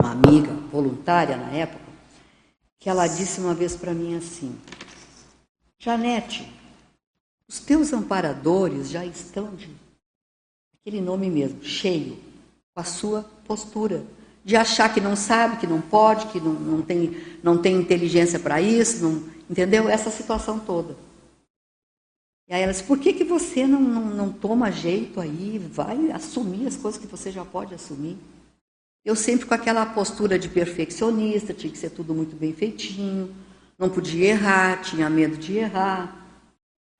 uma 0.00 0.12
amiga 0.12 0.52
voluntária 0.72 1.36
na 1.36 1.50
época, 1.50 1.79
que 2.80 2.88
ela 2.88 3.06
disse 3.06 3.38
uma 3.38 3.54
vez 3.54 3.76
para 3.76 3.94
mim 3.94 4.16
assim: 4.16 4.58
Janete, 5.78 6.50
os 7.46 7.60
teus 7.60 7.92
amparadores 7.92 8.90
já 8.90 9.04
estão 9.04 9.54
de 9.54 9.68
aquele 10.80 11.00
nome 11.00 11.30
mesmo, 11.30 11.62
cheio, 11.62 12.18
com 12.74 12.80
a 12.80 12.84
sua 12.84 13.22
postura 13.44 14.04
de 14.42 14.56
achar 14.56 14.92
que 14.92 15.00
não 15.00 15.14
sabe, 15.14 15.58
que 15.58 15.66
não 15.66 15.80
pode, 15.80 16.26
que 16.28 16.40
não, 16.40 16.54
não, 16.54 16.82
tem, 16.82 17.16
não 17.42 17.60
tem 17.60 17.76
inteligência 17.76 18.38
para 18.38 18.60
isso, 18.60 19.02
não, 19.02 19.22
entendeu? 19.48 19.88
Essa 19.88 20.10
situação 20.10 20.58
toda. 20.58 20.96
E 22.48 22.54
aí 22.54 22.62
ela 22.62 22.72
disse, 22.72 22.84
por 22.84 22.98
que, 22.98 23.12
que 23.12 23.22
você 23.22 23.66
não, 23.66 23.80
não, 23.80 24.06
não 24.06 24.32
toma 24.32 24.72
jeito 24.72 25.20
aí, 25.20 25.58
vai 25.58 26.10
assumir 26.10 26.66
as 26.66 26.76
coisas 26.76 27.00
que 27.00 27.06
você 27.06 27.30
já 27.30 27.44
pode 27.44 27.74
assumir? 27.74 28.16
Eu 29.04 29.16
sempre 29.16 29.46
com 29.46 29.54
aquela 29.54 29.86
postura 29.86 30.38
de 30.38 30.48
perfeccionista, 30.48 31.54
tinha 31.54 31.72
que 31.72 31.78
ser 31.78 31.90
tudo 31.90 32.14
muito 32.14 32.36
bem 32.36 32.52
feitinho, 32.52 33.34
não 33.78 33.88
podia 33.88 34.28
errar, 34.28 34.82
tinha 34.82 35.08
medo 35.08 35.38
de 35.38 35.56
errar. 35.56 36.26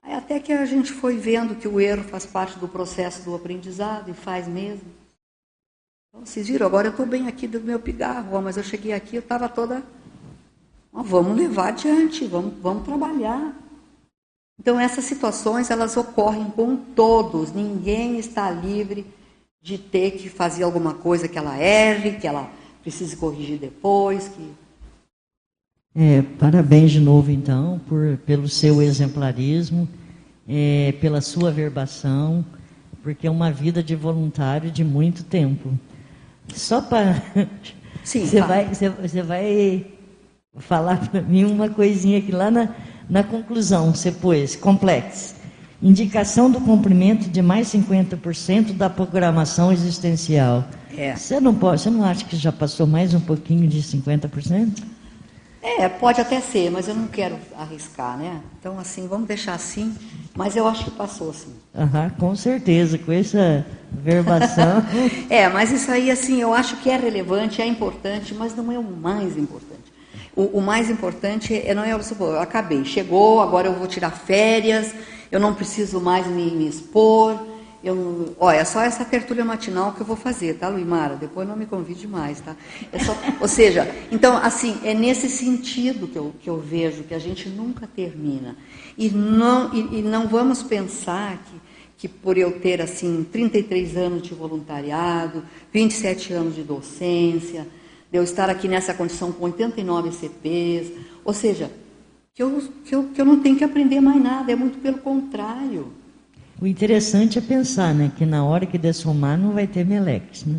Aí 0.02 0.14
até 0.14 0.40
que 0.40 0.52
a 0.52 0.64
gente 0.64 0.92
foi 0.92 1.18
vendo 1.18 1.54
que 1.54 1.68
o 1.68 1.78
erro 1.78 2.02
faz 2.04 2.24
parte 2.24 2.58
do 2.58 2.66
processo 2.66 3.22
do 3.22 3.34
aprendizado 3.34 4.10
e 4.10 4.14
faz 4.14 4.48
mesmo. 4.48 4.88
Então, 6.08 6.24
vocês 6.24 6.48
viram, 6.48 6.66
agora 6.66 6.88
eu 6.88 6.92
estou 6.92 7.04
bem 7.04 7.28
aqui 7.28 7.46
do 7.46 7.60
meu 7.60 7.78
pigarro, 7.78 8.40
mas 8.40 8.56
eu 8.56 8.64
cheguei 8.64 8.94
aqui, 8.94 9.16
eu 9.16 9.20
estava 9.20 9.48
toda. 9.48 9.82
vamos 10.90 11.36
levar 11.36 11.68
adiante, 11.68 12.26
vamos, 12.26 12.54
vamos 12.62 12.84
trabalhar. 12.84 13.54
Então 14.58 14.80
essas 14.80 15.04
situações 15.04 15.70
elas 15.70 15.96
ocorrem 15.96 16.50
com 16.50 16.76
todos, 16.76 17.52
ninguém 17.52 18.18
está 18.18 18.50
livre 18.50 19.06
de 19.62 19.76
ter 19.76 20.12
que 20.12 20.28
fazer 20.28 20.62
alguma 20.62 20.94
coisa 20.94 21.28
que 21.28 21.38
ela 21.38 21.58
erre, 21.58 22.12
que 22.12 22.26
ela 22.26 22.50
precise 22.82 23.16
corrigir 23.16 23.58
depois, 23.58 24.28
que 24.28 24.50
é, 25.94 26.22
parabéns 26.38 26.92
de 26.92 27.00
novo 27.00 27.32
então 27.32 27.80
por 27.88 28.16
pelo 28.18 28.48
seu 28.48 28.80
exemplarismo, 28.80 29.88
é, 30.48 30.94
pela 31.00 31.20
sua 31.20 31.50
verbação, 31.50 32.44
porque 33.02 33.26
é 33.26 33.30
uma 33.30 33.50
vida 33.50 33.82
de 33.82 33.96
voluntário 33.96 34.70
de 34.70 34.84
muito 34.84 35.24
tempo. 35.24 35.72
Só 36.54 36.80
para 36.80 37.22
você 38.04 38.40
vai 38.40 38.68
você 38.72 39.22
vai 39.22 39.86
falar 40.58 41.10
para 41.10 41.22
mim 41.22 41.44
uma 41.44 41.68
coisinha 41.68 42.20
que 42.22 42.32
lá 42.32 42.50
na 42.50 42.74
na 43.10 43.24
conclusão, 43.24 43.92
você 43.92 44.12
pôs, 44.12 44.54
complexo. 44.54 45.34
Indicação 45.82 46.50
do 46.50 46.60
cumprimento 46.60 47.28
de 47.30 47.40
mais 47.40 47.68
50% 47.68 48.72
da 48.72 48.90
programação 48.90 49.72
existencial. 49.72 50.64
É. 50.96 51.16
Você 51.16 51.40
não 51.40 51.54
pode, 51.54 51.80
você 51.80 51.88
não 51.88 52.04
acha 52.04 52.24
que 52.24 52.36
já 52.36 52.52
passou 52.52 52.86
mais 52.86 53.14
um 53.14 53.20
pouquinho 53.20 53.66
de 53.66 53.82
50%? 53.82 54.82
É, 55.62 55.88
pode 55.88 56.20
até 56.20 56.40
ser, 56.40 56.70
mas 56.70 56.88
eu 56.88 56.94
não 56.94 57.06
quero 57.06 57.36
arriscar, 57.56 58.16
né? 58.16 58.40
Então, 58.58 58.78
assim, 58.78 59.06
vamos 59.06 59.28
deixar 59.28 59.54
assim, 59.54 59.94
mas 60.34 60.56
eu 60.56 60.66
acho 60.66 60.84
que 60.84 60.90
passou, 60.90 61.32
sim. 61.34 61.54
Aham, 61.74 62.10
com 62.18 62.34
certeza, 62.34 62.98
com 62.98 63.12
essa 63.12 63.66
verbação. 63.92 64.82
é, 65.28 65.48
mas 65.48 65.70
isso 65.70 65.90
aí, 65.90 66.10
assim, 66.10 66.40
eu 66.40 66.54
acho 66.54 66.76
que 66.76 66.90
é 66.90 66.96
relevante, 66.96 67.60
é 67.60 67.66
importante, 67.66 68.34
mas 68.34 68.54
não 68.54 68.72
é 68.72 68.78
o 68.78 68.82
mais 68.82 69.36
importante. 69.36 69.92
o, 70.34 70.58
o 70.58 70.62
mais 70.62 70.88
importante 70.88 71.54
é 71.54 71.74
não 71.74 71.84
é 71.84 71.92
eu 71.92 72.40
acabei, 72.40 72.84
chegou, 72.84 73.42
agora 73.42 73.68
eu 73.68 73.74
vou 73.74 73.86
tirar 73.86 74.10
férias, 74.10 74.94
eu 75.30 75.38
não 75.38 75.54
preciso 75.54 76.00
mais 76.00 76.26
me, 76.26 76.50
me 76.50 76.68
expor. 76.68 77.38
Eu, 77.82 78.36
olha, 78.38 78.58
é 78.58 78.64
só 78.64 78.82
essa 78.82 79.06
tertúlia 79.06 79.42
matinal 79.42 79.92
que 79.92 80.02
eu 80.02 80.06
vou 80.06 80.16
fazer, 80.16 80.58
tá, 80.58 80.68
Luimara? 80.68 81.16
Depois 81.16 81.48
não 81.48 81.56
me 81.56 81.64
convide 81.64 82.06
mais, 82.06 82.38
tá? 82.40 82.54
É 82.92 82.98
só, 82.98 83.16
ou 83.40 83.48
seja, 83.48 83.90
então, 84.12 84.36
assim, 84.36 84.78
é 84.84 84.92
nesse 84.92 85.30
sentido 85.30 86.06
que 86.06 86.16
eu, 86.16 86.34
que 86.42 86.50
eu 86.50 86.58
vejo 86.58 87.04
que 87.04 87.14
a 87.14 87.18
gente 87.18 87.48
nunca 87.48 87.86
termina. 87.86 88.54
E 88.98 89.08
não, 89.08 89.72
e, 89.72 90.00
e 90.00 90.02
não 90.02 90.28
vamos 90.28 90.62
pensar 90.62 91.38
que, 91.38 91.60
que 91.96 92.08
por 92.08 92.36
eu 92.36 92.60
ter, 92.60 92.82
assim, 92.82 93.26
33 93.32 93.96
anos 93.96 94.22
de 94.22 94.34
voluntariado, 94.34 95.42
27 95.72 96.34
anos 96.34 96.54
de 96.54 96.62
docência, 96.62 97.66
de 98.12 98.18
eu 98.18 98.22
estar 98.22 98.50
aqui 98.50 98.68
nessa 98.68 98.92
condição 98.92 99.32
com 99.32 99.46
89 99.46 100.12
CPs, 100.12 100.92
ou 101.24 101.32
seja, 101.32 101.70
que 102.40 102.42
eu, 102.42 102.72
que 102.86 102.94
eu, 102.94 103.04
que 103.14 103.20
eu 103.20 103.24
não 103.26 103.40
tenho 103.40 103.56
que 103.56 103.64
aprender 103.64 104.00
mais 104.00 104.22
nada, 104.22 104.50
é 104.50 104.56
muito 104.56 104.78
pelo 104.78 104.96
contrário. 104.98 105.92
O 106.58 106.66
interessante 106.66 107.38
é 107.38 107.42
pensar, 107.42 107.94
né, 107.94 108.10
que 108.16 108.24
na 108.24 108.42
hora 108.42 108.64
que 108.64 108.78
dessomar 108.78 109.36
não 109.36 109.52
vai 109.52 109.66
ter 109.66 109.84
melex, 109.84 110.46
né? 110.46 110.58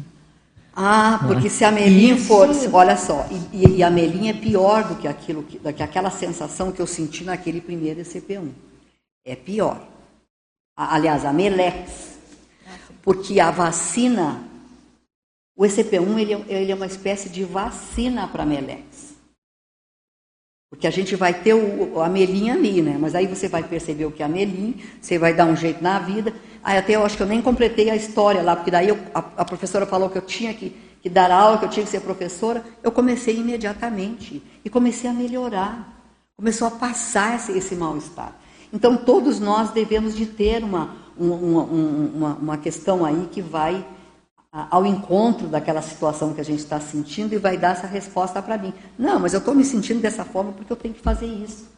Ah, 0.76 1.20
porque 1.28 1.50
se 1.50 1.66
a 1.66 1.72
Melinha 1.72 2.16
for, 2.18 2.48
olha 2.72 2.96
só, 2.96 3.28
e, 3.52 3.78
e, 3.78 3.84
a 3.84 3.90
Melinha 3.90 4.32
é 4.32 4.34
pior 4.34 4.88
do 4.88 4.96
que 4.96 5.08
aquilo, 5.08 5.42
do 5.42 5.74
que 5.74 5.84
aquela 5.84 6.10
sensação 6.10 6.72
que 6.72 6.82
eu 6.82 6.88
senti 6.88 7.24
naquele 7.24 7.60
primeiro 7.60 8.00
ECP1. 8.00 8.50
É 9.26 9.36
pior. 9.36 9.86
Aliás, 10.78 11.26
a 11.26 11.34
Melex, 11.34 12.18
porque 13.02 13.40
a 13.40 13.52
vacina, 13.52 14.42
o 15.58 15.64
ECP1 15.64 16.20
ele, 16.20 16.34
é, 16.34 16.62
ele 16.62 16.72
é 16.72 16.76
uma 16.76 16.86
espécie 16.86 17.28
de 17.28 17.44
vacina 17.44 18.28
para 18.28 18.44
a 18.44 18.46
Melex. 18.46 19.11
Porque 20.72 20.88
a 20.88 20.90
gente 20.90 21.18
vai 21.18 21.34
ter 21.34 21.54
o, 21.54 22.00
a 22.00 22.08
melinha 22.08 22.54
ali, 22.54 22.82
né? 22.82 22.98
Mas 22.98 23.14
aí 23.14 23.28
você 23.28 23.50
vai 23.50 23.62
perceber 23.62 24.06
o 24.06 24.12
que 24.12 24.24
é 24.24 24.26
a 24.26 24.30
melinha, 24.30 24.74
você 25.02 25.20
vai 25.20 25.34
dar 25.34 25.46
um 25.46 25.56
jeito 25.56 25.84
na 25.84 26.00
vida. 26.00 26.34
Aí 26.64 26.78
até 26.78 26.96
eu 26.96 27.06
acho 27.06 27.18
que 27.18 27.24
eu 27.24 27.28
nem 27.28 27.42
completei 27.42 27.90
a 27.90 27.96
história 27.96 28.42
lá, 28.42 28.56
porque 28.56 28.72
daí 28.72 28.88
eu, 28.88 28.98
a, 29.14 29.20
a, 29.20 29.46
professora 29.46 29.86
falou 29.86 30.10
que 30.10 30.18
eu 30.18 30.22
tinha 30.22 30.54
que, 30.54 30.74
que, 31.02 31.10
dar 31.10 31.30
aula, 31.30 31.58
que 31.58 31.66
eu 31.66 31.70
tinha 31.70 31.84
que 31.86 31.92
ser 31.92 32.00
professora. 32.00 32.64
Eu 32.82 32.90
comecei 32.90 33.36
imediatamente 33.36 34.42
e 34.64 34.70
comecei 34.70 35.10
a 35.10 35.14
melhorar. 35.14 36.02
Começou 36.38 36.70
a 36.70 36.72
passar 36.72 37.36
esse, 37.36 37.52
esse 37.52 37.76
mal-estar. 37.76 38.34
Então 38.72 38.96
todos 38.96 39.42
nós 39.42 39.72
devemos 39.72 40.16
de 40.16 40.26
ter 40.26 40.64
uma, 40.64 40.96
uma, 41.18 41.64
uma, 41.64 42.34
uma 42.36 42.58
questão 42.58 43.04
aí 43.04 43.28
que 43.30 43.42
vai 43.42 43.86
ao 44.52 44.86
encontro 44.86 45.48
daquela 45.48 45.82
situação 45.82 46.34
que 46.34 46.42
a 46.42 46.46
gente 46.46 46.60
está 46.60 46.80
sentindo 46.80 47.34
e 47.34 47.38
vai 47.38 47.58
dar 47.58 47.72
essa 47.72 47.88
resposta 47.88 48.42
para 48.42 48.58
mim. 48.58 48.74
Não, 49.00 49.20
mas 49.20 49.34
eu 49.34 49.40
estou 49.40 49.56
me 49.56 49.64
sentindo 49.64 50.02
dessa 50.02 50.26
forma 50.26 50.52
porque 50.52 50.72
eu 50.72 50.78
tenho 50.78 50.94
que 50.94 51.02
fazer 51.02 51.26
isso. 51.26 51.70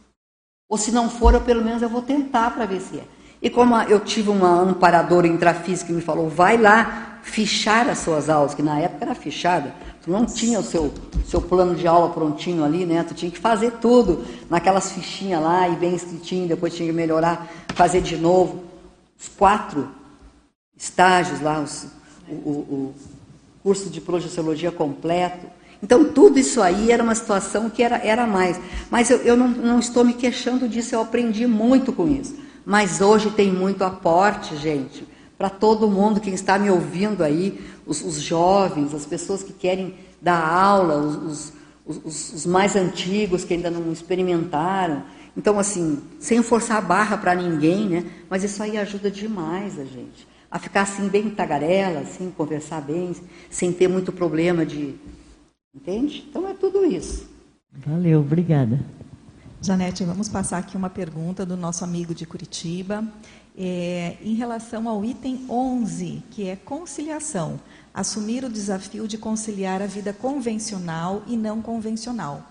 Ou 0.68 0.76
se 0.76 0.90
não 0.90 1.08
for, 1.08 1.34
eu 1.34 1.40
pelo 1.40 1.64
menos 1.64 1.82
eu 1.82 1.88
vou 1.88 2.02
tentar 2.02 2.50
para 2.50 2.66
ver 2.66 2.80
se 2.80 2.98
é. 2.98 3.04
E 3.40 3.48
como 3.48 3.76
eu 3.82 4.00
tive 4.00 4.30
uma 4.30 4.60
amparadora 4.60 5.26
intrafísica 5.26 5.88
que 5.88 5.92
me 5.92 6.00
falou, 6.00 6.28
vai 6.28 6.56
lá 6.56 7.20
fichar 7.22 7.88
as 7.88 7.98
suas 7.98 8.28
aulas, 8.28 8.54
que 8.54 8.62
na 8.62 8.80
época 8.80 9.04
era 9.04 9.14
fichada, 9.14 9.74
tu 10.02 10.10
não 10.10 10.26
tinha 10.26 10.58
o 10.58 10.62
seu, 10.62 10.92
seu 11.26 11.40
plano 11.40 11.74
de 11.74 11.86
aula 11.86 12.10
prontinho 12.10 12.64
ali, 12.64 12.84
né? 12.84 13.04
Tu 13.04 13.14
tinha 13.14 13.30
que 13.30 13.38
fazer 13.38 13.72
tudo 13.80 14.24
naquelas 14.50 14.92
fichinhas 14.92 15.42
lá 15.42 15.68
e 15.68 15.76
bem 15.76 15.94
escritinho, 15.94 16.48
depois 16.48 16.74
tinha 16.74 16.88
que 16.88 16.94
melhorar, 16.94 17.46
fazer 17.74 18.00
de 18.00 18.16
novo. 18.16 18.64
Os 19.18 19.28
quatro 19.28 19.88
estágios 20.76 21.40
lá, 21.40 21.60
os 21.60 21.86
o, 22.28 22.50
o 22.50 22.94
curso 23.62 23.88
de 23.88 24.00
projeciologia 24.00 24.70
completo. 24.70 25.46
Então, 25.82 26.04
tudo 26.04 26.38
isso 26.38 26.62
aí 26.62 26.92
era 26.92 27.02
uma 27.02 27.14
situação 27.14 27.68
que 27.68 27.82
era, 27.82 27.96
era 27.96 28.26
mais. 28.26 28.60
Mas 28.90 29.10
eu, 29.10 29.18
eu 29.18 29.36
não, 29.36 29.48
não 29.48 29.78
estou 29.78 30.04
me 30.04 30.12
queixando 30.12 30.68
disso, 30.68 30.94
eu 30.94 31.00
aprendi 31.00 31.46
muito 31.46 31.92
com 31.92 32.06
isso. 32.08 32.36
Mas 32.64 33.00
hoje 33.00 33.30
tem 33.30 33.50
muito 33.52 33.82
aporte, 33.82 34.56
gente, 34.56 35.06
para 35.36 35.50
todo 35.50 35.90
mundo, 35.90 36.20
quem 36.20 36.32
está 36.32 36.58
me 36.58 36.70
ouvindo 36.70 37.22
aí, 37.22 37.60
os, 37.86 38.02
os, 38.02 38.20
jovens, 38.20 38.94
as 38.94 39.04
pessoas 39.04 39.42
que 39.42 39.52
querem 39.52 39.94
dar 40.22 40.40
aula, 40.40 40.96
os, 40.96 41.52
os, 41.84 42.32
os 42.32 42.46
mais 42.46 42.76
antigos 42.76 43.44
que 43.44 43.52
ainda 43.52 43.70
não 43.70 43.92
experimentaram. 43.92 45.02
Então, 45.36 45.58
assim, 45.58 46.00
sem 46.18 46.42
forçar 46.42 46.78
a 46.78 46.80
barra 46.80 47.18
para 47.18 47.34
ninguém, 47.34 47.88
né? 47.88 48.04
Mas 48.30 48.44
isso 48.44 48.62
aí 48.62 48.78
ajuda 48.78 49.10
demais 49.10 49.78
a 49.78 49.84
gente 49.84 50.33
a 50.54 50.58
ficar 50.60 50.82
assim 50.82 51.08
bem 51.08 51.30
tagarela, 51.30 51.98
assim, 51.98 52.30
conversar 52.30 52.80
bem, 52.80 53.12
sem 53.50 53.72
ter 53.72 53.88
muito 53.88 54.12
problema 54.12 54.64
de. 54.64 54.94
Entende? 55.74 56.24
Então 56.30 56.48
é 56.48 56.54
tudo 56.54 56.84
isso. 56.84 57.28
Valeu, 57.72 58.20
obrigada. 58.20 58.78
Janete, 59.60 60.04
vamos 60.04 60.28
passar 60.28 60.58
aqui 60.58 60.76
uma 60.76 60.88
pergunta 60.88 61.44
do 61.44 61.56
nosso 61.56 61.82
amigo 61.82 62.14
de 62.14 62.24
Curitiba. 62.24 63.04
É, 63.58 64.16
em 64.22 64.34
relação 64.34 64.88
ao 64.88 65.04
item 65.04 65.44
11, 65.50 66.22
que 66.30 66.46
é 66.46 66.54
conciliação, 66.54 67.58
assumir 67.92 68.44
o 68.44 68.48
desafio 68.48 69.08
de 69.08 69.18
conciliar 69.18 69.82
a 69.82 69.86
vida 69.86 70.12
convencional 70.12 71.24
e 71.26 71.36
não 71.36 71.60
convencional. 71.60 72.48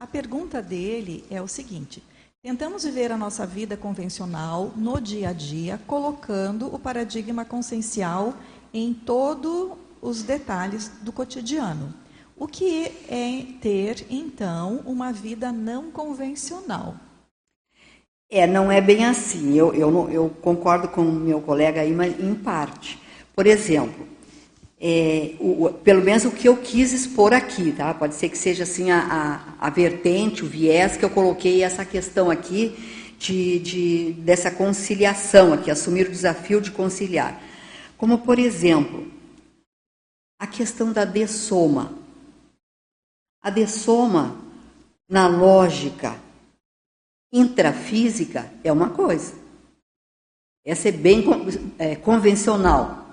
A 0.00 0.08
pergunta 0.08 0.60
dele 0.60 1.24
é 1.30 1.40
o 1.40 1.46
seguinte: 1.46 2.02
Tentamos 2.44 2.84
viver 2.84 3.10
a 3.10 3.16
nossa 3.16 3.46
vida 3.46 3.74
convencional 3.74 4.70
no 4.76 5.00
dia 5.00 5.30
a 5.30 5.32
dia, 5.32 5.80
colocando 5.86 6.66
o 6.66 6.78
paradigma 6.78 7.42
consciencial 7.42 8.34
em 8.70 8.92
todos 8.92 9.72
os 10.02 10.22
detalhes 10.22 10.88
do 11.00 11.10
cotidiano. 11.10 11.94
O 12.36 12.46
que 12.46 12.92
é 13.08 13.46
ter, 13.62 14.06
então, 14.10 14.82
uma 14.84 15.10
vida 15.10 15.50
não 15.50 15.90
convencional? 15.90 16.96
É, 18.30 18.46
não 18.46 18.70
é 18.70 18.78
bem 18.78 19.06
assim. 19.06 19.54
Eu, 19.54 19.72
eu, 19.72 20.10
eu 20.10 20.28
concordo 20.42 20.88
com 20.88 21.00
o 21.00 21.12
meu 21.12 21.40
colega 21.40 21.80
aí, 21.80 21.94
mas 21.94 22.20
em 22.20 22.34
parte. 22.34 23.00
Por 23.34 23.46
exemplo, 23.46 24.06
é, 24.86 25.34
o, 25.40 25.72
pelo 25.82 26.04
menos 26.04 26.26
o 26.26 26.30
que 26.30 26.46
eu 26.46 26.58
quis 26.58 26.92
expor 26.92 27.32
aqui, 27.32 27.72
tá? 27.72 27.94
Pode 27.94 28.14
ser 28.14 28.28
que 28.28 28.36
seja 28.36 28.64
assim 28.64 28.90
a, 28.90 29.54
a, 29.58 29.66
a 29.66 29.70
vertente, 29.70 30.44
o 30.44 30.46
viés 30.46 30.94
que 30.94 31.02
eu 31.02 31.08
coloquei 31.08 31.62
essa 31.62 31.86
questão 31.86 32.30
aqui 32.30 32.76
de, 33.18 33.60
de, 33.60 34.12
dessa 34.18 34.50
conciliação 34.50 35.54
aqui, 35.54 35.70
assumir 35.70 36.06
o 36.06 36.10
desafio 36.10 36.60
de 36.60 36.70
conciliar. 36.70 37.42
Como, 37.96 38.18
por 38.18 38.38
exemplo, 38.38 39.10
a 40.38 40.46
questão 40.46 40.92
da 40.92 41.06
dessoma. 41.06 41.90
A 43.42 43.48
dessoma, 43.48 44.36
na 45.08 45.26
lógica 45.26 46.14
intrafísica, 47.32 48.52
é 48.62 48.70
uma 48.70 48.90
coisa. 48.90 49.32
Essa 50.62 50.90
é 50.90 50.92
bem 50.92 51.24
é, 51.78 51.96
convencional 51.96 53.03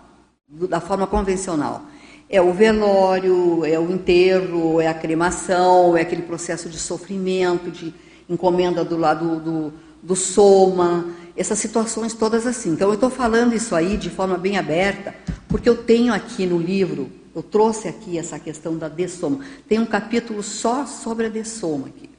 da 0.52 0.80
forma 0.80 1.08
convencional. 1.08 1.86
É 2.30 2.42
o 2.42 2.54
velório, 2.54 3.66
é 3.66 3.80
o 3.80 3.92
enterro, 3.92 4.80
é 4.80 4.88
a 4.88 4.94
cremação, 4.94 5.98
é 5.98 6.02
aquele 6.02 6.22
processo 6.22 6.70
de 6.70 6.78
sofrimento, 6.78 7.72
de 7.72 7.94
encomenda 8.30 8.84
do 8.84 8.98
lado 8.98 9.40
do, 9.40 9.74
do 10.02 10.16
soma, 10.16 11.06
essas 11.36 11.60
situações 11.60 12.14
todas 12.14 12.46
assim. 12.46 12.72
Então 12.72 12.90
eu 12.90 12.96
estou 12.96 13.10
falando 13.10 13.54
isso 13.54 13.76
aí 13.76 13.98
de 13.98 14.10
forma 14.10 14.38
bem 14.38 14.58
aberta, 14.58 15.14
porque 15.48 15.68
eu 15.68 15.84
tenho 15.84 16.14
aqui 16.14 16.46
no 16.46 16.58
livro, 16.58 17.10
eu 17.36 17.44
trouxe 17.44 17.88
aqui 17.88 18.18
essa 18.18 18.40
questão 18.40 18.78
da 18.78 18.88
dessoma. 18.88 19.40
Tem 19.68 19.80
um 19.80 19.86
capítulo 19.86 20.44
só 20.44 20.86
sobre 20.86 21.28
a 21.28 21.30
dessoma 21.30 21.88
aqui. 21.88 22.10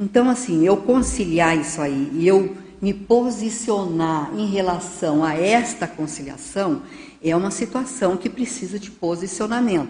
Então, 0.00 0.28
assim, 0.28 0.64
eu 0.66 0.78
conciliar 0.78 1.56
isso 1.56 1.80
aí 1.80 2.10
e 2.14 2.26
eu 2.26 2.56
me 2.82 2.92
posicionar 2.92 4.32
em 4.36 4.46
relação 4.46 5.24
a 5.24 5.34
esta 5.34 5.86
conciliação, 5.86 6.82
é 7.22 7.34
uma 7.36 7.52
situação 7.52 8.16
que 8.16 8.28
precisa 8.28 8.76
de 8.76 8.90
posicionamento. 8.90 9.88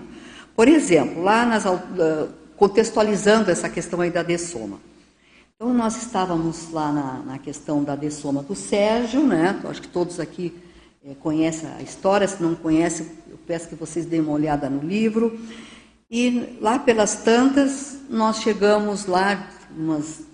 Por 0.54 0.68
exemplo, 0.68 1.22
lá 1.22 1.46
nas, 1.46 1.64
contextualizando 2.54 3.50
essa 3.50 3.70
questão 3.70 4.02
aí 4.02 4.10
da 4.10 4.22
dessoma. 4.22 4.78
Então, 5.56 5.72
nós 5.72 5.96
estávamos 6.02 6.70
lá 6.70 6.92
na, 6.92 7.18
na 7.20 7.38
questão 7.38 7.82
da 7.82 7.96
dessoma 7.96 8.42
do 8.42 8.54
Sérgio, 8.54 9.26
né? 9.26 9.58
Acho 9.64 9.80
que 9.80 9.88
todos 9.88 10.20
aqui 10.20 10.52
é, 11.02 11.14
conhecem 11.14 11.70
a 11.70 11.80
história, 11.80 12.28
se 12.28 12.42
não 12.42 12.54
conhecem, 12.54 13.06
eu 13.30 13.38
peço 13.46 13.68
que 13.68 13.74
vocês 13.74 14.04
deem 14.04 14.20
uma 14.20 14.32
olhada 14.32 14.68
no 14.68 14.86
livro. 14.86 15.40
E 16.10 16.58
lá 16.60 16.78
pelas 16.78 17.16
tantas, 17.22 17.96
nós 18.10 18.42
chegamos 18.42 19.06
lá 19.06 19.48
umas 19.74 20.31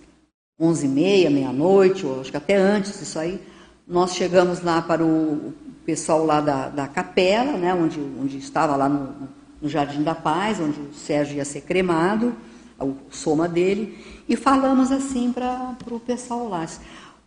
onze 0.58 0.86
e 0.86 0.88
meia, 0.88 1.30
meia-noite, 1.30 2.04
ou 2.04 2.20
acho 2.20 2.30
que 2.30 2.36
até 2.36 2.56
antes 2.56 2.98
disso 2.98 3.18
aí, 3.18 3.40
nós 3.86 4.14
chegamos 4.14 4.62
lá 4.62 4.82
para 4.82 5.04
o 5.04 5.54
pessoal 5.86 6.24
lá 6.24 6.40
da, 6.40 6.68
da 6.68 6.88
capela, 6.88 7.56
né, 7.56 7.72
onde, 7.72 7.98
onde 7.98 8.36
estava 8.38 8.76
lá 8.76 8.88
no, 8.88 9.28
no 9.62 9.68
Jardim 9.68 10.02
da 10.02 10.14
Paz, 10.14 10.60
onde 10.60 10.80
o 10.80 10.92
Sérgio 10.92 11.36
ia 11.36 11.44
ser 11.44 11.62
cremado, 11.62 12.34
o 12.78 12.94
soma 13.10 13.48
dele, 13.48 13.98
e 14.28 14.36
falamos 14.36 14.92
assim 14.92 15.32
para 15.32 15.74
o 15.90 15.98
pessoal 15.98 16.48
lá: 16.48 16.66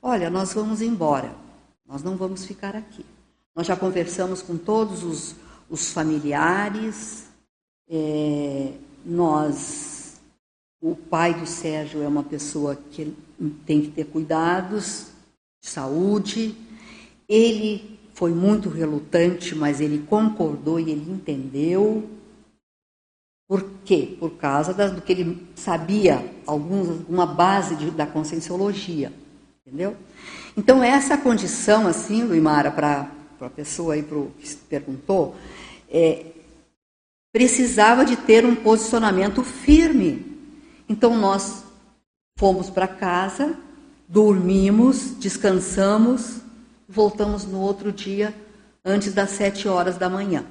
olha, 0.02 0.30
nós 0.30 0.54
vamos 0.54 0.82
embora, 0.82 1.32
nós 1.88 2.04
não 2.04 2.16
vamos 2.16 2.46
ficar 2.46 2.76
aqui. 2.76 3.06
Nós 3.56 3.68
já 3.68 3.76
conversamos 3.76 4.42
com 4.42 4.56
todos 4.56 5.04
os, 5.04 5.36
os 5.70 5.92
familiares, 5.92 7.26
é, 7.90 8.72
nós 9.06 9.91
o 10.82 10.96
pai 10.96 11.36
do 11.36 11.46
Sérgio 11.46 12.02
é 12.02 12.08
uma 12.08 12.24
pessoa 12.24 12.76
que 12.76 13.16
tem 13.66 13.82
que 13.82 13.92
ter 13.92 14.06
cuidados 14.06 15.08
de 15.64 15.70
saúde. 15.70 16.56
Ele 17.30 18.00
foi 18.16 18.32
muito 18.32 18.68
relutante, 18.68 19.54
mas 19.54 19.80
ele 19.80 20.00
concordou 20.10 20.80
e 20.80 20.90
ele 20.90 21.12
entendeu. 21.12 22.10
Por 23.48 23.64
quê? 23.86 24.16
Por 24.20 24.32
causa 24.32 24.74
do 24.74 25.02
que 25.02 25.12
ele 25.12 25.48
sabia, 25.56 26.26
alguns, 26.48 27.06
base 27.36 27.76
de, 27.76 27.92
da 27.92 28.08
conscienciologia. 28.08 29.14
Entendeu? 29.66 29.96
Então, 30.58 30.84
essa 30.84 31.18
condição, 31.18 31.86
assim, 31.86 32.24
Luimara, 32.24 32.72
para 32.72 33.12
a 33.40 33.50
pessoa 33.50 33.94
aí 33.94 34.02
pro, 34.02 34.32
que 34.40 34.56
perguntou, 34.56 35.36
é, 35.90 36.26
precisava 37.32 38.04
de 38.04 38.16
ter 38.16 38.46
um 38.46 38.56
posicionamento 38.56 39.44
firme. 39.44 40.31
Então, 40.92 41.18
nós 41.18 41.64
fomos 42.38 42.70
para 42.70 42.86
casa, 42.86 43.58
dormimos, 44.10 45.18
descansamos, 45.18 46.42
voltamos 46.86 47.46
no 47.46 47.62
outro 47.62 47.94
dia, 47.94 48.36
antes 48.84 49.14
das 49.14 49.30
sete 49.30 49.70
horas 49.70 49.98
da 49.98 50.10
manhã. 50.10 50.46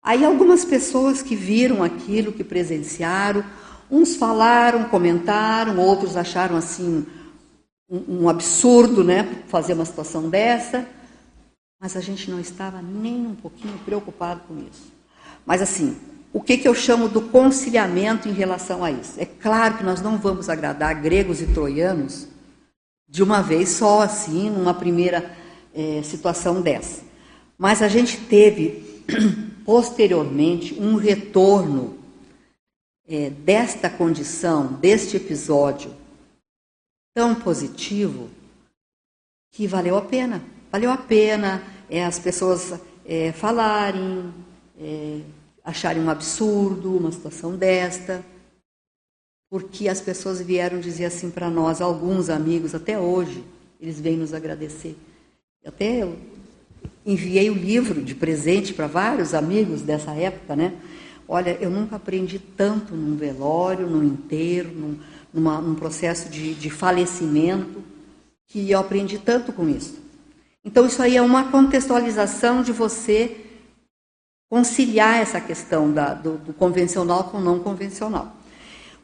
Aí 0.00 0.24
algumas 0.24 0.64
pessoas 0.64 1.22
que 1.22 1.34
viram 1.34 1.82
aquilo, 1.82 2.32
que 2.32 2.44
presenciaram, 2.44 3.44
uns 3.90 4.14
falaram, 4.14 4.88
comentaram, 4.88 5.76
outros 5.80 6.16
acharam 6.16 6.54
assim 6.54 7.04
um, 7.90 8.26
um 8.26 8.28
absurdo, 8.28 9.02
né, 9.02 9.42
fazer 9.48 9.72
uma 9.72 9.84
situação 9.84 10.30
dessa, 10.30 10.86
mas 11.80 11.96
a 11.96 12.00
gente 12.00 12.30
não 12.30 12.38
estava 12.38 12.80
nem 12.80 13.26
um 13.26 13.34
pouquinho 13.34 13.76
preocupado 13.84 14.42
com 14.46 14.56
isso. 14.70 14.92
Mas 15.44 15.60
assim, 15.60 15.98
o 16.32 16.40
que, 16.40 16.58
que 16.58 16.68
eu 16.68 16.74
chamo 16.74 17.08
do 17.08 17.22
conciliamento 17.22 18.28
em 18.28 18.32
relação 18.32 18.84
a 18.84 18.90
isso? 18.90 19.18
É 19.18 19.24
claro 19.24 19.78
que 19.78 19.84
nós 19.84 20.00
não 20.00 20.18
vamos 20.18 20.48
agradar 20.48 21.00
gregos 21.00 21.40
e 21.40 21.46
troianos 21.46 22.28
de 23.08 23.22
uma 23.22 23.42
vez 23.42 23.70
só, 23.70 24.02
assim, 24.02 24.50
numa 24.50 24.74
primeira 24.74 25.34
é, 25.74 26.02
situação 26.02 26.60
dessa. 26.60 27.02
Mas 27.56 27.80
a 27.80 27.88
gente 27.88 28.18
teve 28.18 29.04
posteriormente 29.64 30.74
um 30.78 30.96
retorno 30.96 31.98
é, 33.08 33.30
desta 33.30 33.88
condição, 33.88 34.74
deste 34.74 35.16
episódio 35.16 35.90
tão 37.14 37.34
positivo, 37.34 38.28
que 39.50 39.66
valeu 39.66 39.96
a 39.96 40.02
pena. 40.02 40.42
Valeu 40.70 40.90
a 40.90 40.96
pena 40.96 41.62
é, 41.88 42.04
as 42.04 42.18
pessoas 42.18 42.74
é, 43.04 43.32
falarem, 43.32 44.32
é, 44.78 45.20
acharem 45.68 46.02
um 46.02 46.08
absurdo 46.08 46.96
uma 46.96 47.12
situação 47.12 47.54
desta, 47.54 48.24
porque 49.50 49.86
as 49.86 50.00
pessoas 50.00 50.40
vieram 50.40 50.80
dizer 50.80 51.04
assim 51.04 51.30
para 51.30 51.50
nós, 51.50 51.82
alguns 51.82 52.30
amigos, 52.30 52.74
até 52.74 52.98
hoje, 52.98 53.44
eles 53.78 54.00
vêm 54.00 54.16
nos 54.16 54.32
agradecer. 54.32 54.96
Até 55.64 56.08
enviei 57.04 57.50
o 57.50 57.54
livro 57.54 58.02
de 58.02 58.14
presente 58.14 58.72
para 58.72 58.86
vários 58.86 59.34
amigos 59.34 59.82
dessa 59.82 60.12
época, 60.12 60.56
né? 60.56 60.72
Olha, 61.28 61.58
eu 61.60 61.68
nunca 61.68 61.96
aprendi 61.96 62.38
tanto 62.38 62.94
num 62.94 63.14
velório, 63.14 63.86
num 63.86 64.02
enterro, 64.02 64.72
num, 64.74 64.98
numa, 65.34 65.60
num 65.60 65.74
processo 65.74 66.30
de, 66.30 66.54
de 66.54 66.70
falecimento, 66.70 67.84
que 68.46 68.70
eu 68.70 68.78
aprendi 68.78 69.18
tanto 69.18 69.52
com 69.52 69.68
isso. 69.68 69.98
Então, 70.64 70.86
isso 70.86 71.02
aí 71.02 71.18
é 71.18 71.22
uma 71.22 71.50
contextualização 71.50 72.62
de 72.62 72.72
você 72.72 73.47
conciliar 74.48 75.20
essa 75.20 75.40
questão 75.40 75.92
da, 75.92 76.14
do, 76.14 76.38
do 76.38 76.52
convencional 76.52 77.24
com 77.24 77.38
o 77.38 77.40
não 77.40 77.58
convencional. 77.58 78.34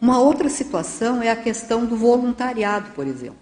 Uma 0.01 0.21
outra 0.21 0.49
situação 0.49 1.23
é 1.23 1.31
a 1.31 1.37
questão 1.37 1.87
do 1.87 1.97
voluntariado, 1.97 2.91
por 2.93 3.07
exemplo. 3.07 3.39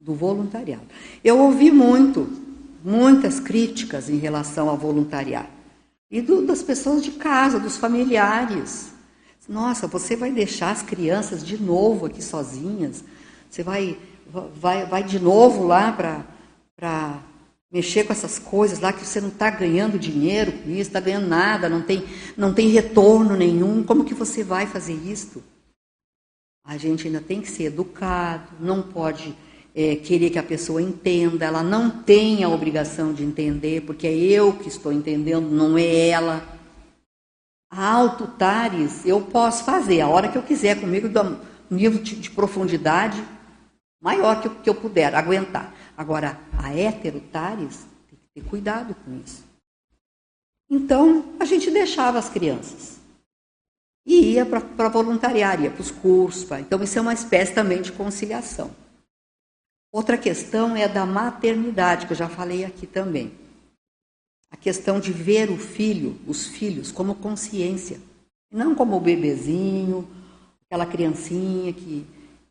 Do 0.00 0.14
voluntariado. 0.14 0.86
Eu 1.22 1.38
ouvi 1.38 1.70
muito 1.70 2.28
muitas 2.82 3.38
críticas 3.38 4.08
em 4.08 4.16
relação 4.16 4.68
ao 4.68 4.76
voluntariado. 4.76 5.48
E 6.10 6.20
do, 6.20 6.44
das 6.44 6.62
pessoas 6.62 7.04
de 7.04 7.12
casa, 7.12 7.60
dos 7.60 7.76
familiares. 7.76 8.92
Nossa, 9.48 9.86
você 9.86 10.16
vai 10.16 10.30
deixar 10.30 10.70
as 10.70 10.82
crianças 10.82 11.44
de 11.44 11.60
novo 11.60 12.06
aqui 12.06 12.22
sozinhas? 12.22 13.04
Você 13.48 13.62
vai, 13.62 13.98
vai, 14.56 14.86
vai 14.86 15.02
de 15.02 15.18
novo 15.18 15.66
lá 15.66 15.92
para 15.92 17.22
mexer 17.70 18.04
com 18.04 18.12
essas 18.12 18.38
coisas 18.38 18.80
lá 18.80 18.92
que 18.92 19.06
você 19.06 19.20
não 19.20 19.28
está 19.28 19.48
ganhando 19.48 19.98
dinheiro 19.98 20.52
com 20.52 20.70
isso, 20.70 20.88
está 20.88 21.00
ganhando 21.00 21.28
nada, 21.28 21.68
não 21.68 21.82
tem, 21.82 22.04
não 22.36 22.52
tem 22.52 22.68
retorno 22.68 23.36
nenhum. 23.36 23.82
Como 23.84 24.04
que 24.04 24.14
você 24.14 24.42
vai 24.42 24.66
fazer 24.66 24.94
isso? 24.94 25.42
A 26.64 26.76
gente 26.76 27.06
ainda 27.06 27.20
tem 27.20 27.40
que 27.40 27.50
ser 27.50 27.64
educado, 27.64 28.48
não 28.60 28.82
pode 28.82 29.36
é, 29.74 29.96
querer 29.96 30.30
que 30.30 30.38
a 30.38 30.42
pessoa 30.42 30.82
entenda, 30.82 31.44
ela 31.44 31.62
não 31.62 31.90
tem 31.90 32.42
a 32.42 32.48
obrigação 32.48 33.12
de 33.12 33.22
entender, 33.22 33.82
porque 33.82 34.06
é 34.06 34.14
eu 34.14 34.52
que 34.52 34.68
estou 34.68 34.92
entendendo, 34.92 35.48
não 35.48 35.78
é 35.78 36.08
ela. 36.08 36.44
A 37.70 37.92
autotares 37.92 39.06
eu 39.06 39.20
posso 39.20 39.64
fazer 39.64 40.00
a 40.00 40.08
hora 40.08 40.28
que 40.28 40.36
eu 40.36 40.42
quiser, 40.42 40.80
comigo, 40.80 41.08
do 41.08 41.38
nível 41.70 42.02
de, 42.02 42.16
de 42.16 42.30
profundidade 42.30 43.22
maior 44.02 44.40
que 44.40 44.48
que 44.48 44.68
eu 44.68 44.74
puder 44.74 45.14
aguentar. 45.14 45.72
Agora, 46.00 46.40
a 46.56 46.74
heterotares 46.74 47.86
tem 48.08 48.18
que 48.18 48.40
ter 48.40 48.48
cuidado 48.48 48.94
com 48.94 49.20
isso. 49.22 49.44
Então, 50.70 51.34
a 51.38 51.44
gente 51.44 51.70
deixava 51.70 52.18
as 52.18 52.30
crianças. 52.30 52.98
E 54.06 54.32
ia 54.32 54.46
para 54.46 54.88
voluntariar, 54.88 55.60
ia 55.60 55.70
para 55.70 55.82
os 55.82 55.90
cursos. 55.90 56.44
Pra, 56.44 56.58
então, 56.58 56.82
isso 56.82 56.98
é 56.98 57.02
uma 57.02 57.12
espécie 57.12 57.52
também 57.52 57.82
de 57.82 57.92
conciliação. 57.92 58.74
Outra 59.92 60.16
questão 60.16 60.74
é 60.74 60.84
a 60.84 60.88
da 60.88 61.04
maternidade, 61.04 62.06
que 62.06 62.14
eu 62.14 62.16
já 62.16 62.30
falei 62.30 62.64
aqui 62.64 62.86
também. 62.86 63.32
A 64.50 64.56
questão 64.56 64.98
de 64.98 65.12
ver 65.12 65.50
o 65.50 65.58
filho, 65.58 66.18
os 66.26 66.46
filhos, 66.46 66.90
como 66.90 67.14
consciência. 67.16 68.00
Não 68.50 68.74
como 68.74 68.96
o 68.96 69.00
bebezinho, 69.00 70.08
aquela 70.64 70.86
criancinha 70.86 71.74
que 71.74 72.06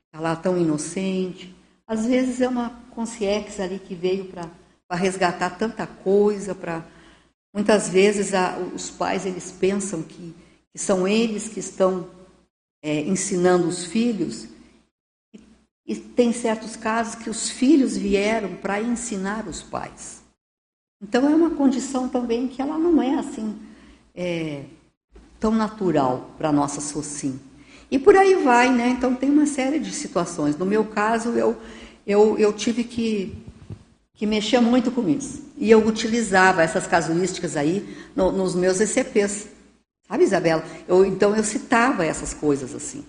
está 0.06 0.20
lá 0.22 0.36
tão 0.36 0.56
inocente. 0.56 1.58
Às 1.90 2.06
vezes 2.06 2.40
é 2.40 2.48
uma 2.48 2.70
consciência 2.92 3.66
ali 3.66 3.80
que 3.80 3.96
veio 3.96 4.26
para 4.26 4.48
resgatar 4.96 5.50
tanta 5.58 5.88
coisa, 5.88 6.54
para 6.54 6.86
muitas 7.52 7.90
vezes 7.90 8.32
a, 8.32 8.60
os 8.60 8.92
pais 8.92 9.26
eles 9.26 9.52
pensam 9.52 10.04
que, 10.04 10.36
que, 10.72 10.78
são 10.78 11.08
eles 11.08 11.50
que 11.50 11.60
estão 11.60 12.08
é, 12.84 13.02
ensinando 13.02 13.68
os 13.68 13.86
filhos 13.86 14.48
e 15.84 15.96
tem 15.96 16.32
certos 16.32 16.76
casos 16.76 17.16
que 17.16 17.28
os 17.28 17.50
filhos 17.50 17.98
vieram 17.98 18.56
para 18.58 18.80
ensinar 18.80 19.48
os 19.48 19.64
pais. 19.64 20.22
Então 21.02 21.28
é 21.28 21.36
uma 21.36 21.50
condição 21.50 22.08
também 22.08 22.48
que 22.48 22.62
ela 22.62 22.78
não 22.78 23.02
é 23.02 23.16
assim 23.16 23.60
é, 24.14 24.64
tão 25.40 25.50
natural 25.50 26.30
para 26.38 26.52
nossa 26.52 26.82
sociedade. 26.82 27.50
E 27.92 27.98
por 27.98 28.16
aí 28.16 28.36
vai, 28.36 28.72
né? 28.72 28.90
Então 28.90 29.16
tem 29.16 29.30
uma 29.30 29.48
série 29.48 29.80
de 29.80 29.92
situações. 29.92 30.56
No 30.56 30.66
meu 30.66 30.86
caso, 30.86 31.30
eu, 31.30 31.60
eu, 32.10 32.40
eu 32.40 32.52
tive 32.52 32.84
que, 32.84 33.38
que 34.16 34.26
mexer 34.26 34.60
muito 34.60 34.90
com 34.90 35.08
isso. 35.08 35.44
E 35.56 35.70
eu 35.70 35.86
utilizava 35.86 36.64
essas 36.64 36.88
casuísticas 36.88 37.56
aí 37.56 37.98
no, 38.16 38.32
nos 38.32 38.56
meus 38.56 38.80
ECPs. 38.80 39.48
Sabe, 40.08 40.24
Isabela? 40.24 40.64
Eu, 40.88 41.06
então 41.06 41.36
eu 41.36 41.44
citava 41.44 42.04
essas 42.04 42.34
coisas 42.34 42.74
assim 42.74 43.06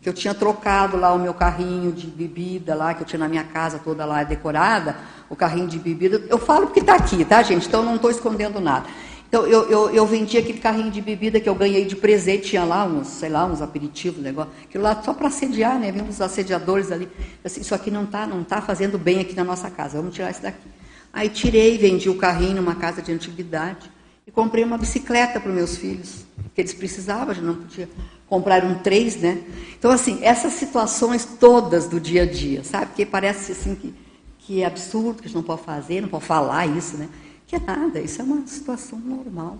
que 0.00 0.08
eu 0.08 0.14
tinha 0.14 0.34
trocado 0.34 0.96
lá 0.96 1.12
o 1.12 1.18
meu 1.18 1.34
carrinho 1.34 1.92
de 1.92 2.06
bebida 2.06 2.74
lá, 2.74 2.94
que 2.94 3.02
eu 3.02 3.06
tinha 3.06 3.18
na 3.18 3.28
minha 3.28 3.44
casa 3.44 3.78
toda 3.78 4.06
lá 4.06 4.24
decorada, 4.24 4.96
o 5.28 5.36
carrinho 5.36 5.68
de 5.68 5.78
bebida. 5.78 6.24
Eu 6.28 6.38
falo 6.38 6.66
porque 6.66 6.80
está 6.80 6.94
aqui, 6.94 7.22
tá, 7.22 7.42
gente? 7.42 7.68
Então 7.68 7.82
não 7.82 7.96
estou 7.96 8.10
escondendo 8.10 8.60
nada. 8.60 8.86
Então 9.30 9.46
eu, 9.46 9.70
eu, 9.70 9.90
eu 9.90 10.04
vendi 10.04 10.36
aquele 10.36 10.58
carrinho 10.58 10.90
de 10.90 11.00
bebida 11.00 11.38
que 11.38 11.48
eu 11.48 11.54
ganhei 11.54 11.84
de 11.84 11.94
presente, 11.94 12.48
tinha 12.48 12.64
lá 12.64 12.84
uns, 12.84 13.06
sei 13.06 13.28
lá, 13.28 13.46
uns 13.46 13.62
aperitivos, 13.62 14.20
negócio. 14.20 14.50
Aquilo 14.64 14.82
lá 14.82 15.00
só 15.00 15.14
para 15.14 15.28
assediar, 15.28 15.78
né? 15.78 15.92
Vimos 15.92 16.16
os 16.16 16.20
assediadores 16.20 16.90
ali. 16.90 17.08
Assim, 17.44 17.60
isso 17.60 17.72
aqui 17.72 17.92
não 17.92 18.02
está 18.02 18.26
não 18.26 18.42
tá 18.42 18.60
fazendo 18.60 18.98
bem 18.98 19.20
aqui 19.20 19.36
na 19.36 19.44
nossa 19.44 19.70
casa, 19.70 19.98
vamos 19.98 20.16
tirar 20.16 20.32
isso 20.32 20.42
daqui. 20.42 20.68
Aí 21.12 21.28
tirei, 21.28 21.78
vendi 21.78 22.10
o 22.10 22.16
carrinho 22.16 22.56
numa 22.56 22.74
casa 22.74 23.00
de 23.00 23.12
antiguidade 23.12 23.88
e 24.26 24.32
comprei 24.32 24.64
uma 24.64 24.76
bicicleta 24.76 25.38
para 25.38 25.48
os 25.48 25.54
meus 25.54 25.76
filhos, 25.76 26.24
que 26.52 26.60
eles 26.60 26.74
precisavam, 26.74 27.32
já 27.32 27.40
não 27.40 27.54
podia 27.54 27.88
compraram 28.30 28.76
três, 28.76 29.16
né? 29.16 29.42
Então, 29.76 29.90
assim, 29.90 30.20
essas 30.22 30.52
situações 30.52 31.24
todas 31.24 31.88
do 31.88 31.98
dia 32.00 32.22
a 32.22 32.26
dia, 32.26 32.62
sabe? 32.62 32.92
Que 32.94 33.04
parece 33.04 33.50
assim 33.50 33.74
que, 33.74 33.92
que 34.38 34.62
é 34.62 34.66
absurdo, 34.66 35.20
que 35.20 35.24
a 35.24 35.28
gente 35.28 35.34
não 35.34 35.42
pode 35.42 35.62
fazer, 35.62 36.00
não 36.00 36.08
pode 36.08 36.24
falar 36.24 36.64
isso, 36.66 36.96
né? 36.96 37.08
Que 37.50 37.58
nada, 37.58 38.00
isso 38.00 38.20
é 38.20 38.24
uma 38.24 38.46
situação 38.46 38.96
normal. 39.00 39.58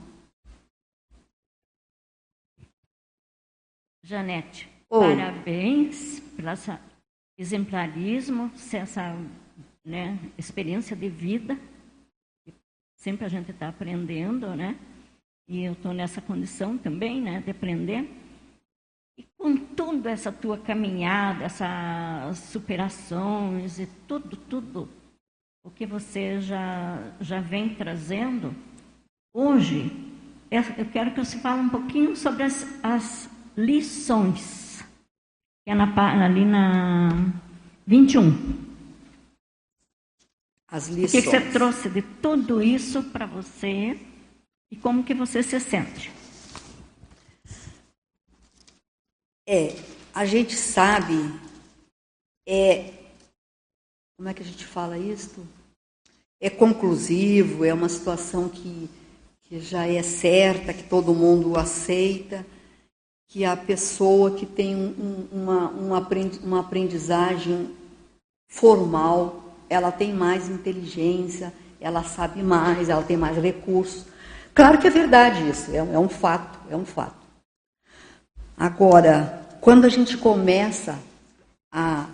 Janete, 4.04 4.70
Oi. 4.88 5.16
parabéns 5.16 6.20
pelo 6.36 6.50
exemplarismo, 7.36 8.48
essa 8.72 9.16
né, 9.84 10.16
experiência 10.38 10.94
de 10.94 11.08
vida. 11.08 11.58
Sempre 12.94 13.24
a 13.24 13.28
gente 13.28 13.50
está 13.50 13.70
aprendendo, 13.70 14.54
né? 14.54 14.78
e 15.48 15.64
eu 15.64 15.72
estou 15.72 15.92
nessa 15.92 16.20
condição 16.20 16.78
também, 16.78 17.20
né, 17.20 17.40
de 17.40 17.50
aprender. 17.50 18.08
E 19.18 19.24
com 19.36 19.56
toda 19.56 20.12
essa 20.12 20.30
tua 20.30 20.56
caminhada, 20.56 21.42
essas 21.42 22.38
superações 22.38 23.80
e 23.80 23.86
tudo, 24.06 24.36
tudo 24.36 24.99
o 25.62 25.70
que 25.70 25.86
você 25.86 26.40
já, 26.40 27.12
já 27.20 27.40
vem 27.40 27.74
trazendo, 27.74 28.54
hoje 29.32 29.90
eu 30.50 30.86
quero 30.86 31.12
que 31.12 31.24
você 31.24 31.38
fale 31.38 31.60
um 31.60 31.68
pouquinho 31.68 32.16
sobre 32.16 32.42
as, 32.42 32.66
as 32.82 33.30
lições, 33.56 34.82
que 35.64 35.70
é 35.70 35.74
na, 35.74 36.24
ali 36.24 36.44
na 36.44 37.10
21. 37.86 38.70
As 40.66 40.88
lições. 40.88 41.08
O 41.08 41.16
que, 41.16 41.22
que 41.22 41.28
você 41.30 41.52
trouxe 41.52 41.88
de 41.88 42.02
tudo 42.02 42.62
isso 42.62 43.02
para 43.04 43.26
você 43.26 43.98
e 44.70 44.76
como 44.76 45.04
que 45.04 45.14
você 45.14 45.42
se 45.42 45.58
sente? 45.60 46.10
É, 49.46 49.76
a 50.14 50.24
gente 50.24 50.54
sabe, 50.54 51.14
é, 52.46 52.99
como 54.20 54.28
é 54.28 54.34
que 54.34 54.42
a 54.42 54.46
gente 54.46 54.66
fala 54.66 54.98
isto? 54.98 55.40
É 56.38 56.50
conclusivo, 56.50 57.64
é 57.64 57.72
uma 57.72 57.88
situação 57.88 58.50
que, 58.50 58.90
que 59.44 59.58
já 59.60 59.86
é 59.86 60.02
certa, 60.02 60.74
que 60.74 60.82
todo 60.82 61.14
mundo 61.14 61.56
aceita, 61.56 62.44
que 63.26 63.46
a 63.46 63.56
pessoa 63.56 64.32
que 64.32 64.44
tem 64.44 64.76
um, 64.76 65.26
uma, 65.32 65.70
uma 65.70 66.60
aprendizagem 66.60 67.70
formal, 68.46 69.54
ela 69.70 69.90
tem 69.90 70.12
mais 70.12 70.50
inteligência, 70.50 71.50
ela 71.80 72.04
sabe 72.04 72.42
mais, 72.42 72.90
ela 72.90 73.02
tem 73.02 73.16
mais 73.16 73.38
recursos. 73.38 74.04
Claro 74.54 74.76
que 74.76 74.86
é 74.86 74.90
verdade 74.90 75.48
isso, 75.48 75.70
é, 75.70 75.78
é 75.78 75.98
um 75.98 76.10
fato, 76.10 76.58
é 76.68 76.76
um 76.76 76.84
fato. 76.84 77.26
Agora, 78.54 79.48
quando 79.62 79.86
a 79.86 79.88
gente 79.88 80.18
começa 80.18 80.98
a, 81.72 82.06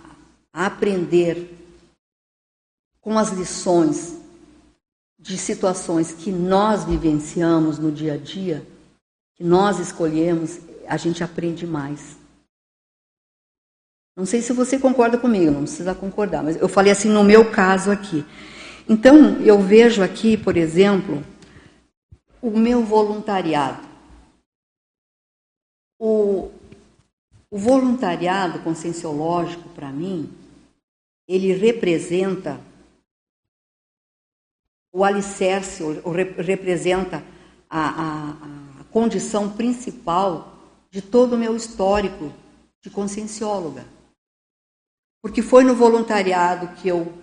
a 0.53 0.67
aprender 0.67 1.56
com 3.07 3.17
as 3.17 3.29
lições 3.29 4.17
de 5.17 5.37
situações 5.37 6.11
que 6.11 6.29
nós 6.29 6.83
vivenciamos 6.83 7.79
no 7.79 7.89
dia 7.89 8.15
a 8.15 8.17
dia, 8.17 8.67
que 9.33 9.45
nós 9.45 9.79
escolhemos, 9.79 10.59
a 10.85 10.97
gente 10.97 11.23
aprende 11.23 11.65
mais. 11.65 12.17
Não 14.13 14.25
sei 14.25 14.41
se 14.41 14.51
você 14.51 14.77
concorda 14.77 15.17
comigo, 15.17 15.51
não 15.51 15.61
precisa 15.61 15.95
concordar, 15.95 16.43
mas 16.43 16.57
eu 16.57 16.67
falei 16.67 16.91
assim 16.91 17.07
no 17.07 17.23
meu 17.23 17.49
caso 17.49 17.91
aqui. 17.91 18.25
Então, 18.89 19.41
eu 19.41 19.61
vejo 19.61 20.03
aqui, 20.03 20.35
por 20.35 20.57
exemplo, 20.57 21.23
o 22.41 22.51
meu 22.59 22.83
voluntariado. 22.83 23.87
O, 25.97 26.51
o 27.49 27.57
voluntariado 27.57 28.59
conscienciológico, 28.59 29.69
para 29.69 29.93
mim, 29.93 30.29
ele 31.25 31.53
representa 31.53 32.66
o 34.97 35.03
alicerce, 35.03 35.83
ou 35.83 36.11
representa 36.11 37.23
a, 37.69 37.87
a, 37.87 38.29
a 38.81 38.83
condição 38.85 39.47
principal 39.47 40.57
de 40.89 41.03
todo 41.03 41.33
o 41.33 41.37
meu 41.37 41.55
histórico 41.55 42.33
de 42.81 42.89
consciencióloga. 42.89 43.85
Porque 45.21 45.43
foi 45.43 45.63
no 45.63 45.75
voluntariado 45.75 46.69
que 46.77 46.87
eu 46.87 47.13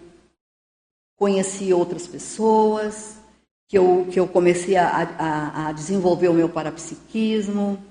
conheci 1.16 1.72
outras 1.72 2.06
pessoas, 2.06 3.16
que 3.66 3.76
eu, 3.76 4.06
que 4.08 4.20
eu 4.20 4.28
comecei 4.28 4.76
a, 4.76 4.88
a, 5.18 5.68
a 5.68 5.72
desenvolver 5.72 6.28
o 6.28 6.34
meu 6.34 6.48
parapsiquismo, 6.48 7.84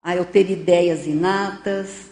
a 0.00 0.14
eu 0.14 0.24
ter 0.24 0.48
ideias 0.48 1.04
inatas, 1.08 2.10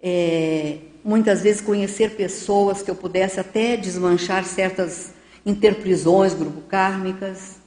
é, 0.00 0.78
muitas 1.02 1.42
vezes 1.42 1.60
conhecer 1.60 2.14
pessoas 2.14 2.82
que 2.82 2.90
eu 2.92 2.94
pudesse 2.94 3.40
até 3.40 3.76
desmanchar 3.76 4.44
certas 4.44 5.15
interprisões 5.46 6.34
grupo 6.34 6.60
kármicas. 6.62 7.58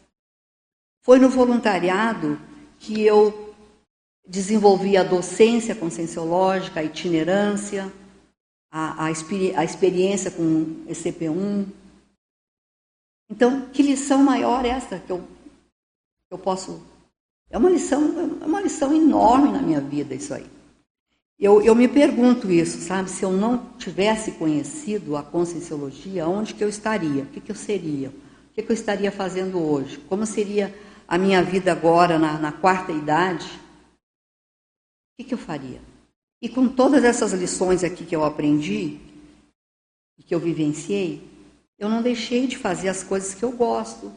Foi 1.01 1.17
no 1.17 1.29
voluntariado 1.29 2.37
que 2.77 3.01
eu 3.01 3.55
desenvolvi 4.27 4.97
a 4.97 5.03
docência 5.03 5.73
conscienciológica, 5.73 6.81
a 6.81 6.83
itinerância, 6.83 7.91
a, 8.69 9.05
a, 9.05 9.11
experi 9.11 9.55
a 9.55 9.63
experiência 9.63 10.29
com 10.29 10.85
ECP1. 10.87 11.65
Então, 13.31 13.69
que 13.69 13.81
lição 13.81 14.21
maior 14.21 14.65
é 14.65 14.69
essa 14.69 14.99
que 14.99 15.11
eu, 15.11 15.25
eu 16.29 16.37
posso. 16.37 16.83
É 17.49 17.57
uma 17.57 17.69
lição, 17.69 18.39
é 18.41 18.45
uma 18.45 18.61
lição 18.61 18.93
enorme 18.93 19.51
na 19.51 19.61
minha 19.61 19.81
vida, 19.81 20.13
isso 20.13 20.33
aí. 20.33 20.45
Eu, 21.39 21.61
eu 21.61 21.73
me 21.73 21.87
pergunto 21.87 22.51
isso, 22.51 22.79
sabe? 22.81 23.09
Se 23.09 23.23
eu 23.23 23.31
não 23.31 23.57
tivesse 23.77 24.33
conhecido 24.33 25.15
a 25.15 25.23
conscienciologia, 25.23 26.27
onde 26.27 26.53
que 26.53 26.61
eu 26.61 26.67
estaria? 26.67 27.23
O 27.23 27.27
que, 27.27 27.39
que 27.39 27.51
eu 27.51 27.55
seria? 27.55 28.09
O 28.09 28.53
que, 28.53 28.61
que 28.61 28.69
eu 28.69 28.73
estaria 28.73 29.09
fazendo 29.09 29.57
hoje? 29.57 29.97
Como 29.99 30.25
seria 30.25 30.75
a 31.07 31.17
minha 31.17 31.41
vida 31.41 31.71
agora, 31.71 32.19
na, 32.19 32.37
na 32.37 32.51
quarta 32.51 32.91
idade? 32.91 33.47
O 33.47 35.17
que, 35.17 35.29
que 35.29 35.33
eu 35.33 35.37
faria? 35.37 35.81
E 36.41 36.49
com 36.49 36.67
todas 36.67 37.05
essas 37.05 37.31
lições 37.31 37.85
aqui 37.85 38.05
que 38.05 38.15
eu 38.15 38.25
aprendi, 38.25 38.99
que 40.25 40.35
eu 40.35 40.39
vivenciei, 40.39 41.27
eu 41.79 41.89
não 41.89 42.01
deixei 42.01 42.45
de 42.45 42.57
fazer 42.57 42.89
as 42.89 43.01
coisas 43.01 43.33
que 43.33 43.43
eu 43.43 43.51
gosto. 43.51 44.11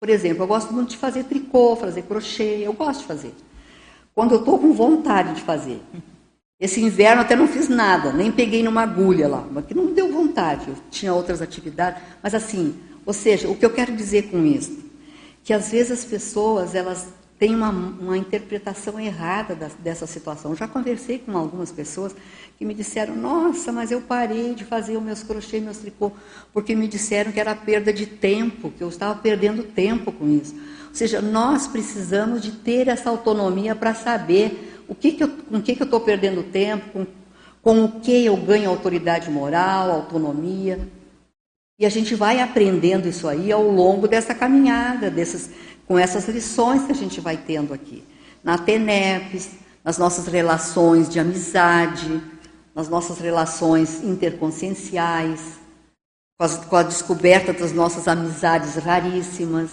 Por 0.00 0.10
exemplo, 0.10 0.42
eu 0.42 0.46
gosto 0.46 0.74
muito 0.74 0.90
de 0.90 0.96
fazer 0.96 1.24
tricô, 1.24 1.76
fazer 1.76 2.02
crochê, 2.02 2.66
eu 2.66 2.72
gosto 2.72 3.00
de 3.00 3.06
fazer. 3.06 3.34
Quando 4.14 4.32
eu 4.32 4.40
estou 4.40 4.58
com 4.58 4.72
vontade 4.72 5.36
de 5.36 5.42
fazer. 5.42 5.80
Esse 6.60 6.80
inverno 6.80 7.22
até 7.22 7.36
não 7.36 7.46
fiz 7.46 7.68
nada, 7.68 8.12
nem 8.12 8.32
peguei 8.32 8.62
numa 8.62 8.82
agulha 8.82 9.28
lá, 9.28 9.46
porque 9.52 9.74
não 9.74 9.92
deu 9.92 10.12
vontade, 10.12 10.68
eu 10.68 10.74
tinha 10.90 11.14
outras 11.14 11.40
atividades. 11.40 12.02
Mas 12.20 12.34
assim, 12.34 12.74
ou 13.06 13.12
seja, 13.12 13.48
o 13.48 13.56
que 13.56 13.64
eu 13.64 13.70
quero 13.70 13.94
dizer 13.94 14.30
com 14.30 14.44
isso? 14.44 14.84
Que 15.44 15.52
às 15.52 15.70
vezes 15.70 15.92
as 15.92 16.04
pessoas, 16.04 16.74
elas 16.74 17.06
tem 17.38 17.54
uma, 17.54 17.70
uma 17.70 18.18
interpretação 18.18 18.98
errada 18.98 19.54
da, 19.54 19.70
dessa 19.78 20.06
situação. 20.06 20.56
Já 20.56 20.66
conversei 20.66 21.18
com 21.18 21.36
algumas 21.36 21.70
pessoas 21.70 22.14
que 22.58 22.64
me 22.64 22.74
disseram: 22.74 23.14
Nossa, 23.14 23.70
mas 23.70 23.92
eu 23.92 24.00
parei 24.00 24.54
de 24.54 24.64
fazer 24.64 24.96
os 24.96 25.02
meus 25.02 25.22
crochê, 25.22 25.60
meus 25.60 25.78
tricô, 25.78 26.10
porque 26.52 26.74
me 26.74 26.88
disseram 26.88 27.30
que 27.30 27.38
era 27.38 27.54
perda 27.54 27.92
de 27.92 28.06
tempo, 28.06 28.72
que 28.76 28.82
eu 28.82 28.88
estava 28.88 29.14
perdendo 29.14 29.62
tempo 29.62 30.10
com 30.10 30.28
isso. 30.28 30.54
Ou 30.88 30.94
seja, 30.94 31.22
nós 31.22 31.68
precisamos 31.68 32.42
de 32.42 32.50
ter 32.50 32.88
essa 32.88 33.08
autonomia 33.08 33.76
para 33.76 33.94
saber 33.94 34.77
o 34.88 34.94
que 34.94 35.12
que 35.12 35.22
eu, 35.22 35.28
com 35.28 35.58
o 35.58 35.62
que, 35.62 35.76
que 35.76 35.82
eu 35.82 35.84
estou 35.84 36.00
perdendo 36.00 36.42
tempo, 36.42 36.88
com, 36.90 37.06
com 37.62 37.84
o 37.84 38.00
que 38.00 38.24
eu 38.24 38.36
ganho 38.36 38.70
autoridade 38.70 39.30
moral, 39.30 39.90
autonomia. 39.90 40.80
E 41.78 41.84
a 41.84 41.90
gente 41.90 42.14
vai 42.14 42.40
aprendendo 42.40 43.06
isso 43.06 43.28
aí 43.28 43.52
ao 43.52 43.70
longo 43.70 44.08
dessa 44.08 44.34
caminhada, 44.34 45.10
desses 45.10 45.50
com 45.86 45.98
essas 45.98 46.26
lições 46.28 46.84
que 46.84 46.92
a 46.92 46.94
gente 46.94 47.20
vai 47.20 47.36
tendo 47.36 47.72
aqui. 47.72 48.02
Na 48.42 48.58
TENEPS, 48.58 49.50
nas 49.84 49.96
nossas 49.96 50.26
relações 50.26 51.08
de 51.08 51.20
amizade, 51.20 52.22
nas 52.74 52.88
nossas 52.88 53.18
relações 53.18 54.02
interconscienciais, 54.02 55.58
com, 56.38 56.48
com 56.68 56.76
a 56.76 56.82
descoberta 56.82 57.52
das 57.52 57.72
nossas 57.72 58.08
amizades 58.08 58.74
raríssimas. 58.76 59.70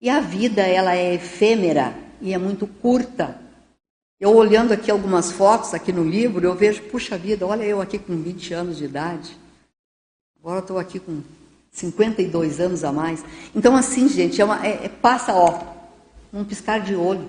E 0.00 0.08
a 0.08 0.20
vida, 0.20 0.62
ela 0.62 0.94
é 0.94 1.14
efêmera 1.14 2.05
e 2.20 2.32
é 2.32 2.38
muito 2.38 2.66
curta. 2.66 3.38
Eu 4.18 4.34
olhando 4.34 4.72
aqui 4.72 4.90
algumas 4.90 5.30
fotos 5.30 5.74
aqui 5.74 5.92
no 5.92 6.02
livro, 6.02 6.46
eu 6.46 6.54
vejo, 6.54 6.82
puxa 6.84 7.18
vida, 7.18 7.46
olha 7.46 7.64
eu 7.64 7.80
aqui 7.80 7.98
com 7.98 8.16
20 8.16 8.54
anos 8.54 8.78
de 8.78 8.84
idade. 8.84 9.36
Agora 10.40 10.60
estou 10.60 10.78
aqui 10.78 10.98
com 10.98 11.20
52 11.70 12.60
anos 12.60 12.82
a 12.84 12.90
mais. 12.90 13.22
Então, 13.54 13.76
assim, 13.76 14.08
gente, 14.08 14.40
é 14.40 14.44
uma, 14.44 14.66
é, 14.66 14.84
é, 14.84 14.88
passa, 14.88 15.34
ó, 15.34 15.60
um 16.32 16.44
piscar 16.44 16.80
de 16.80 16.94
olho. 16.94 17.28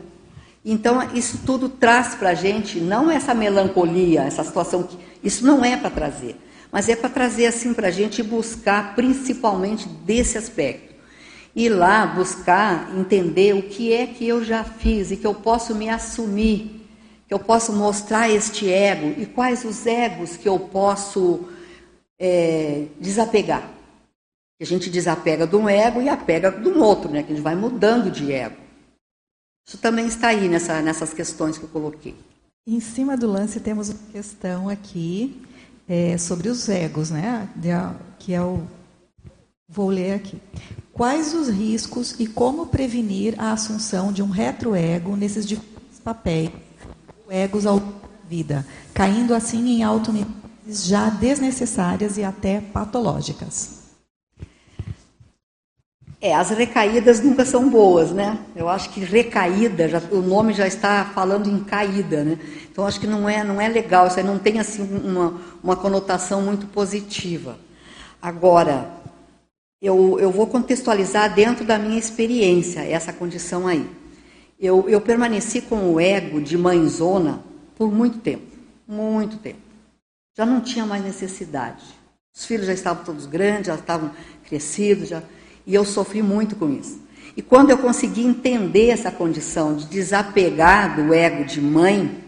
Então, 0.63 1.01
isso 1.13 1.39
tudo 1.45 1.67
traz 1.67 2.15
para 2.15 2.29
a 2.29 2.33
gente, 2.33 2.79
não 2.79 3.11
essa 3.11 3.33
melancolia, 3.33 4.21
essa 4.21 4.43
situação, 4.43 4.83
que, 4.83 4.97
isso 5.23 5.45
não 5.45 5.63
é 5.65 5.75
para 5.75 5.89
trazer, 5.89 6.35
mas 6.71 6.88
é 6.88 6.95
para 6.95 7.09
trazer 7.09 7.47
assim 7.47 7.73
para 7.73 7.88
a 7.88 7.91
gente 7.91 8.23
buscar 8.23 8.95
principalmente 8.95 9.88
desse 9.88 10.38
aspecto. 10.38 10.86
Ir 11.58 11.70
lá 11.70 12.05
buscar 12.05 12.95
entender 12.95 13.55
o 13.55 13.64
que 13.64 13.91
é 13.91 14.05
que 14.05 14.28
eu 14.28 14.43
já 14.43 14.64
fiz 14.64 15.10
e 15.10 15.18
que 15.18 15.26
eu 15.26 15.34
posso 15.34 15.74
me 15.74 15.89
assumir, 15.89 16.88
que 17.28 17.34
eu 17.34 17.39
posso 17.39 17.74
mostrar 17.74 18.30
este 18.30 18.72
ego 18.72 19.20
e 19.20 19.26
quais 19.26 19.66
os 19.66 19.88
egos 19.88 20.38
que 20.38 20.47
eu 20.47 20.60
posso 20.60 21.49
é, 22.20 22.86
desapegar. 23.01 23.68
A 24.62 24.66
gente 24.66 24.88
desapega 24.88 25.47
de 25.47 25.55
um 25.55 25.68
ego 25.68 25.99
e 25.99 26.08
apega 26.08 26.51
de 26.51 26.70
um 26.70 26.80
outro, 26.80 27.10
né? 27.10 27.24
Que 27.24 27.34
a 27.34 27.36
gente 27.36 27.43
vai 27.43 27.55
mudando 27.55 28.12
de 28.12 28.32
ego. 28.32 28.58
Isso 29.68 29.80
também 29.80 30.05
está 30.05 30.28
aí 30.28 30.47
nessa, 30.47 30.80
nessas 30.80 31.12
questões 31.12 31.58
que 31.58 31.64
eu 31.64 31.70
coloquei. 31.70 32.14
Em 32.68 32.80
cima 32.80 33.18
do 33.18 33.26
lance 33.26 33.60
temos 33.60 33.89
uma 33.89 34.12
questão 34.12 34.70
aqui 34.70 35.41
é, 35.89 36.20
sobre 36.20 36.49
os 36.49 36.70
egos, 36.70 37.10
né? 37.10 37.49
De, 37.55 37.70
que 38.20 38.36
é 38.36 38.43
o 38.43 38.62
Vou 39.70 39.89
ler 39.89 40.14
aqui. 40.14 40.39
Quais 40.98 41.36
os 41.36 41.48
riscos 41.48 42.16
e 42.18 42.26
como 42.26 42.66
prevenir 42.66 43.36
a 43.38 43.52
assunção 43.52 44.12
de 44.12 44.24
um 44.24 44.30
retroego 44.32 45.16
nesses 45.16 45.45
diferentes 45.45 46.00
papéis, 46.04 46.50
egos 47.30 47.68
ao 47.68 47.80
vida, 48.28 48.66
caindo 48.95 49.36
assim 49.36 49.78
em 49.78 49.84
autonomias 49.84 50.28
já 50.68 51.10
desnecessárias 51.10 52.18
e 52.18 52.24
até 52.24 52.60
patológicas? 52.60 53.78
É, 56.20 56.34
as 56.34 56.50
recaídas 56.50 57.22
nunca 57.22 57.45
são 57.45 57.70
boas, 57.70 58.12
né? 58.12 58.39
Eu 58.56 58.68
acho 58.68 58.89
que 58.89 59.00
recaída, 59.00 59.88
já, 59.88 60.02
o 60.12 60.20
nome 60.20 60.52
já 60.52 60.66
está 60.66 61.06
falando 61.14 61.48
em 61.48 61.64
caída, 61.64 62.24
né? 62.24 62.39
Então 62.72 62.88
acho 62.88 63.00
que 63.00 63.06
não 63.06 63.30
é, 63.30 63.43
não 63.43 63.62
é 63.62 63.70
legal, 63.70 64.08
isso 64.08 64.18
aí 64.18 64.26
não 64.26 64.39
tem 64.39 64.60
assim 64.60 64.82
uma, 64.82 65.39
uma 65.64 65.76
conotação 65.76 66.41
muito 66.41 66.66
positiva. 66.66 67.56
Agora, 68.20 68.97
eu, 69.82 70.19
eu 70.19 70.32
vou 70.32 70.47
contextualizar 70.47 71.34
dentro 71.34 71.63
da 71.63 71.78
minha 71.78 71.99
experiência 71.99 72.82
essa 72.82 73.13
condição 73.13 73.67
aí. 73.67 73.88
Eu, 74.59 74.89
eu 74.89 74.99
permaneci 74.99 75.61
com 75.61 75.93
o 75.93 75.99
ego 75.99 76.41
de 76.41 76.57
mãezona 76.57 77.43
por 77.75 77.91
muito 77.91 78.17
tempo, 78.19 78.57
muito 78.88 79.38
tempo. 79.38 79.59
Já 80.36 80.45
não 80.45 80.61
tinha 80.61 80.86
mais 80.86 81.03
necessidade. 81.03 81.84
Os 82.36 82.45
filhos 82.45 82.67
já 82.67 82.73
estavam 82.73 83.03
todos 83.03 83.25
grandes, 83.25 83.67
já 83.67 83.75
estavam 83.75 84.11
crescidos, 84.43 85.09
já 85.09 85.21
e 85.67 85.75
eu 85.75 85.84
sofri 85.84 86.23
muito 86.23 86.55
com 86.55 86.71
isso. 86.71 86.99
E 87.36 87.41
quando 87.41 87.69
eu 87.69 87.78
consegui 87.78 88.25
entender 88.25 88.88
essa 88.88 89.11
condição 89.11 89.75
de 89.75 89.86
desapegar 89.86 90.95
do 90.95 91.13
ego 91.13 91.43
de 91.43 91.61
mãe, 91.61 92.23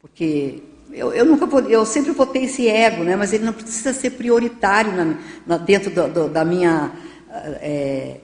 porque 0.00 0.62
eu, 0.96 1.12
eu 1.12 1.26
nunca 1.26 1.46
eu 1.68 1.84
sempre 1.84 2.10
vou 2.12 2.24
ter 2.24 2.44
esse 2.44 2.66
ego, 2.66 3.04
né? 3.04 3.14
Mas 3.16 3.34
ele 3.34 3.44
não 3.44 3.52
precisa 3.52 3.92
ser 3.92 4.10
prioritário 4.12 4.92
na, 4.92 5.14
na, 5.46 5.58
dentro 5.58 5.90
do, 5.90 6.08
do, 6.08 6.28
da 6.28 6.42
minha 6.42 6.90
é, 7.60 8.16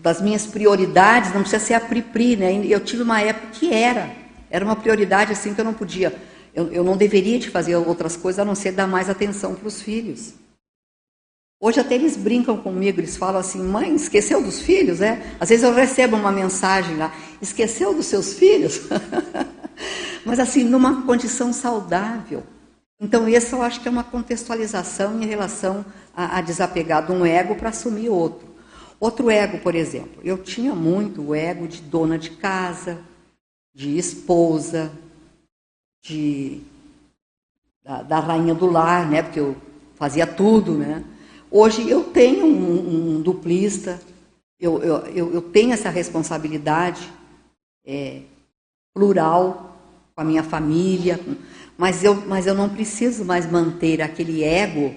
das 0.00 0.20
minhas 0.20 0.46
prioridades, 0.46 1.34
não 1.34 1.40
precisa 1.40 1.62
ser 1.62 1.74
a 1.74 1.80
pri-pri, 1.80 2.36
né? 2.36 2.64
Eu 2.64 2.80
tive 2.80 3.02
uma 3.02 3.20
época 3.20 3.48
que 3.52 3.74
era, 3.74 4.10
era 4.48 4.64
uma 4.64 4.76
prioridade 4.76 5.32
assim 5.32 5.52
que 5.52 5.60
eu 5.60 5.64
não 5.64 5.74
podia, 5.74 6.14
eu, 6.54 6.72
eu 6.72 6.84
não 6.84 6.96
deveria 6.96 7.38
de 7.40 7.50
fazer 7.50 7.74
outras 7.76 8.16
coisas 8.16 8.38
a 8.38 8.44
não 8.44 8.54
ser 8.54 8.72
dar 8.72 8.86
mais 8.86 9.10
atenção 9.10 9.54
para 9.54 9.66
os 9.66 9.82
filhos. 9.82 10.34
Hoje 11.60 11.80
até 11.80 11.96
eles 11.96 12.16
brincam 12.16 12.56
comigo, 12.56 13.00
eles 13.00 13.16
falam 13.16 13.40
assim, 13.40 13.60
mãe, 13.60 13.96
esqueceu 13.96 14.40
dos 14.40 14.60
filhos, 14.60 15.00
é? 15.00 15.20
Às 15.40 15.48
vezes 15.48 15.64
eu 15.64 15.74
recebo 15.74 16.16
uma 16.16 16.30
mensagem 16.30 16.96
lá, 16.96 17.12
esqueceu 17.42 17.92
dos 17.92 18.06
seus 18.06 18.32
filhos? 18.34 18.82
Mas 20.24 20.38
assim, 20.38 20.64
numa 20.64 21.02
condição 21.02 21.52
saudável. 21.52 22.42
Então, 23.00 23.28
essa 23.28 23.54
eu 23.54 23.62
acho 23.62 23.80
que 23.80 23.88
é 23.88 23.90
uma 23.90 24.04
contextualização 24.04 25.22
em 25.22 25.26
relação 25.26 25.84
a, 26.14 26.38
a 26.38 26.40
desapegar 26.40 27.06
de 27.06 27.12
um 27.12 27.24
ego 27.24 27.54
para 27.54 27.68
assumir 27.68 28.08
outro. 28.08 28.48
Outro 28.98 29.30
ego, 29.30 29.58
por 29.58 29.74
exemplo, 29.74 30.20
eu 30.24 30.38
tinha 30.38 30.74
muito 30.74 31.22
o 31.22 31.34
ego 31.34 31.68
de 31.68 31.80
dona 31.80 32.18
de 32.18 32.30
casa, 32.30 33.00
de 33.72 33.96
esposa, 33.96 34.90
de 36.02 36.60
da, 37.84 38.02
da 38.02 38.20
rainha 38.20 38.54
do 38.54 38.66
lar, 38.66 39.08
né? 39.08 39.22
Porque 39.22 39.38
eu 39.38 39.56
fazia 39.94 40.26
tudo, 40.26 40.74
né? 40.74 41.04
Hoje 41.50 41.88
eu 41.88 42.04
tenho 42.04 42.44
um, 42.44 43.16
um 43.16 43.22
duplista, 43.22 44.00
eu, 44.60 44.82
eu, 44.82 45.32
eu, 45.32 45.42
tenho 45.42 45.72
essa 45.72 45.88
responsabilidade 45.88 47.10
é, 47.86 48.22
plural 48.98 49.76
com 50.12 50.20
a 50.20 50.24
minha 50.24 50.42
família, 50.42 51.20
mas 51.76 52.02
eu, 52.02 52.16
mas 52.26 52.48
eu 52.48 52.54
não 52.54 52.68
preciso 52.68 53.24
mais 53.24 53.48
manter 53.48 54.02
aquele 54.02 54.42
ego 54.42 54.92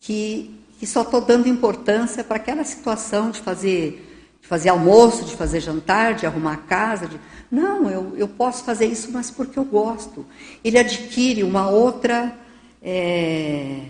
que, 0.00 0.58
que 0.80 0.86
só 0.88 1.02
estou 1.02 1.20
dando 1.20 1.48
importância 1.48 2.24
para 2.24 2.34
aquela 2.34 2.64
situação 2.64 3.30
de 3.30 3.40
fazer, 3.40 4.36
de 4.42 4.48
fazer 4.48 4.70
almoço, 4.70 5.24
de 5.24 5.36
fazer 5.36 5.60
jantar, 5.60 6.14
de 6.14 6.26
arrumar 6.26 6.54
a 6.54 6.56
casa. 6.56 7.06
De... 7.06 7.20
Não, 7.48 7.88
eu, 7.88 8.14
eu 8.16 8.26
posso 8.26 8.64
fazer 8.64 8.86
isso, 8.86 9.12
mas 9.12 9.30
porque 9.30 9.56
eu 9.56 9.64
gosto. 9.64 10.26
Ele 10.64 10.76
adquire 10.76 11.44
uma 11.44 11.70
outra. 11.70 12.36
É 12.82 13.82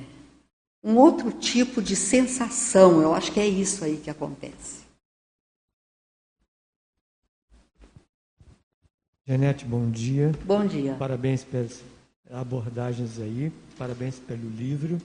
um 0.85 0.97
outro 0.97 1.33
tipo 1.33 1.81
de 1.81 1.97
sensação. 1.97 3.01
Eu 3.01 3.15
acho 3.15 3.33
que 3.33 3.41
é 3.41 3.47
isso 3.47 3.85
aí 3.85 3.97
que 3.97 4.11
acontece. 4.11 4.78
Janete, 9.29 9.67
bom 9.67 9.91
dia. 9.91 10.33
Bom 10.47 10.67
dia. 10.67 10.95
Parabéns 10.95 11.45
pelas 11.45 11.85
abordagens 12.31 13.21
aí, 13.21 13.53
parabéns 13.77 14.19
pelo 14.19 14.49
livro. 14.49 14.97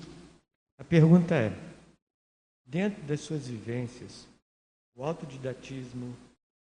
A 0.80 0.84
pergunta 0.86 1.36
é: 1.36 1.52
dentro 2.66 3.04
das 3.04 3.20
suas 3.20 3.50
vivências, 3.50 4.26
o 4.96 5.04
autodidatismo, 5.04 6.16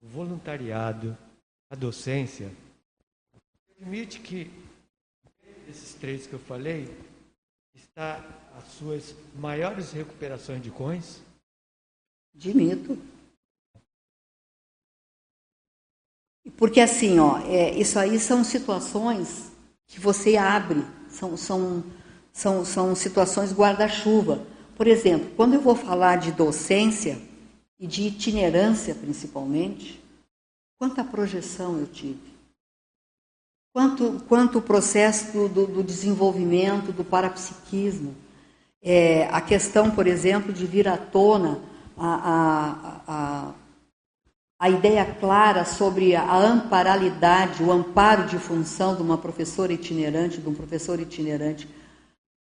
o 0.01 0.07
voluntariado, 0.07 1.17
a 1.69 1.75
docência, 1.75 2.49
permite 3.77 4.21
que 4.21 4.49
esses 5.67 5.95
três 5.95 6.25
que 6.25 6.31
eu 6.31 6.39
falei 6.39 6.89
está 7.75 8.25
as 8.57 8.69
suas 8.69 9.13
maiores 9.35 9.91
recuperações 9.91 10.63
de 10.63 10.71
coins? 10.71 11.21
De 12.33 12.53
Porque 16.59 16.81
assim, 16.81 17.19
ó, 17.19 17.39
é, 17.45 17.73
isso 17.73 17.97
aí 17.97 18.19
são 18.19 18.43
situações 18.43 19.49
que 19.87 19.97
você 19.97 20.35
abre, 20.35 20.83
são, 21.09 21.37
são, 21.37 21.81
são, 22.33 22.65
são 22.65 22.93
situações 22.93 23.53
guarda-chuva. 23.53 24.45
Por 24.75 24.85
exemplo, 24.85 25.29
quando 25.37 25.53
eu 25.53 25.61
vou 25.61 25.73
falar 25.73 26.17
de 26.17 26.33
docência 26.33 27.17
e 27.79 27.87
de 27.87 28.01
itinerância 28.01 28.93
principalmente, 28.93 30.03
quanta 30.77 31.01
projeção 31.01 31.79
eu 31.79 31.87
tive. 31.87 32.19
Quanto, 33.71 34.21
quanto 34.27 34.57
o 34.57 34.61
processo 34.61 35.47
do, 35.47 35.65
do, 35.65 35.81
desenvolvimento 35.81 36.91
do 36.91 37.05
parapsiquismo 37.05 38.13
é, 38.81 39.29
a 39.31 39.39
questão, 39.39 39.91
por 39.91 40.07
exemplo, 40.07 40.51
de 40.51 40.65
vir 40.65 40.89
à 40.89 40.97
tona 40.97 41.61
a, 41.97 42.15
a, 42.15 43.01
a, 43.07 43.53
a 44.59 44.69
ideia 44.69 45.05
clara 45.05 45.63
sobre 45.63 46.17
a 46.17 46.35
amparalidade, 46.35 47.63
o 47.63 47.71
amparo 47.71 48.27
de 48.27 48.37
função 48.37 48.93
de 48.93 49.01
uma 49.01 49.17
professora 49.17 49.71
itinerante, 49.71 50.41
de 50.41 50.49
um 50.49 50.53
professor 50.53 50.99
itinerante. 50.99 51.65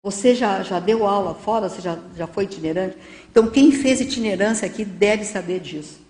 Você 0.03 0.35
já, 0.35 0.65
já 0.65 0.81
deu 0.81 1.07
aula 1.07 1.33
fora? 1.33 1.69
Você 1.69 1.81
já, 1.81 1.97
já 2.17 2.27
foi 2.27 2.45
itinerante? 2.45 2.97
Então, 3.31 3.49
quem 3.49 3.71
fez 3.71 4.01
itinerância 4.01 4.67
aqui 4.67 4.85
deve 4.85 5.25
saber 5.25 5.61
disso. 5.61 6.01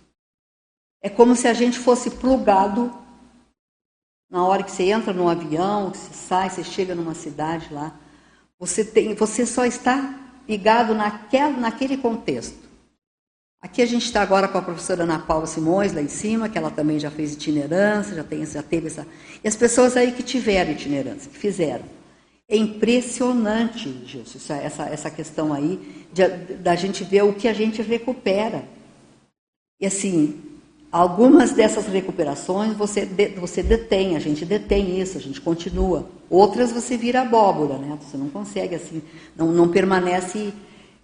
É 1.02 1.10
como 1.10 1.36
se 1.36 1.47
a 1.47 1.52
gente 1.52 1.78
fosse 1.78 2.10
plugado 2.10 2.90
na 4.30 4.47
hora 4.47 4.62
que 4.62 4.70
você 4.70 4.85
entra 4.85 5.12
no 5.12 5.28
avião, 5.28 5.90
que 5.90 5.98
você 5.98 6.14
sai, 6.14 6.48
você 6.48 6.64
chega 6.64 6.94
numa 6.94 7.14
cidade 7.14 7.72
lá. 7.72 7.94
Você, 8.59 8.82
tem, 8.82 9.14
você 9.14 9.44
só 9.44 9.64
está 9.66 10.18
ligado 10.48 10.94
naquela, 10.94 11.52
naquele 11.52 11.98
contexto. 11.98 12.67
Aqui 13.60 13.82
a 13.82 13.86
gente 13.86 14.05
está 14.05 14.22
agora 14.22 14.47
com 14.47 14.56
a 14.56 14.62
professora 14.62 15.02
Ana 15.02 15.18
Paula 15.18 15.47
Simões, 15.47 15.93
lá 15.93 16.01
em 16.01 16.09
cima, 16.09 16.48
que 16.48 16.56
ela 16.56 16.70
também 16.70 16.98
já 17.01 17.10
fez 17.10 17.32
itinerância, 17.32 18.14
já, 18.14 18.22
tem, 18.22 18.47
já 18.47 18.62
teve 18.62 18.86
essa. 18.86 19.06
E 19.43 19.48
as 19.48 19.56
pessoas 19.56 19.97
aí 19.97 20.12
que 20.12 20.22
tiveram 20.22 20.70
itinerância, 20.70 21.30
que 21.30 21.36
fizeram. 21.36 21.85
É 22.48 22.56
impressionante, 22.56 24.05
Gilson, 24.06 24.55
essa, 24.55 24.85
essa 24.85 25.10
questão 25.10 25.52
aí, 25.52 26.06
da 26.60 26.74
gente 26.76 27.05
ver 27.05 27.22
o 27.24 27.35
que 27.35 27.48
a 27.48 27.52
gente 27.52 27.82
recupera. 27.82 28.64
E 29.80 29.86
assim, 29.86 30.48
Algumas 30.90 31.52
dessas 31.52 31.86
recuperações 31.86 32.74
você, 32.74 33.05
de, 33.05 33.28
você 33.28 33.62
detém, 33.62 34.16
a 34.16 34.18
gente 34.18 34.47
detém 34.47 34.98
isso, 34.98 35.18
a 35.18 35.20
gente 35.20 35.39
continua. 35.39 36.09
Outras 36.30 36.72
você 36.72 36.97
vira 36.97 37.20
abóbora, 37.20 37.76
né? 37.76 37.98
Você 38.01 38.16
não 38.16 38.30
consegue 38.30 38.74
assim, 38.74 39.02
não, 39.36 39.52
não 39.52 39.68
permanece 39.68 40.51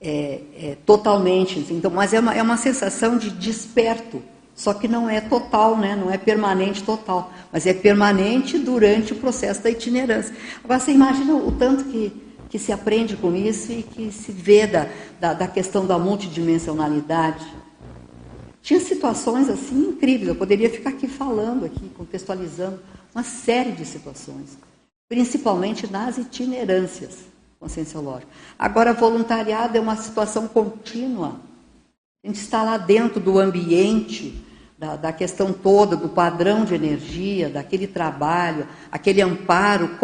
é, 0.00 0.40
é, 0.56 0.76
totalmente. 0.84 1.58
Assim. 1.60 1.76
Então, 1.76 1.90
mas 1.90 2.12
é 2.12 2.20
uma, 2.20 2.34
é 2.34 2.42
uma 2.42 2.56
sensação 2.56 3.16
de 3.16 3.30
desperto, 3.30 4.22
só 4.54 4.74
que 4.74 4.86
não 4.86 5.08
é 5.08 5.20
total, 5.20 5.76
né? 5.76 5.96
Não 5.96 6.10
é 6.10 6.18
permanente 6.18 6.82
total, 6.82 7.32
mas 7.52 7.66
é 7.66 7.74
permanente 7.74 8.58
durante 8.58 9.12
o 9.12 9.16
processo 9.16 9.62
da 9.62 9.70
itinerância. 9.70 10.34
Agora 10.62 10.80
você 10.80 10.92
imagina 10.92 11.34
o 11.34 11.52
tanto 11.52 11.84
que, 11.84 12.12
que 12.48 12.58
se 12.58 12.72
aprende 12.72 13.16
com 13.16 13.34
isso 13.34 13.72
e 13.72 13.82
que 13.82 14.12
se 14.12 14.30
vê 14.30 14.66
da, 14.66 14.88
da, 15.20 15.34
da 15.34 15.48
questão 15.48 15.86
da 15.86 15.98
multidimensionalidade 15.98 17.44
tinha 18.64 18.80
situações 18.80 19.50
assim 19.50 19.90
incríveis, 19.90 20.26
eu 20.26 20.34
poderia 20.34 20.70
ficar 20.70 20.88
aqui 20.88 21.06
falando, 21.06 21.66
aqui, 21.66 21.86
contextualizando 21.90 22.80
uma 23.14 23.22
série 23.22 23.72
de 23.72 23.84
situações, 23.84 24.56
principalmente 25.06 25.86
nas 25.86 26.16
itinerâncias 26.16 27.33
conscienciológicas. 27.64 28.28
Agora, 28.58 28.92
voluntariado 28.92 29.78
é 29.78 29.80
uma 29.80 29.96
situação 29.96 30.46
contínua. 30.46 31.40
A 32.22 32.26
gente 32.26 32.36
está 32.36 32.62
lá 32.62 32.76
dentro 32.76 33.18
do 33.18 33.38
ambiente, 33.38 34.34
da, 34.78 34.96
da 34.96 35.12
questão 35.12 35.50
toda, 35.50 35.96
do 35.96 36.10
padrão 36.10 36.64
de 36.64 36.74
energia, 36.74 37.48
daquele 37.48 37.86
trabalho, 37.86 38.68
aquele 38.92 39.22
amparo 39.22 39.98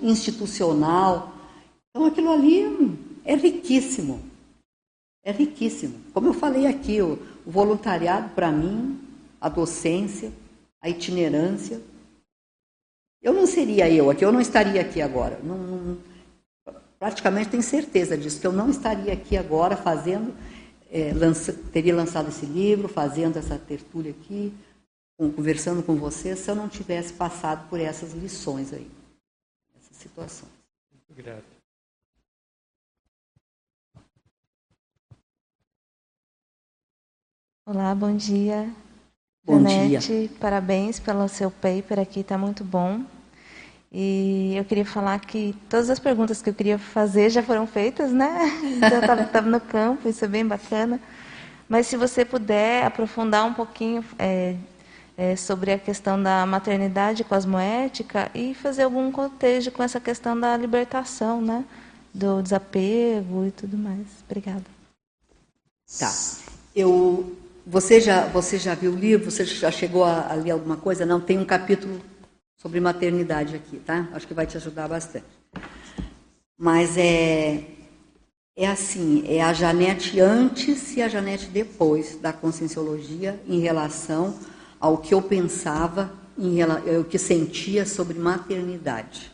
institucional. 0.00 1.32
Então, 1.90 2.06
aquilo 2.06 2.32
ali 2.32 2.96
é 3.24 3.34
riquíssimo. 3.34 4.22
É 5.24 5.32
riquíssimo. 5.32 5.94
Como 6.14 6.28
eu 6.28 6.34
falei 6.34 6.66
aqui, 6.68 7.02
o, 7.02 7.18
o 7.44 7.50
voluntariado, 7.50 8.28
para 8.30 8.50
mim, 8.52 9.00
a 9.40 9.48
docência, 9.48 10.32
a 10.80 10.88
itinerância. 10.88 11.80
Eu 13.20 13.32
não 13.32 13.46
seria 13.46 13.88
eu 13.88 14.08
aqui, 14.10 14.24
eu 14.24 14.32
não 14.32 14.40
estaria 14.40 14.80
aqui 14.80 15.00
agora. 15.00 15.38
Não, 15.44 15.56
não, 15.56 15.98
praticamente 17.02 17.50
tenho 17.50 17.64
certeza 17.64 18.16
disso, 18.16 18.40
que 18.40 18.46
eu 18.46 18.52
não 18.52 18.70
estaria 18.70 19.12
aqui 19.12 19.36
agora 19.36 19.76
fazendo, 19.76 20.32
é, 20.88 21.12
lança, 21.12 21.52
teria 21.52 21.92
lançado 21.92 22.28
esse 22.28 22.46
livro, 22.46 22.86
fazendo 22.86 23.36
essa 23.40 23.58
tertúlia 23.58 24.12
aqui, 24.12 24.54
conversando 25.16 25.82
com 25.82 25.96
vocês, 25.96 26.38
se 26.38 26.48
eu 26.48 26.54
não 26.54 26.68
tivesse 26.68 27.12
passado 27.12 27.68
por 27.68 27.80
essas 27.80 28.12
lições 28.12 28.72
aí, 28.72 28.88
essas 29.76 29.96
situações. 29.96 30.52
Muito 30.92 31.20
grato. 31.20 31.44
Olá, 37.66 37.92
bom 37.96 38.14
dia. 38.14 38.72
Bom 39.44 39.54
Janete, 39.54 40.28
dia. 40.28 40.30
parabéns 40.38 41.00
pelo 41.00 41.28
seu 41.28 41.50
paper 41.50 41.98
aqui, 41.98 42.20
está 42.20 42.38
muito 42.38 42.62
bom. 42.62 43.04
E 43.94 44.54
eu 44.56 44.64
queria 44.64 44.86
falar 44.86 45.18
que 45.20 45.54
todas 45.68 45.90
as 45.90 45.98
perguntas 45.98 46.40
que 46.40 46.48
eu 46.48 46.54
queria 46.54 46.78
fazer 46.78 47.28
já 47.28 47.42
foram 47.42 47.66
feitas, 47.66 48.10
né? 48.10 48.50
Então, 48.76 49.16
eu 49.16 49.24
estava 49.24 49.50
no 49.50 49.60
campo, 49.60 50.08
isso 50.08 50.24
é 50.24 50.28
bem 50.28 50.46
bacana. 50.46 50.98
Mas 51.68 51.86
se 51.88 51.96
você 51.96 52.24
puder 52.24 52.86
aprofundar 52.86 53.44
um 53.44 53.52
pouquinho 53.52 54.02
é, 54.18 54.56
é, 55.16 55.36
sobre 55.36 55.72
a 55.72 55.78
questão 55.78 56.20
da 56.22 56.46
maternidade 56.46 57.22
cosmoética 57.22 58.30
e 58.34 58.54
fazer 58.54 58.84
algum 58.84 59.12
cotejo 59.12 59.70
com 59.70 59.82
essa 59.82 60.00
questão 60.00 60.38
da 60.38 60.56
libertação, 60.56 61.42
né? 61.42 61.62
Do 62.14 62.42
desapego 62.42 63.44
e 63.46 63.50
tudo 63.50 63.76
mais. 63.76 64.06
Obrigada. 64.26 64.64
Tá. 65.98 66.10
Eu 66.74 67.36
você 67.66 68.00
já, 68.00 68.26
você 68.26 68.58
já 68.58 68.74
viu 68.74 68.92
o 68.92 68.96
livro? 68.96 69.30
Você 69.30 69.44
já 69.44 69.70
chegou 69.70 70.02
a, 70.02 70.32
a, 70.32 70.34
ler 70.34 70.50
alguma 70.50 70.76
coisa? 70.76 71.06
Não, 71.06 71.20
tem 71.20 71.38
um 71.38 71.44
capítulo 71.44 72.00
sobre 72.62 72.78
maternidade 72.78 73.56
aqui, 73.56 73.80
tá? 73.80 74.08
Acho 74.12 74.28
que 74.28 74.32
vai 74.32 74.46
te 74.46 74.56
ajudar 74.56 74.86
bastante. 74.86 75.26
Mas 76.56 76.96
é, 76.96 77.64
é 78.54 78.68
assim, 78.68 79.24
é 79.26 79.42
a 79.42 79.52
Janete 79.52 80.20
antes 80.20 80.96
e 80.96 81.02
a 81.02 81.08
Janete 81.08 81.48
depois 81.48 82.16
da 82.20 82.32
conscienciologia 82.32 83.40
em 83.48 83.58
relação 83.58 84.38
ao 84.78 84.98
que 84.98 85.12
eu 85.12 85.20
pensava, 85.20 86.12
em, 86.38 86.62
o 87.00 87.04
que 87.04 87.18
sentia 87.18 87.84
sobre 87.84 88.16
maternidade. 88.16 89.32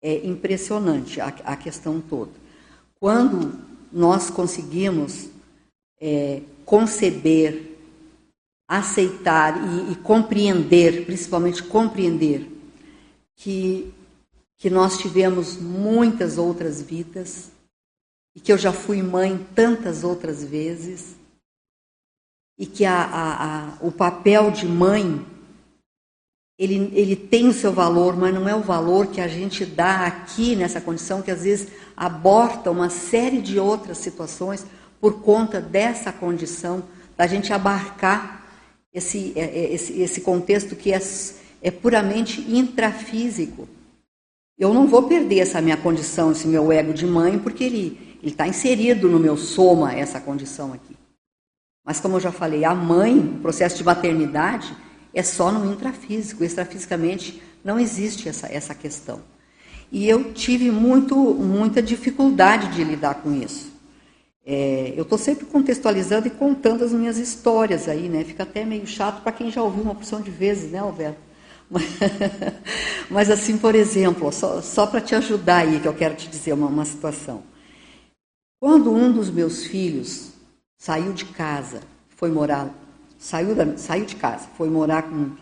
É 0.00 0.24
impressionante 0.24 1.20
a, 1.20 1.26
a 1.44 1.56
questão 1.56 2.00
toda. 2.00 2.30
Quando 3.00 3.58
nós 3.92 4.30
conseguimos 4.30 5.28
é, 6.00 6.42
conceber, 6.64 7.65
aceitar 8.68 9.56
e, 9.56 9.92
e, 9.92 9.96
compreender, 9.96 11.04
principalmente 11.06 11.62
compreender, 11.62 12.50
que, 13.36 13.92
que 14.58 14.68
nós 14.68 14.98
tivemos 14.98 15.56
muitas 15.56 16.36
outras 16.36 16.82
vidas 16.82 17.50
e 18.34 18.40
que 18.40 18.52
eu 18.52 18.58
já 18.58 18.72
fui 18.72 19.02
mãe 19.02 19.46
tantas 19.54 20.02
outras 20.02 20.42
vezes 20.42 21.16
e 22.58 22.66
que 22.66 22.84
a, 22.84 23.02
a, 23.02 23.44
a, 23.44 23.78
o 23.80 23.92
papel 23.92 24.50
de 24.50 24.66
mãe 24.66 25.24
ele, 26.58 26.90
ele 26.94 27.14
tem 27.14 27.48
o 27.48 27.52
seu 27.52 27.70
valor, 27.70 28.16
mas 28.16 28.34
não 28.34 28.48
é 28.48 28.54
o 28.54 28.62
valor 28.62 29.08
que 29.08 29.20
a 29.20 29.28
gente 29.28 29.64
dá 29.66 30.06
aqui 30.06 30.56
nessa 30.56 30.80
condição, 30.80 31.20
que 31.20 31.30
às 31.30 31.42
vezes 31.42 31.68
aborta 31.94 32.70
uma 32.70 32.88
série 32.88 33.42
de 33.42 33.58
outras 33.58 33.98
situações 33.98 34.64
por 34.98 35.20
conta 35.20 35.60
dessa 35.60 36.10
condição, 36.10 36.82
da 37.14 37.26
gente 37.26 37.52
abarcar 37.52 38.45
esse, 38.96 39.34
é, 39.36 39.42
é, 39.42 39.74
esse, 39.74 40.00
esse 40.00 40.22
contexto 40.22 40.74
que 40.74 40.90
é, 40.90 41.00
é 41.60 41.70
puramente 41.70 42.40
intrafísico. 42.40 43.68
Eu 44.58 44.72
não 44.72 44.86
vou 44.86 45.02
perder 45.02 45.40
essa 45.40 45.60
minha 45.60 45.76
condição, 45.76 46.32
esse 46.32 46.48
meu 46.48 46.72
ego 46.72 46.94
de 46.94 47.04
mãe, 47.04 47.38
porque 47.38 47.62
ele 47.62 48.18
está 48.22 48.48
inserido 48.48 49.06
no 49.06 49.18
meu 49.18 49.36
soma, 49.36 49.92
essa 49.92 50.18
condição 50.18 50.72
aqui. 50.72 50.96
Mas, 51.84 52.00
como 52.00 52.16
eu 52.16 52.20
já 52.20 52.32
falei, 52.32 52.64
a 52.64 52.74
mãe, 52.74 53.18
o 53.18 53.38
processo 53.40 53.76
de 53.76 53.84
maternidade, 53.84 54.74
é 55.12 55.22
só 55.22 55.52
no 55.52 55.70
intrafísico. 55.70 56.42
Extrafisicamente 56.42 57.42
não 57.62 57.78
existe 57.78 58.30
essa, 58.30 58.50
essa 58.50 58.74
questão. 58.74 59.20
E 59.92 60.08
eu 60.08 60.32
tive 60.32 60.70
muito, 60.70 61.14
muita 61.16 61.82
dificuldade 61.82 62.74
de 62.74 62.82
lidar 62.82 63.16
com 63.16 63.32
isso. 63.34 63.65
É, 64.48 64.94
eu 64.96 65.02
estou 65.02 65.18
sempre 65.18 65.44
contextualizando 65.44 66.28
e 66.28 66.30
contando 66.30 66.84
as 66.84 66.92
minhas 66.92 67.18
histórias 67.18 67.88
aí, 67.88 68.08
né? 68.08 68.22
Fica 68.22 68.44
até 68.44 68.64
meio 68.64 68.86
chato 68.86 69.20
para 69.20 69.32
quem 69.32 69.50
já 69.50 69.60
ouviu 69.60 69.82
uma 69.82 69.94
porção 69.94 70.20
de 70.20 70.30
vezes, 70.30 70.70
né, 70.70 70.78
Alberto? 70.78 71.18
Mas, 71.68 71.82
mas 73.10 73.28
assim, 73.28 73.58
por 73.58 73.74
exemplo, 73.74 74.30
só, 74.30 74.62
só 74.62 74.86
para 74.86 75.00
te 75.00 75.16
ajudar 75.16 75.62
aí, 75.62 75.80
que 75.80 75.88
eu 75.88 75.94
quero 75.94 76.14
te 76.14 76.28
dizer 76.28 76.52
uma, 76.52 76.68
uma 76.68 76.84
situação. 76.84 77.42
Quando 78.60 78.92
um 78.92 79.10
dos 79.10 79.28
meus 79.30 79.66
filhos 79.66 80.30
saiu 80.78 81.12
de 81.12 81.24
casa, 81.24 81.80
foi 82.10 82.30
morar, 82.30 82.72
saiu, 83.18 83.52
da, 83.52 83.76
saiu 83.76 84.04
de 84.04 84.14
casa, 84.14 84.46
foi 84.56 84.70
morar 84.70 85.02
com. 85.10 85.32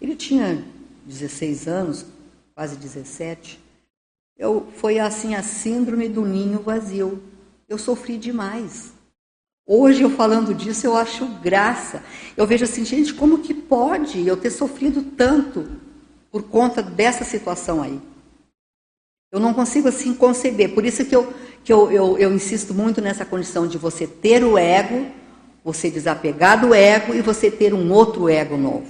Ele 0.00 0.16
tinha 0.16 0.64
16 1.04 1.68
anos, 1.68 2.06
quase 2.54 2.76
17. 2.76 3.60
Eu, 4.38 4.66
foi 4.78 4.98
assim 4.98 5.34
a 5.34 5.42
síndrome 5.42 6.08
do 6.08 6.24
ninho 6.24 6.62
vazio 6.62 7.22
eu 7.68 7.78
sofri 7.78 8.16
demais. 8.16 8.92
Hoje, 9.66 10.02
eu 10.02 10.10
falando 10.10 10.54
disso, 10.54 10.86
eu 10.86 10.96
acho 10.96 11.26
graça. 11.26 12.02
Eu 12.36 12.46
vejo 12.46 12.64
assim, 12.64 12.84
gente, 12.84 13.14
como 13.14 13.38
que 13.38 13.54
pode 13.54 14.26
eu 14.26 14.36
ter 14.36 14.50
sofrido 14.50 15.02
tanto 15.02 15.66
por 16.30 16.42
conta 16.42 16.82
dessa 16.82 17.24
situação 17.24 17.82
aí? 17.82 17.98
Eu 19.32 19.40
não 19.40 19.54
consigo 19.54 19.88
assim 19.88 20.14
conceber. 20.14 20.74
Por 20.74 20.84
isso 20.84 21.04
que 21.04 21.16
eu, 21.16 21.32
que 21.64 21.72
eu, 21.72 21.90
eu, 21.90 22.18
eu 22.18 22.32
insisto 22.32 22.74
muito 22.74 23.00
nessa 23.00 23.24
condição 23.24 23.66
de 23.66 23.78
você 23.78 24.06
ter 24.06 24.44
o 24.44 24.58
ego, 24.58 25.06
você 25.64 25.90
desapegar 25.90 26.60
do 26.60 26.74
ego 26.74 27.14
e 27.14 27.22
você 27.22 27.50
ter 27.50 27.72
um 27.72 27.90
outro 27.90 28.28
ego 28.28 28.58
novo. 28.58 28.86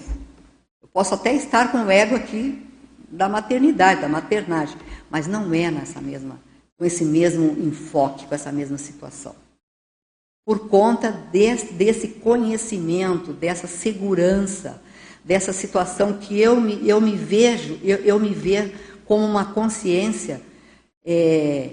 Eu 0.82 0.88
posso 0.88 1.14
até 1.14 1.32
estar 1.32 1.70
com 1.70 1.84
o 1.84 1.90
ego 1.90 2.16
aqui 2.16 2.60
da 3.09 3.28
maternidade, 3.28 4.01
da 4.01 4.09
maternagem, 4.09 4.76
mas 5.09 5.28
não 5.28 5.55
é 5.55 5.70
nessa 5.70 6.01
mesma 6.01 6.38
com 6.76 6.84
esse 6.84 7.05
mesmo 7.05 7.56
enfoque, 7.60 8.26
com 8.26 8.34
essa 8.34 8.51
mesma 8.51 8.78
situação. 8.78 9.34
Por 10.44 10.68
conta 10.68 11.10
desse, 11.10 11.72
desse 11.72 12.09
conhecimento, 12.09 13.32
dessa 13.32 13.66
segurança, 13.66 14.82
dessa 15.24 15.52
situação 15.52 16.18
que 16.18 16.38
eu 16.38 16.60
me, 16.60 16.86
eu 16.86 17.01
me 17.01 17.16
vejo, 17.16 17.78
eu, 17.82 17.98
eu 17.98 18.20
me 18.20 18.34
ver 18.34 18.74
como 19.06 19.24
uma 19.24 19.52
consciência 19.52 20.42
é, 21.05 21.70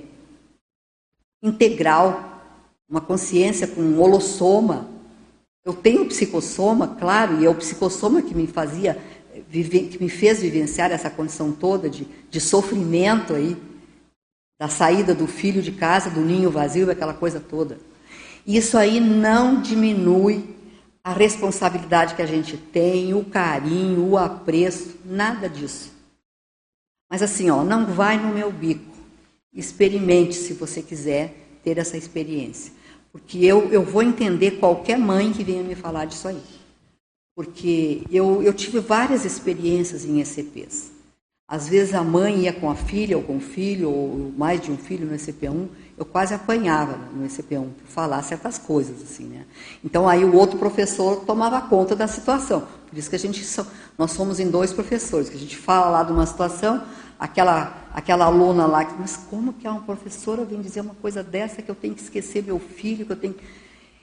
integral, 1.43 2.41
uma 2.89 3.01
consciência 3.01 3.67
com 3.67 3.81
um 3.81 3.99
holossoma. 3.99 4.89
Eu 5.65 5.73
tenho 5.73 6.07
psicossoma, 6.07 6.95
claro, 6.99 7.41
e 7.41 7.45
é 7.45 7.49
o 7.49 7.55
psicossoma 7.55 8.21
que 8.21 8.33
me 8.33 8.47
fazia, 8.47 8.97
que 9.51 9.97
me 9.99 10.09
fez 10.09 10.41
vivenciar 10.41 10.91
essa 10.91 11.09
condição 11.09 11.51
toda 11.51 11.89
de, 11.89 12.07
de 12.29 12.39
sofrimento 12.39 13.33
aí 13.33 13.57
da 14.61 14.67
saída 14.67 15.15
do 15.15 15.25
filho 15.25 15.59
de 15.59 15.71
casa, 15.71 16.07
do 16.07 16.21
ninho 16.21 16.51
vazio, 16.51 16.91
aquela 16.91 17.15
coisa 17.15 17.39
toda. 17.39 17.79
Isso 18.45 18.77
aí 18.77 18.99
não 18.99 19.59
diminui 19.59 20.55
a 21.03 21.11
responsabilidade 21.11 22.13
que 22.13 22.21
a 22.21 22.27
gente 22.27 22.57
tem, 22.57 23.11
o 23.11 23.25
carinho, 23.25 24.07
o 24.07 24.19
apreço, 24.19 24.99
nada 25.03 25.49
disso. 25.49 25.91
Mas 27.09 27.23
assim, 27.23 27.49
ó, 27.49 27.63
não 27.63 27.87
vai 27.87 28.19
no 28.19 28.31
meu 28.31 28.51
bico. 28.51 28.95
Experimente 29.51 30.35
se 30.35 30.53
você 30.53 30.83
quiser 30.83 31.33
ter 31.63 31.79
essa 31.79 31.97
experiência. 31.97 32.71
Porque 33.11 33.43
eu, 33.43 33.67
eu 33.71 33.81
vou 33.81 34.03
entender 34.03 34.59
qualquer 34.59 34.99
mãe 34.99 35.33
que 35.33 35.43
venha 35.43 35.63
me 35.63 35.73
falar 35.73 36.05
disso 36.05 36.27
aí. 36.27 36.41
Porque 37.35 38.03
eu, 38.11 38.43
eu 38.43 38.53
tive 38.53 38.77
várias 38.77 39.25
experiências 39.25 40.05
em 40.05 40.21
ECPs. 40.21 40.90
Às 41.51 41.67
vezes 41.67 41.93
a 41.93 42.01
mãe 42.01 42.43
ia 42.43 42.53
com 42.53 42.71
a 42.71 42.75
filha 42.75 43.17
ou 43.17 43.23
com 43.23 43.35
o 43.35 43.41
filho, 43.41 43.89
ou 43.89 44.33
mais 44.37 44.61
de 44.61 44.71
um 44.71 44.77
filho 44.77 45.05
no 45.05 45.13
ECP1, 45.13 45.67
eu 45.97 46.05
quase 46.05 46.33
apanhava 46.33 46.97
no 47.13 47.27
ECP1 47.27 47.67
por 47.77 47.87
falar 47.87 48.23
certas 48.23 48.57
coisas 48.57 49.01
assim, 49.01 49.25
né? 49.25 49.43
Então 49.83 50.07
aí 50.07 50.23
o 50.23 50.33
outro 50.33 50.57
professor 50.57 51.25
tomava 51.25 51.59
conta 51.59 51.93
da 51.93 52.07
situação. 52.07 52.65
Por 52.89 52.97
isso 52.97 53.09
que 53.09 53.17
a 53.17 53.19
gente 53.19 53.45
nós 53.97 54.11
somos 54.11 54.39
em 54.39 54.49
dois 54.49 54.71
professores, 54.71 55.27
que 55.27 55.35
a 55.35 55.39
gente 55.39 55.57
fala 55.57 55.89
lá 55.89 56.03
de 56.03 56.13
uma 56.13 56.25
situação, 56.25 56.83
aquela 57.19 57.85
aquela 57.93 58.23
aluna 58.27 58.65
lá, 58.65 58.89
mas 58.97 59.17
como 59.29 59.51
que 59.51 59.67
uma 59.67 59.81
professora 59.81 60.45
vem 60.45 60.61
dizer 60.61 60.79
uma 60.79 60.95
coisa 60.95 61.21
dessa 61.21 61.61
que 61.61 61.69
eu 61.69 61.75
tenho 61.75 61.93
que 61.93 62.01
esquecer 62.01 62.45
meu 62.45 62.59
filho, 62.59 63.05
que 63.05 63.11
eu 63.11 63.17
tenho 63.17 63.35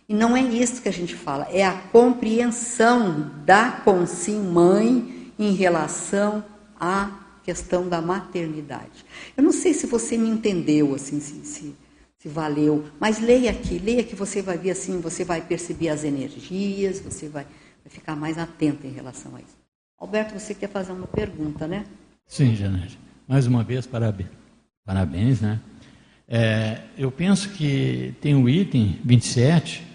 e 0.07 0.13
não 0.13 0.37
é 0.37 0.43
isso 0.43 0.83
que 0.83 0.89
a 0.91 0.93
gente 0.93 1.15
fala, 1.15 1.49
é 1.51 1.65
a 1.65 1.73
compreensão 1.73 3.31
da 3.47 3.71
consim 3.71 4.39
mãe 4.39 5.33
em 5.39 5.55
relação 5.55 6.45
a 6.79 7.28
questão 7.49 7.89
da 7.89 8.03
maternidade. 8.03 9.07
Eu 9.35 9.43
não 9.43 9.53
sei 9.53 9.73
se 9.73 9.87
você 9.87 10.19
me 10.19 10.29
entendeu, 10.29 10.95
assim, 10.95 11.19
se, 11.19 11.43
se, 11.47 11.75
se 12.19 12.29
valeu. 12.29 12.85
Mas 13.01 13.19
leia 13.19 13.51
aqui, 13.51 13.79
leia 13.79 14.05
que 14.05 14.15
você 14.15 14.43
vai 14.43 14.59
ver 14.59 14.73
assim, 14.73 15.01
você 15.01 15.25
vai 15.25 15.41
perceber 15.41 15.89
as 15.89 16.05
energias, 16.05 17.01
você 17.01 17.27
vai, 17.27 17.45
vai 17.83 17.91
ficar 17.91 18.15
mais 18.15 18.37
atento 18.37 18.87
em 18.87 18.91
relação 18.91 19.35
a 19.35 19.41
isso. 19.41 19.57
Alberto, 19.99 20.39
você 20.39 20.55
quer 20.55 20.69
fazer 20.69 20.93
uma 20.93 21.07
pergunta, 21.07 21.67
né? 21.67 21.87
Sim, 22.27 22.55
Janete. 22.55 22.99
Mais 23.27 23.47
uma 23.47 23.65
vez, 23.65 23.87
parabéns, 23.87 24.29
parabéns 24.85 25.41
né? 25.41 25.59
É, 26.29 26.83
eu 26.99 27.11
penso 27.11 27.49
que 27.55 28.15
tem 28.21 28.35
o 28.35 28.47
item 28.47 29.01
27, 29.03 29.87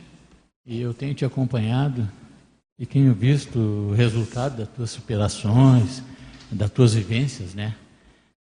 e 0.65 0.81
eu 0.81 0.91
tenho 0.91 1.13
te 1.13 1.23
acompanhado 1.23 2.09
e 2.79 2.85
tenho 2.87 3.13
visto 3.13 3.59
o 3.59 3.93
resultado 3.93 4.57
das 4.57 4.69
tuas 4.69 4.89
superações, 4.89 6.01
das 6.53 6.71
tuas 6.71 6.93
vivências, 6.93 7.53
né? 7.53 7.75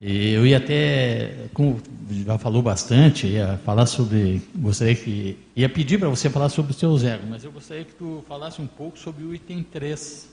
E 0.05 0.33
eu 0.33 0.45
ia 0.45 0.57
até, 0.57 1.47
como 1.55 1.81
já 2.11 2.37
falou 2.37 2.61
bastante, 2.61 3.29
ia 3.29 3.57
falar 3.59 3.87
sobre, 3.87 4.43
gostaria 4.57 4.97
que, 4.97 5.39
ia 5.55 5.69
pedir 5.69 5.97
para 6.01 6.09
você 6.09 6.29
falar 6.29 6.49
sobre 6.49 6.73
os 6.73 6.77
seus 6.77 7.05
egos, 7.05 7.29
mas 7.29 7.45
eu 7.45 7.53
gostaria 7.53 7.85
que 7.85 7.95
tu 7.95 8.25
falasse 8.27 8.61
um 8.61 8.67
pouco 8.67 8.99
sobre 8.99 9.23
o 9.23 9.33
item 9.33 9.63
3. 9.63 10.29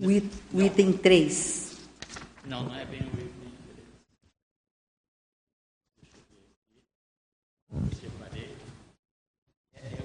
O, 0.00 0.08
it, 0.08 0.26
o 0.54 0.62
item 0.62 0.94
3. 0.94 1.76
Não, 2.46 2.64
não 2.64 2.74
é 2.74 2.86
bem 2.86 3.00
o 3.00 3.04
item 3.04 3.28
3. 7.70 8.00
Separei. 8.00 8.50
É, 9.74 9.98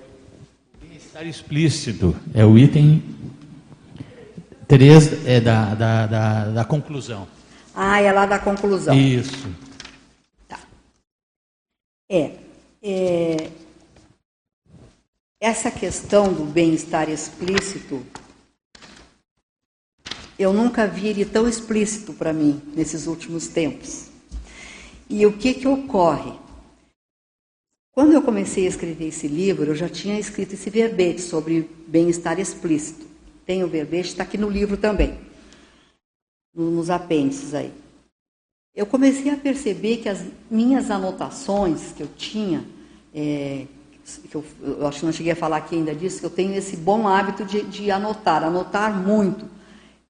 o 0.76 0.86
bem-estar 0.86 1.26
explícito 1.26 2.14
é 2.34 2.45
o 2.45 2.57
item 2.60 3.02
3 4.70 5.26
é 5.26 5.41
da, 5.41 5.74
da, 5.74 6.06
da, 6.06 6.46
da 6.52 6.64
conclusão. 6.64 7.28
Ah, 7.74 8.00
é 8.00 8.12
lá 8.12 8.28
da 8.28 8.38
conclusão. 8.38 8.96
Isso. 8.96 9.50
Tá. 10.48 10.60
É, 12.08 12.36
é 12.84 13.50
essa 15.41 15.72
questão 15.72 16.32
do 16.32 16.46
bem-estar 16.46 17.10
explícito, 17.10 18.06
eu 20.38 20.54
nunca 20.54 20.86
vi 20.86 21.08
ele 21.08 21.26
tão 21.26 21.50
explícito 21.50 22.14
para 22.14 22.32
mim 22.32 22.62
nesses 22.76 23.08
últimos 23.08 23.48
tempos. 23.48 24.12
E 25.10 25.26
o 25.26 25.34
que 25.36 25.56
que 25.56 25.68
ocorre? 25.68 26.34
Quando 27.91 28.14
eu 28.14 28.22
comecei 28.22 28.68
a 28.68 28.70
escrever 28.70 29.08
esse 29.08 29.28
livro, 29.28 29.72
eu 29.72 29.76
já 29.76 29.90
tinha 29.90 30.20
escrito 30.20 30.54
esse 30.54 30.70
verbete 30.70 31.22
sobre 31.22 31.68
bem-estar 31.88 32.40
explícito. 32.40 33.09
Tem 33.50 33.64
o 33.64 33.68
verbete, 33.68 34.10
está 34.10 34.22
aqui 34.22 34.38
no 34.38 34.48
livro 34.48 34.78
também 34.78 35.18
nos 36.54 36.92
apêndices 36.92 37.56
aí. 37.56 37.72
Eu 38.76 38.86
comecei 38.86 39.32
a 39.32 39.36
perceber 39.36 39.98
que 39.98 40.08
as 40.08 40.24
minhas 40.52 40.92
anotações 40.92 41.92
que 41.92 42.04
eu 42.04 42.08
tinha, 42.16 42.64
é, 43.12 43.66
que 44.30 44.36
eu, 44.36 44.46
eu, 44.62 44.86
acho 44.86 45.00
que 45.00 45.06
não 45.08 45.12
cheguei 45.12 45.32
a 45.32 45.36
falar 45.36 45.58
aqui 45.58 45.74
ainda 45.74 45.96
disso, 45.96 46.20
que 46.20 46.28
eu 46.28 46.30
tenho 46.30 46.54
esse 46.54 46.78
bom 46.78 47.08
hábito 47.08 47.44
de, 47.44 47.64
de 47.64 47.90
anotar, 47.90 48.44
anotar 48.44 48.96
muito 48.96 49.48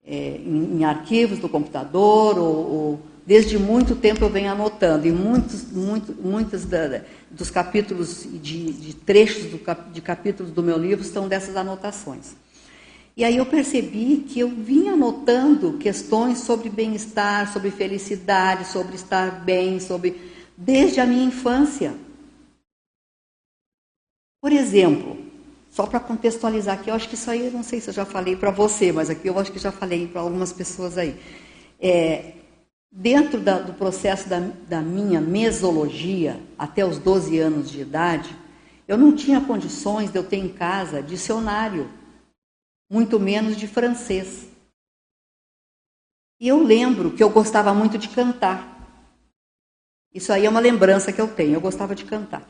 é, 0.06 0.42
em, 0.46 0.80
em, 0.80 0.84
arquivos 0.84 1.40
do 1.40 1.48
computador, 1.48 2.38
ou, 2.38 2.44
ou, 2.44 3.02
desde 3.26 3.58
muito 3.58 3.96
tempo 3.96 4.26
eu 4.26 4.30
venho 4.30 4.52
anotando, 4.52 5.08
e 5.08 5.14
muitos, 5.14 5.72
muito, 5.72 6.14
muitos 6.22 6.66
da, 6.66 7.04
dos 7.32 7.50
capítulos, 7.50 8.28
de, 8.30 8.74
de 8.74 8.94
trechos 8.96 9.46
do, 9.46 9.62
de 9.94 10.02
capítulos 10.02 10.52
do 10.52 10.62
meu 10.62 10.78
livro 10.78 11.06
estão 11.06 11.26
dessas 11.30 11.56
anotações. 11.56 12.34
E 13.20 13.24
aí 13.26 13.36
eu 13.36 13.46
percebi 13.46 14.24
que 14.30 14.40
eu 14.40 14.48
vinha 14.48 14.94
anotando 14.94 15.74
questões 15.74 16.38
sobre 16.38 16.70
bem-estar, 16.70 17.52
sobre 17.52 17.70
felicidade, 17.70 18.66
sobre 18.66 18.96
estar 18.96 19.44
bem, 19.44 19.78
sobre 19.78 20.32
desde 20.56 21.02
a 21.02 21.06
minha 21.06 21.26
infância. 21.26 21.94
Por 24.40 24.54
exemplo, 24.54 25.18
só 25.70 25.86
para 25.86 26.00
contextualizar 26.00 26.80
aqui, 26.80 26.90
eu 26.90 26.94
acho 26.94 27.10
que 27.10 27.16
isso 27.16 27.30
aí, 27.30 27.48
eu 27.48 27.52
não 27.52 27.62
sei 27.62 27.82
se 27.82 27.90
eu 27.90 27.94
já 27.94 28.06
falei 28.06 28.38
para 28.38 28.52
você, 28.52 28.90
mas 28.90 29.10
aqui 29.10 29.28
eu 29.28 29.38
acho 29.38 29.52
que 29.52 29.60
já 29.60 29.74
falei 29.74 30.08
para 30.08 30.22
algumas 30.22 30.54
pessoas 30.54 30.98
aí. 30.98 31.20
É, 31.78 32.36
dentro 32.90 33.42
da, 33.42 33.60
do 33.60 33.74
processo 33.74 34.30
da, 34.30 34.40
da 34.66 34.82
minha 34.82 35.20
mesologia, 35.20 36.40
até 36.58 36.86
os 36.86 36.98
12 36.98 37.38
anos 37.38 37.70
de 37.70 37.82
idade, 37.82 38.34
eu 38.88 38.98
não 38.98 39.14
tinha 39.14 39.42
condições 39.42 40.10
de 40.10 40.18
eu 40.18 40.24
ter 40.24 40.38
em 40.38 40.48
casa 40.48 41.04
dicionário 41.04 41.99
muito 42.90 43.20
menos 43.20 43.56
de 43.56 43.68
francês. 43.68 44.48
E 46.40 46.48
eu 46.48 46.64
lembro 46.64 47.12
que 47.12 47.22
eu 47.22 47.30
gostava 47.30 47.74
muito 47.74 47.98
de 47.98 48.08
cantar. 48.10 48.78
Isso 50.14 50.34
aí 50.34 50.46
é 50.46 50.50
uma 50.50 50.60
lembrança 50.60 51.12
que 51.12 51.22
eu 51.22 51.28
tenho, 51.28 51.54
eu 51.54 51.62
gostava 51.62 51.94
de 51.94 52.06
cantar. 52.06 52.42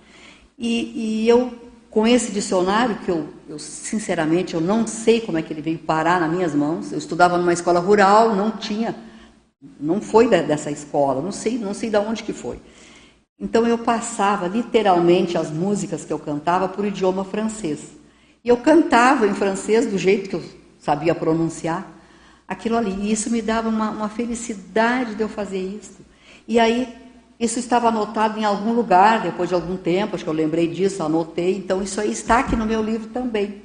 E, 0.57 1.23
e 1.23 1.29
eu, 1.29 1.51
com 1.89 2.07
esse 2.07 2.31
dicionário, 2.31 2.97
que 2.99 3.09
eu, 3.09 3.27
eu, 3.47 3.59
sinceramente 3.59 4.53
eu 4.53 4.61
não 4.61 4.87
sei 4.87 5.19
como 5.19 5.37
é 5.37 5.41
que 5.41 5.51
ele 5.51 5.61
veio 5.61 5.79
parar 5.79 6.21
nas 6.21 6.31
minhas 6.31 6.55
mãos, 6.55 6.91
eu 6.91 6.97
estudava 6.97 7.37
numa 7.37 7.51
escola 7.51 7.79
rural, 7.79 8.35
não 8.35 8.51
tinha, 8.51 8.95
não 9.79 9.99
foi 9.99 10.29
dessa 10.29 10.71
escola, 10.71 11.21
não 11.21 11.31
sei, 11.31 11.57
não 11.57 11.73
sei 11.73 11.89
de 11.89 11.97
onde 11.97 12.23
que 12.23 12.31
foi. 12.31 12.61
Então 13.39 13.65
eu 13.65 13.77
passava 13.77 14.47
literalmente 14.47 15.37
as 15.37 15.49
músicas 15.49 16.05
que 16.05 16.13
eu 16.13 16.19
cantava 16.19 16.67
por 16.69 16.85
idioma 16.85 17.25
francês. 17.25 17.98
E 18.43 18.49
eu 18.49 18.57
cantava 18.57 19.27
em 19.27 19.33
francês 19.33 19.85
do 19.85 19.97
jeito 19.97 20.29
que 20.29 20.35
eu 20.35 20.43
sabia 20.79 21.13
pronunciar 21.13 21.85
aquilo 22.47 22.77
ali. 22.77 22.91
E 22.91 23.11
isso 23.11 23.29
me 23.29 23.41
dava 23.41 23.69
uma, 23.69 23.89
uma 23.91 24.09
felicidade 24.09 25.15
de 25.15 25.21
eu 25.21 25.29
fazer 25.29 25.59
isso. 25.59 25.99
E 26.47 26.59
aí, 26.59 26.87
isso 27.39 27.59
estava 27.59 27.89
anotado 27.89 28.39
em 28.39 28.43
algum 28.43 28.73
lugar, 28.73 29.21
depois 29.21 29.49
de 29.49 29.55
algum 29.55 29.77
tempo, 29.77 30.15
acho 30.15 30.23
que 30.23 30.29
eu 30.29 30.33
lembrei 30.33 30.67
disso, 30.67 31.03
anotei. 31.03 31.55
Então, 31.57 31.81
isso 31.81 32.01
aí 32.01 32.11
está 32.11 32.39
aqui 32.39 32.55
no 32.55 32.65
meu 32.65 32.81
livro 32.81 33.09
também. 33.09 33.61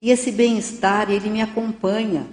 E 0.00 0.10
esse 0.10 0.32
bem-estar, 0.32 1.10
ele 1.10 1.30
me 1.30 1.40
acompanha. 1.40 2.26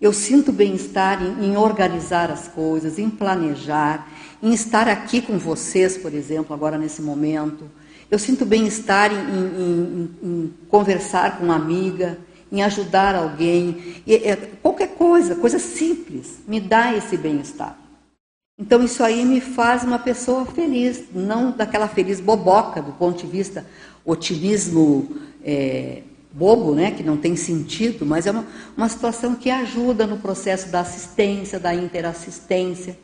Eu 0.00 0.12
sinto 0.12 0.52
bem-estar 0.52 1.22
em, 1.22 1.46
em, 1.46 1.56
organizar 1.56 2.30
as 2.30 2.46
coisas, 2.46 2.98
em 2.98 3.10
planejar, 3.10 4.08
em 4.42 4.52
estar 4.52 4.88
aqui 4.88 5.20
com 5.20 5.38
vocês, 5.38 5.96
por 5.96 6.14
exemplo, 6.14 6.54
agora 6.54 6.78
nesse 6.78 7.02
momento 7.02 7.68
eu 8.10 8.18
sinto 8.18 8.44
bem-estar 8.44 9.12
em, 9.12 9.16
em, 9.16 10.10
em, 10.22 10.54
conversar 10.68 11.38
com 11.38 11.44
uma 11.44 11.56
amiga, 11.56 12.18
em 12.50 12.62
ajudar 12.62 13.14
alguém. 13.14 14.02
E, 14.06 14.14
é, 14.14 14.36
qualquer 14.62 14.88
coisa, 14.88 15.34
coisa 15.34 15.58
simples, 15.58 16.38
me 16.46 16.60
dá 16.60 16.94
esse 16.94 17.16
bem-estar. 17.16 17.78
Então 18.58 18.82
isso 18.82 19.02
aí 19.02 19.24
me 19.24 19.40
faz 19.40 19.84
uma 19.84 19.98
pessoa 19.98 20.46
feliz, 20.46 21.04
não 21.12 21.50
daquela 21.50 21.88
feliz 21.88 22.20
boboca 22.20 22.80
do 22.80 22.92
ponto 22.92 23.18
de 23.18 23.30
vista 23.30 23.66
otimismo 24.04 25.14
é, 25.44 26.02
bobo, 26.32 26.74
né, 26.74 26.90
que 26.90 27.02
não 27.02 27.16
tem 27.16 27.34
sentido, 27.34 28.06
mas 28.06 28.26
é 28.26 28.30
uma, 28.30 28.46
uma 28.76 28.88
situação 28.88 29.34
que 29.34 29.50
ajuda 29.50 30.06
no 30.06 30.18
processo 30.18 30.68
da 30.70 30.80
assistência, 30.80 31.58
da 31.58 31.74
interassistência. 31.74 32.96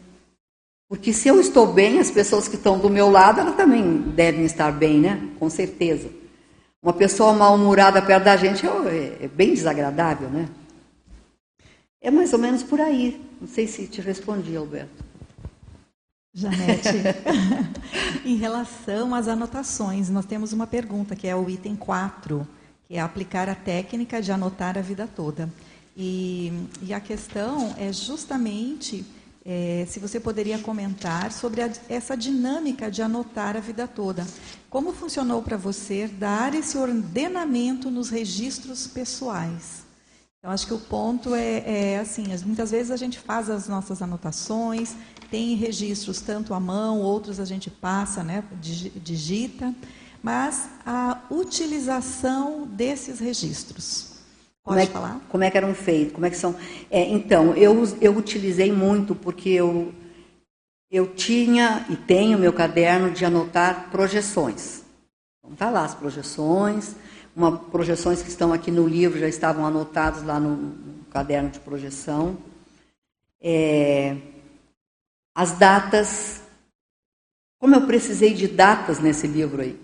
Porque 0.93 1.11
se 1.11 1.27
eu 1.27 1.41
estou 1.41 1.73
bem, 1.73 1.99
as 2.01 2.11
pessoas 2.11 2.47
que 2.47 2.57
estão 2.57 2.79
do 2.79 2.91
meu 2.91 3.09
lado, 3.09 3.41
elas 3.41 3.57
também 3.57 4.03
devem 4.15 4.45
estar 4.45 4.71
bem, 4.71 5.01
né? 5.01 5.27
Com 5.39 5.49
certeza. 5.49 6.11
Uma 6.83 6.93
pessoa 6.93 7.33
mal-humorada 7.33 8.03
perto 8.03 8.25
da 8.25 8.37
gente 8.37 8.67
é, 8.67 9.25
é 9.25 9.27
bem 9.27 9.55
desagradável, 9.55 10.29
né? 10.29 10.51
É 11.99 12.11
mais 12.11 12.35
ou 12.35 12.39
menos 12.39 12.63
por 12.63 12.79
aí. 12.79 13.19
Não 13.41 13.49
sei 13.49 13.67
se 13.67 13.87
te 13.87 14.03
respondi, 14.03 14.55
Alberto. 14.55 15.03
Janete, 16.35 16.91
em 18.23 18.37
relação 18.37 19.15
às 19.15 19.29
anotações, 19.29 20.11
nós 20.11 20.27
temos 20.27 20.53
uma 20.53 20.67
pergunta, 20.67 21.17
que 21.17 21.27
é 21.27 21.35
o 21.35 21.49
item 21.49 21.75
4, 21.75 22.47
que 22.87 22.97
é 22.97 23.01
aplicar 23.01 23.49
a 23.49 23.55
técnica 23.55 24.21
de 24.21 24.31
anotar 24.31 24.77
a 24.77 24.83
vida 24.83 25.09
toda. 25.17 25.49
E, 25.97 26.53
e 26.83 26.93
a 26.93 27.01
questão 27.01 27.75
é 27.79 27.91
justamente 27.91 29.07
é, 29.45 29.85
se 29.89 29.99
você 29.99 30.21
poderia 30.21 30.59
comentar 30.59 31.33
sobre 31.33 31.63
a, 31.63 31.71
essa 31.89 32.17
dinâmica 32.17 32.91
de 32.91 33.03
anotar 33.03 33.57
a 33.57 33.61
vida 33.61 33.89
toda. 33.89 34.27
Como 34.71 34.93
funcionou 34.93 35.43
para 35.43 35.57
você 35.57 36.07
dar 36.07 36.55
esse 36.55 36.79
ordenamento 36.79 37.91
nos 37.91 38.09
registros 38.09 38.87
pessoais? 38.87 39.83
Então, 40.39 40.53
acho 40.53 40.67
que 40.67 40.75
o 40.75 40.79
ponto 40.79 41.35
é, 41.35 41.93
é 41.93 41.99
assim: 41.99 42.25
muitas 42.45 42.71
vezes 42.71 42.91
a 42.91 42.97
gente 42.97 43.19
faz 43.19 43.49
as 43.51 43.69
nossas 43.69 44.03
anotações, 44.03 44.95
tem 45.31 45.55
registros 45.55 46.21
tanto 46.21 46.55
à 46.55 46.61
mão, 46.61 47.01
outros 47.01 47.39
a 47.41 47.45
gente 47.45 47.71
passa, 47.71 48.23
né, 48.23 48.45
digita, 48.61 49.75
mas 50.23 50.69
a 50.85 51.21
utilização 51.31 52.67
desses 52.67 53.19
registros. 53.19 54.12
Pode 54.65 54.77
como 54.77 54.79
é, 54.79 54.87
falar? 54.87 55.21
Como 55.29 55.45
é 55.45 55.51
que 55.51 55.57
eram 55.57 55.75
feitos? 55.75 56.15
Como 56.15 56.25
é 56.25 56.31
que 56.31 56.37
são? 56.37 56.55
É, 56.89 57.03
então, 57.03 57.55
eu, 57.57 57.83
eu 58.01 58.17
utilizei 58.17 58.71
muito 58.71 59.15
porque 59.15 59.49
eu, 59.49 59.93
eu 60.91 61.15
tinha 61.15 61.85
e 61.91 61.97
tenho 61.97 62.39
meu 62.39 62.53
caderno 62.53 63.11
de 63.11 63.25
anotar 63.25 63.91
projeções. 63.91 64.83
Então, 65.39 65.57
tá 65.57 65.69
lá 65.69 65.85
as 65.85 65.97
projeções, 65.97 66.95
uma, 67.35 67.59
projeções 67.59 68.23
que 68.23 68.29
estão 68.29 68.53
aqui 68.53 68.71
no 68.71 68.87
livro 68.87 69.19
já 69.19 69.29
estavam 69.29 69.67
anotadas 69.67 70.23
lá 70.23 70.39
no, 70.39 70.55
no 70.55 71.05
caderno 71.07 71.51
de 71.51 71.59
projeção. 71.59 72.39
É, 73.41 74.17
as 75.35 75.59
datas, 75.59 76.41
como 77.59 77.75
eu 77.75 77.85
precisei 77.85 78.33
de 78.33 78.47
datas 78.47 79.01
nesse 79.01 79.27
livro 79.27 79.61
aí. 79.61 79.77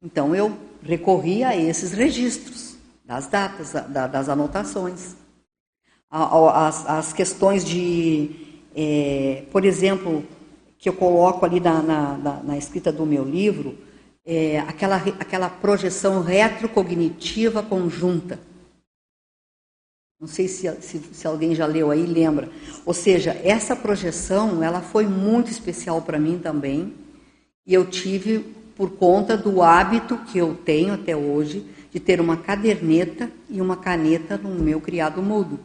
Então 0.00 0.36
eu 0.36 0.56
recorri 0.82 1.42
a 1.42 1.56
esses 1.56 1.90
registros 1.90 2.73
das 3.04 3.26
datas, 3.26 3.72
das 3.90 4.28
anotações. 4.28 5.14
As, 6.10 6.88
as 6.88 7.12
questões 7.12 7.64
de, 7.64 8.30
é, 8.74 9.44
por 9.50 9.64
exemplo, 9.64 10.24
que 10.78 10.88
eu 10.88 10.92
coloco 10.92 11.44
ali 11.44 11.60
na, 11.60 11.82
na, 11.82 12.16
na, 12.16 12.42
na 12.42 12.58
escrita 12.58 12.90
do 12.92 13.04
meu 13.04 13.24
livro, 13.24 13.76
é, 14.24 14.60
aquela, 14.60 14.96
aquela 14.96 15.50
projeção 15.50 16.22
retrocognitiva 16.22 17.62
conjunta. 17.62 18.38
Não 20.18 20.28
sei 20.28 20.48
se, 20.48 20.70
se, 20.80 20.98
se, 20.98 21.26
alguém 21.26 21.54
já 21.54 21.66
leu 21.66 21.90
aí, 21.90 22.06
lembra. 22.06 22.48
Ou 22.86 22.94
seja, 22.94 23.38
essa 23.44 23.76
projeção, 23.76 24.62
ela 24.62 24.80
foi 24.80 25.06
muito 25.06 25.50
especial 25.50 26.00
para 26.00 26.18
mim 26.18 26.38
também. 26.38 26.94
E 27.66 27.74
eu 27.74 27.84
tive 27.84 28.38
por 28.76 28.92
conta 28.92 29.36
do 29.36 29.60
hábito 29.60 30.16
que 30.18 30.38
eu 30.38 30.54
tenho 30.54 30.94
até 30.94 31.14
hoje 31.14 31.66
de 31.94 32.00
ter 32.00 32.20
uma 32.20 32.36
caderneta 32.36 33.30
e 33.48 33.60
uma 33.60 33.76
caneta 33.76 34.36
no 34.36 34.50
meu 34.50 34.80
criado 34.80 35.22
mudo. 35.22 35.60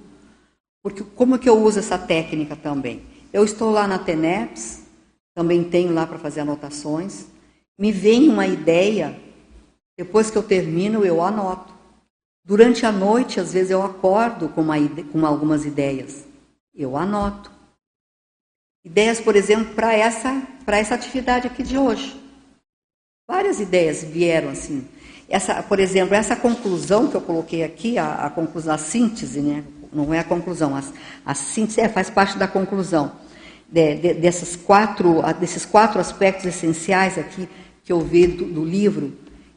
Porque 0.84 1.04
como 1.04 1.34
é 1.34 1.40
que 1.40 1.50
eu 1.50 1.58
uso 1.58 1.80
essa 1.80 1.98
técnica 1.98 2.56
também? 2.56 3.02
Eu 3.34 3.44
estou 3.44 3.72
lá 3.72 3.88
na 3.88 3.98
TENEPS, 3.98 4.84
também 5.34 5.64
tenho 5.64 5.92
lá 5.92 6.06
para 6.06 6.20
fazer 6.20 6.42
anotações. 6.42 7.26
Me 7.80 7.92
vem 7.92 8.30
uma 8.30 8.46
ideia, 8.46 9.20
depois 9.98 10.30
que 10.30 10.38
eu 10.38 10.44
termino, 10.44 11.04
eu 11.04 11.20
anoto. 11.24 11.74
Durante 12.46 12.86
a 12.86 12.92
noite, 12.92 13.40
às 13.40 13.52
vezes, 13.52 13.72
eu 13.72 13.82
acordo 13.82 14.50
com, 14.50 14.62
uma, 14.62 14.76
com 15.12 15.26
algumas 15.26 15.66
ideias. 15.66 16.26
Eu 16.76 16.96
anoto. 16.96 17.52
Ideias, 18.86 19.20
por 19.20 19.36
exemplo, 19.36 19.74
para 19.74 19.94
essa, 19.96 20.48
essa 20.68 20.94
atividade 20.94 21.48
aqui 21.48 21.64
de 21.64 21.76
hoje. 21.76 22.22
Várias 23.28 23.60
ideias 23.60 24.04
vieram 24.04 24.50
assim. 24.50 24.88
Essa, 25.30 25.62
por 25.62 25.80
exemplo, 25.80 26.16
essa 26.16 26.36
conclusão 26.36 27.08
que 27.08 27.16
eu 27.16 27.22
coloquei 27.22 27.64
aqui, 27.64 27.98
a, 27.98 28.26
a 28.26 28.30
conclusão, 28.32 28.74
a 28.74 28.78
síntese, 28.80 29.42
né? 29.42 29.64
não 29.94 30.14
é 30.14 30.20
a 30.20 30.24
conclusão, 30.24 30.76
a, 30.76 30.84
a 31.26 31.36
síntese 31.36 31.82
é, 31.82 31.88
faz 31.90 32.10
parte 32.10 32.38
da 32.38 32.48
conclusão. 32.48 33.12
De, 33.72 33.96
de, 33.96 34.14
dessas 34.16 34.56
quatro, 34.56 35.22
desses 35.40 35.64
quatro 35.64 36.00
aspectos 36.00 36.46
essenciais 36.46 37.20
aqui 37.20 37.48
que 37.84 37.92
eu 37.92 38.00
vi 38.00 38.26
do, 38.26 38.46
do, 38.46 38.66
livro, 38.66 39.14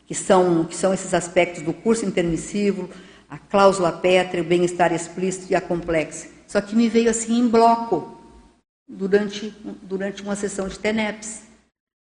que 0.06 0.14
são, 0.14 0.66
que 0.66 0.76
são 0.76 0.92
esses 0.92 1.14
aspectos 1.14 1.62
do 1.62 1.72
curso 1.72 2.04
intermissivo, 2.04 2.90
a 3.30 3.38
cláusula 3.38 3.90
pétrea, 3.90 4.42
o 4.42 4.46
bem-estar 4.46 4.92
explícito 4.92 5.50
e 5.50 5.54
a 5.54 5.60
complexa. 5.62 6.28
Só 6.46 6.60
que 6.60 6.76
me 6.76 6.90
veio 6.90 7.08
assim 7.08 7.38
em 7.38 7.48
bloco 7.48 8.18
durante, 8.86 9.54
durante 9.82 10.22
uma 10.22 10.36
sessão 10.36 10.68
de 10.68 10.78
TENEPS. 10.78 11.51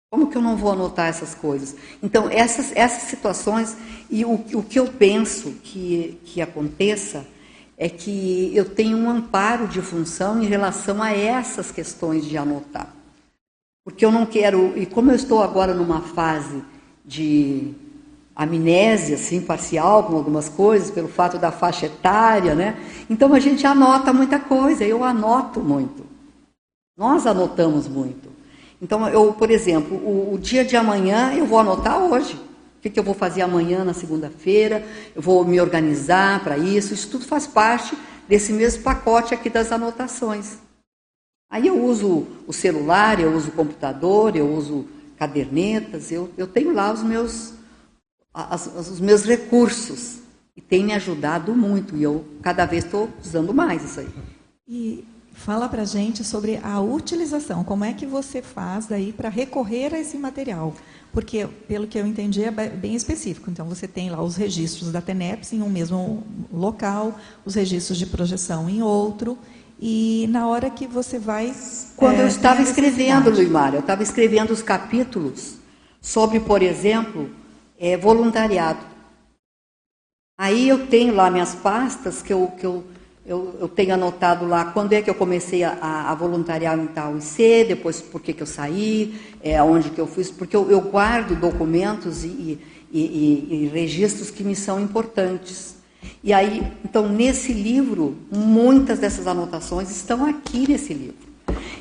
Como 0.10 0.30
que 0.30 0.38
eu 0.38 0.42
não 0.42 0.56
vou 0.56 0.72
anotar 0.72 1.08
essas 1.08 1.36
coisas? 1.36 1.76
Então, 2.02 2.30
essas, 2.30 2.72
essas 2.76 3.04
situações, 3.10 3.76
e 4.10 4.24
o, 4.24 4.36
o 4.54 4.64
que 4.64 4.80
eu 4.80 4.88
penso 4.88 5.52
que, 5.64 6.20
que 6.24 6.42
aconteça 6.42 7.26
é 7.78 7.90
que 7.90 8.52
eu 8.56 8.66
tenho 8.66 8.98
um 8.98 9.10
amparo 9.10 9.68
de 9.68 9.82
função 9.82 10.42
em 10.42 10.46
relação 10.46 11.04
a 11.04 11.12
essas 11.12 11.72
questões 11.72 12.26
de 12.26 12.38
anotar. 12.38 12.88
Porque 13.84 14.06
eu 14.06 14.12
não 14.12 14.26
quero, 14.26 14.78
e 14.78 14.86
como 14.86 15.12
eu 15.12 15.16
estou 15.16 15.44
agora 15.44 15.74
numa 15.74 16.02
fase 16.02 16.64
de 17.06 17.74
amnésia, 18.36 19.16
assim, 19.16 19.42
parcial 19.42 20.06
com 20.06 20.16
algumas 20.16 20.48
coisas, 20.48 20.90
pelo 20.90 21.08
fato 21.08 21.38
da 21.38 21.52
faixa 21.52 21.88
etária, 21.88 22.56
né? 22.56 22.78
Então 23.10 23.34
a 23.34 23.40
gente 23.40 23.66
anota 23.66 24.14
muita 24.14 24.40
coisa, 24.40 24.84
eu 24.84 25.04
anoto 25.04 25.60
muito. 25.60 26.06
Nós 26.96 27.26
anotamos 27.26 27.88
muito. 27.88 28.37
Então, 28.82 29.08
eu, 29.10 29.34
por 29.34 29.50
exemplo, 29.50 29.98
o, 29.98 30.34
o 30.34 30.40
dia 30.40 30.64
de 30.64 30.76
amanhã 30.76 31.34
eu 31.34 31.46
vou 31.46 31.60
anotar 31.60 32.00
hoje. 32.00 32.36
O 32.36 32.80
que, 32.82 32.90
que 32.90 33.00
eu 33.00 33.04
vou 33.04 33.16
fazer 33.16 33.42
amanhã, 33.42 33.84
na 33.84 33.94
segunda-feira? 33.94 34.86
Eu 35.16 35.22
vou 35.22 35.44
me 35.44 35.60
organizar 35.60 36.44
para 36.44 36.58
isso. 36.58 36.94
Isso 36.94 37.10
tudo 37.10 37.26
faz 37.26 37.48
parte 37.48 37.98
desse 38.28 38.54
mesmo 38.54 38.84
pacote 38.84 39.34
aqui 39.34 39.50
das 39.50 39.72
anotações. 39.72 40.58
Aí 41.50 41.68
eu 41.68 41.84
uso 41.84 42.28
o 42.46 42.54
celular, 42.54 43.20
eu 43.20 43.34
uso 43.34 43.50
o 43.50 43.54
computador, 43.54 44.36
eu 44.36 44.54
uso 44.54 44.86
cadernetas, 45.18 46.12
eu, 46.12 46.30
eu 46.38 46.46
tenho 46.46 46.74
lá 46.74 46.92
os 46.92 47.02
meus, 47.02 47.54
as, 48.34 48.68
os 48.68 49.00
meus 49.00 49.24
recursos. 49.24 50.20
E 50.56 50.62
tem 50.62 50.84
me 50.84 50.94
ajudado 50.94 51.56
muito. 51.56 51.96
E 51.96 52.04
eu 52.04 52.26
cada 52.42 52.66
vez 52.66 52.84
estou 52.84 53.10
usando 53.24 53.54
mais 53.54 53.84
isso 53.84 54.00
aí. 54.02 54.10
E 54.68 55.06
Fala 55.38 55.70
para 55.70 55.86
gente 55.86 56.24
sobre 56.24 56.60
a 56.64 56.82
utilização. 56.82 57.64
Como 57.64 57.86
é 57.86 57.94
que 57.94 58.06
você 58.06 58.42
faz 58.42 58.88
daí 58.88 59.14
para 59.14 59.30
recorrer 59.30 59.94
a 59.94 60.00
esse 60.00 60.18
material? 60.18 60.74
Porque, 61.14 61.48
pelo 61.68 61.88
que 61.88 61.98
eu 61.98 62.06
entendi, 62.06 62.44
é 62.44 62.52
bem 62.52 62.96
específico. 62.96 63.50
Então, 63.50 63.66
você 63.66 63.88
tem 63.88 64.10
lá 64.10 64.22
os 64.22 64.36
registros 64.36 64.92
da 64.92 65.00
TENEPS 65.00 65.54
em 65.54 65.62
um 65.62 65.70
mesmo 65.70 66.24
local, 66.52 67.18
os 67.46 67.54
registros 67.54 67.98
de 67.98 68.08
projeção 68.08 68.68
em 68.68 68.82
outro, 68.82 69.38
e 69.80 70.28
na 70.32 70.48
hora 70.48 70.72
que 70.72 70.88
você 70.88 71.20
vai. 71.20 71.56
Quando 71.96 72.20
é, 72.20 72.24
eu 72.24 72.28
estava 72.28 72.62
escrevendo, 72.62 73.30
Luimar, 73.30 73.74
eu 73.76 73.80
estava 73.80 74.02
escrevendo 74.02 74.52
os 74.52 74.64
capítulos 74.64 75.58
sobre, 76.02 76.40
por 76.40 76.64
exemplo, 76.64 77.30
é, 77.80 77.96
voluntariado. 77.96 78.84
Aí 80.38 80.68
eu 80.68 80.88
tenho 80.88 81.14
lá 81.14 81.30
minhas 81.30 81.54
pastas 81.56 82.22
que 82.22 82.34
eu, 82.34 82.48
que 82.60 82.66
eu 82.66 82.84
eu, 83.28 83.58
eu, 83.60 83.68
tenho 83.68 83.94
anotado 83.94 84.48
lá 84.48 84.64
quando 84.64 84.94
é 84.94 85.02
que 85.02 85.10
eu 85.10 85.14
comecei 85.14 85.62
a, 85.62 85.76
a 86.10 86.16
voluntariar 86.16 86.80
em 86.80 86.88
tal 86.88 87.18
IC, 87.18 87.66
depois 87.68 88.02
por 88.02 88.22
que, 88.22 88.32
que 88.32 88.42
eu 88.42 88.48
saí, 88.48 89.16
é, 89.44 89.62
onde 89.62 89.90
que 89.90 90.00
eu 90.00 90.08
fui, 90.08 90.24
porque 90.38 90.56
eu, 90.56 90.72
eu 90.72 90.80
guardo 90.80 91.38
documentos 91.38 92.24
e, 92.24 92.58
e, 92.90 93.02
e, 93.02 93.48
e, 93.52 93.68
registros 93.68 94.32
que 94.32 94.46
me 94.46 94.56
são 94.56 94.80
importantes. 94.80 95.76
E 96.24 96.32
aí, 96.32 96.72
então, 96.86 97.10
nesse 97.10 97.52
livro, 97.52 98.16
muitas 98.32 99.00
dessas 99.00 99.28
anotações 99.28 99.92
estão 99.92 100.26
aqui 100.26 100.66
nesse 100.66 100.94
livro. 100.94 101.28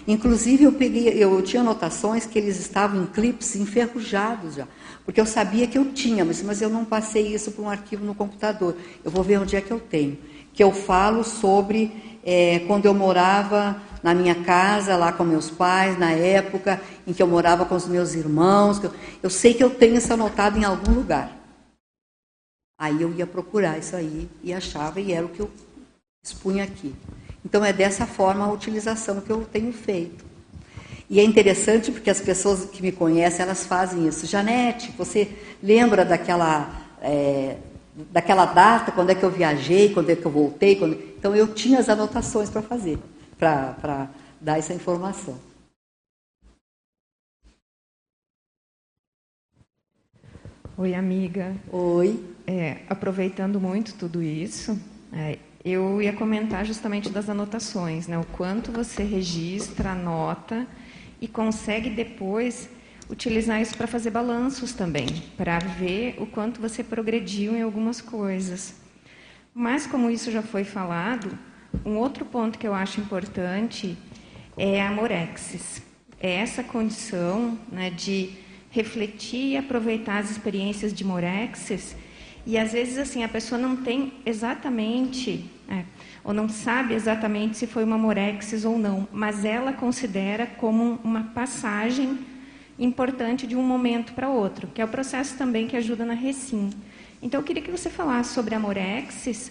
Inclusive, 0.09 0.65
eu 0.65 0.73
peguei, 0.73 1.11
eu 1.11 1.41
tinha 1.43 1.63
anotações 1.63 2.27
que 2.27 2.41
eles 2.41 2.59
estavam 2.59 3.05
em 3.05 3.07
clipes 3.07 3.55
enferrujados 3.55 4.57
já, 4.57 4.67
porque 5.05 5.21
eu 5.21 5.27
sabia 5.27 5.69
que 5.69 5.79
eu 5.79 5.93
tinha, 5.93 6.25
mas, 6.25 6.43
mas 6.43 6.61
eu 6.61 6.69
não 6.69 6.85
passei 6.85 7.33
isso 7.33 7.53
para 7.53 7.65
um 7.65 7.71
arquivo 7.71 8.05
no 8.05 8.17
computador. 8.17 8.75
Eu 9.05 9.13
vou 9.13 9.23
ver 9.23 9.39
onde 9.39 9.55
é 9.55 9.61
que 9.61 9.71
eu 9.71 9.79
tenho 9.79 10.19
que 10.57 10.65
eu 10.65 10.73
falo 10.73 11.23
sobre 11.23 12.19
é, 12.25 12.61
quando 12.61 12.87
eu 12.87 12.95
morava 12.95 13.81
na 14.03 14.15
minha 14.15 14.35
casa, 14.35 14.97
lá 14.97 15.13
com 15.13 15.23
meus 15.23 15.51
pais, 15.51 15.99
na 15.99 16.11
época 16.11 16.81
em 17.07 17.13
que 17.13 17.23
eu 17.23 17.27
morava 17.27 17.67
com 17.67 17.75
os 17.75 17.87
meus 17.87 18.15
irmãos. 18.15 18.83
Eu, 18.83 18.93
eu 19.23 19.31
sei 19.31 19.53
que 19.53 19.63
eu 19.63 19.69
tenho 19.69 19.97
isso 19.97 20.13
anotado 20.13 20.59
em 20.59 20.65
algum 20.65 20.93
lugar. 20.93 21.31
Aí 22.79 23.03
eu 23.03 23.13
ia 23.13 23.27
procurar 23.27 23.79
isso 23.79 23.95
aí 23.95 24.29
e 24.43 24.53
achava, 24.53 25.01
e 25.01 25.13
era 25.13 25.27
o 25.27 25.29
que 25.29 25.41
eu 25.41 25.51
expunha 26.25 26.65
aqui. 26.65 26.95
Então 27.45 27.65
é 27.65 27.73
dessa 27.73 28.07
forma 28.07 28.45
a 28.45 28.53
utilização 28.53 29.21
que 29.21 29.31
eu 29.31 29.45
tenho 29.45 29.73
feito. 29.73 30.25
E 31.09 31.21
é 31.21 31.23
interessante 31.23 31.93
porque 31.93 32.11
as 32.11 32.21
pessoas 32.21 32.65
que 32.65 32.83
me 32.83 32.91
conhecem, 32.91 33.43
elas 33.43 33.67
fazem 33.67 34.09
isso. 34.09 34.27
Janete, 34.27 34.93
você 34.97 35.31
lembra 35.63 36.05
daquela 36.05 36.83
é, 37.01 37.57
daquela 38.11 38.45
data, 38.45 38.93
quando 38.93 39.11
é 39.11 39.15
que 39.15 39.25
eu 39.25 39.31
viajei, 39.31 39.93
quando 39.93 40.11
é 40.11 40.17
que 40.17 40.25
eu 40.25 40.31
voltei. 40.31 40.77
Quando... 40.77 40.95
Então 40.95 41.35
eu 41.35 41.55
tinha 41.55 41.79
as 41.79 41.89
anotações 41.89 42.51
para 42.51 42.63
fazer, 42.63 42.99
para 43.39 44.09
dar 44.41 44.59
essa 44.59 44.75
informação. 44.75 45.39
Oi, 50.77 50.95
amiga. 50.95 51.57
Oi. 51.73 52.23
É, 52.47 52.83
aproveitando 52.89 53.61
muito 53.61 53.95
tudo 53.95 54.23
isso, 54.23 54.79
é, 55.13 55.39
eu 55.65 56.01
ia 56.01 56.13
comentar 56.13 56.65
justamente 56.65 57.11
das 57.11 57.29
anotações, 57.29 58.07
né? 58.07 58.17
O 58.17 58.25
quanto 58.25 58.71
você 58.71 59.03
registra, 59.03 59.91
anota 59.91 60.65
e 61.21 61.27
consegue 61.27 61.91
depois 61.91 62.69
utilizar 63.09 63.61
isso 63.61 63.77
para 63.77 63.87
fazer 63.87 64.11
balanços 64.11 64.73
também, 64.73 65.07
para 65.37 65.59
ver 65.59 66.17
o 66.19 66.27
quanto 66.27 66.61
você 66.61 66.83
progrediu 66.83 67.57
em 67.57 67.63
algumas 67.63 68.01
coisas. 68.01 68.75
Mas, 69.55 69.87
como 69.87 70.11
isso 70.11 70.31
já 70.31 70.43
foi 70.43 70.65
falado, 70.65 71.39
um 71.85 71.97
outro 71.97 72.25
ponto 72.25 72.59
que 72.59 72.67
eu 72.67 72.75
acho 72.75 73.01
importante 73.01 73.97
é 74.57 74.83
a 74.83 74.91
morexis. 74.91 75.83
É 76.21 76.33
essa 76.33 76.63
condição 76.63 77.59
né, 77.71 77.91
de 77.91 78.31
refletir 78.71 79.53
e 79.53 79.57
aproveitar 79.57 80.19
as 80.19 80.31
experiências 80.31 80.93
de 80.93 81.05
morexis. 81.05 81.97
E 82.45 82.59
às 82.59 82.73
vezes 82.73 82.99
assim 82.99 83.25
a 83.25 83.29
pessoa 83.29 83.59
não 83.61 83.77
tem 83.77 84.13
exatamente 84.25 85.51
é, 85.69 85.85
ou 86.23 86.33
não 86.33 86.49
sabe 86.49 86.95
exatamente 86.95 87.57
se 87.57 87.67
foi 87.67 87.83
uma 87.83 87.99
morexis 87.99 88.65
ou 88.65 88.79
não, 88.79 89.09
mas 89.13 89.45
ela 89.45 89.73
considera 89.73 90.47
como 90.47 91.01
uma 91.03 91.25
passagem 91.25 92.19
importante 92.79 93.47
de 93.47 93.57
um 93.57 93.63
momento 93.63 94.13
para 94.13 94.29
outro, 94.29 94.69
que 94.69 94.81
é 94.81 94.85
o 94.85 94.89
processo 94.89 95.37
também 95.37 95.67
que 95.67 95.77
ajuda 95.77 96.05
na 96.05 96.15
recim. 96.15 96.71
Então, 97.23 97.41
eu 97.41 97.45
queria 97.45 97.63
que 97.63 97.71
você 97.71 97.89
falasse 97.89 98.35
sobre 98.35 98.55
a 98.55 98.61
morexis 98.61 99.51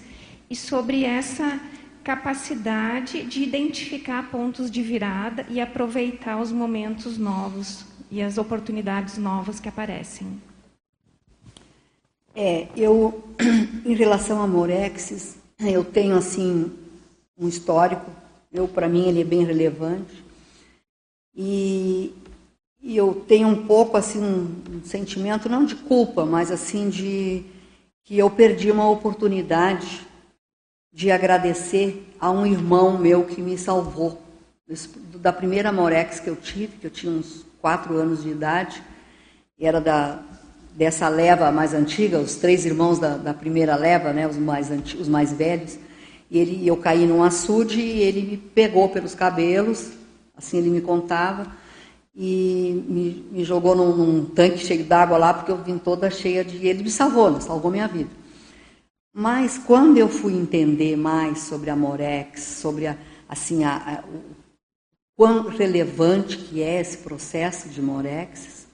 e 0.49 0.55
sobre 0.55 1.03
essa 1.03 1.59
capacidade 2.03 3.23
de 3.23 3.41
identificar 3.41 4.29
pontos 4.29 4.69
de 4.69 4.81
virada 4.83 5.45
e 5.49 5.59
aproveitar 5.59 6.39
os 6.39 6.51
momentos 6.51 7.17
novos 7.17 7.83
e 8.11 8.21
as 8.21 8.37
oportunidades 8.37 9.17
novas 9.17 9.59
que 9.59 9.67
aparecem. 9.67 10.39
É, 12.35 12.67
eu, 12.75 13.23
em 13.85 13.95
relação 13.95 14.41
a 14.41 14.47
Morexis, 14.47 15.37
eu 15.59 15.83
tenho 15.83 16.15
assim 16.15 16.71
um 17.37 17.47
histórico. 17.47 18.11
Eu, 18.53 18.67
para 18.67 18.87
mim, 18.87 19.07
ele 19.07 19.21
é 19.21 19.23
bem 19.23 19.43
relevante. 19.43 20.23
E, 21.35 22.13
e 22.85 22.95
eu 22.95 23.25
tenho 23.27 23.47
um 23.47 23.65
pouco 23.65 23.97
assim 23.97 24.21
um, 24.21 24.77
um 24.77 24.83
sentimento 24.83 25.49
não 25.49 25.65
de 25.65 25.73
culpa, 25.73 26.23
mas 26.23 26.51
assim 26.51 26.87
de 26.87 27.43
que 28.03 28.15
eu 28.15 28.29
perdi 28.29 28.69
uma 28.69 28.87
oportunidade 28.87 30.05
de 30.93 31.09
agradecer 31.09 32.13
a 32.19 32.29
um 32.29 32.45
irmão 32.45 32.95
meu 32.95 33.23
que 33.23 33.41
me 33.41 33.57
salvou 33.57 34.21
da 35.15 35.33
primeira 35.33 35.71
Morex 35.71 36.19
que 36.19 36.29
eu 36.29 36.35
tive, 36.35 36.77
que 36.77 36.85
eu 36.85 36.91
tinha 36.91 37.11
uns 37.11 37.43
quatro 37.59 37.97
anos 37.97 38.21
de 38.21 38.29
idade, 38.29 38.83
era 39.59 39.81
da 39.81 40.19
dessa 40.71 41.07
leva 41.07 41.51
mais 41.51 41.73
antiga, 41.73 42.19
os 42.19 42.35
três 42.35 42.65
irmãos 42.65 42.99
da, 42.99 43.17
da 43.17 43.33
primeira 43.33 43.75
leva, 43.77 44.13
né, 44.13 44.27
os 44.27 44.37
mais 44.37 44.69
os 44.69 45.07
mais 45.07 45.33
velhos. 45.33 45.79
E 46.29 46.37
ele, 46.37 46.67
eu 46.67 46.77
caí 46.77 47.07
num 47.07 47.23
açude 47.23 47.79
e 47.79 48.01
ele 48.01 48.21
me 48.21 48.37
pegou 48.37 48.89
pelos 48.89 49.15
cabelos, 49.15 49.93
assim 50.37 50.57
ele 50.57 50.69
me 50.69 50.81
contava, 50.81 51.47
e 52.15 52.83
me, 52.87 53.27
me 53.31 53.43
jogou 53.43 53.75
num, 53.75 53.95
num, 53.95 54.25
tanque 54.25 54.59
cheio 54.59 54.85
d'água 54.85 55.17
lá, 55.17 55.33
porque 55.33 55.51
eu 55.51 55.61
vim 55.61 55.77
toda 55.77 56.09
cheia 56.09 56.45
de. 56.45 56.65
Ele 56.65 56.83
me 56.83 56.89
salvou, 56.89 57.29
né, 57.29 57.41
salvou 57.41 57.69
minha 57.69 57.87
vida. 57.87 58.09
Mas 59.13 59.57
quando 59.57 59.97
eu 59.97 60.07
fui 60.07 60.33
entender 60.33 60.95
mais 60.95 61.39
sobre 61.39 61.69
a 61.69 61.75
Morex, 61.75 62.41
sobre 62.41 62.87
a, 62.87 62.97
assim, 63.27 63.63
a, 63.63 63.75
a, 63.75 64.07
o 64.07 64.21
quão 65.15 65.47
relevante 65.47 66.37
que 66.37 66.61
é 66.61 66.79
esse 66.79 66.97
processo 66.99 67.67
de 67.69 67.81
Morex, 67.81 68.67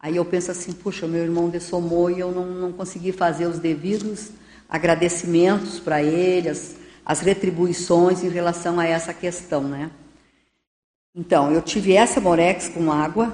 aí 0.00 0.16
eu 0.16 0.24
penso 0.24 0.50
assim, 0.50 0.72
puxa, 0.72 1.06
meu 1.06 1.22
irmão 1.22 1.48
dessomou 1.48 2.10
e 2.10 2.20
eu 2.20 2.30
não, 2.30 2.46
não 2.46 2.72
consegui 2.72 3.12
fazer 3.12 3.46
os 3.46 3.58
devidos 3.58 4.30
agradecimentos 4.68 5.78
para 5.78 6.02
ele, 6.02 6.48
as, 6.48 6.76
as 7.04 7.20
retribuições 7.20 8.24
em 8.24 8.28
relação 8.28 8.80
a 8.80 8.86
essa 8.86 9.12
questão, 9.12 9.62
né? 9.62 9.90
Então, 11.16 11.52
eu 11.52 11.62
tive 11.62 11.92
essa 11.92 12.20
Morex 12.20 12.68
com 12.68 12.90
água 12.90 13.32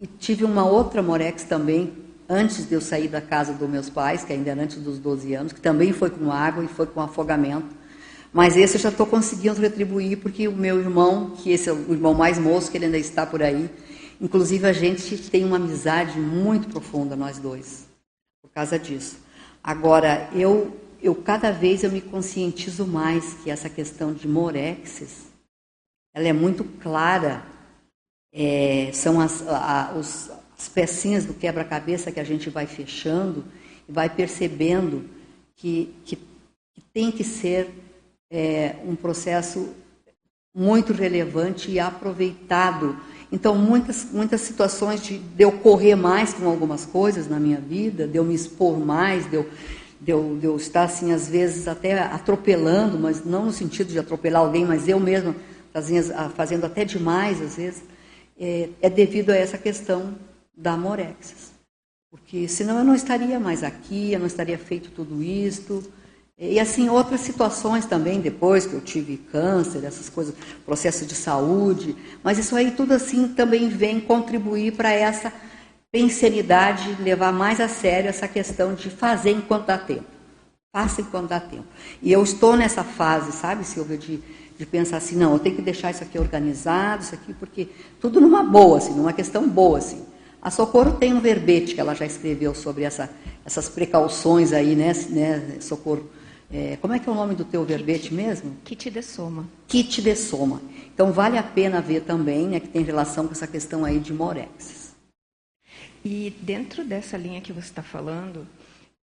e 0.00 0.06
tive 0.06 0.44
uma 0.44 0.64
outra 0.64 1.02
Morex 1.02 1.42
também 1.42 1.92
antes 2.28 2.68
de 2.68 2.74
eu 2.74 2.80
sair 2.80 3.08
da 3.08 3.20
casa 3.20 3.52
dos 3.52 3.68
meus 3.68 3.90
pais, 3.90 4.22
que 4.22 4.32
ainda 4.32 4.50
era 4.50 4.62
antes 4.62 4.76
dos 4.76 5.00
12 5.00 5.34
anos, 5.34 5.52
que 5.52 5.60
também 5.60 5.92
foi 5.92 6.10
com 6.10 6.30
água 6.30 6.62
e 6.62 6.68
foi 6.68 6.86
com 6.86 7.00
afogamento. 7.00 7.74
Mas 8.32 8.56
esse 8.56 8.76
eu 8.76 8.80
já 8.80 8.90
estou 8.90 9.04
conseguindo 9.04 9.60
retribuir, 9.60 10.18
porque 10.18 10.46
o 10.46 10.52
meu 10.52 10.78
irmão, 10.78 11.30
que 11.30 11.50
esse 11.50 11.68
é 11.68 11.72
o 11.72 11.92
irmão 11.92 12.14
mais 12.14 12.38
moço, 12.38 12.70
que 12.70 12.76
ele 12.76 12.84
ainda 12.84 12.98
está 12.98 13.26
por 13.26 13.42
aí, 13.42 13.68
inclusive 14.20 14.64
a 14.66 14.72
gente 14.72 15.16
tem 15.28 15.44
uma 15.44 15.56
amizade 15.56 16.20
muito 16.20 16.68
profunda, 16.68 17.16
nós 17.16 17.38
dois, 17.38 17.88
por 18.40 18.50
causa 18.50 18.78
disso. 18.78 19.18
Agora, 19.64 20.28
eu, 20.32 20.76
eu 21.02 21.16
cada 21.16 21.50
vez 21.50 21.82
eu 21.82 21.90
me 21.90 22.00
conscientizo 22.00 22.86
mais 22.86 23.34
que 23.42 23.50
essa 23.50 23.68
questão 23.68 24.12
de 24.12 24.28
morexes, 24.28 25.27
ela 26.18 26.26
é 26.26 26.32
muito 26.32 26.64
clara, 26.64 27.44
é, 28.32 28.90
são 28.92 29.20
as, 29.20 29.46
a, 29.46 29.94
os, 29.96 30.28
as 30.58 30.68
pecinhas 30.68 31.24
do 31.24 31.32
quebra-cabeça 31.32 32.10
que 32.10 32.18
a 32.18 32.24
gente 32.24 32.50
vai 32.50 32.66
fechando 32.66 33.44
e 33.88 33.92
vai 33.92 34.10
percebendo 34.10 35.08
que, 35.54 35.94
que, 36.04 36.16
que 36.16 36.80
tem 36.92 37.12
que 37.12 37.22
ser 37.22 37.70
é, 38.32 38.74
um 38.84 38.96
processo 38.96 39.72
muito 40.52 40.92
relevante 40.92 41.70
e 41.70 41.78
aproveitado. 41.78 42.96
Então, 43.30 43.54
muitas, 43.54 44.08
muitas 44.10 44.40
situações 44.40 45.00
de, 45.00 45.18
de 45.18 45.44
eu 45.44 45.52
correr 45.52 45.94
mais 45.94 46.34
com 46.34 46.48
algumas 46.48 46.84
coisas 46.84 47.28
na 47.28 47.38
minha 47.38 47.60
vida, 47.60 48.08
de 48.08 48.16
eu 48.16 48.24
me 48.24 48.34
expor 48.34 48.76
mais, 48.76 49.30
de 49.30 49.36
eu, 49.36 49.48
de 50.00 50.10
eu, 50.10 50.36
de 50.40 50.46
eu 50.46 50.56
estar, 50.56 50.82
assim, 50.82 51.12
às 51.12 51.28
vezes 51.28 51.68
até 51.68 51.96
atropelando, 52.00 52.98
mas 52.98 53.24
não 53.24 53.46
no 53.46 53.52
sentido 53.52 53.92
de 53.92 54.00
atropelar 54.00 54.42
alguém, 54.42 54.64
mas 54.64 54.88
eu 54.88 54.98
mesma 54.98 55.36
fazendo, 55.72 56.64
até 56.64 56.84
demais, 56.84 57.40
às 57.40 57.56
vezes, 57.56 57.82
é, 58.38 58.68
é 58.80 58.90
devido 58.90 59.30
a 59.30 59.36
essa 59.36 59.58
questão 59.58 60.14
da 60.56 60.72
amorexis. 60.72 61.52
Porque 62.10 62.48
senão 62.48 62.78
eu 62.78 62.84
não 62.84 62.94
estaria 62.94 63.38
mais 63.38 63.62
aqui, 63.62 64.12
eu 64.12 64.18
não 64.18 64.26
estaria 64.26 64.58
feito 64.58 64.90
tudo 64.90 65.22
isto. 65.22 65.82
E 66.38 66.58
assim, 66.60 66.88
outras 66.88 67.20
situações 67.20 67.84
também, 67.84 68.20
depois 68.20 68.64
que 68.64 68.72
eu 68.72 68.80
tive 68.80 69.16
câncer, 69.16 69.84
essas 69.84 70.08
coisas, 70.08 70.34
processo 70.64 71.04
de 71.04 71.14
saúde, 71.14 71.96
mas 72.22 72.38
isso 72.38 72.54
aí 72.54 72.70
tudo 72.70 72.94
assim 72.94 73.28
também 73.28 73.68
vem 73.68 74.00
contribuir 74.00 74.72
para 74.72 74.92
essa 74.92 75.32
pensenidade, 75.90 76.96
levar 77.02 77.32
mais 77.32 77.60
a 77.60 77.68
sério 77.68 78.08
essa 78.08 78.28
questão 78.28 78.74
de 78.74 78.88
fazer 78.88 79.32
enquanto 79.32 79.66
dá 79.66 79.78
tempo. 79.78 80.04
Faça 80.72 81.00
enquanto 81.00 81.28
dá 81.28 81.40
tempo. 81.40 81.66
E 82.00 82.12
eu 82.12 82.22
estou 82.22 82.56
nessa 82.56 82.84
fase, 82.84 83.32
sabe, 83.32 83.64
Silvia, 83.64 83.98
de, 83.98 84.22
de 84.58 84.66
pensar 84.66 84.96
assim, 84.96 85.14
não, 85.14 85.34
eu 85.34 85.38
tenho 85.38 85.54
que 85.54 85.62
deixar 85.62 85.92
isso 85.92 86.02
aqui 86.02 86.18
organizado, 86.18 87.04
isso 87.04 87.14
aqui, 87.14 87.32
porque 87.32 87.68
tudo 88.00 88.20
numa 88.20 88.42
boa, 88.42 88.78
assim, 88.78 88.92
numa 88.92 89.12
questão 89.12 89.48
boa, 89.48 89.78
assim. 89.78 90.04
A 90.42 90.50
Socorro 90.50 90.96
tem 90.98 91.14
um 91.14 91.20
verbete 91.20 91.74
que 91.74 91.80
ela 91.80 91.94
já 91.94 92.04
escreveu 92.04 92.54
sobre 92.54 92.82
essa, 92.82 93.08
essas 93.44 93.68
precauções 93.68 94.52
aí, 94.52 94.74
né, 94.74 94.92
né 95.10 95.58
Socorro? 95.60 96.10
É, 96.50 96.76
como 96.80 96.94
é 96.94 96.98
que 96.98 97.08
é 97.08 97.12
o 97.12 97.14
nome 97.14 97.34
do 97.34 97.44
teu 97.44 97.64
verbete 97.64 98.08
kit, 98.08 98.14
mesmo? 98.14 98.56
Kit 98.64 98.90
de 98.90 99.02
soma. 99.02 99.48
Kit 99.68 100.02
de 100.02 100.16
soma. 100.16 100.60
Então 100.92 101.12
vale 101.12 101.38
a 101.38 101.42
pena 101.42 101.80
ver 101.80 102.02
também, 102.02 102.48
né, 102.48 102.58
que 102.58 102.68
tem 102.68 102.82
relação 102.82 103.26
com 103.26 103.32
essa 103.32 103.46
questão 103.46 103.84
aí 103.84 104.00
de 104.00 104.12
Morex. 104.12 104.94
E 106.04 106.34
dentro 106.40 106.84
dessa 106.84 107.16
linha 107.16 107.40
que 107.40 107.52
você 107.52 107.68
está 107.68 107.82
falando, 107.82 108.46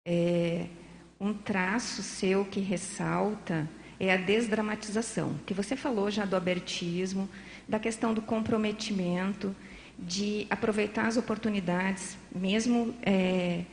é, 0.06 0.66
um 1.20 1.34
traço 1.34 2.04
seu 2.04 2.44
que 2.44 2.60
ressalta 2.60 3.70
é 4.00 4.14
a 4.14 4.18
desdramatização, 4.18 5.36
que 5.46 5.54
você 5.54 5.76
falou 5.76 6.12
já 6.12 6.26
do 6.26 6.36
abertismo, 6.36 7.30
da 7.68 7.80
questão 7.80 8.14
do 8.14 8.22
comprometimento, 8.22 9.56
de 9.98 10.46
aproveitar 10.50 11.08
as 11.08 11.18
oportunidades, 11.18 12.18
mesmo 12.34 12.94
é, 13.02 13.64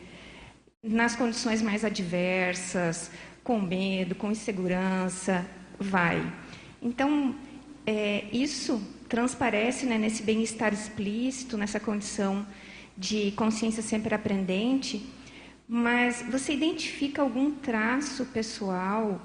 nas 0.82 1.16
condições 1.16 1.60
mais 1.60 1.84
adversas, 1.84 3.10
com 3.42 3.60
medo, 3.60 4.14
com 4.14 4.30
insegurança, 4.30 5.44
vai. 5.78 6.32
Então, 6.80 7.34
é, 7.86 8.24
isso 8.32 8.80
transparece 9.08 9.84
né, 9.84 9.98
nesse 9.98 10.22
bem-estar 10.22 10.72
explícito, 10.72 11.58
nessa 11.58 11.80
condição 11.80 12.46
de 12.96 13.32
consciência 13.32 13.82
sempre 13.82 14.14
aprendente, 14.14 15.04
mas 15.68 16.24
você 16.30 16.52
identifica 16.52 17.22
algum 17.22 17.50
traço 17.50 18.26
pessoal 18.26 19.20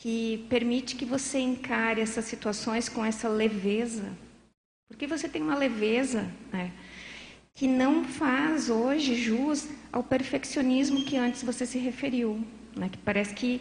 que 0.00 0.46
permite 0.48 0.96
que 0.96 1.04
você 1.04 1.38
encare 1.38 2.00
essas 2.00 2.24
situações 2.24 2.88
com 2.88 3.04
essa 3.04 3.28
leveza? 3.28 4.10
Porque 4.88 5.06
você 5.06 5.28
tem 5.28 5.42
uma 5.42 5.54
leveza 5.54 6.26
né, 6.50 6.72
que 7.52 7.68
não 7.68 8.02
faz 8.02 8.70
hoje 8.70 9.14
jus 9.14 9.68
ao 9.92 10.02
perfeccionismo 10.02 11.04
que 11.04 11.18
antes 11.18 11.42
você 11.42 11.66
se 11.66 11.78
referiu. 11.78 12.42
Né, 12.74 12.88
que 12.88 12.96
parece 12.96 13.34
que 13.34 13.60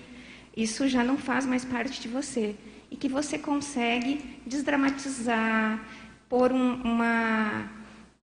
isso 0.55 0.87
já 0.87 1.03
não 1.03 1.17
faz 1.17 1.45
mais 1.45 1.65
parte 1.65 1.99
de 1.99 2.07
você. 2.07 2.55
E 2.89 2.95
que 2.95 3.09
você 3.09 3.37
consegue 3.37 4.39
desdramatizar, 4.47 5.85
pôr 6.29 6.53
um, 6.53 6.81
uma, 6.81 7.69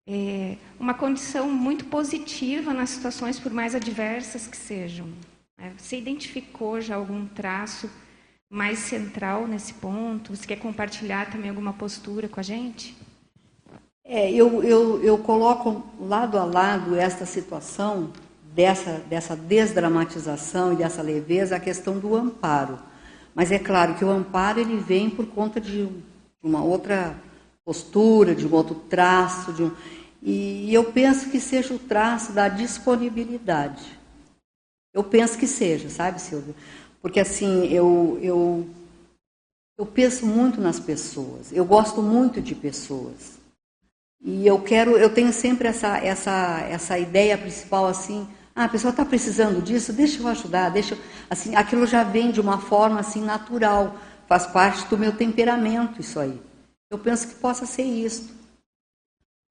é, 0.06 0.56
uma 0.80 0.94
condição 0.94 1.52
muito 1.52 1.86
positiva 1.86 2.76
nas 2.76 2.92
situações, 2.92 3.40
por 3.40 3.52
mais 3.52 3.74
adversas 3.74 4.46
que 4.46 4.56
sejam. 4.56 5.08
Né. 5.58 5.74
Você 5.80 5.98
identificou 5.98 6.80
já 6.80 6.96
algum 6.96 7.26
traço 7.26 7.90
mais 8.54 8.78
central 8.78 9.48
nesse 9.48 9.74
ponto? 9.74 10.36
Você 10.36 10.46
quer 10.46 10.58
compartilhar 10.58 11.32
também 11.32 11.50
alguma 11.50 11.74
postura 11.74 12.30
com 12.30 12.40
a 12.40 12.44
gente? 12.44 12.96
É, 14.06 14.32
eu, 14.32 14.64
eu, 14.64 15.04
eu 15.04 15.18
coloco 15.18 15.84
lado 16.00 16.38
a 16.38 16.46
lado 16.46 16.96
esta 16.96 17.26
situação 17.26 18.14
dessa, 18.54 19.02
dessa 19.10 19.36
desdramatização 19.36 20.72
e 20.72 20.76
dessa 20.76 21.02
leveza 21.02 21.56
a 21.56 21.60
questão 21.60 21.98
do 21.98 22.16
amparo. 22.16 22.78
Mas 23.34 23.52
é 23.52 23.58
claro 23.58 23.96
que 23.96 24.06
o 24.06 24.12
amparo 24.12 24.60
ele 24.60 24.78
vem 24.78 25.10
por 25.10 25.26
conta 25.26 25.60
de 25.60 25.90
uma 26.44 26.64
outra 26.64 27.18
postura, 27.66 28.36
de 28.36 28.46
um 28.46 28.54
outro 28.54 28.76
traço, 28.76 29.52
de 29.52 29.64
um, 29.64 29.72
e 30.22 30.72
eu 30.72 30.86
penso 30.86 31.30
que 31.32 31.40
seja 31.40 31.74
o 31.74 31.80
traço 31.80 32.34
da 32.34 32.48
disponibilidade. 32.48 34.00
Eu 34.94 35.04
penso 35.04 35.40
que 35.40 35.48
seja, 35.48 35.90
sabe, 35.90 36.22
Silvia? 36.22 36.54
Porque 37.04 37.20
assim, 37.20 37.66
eu, 37.66 38.18
eu, 38.22 38.66
eu 39.78 39.86
penso 39.86 40.26
muito 40.26 40.62
nas 40.62 40.80
pessoas, 40.80 41.52
eu 41.52 41.66
gosto 41.66 42.02
muito 42.02 42.42
de 42.42 42.56
pessoas. 42.56 43.38
E 44.22 44.48
eu 44.48 44.62
quero, 44.62 44.98
eu 44.98 45.14
tenho 45.14 45.34
sempre 45.34 45.68
essa, 45.68 45.98
essa, 45.98 46.62
essa 46.62 46.98
ideia 46.98 47.38
principal 47.38 47.88
assim, 47.88 48.26
ah, 48.56 48.64
a 48.64 48.70
pessoa 48.70 48.92
está 48.92 49.04
precisando 49.04 49.62
disso, 49.62 49.92
deixa 49.92 50.22
eu 50.22 50.28
ajudar, 50.30 50.70
deixa 50.70 50.96
eu, 50.96 51.00
assim, 51.30 51.54
aquilo 51.56 51.86
já 51.86 52.06
vem 52.06 52.32
de 52.32 52.40
uma 52.40 52.58
forma 52.58 53.02
assim 53.02 53.22
natural, 53.22 53.98
faz 54.26 54.48
parte 54.48 54.88
do 54.88 54.98
meu 54.98 55.12
temperamento 55.12 56.00
isso 56.00 56.18
aí. 56.22 56.40
Eu 56.90 56.98
penso 56.98 57.28
que 57.28 57.36
possa 57.36 57.66
ser 57.66 57.84
isso. 57.84 58.32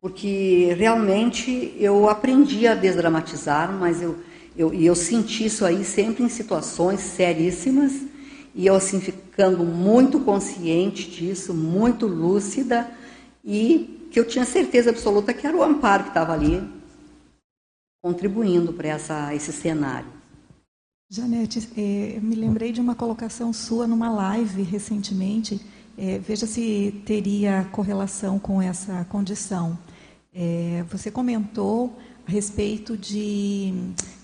Porque 0.01 0.73
realmente 0.73 1.77
eu 1.79 2.09
aprendi 2.09 2.67
a 2.67 2.75
desdramatizar, 2.75 3.71
mas 3.71 4.01
eu, 4.01 4.19
eu, 4.57 4.73
e 4.73 4.85
eu 4.85 4.95
senti 4.95 5.47
isso 5.47 5.65
aí 5.65 5.85
sempre 5.85 6.23
em 6.23 6.29
situações 6.29 7.01
seríssimas, 7.01 7.93
e 8.55 8.67
eu 8.67 8.75
assim 8.75 9.01
ficando 9.01 9.65
muito 9.65 10.21
consciente 10.21 11.11
disso, 11.11 11.55
muito 11.55 12.07
lúcida, 12.07 12.91
e 13.45 14.09
que 14.11 14.21
eu 14.21 14.27
tinha 14.27 14.45
certeza 14.45 14.91
absoluta 14.91 15.33
que 15.33 15.47
era 15.47 15.57
o 15.57 15.63
amparo 15.63 16.05
que 16.05 16.11
estava 16.11 16.33
ali 16.33 16.63
contribuindo 18.03 18.73
para 18.73 19.35
esse 19.35 19.53
cenário. 19.53 20.09
Janete, 21.09 21.69
é, 21.77 22.19
me 22.21 22.35
lembrei 22.35 22.73
de 22.73 22.81
uma 22.81 22.95
colocação 22.95 23.53
sua 23.53 23.87
numa 23.87 24.11
live 24.11 24.63
recentemente. 24.63 25.61
É, 25.97 26.19
veja 26.19 26.47
se 26.47 27.03
teria 27.05 27.69
correlação 27.71 28.39
com 28.39 28.61
essa 28.63 29.05
condição. 29.05 29.79
É, 30.35 30.85
você 30.91 31.11
comentou 31.11 31.99
a 32.27 32.31
respeito 32.31 32.97
de 32.97 33.75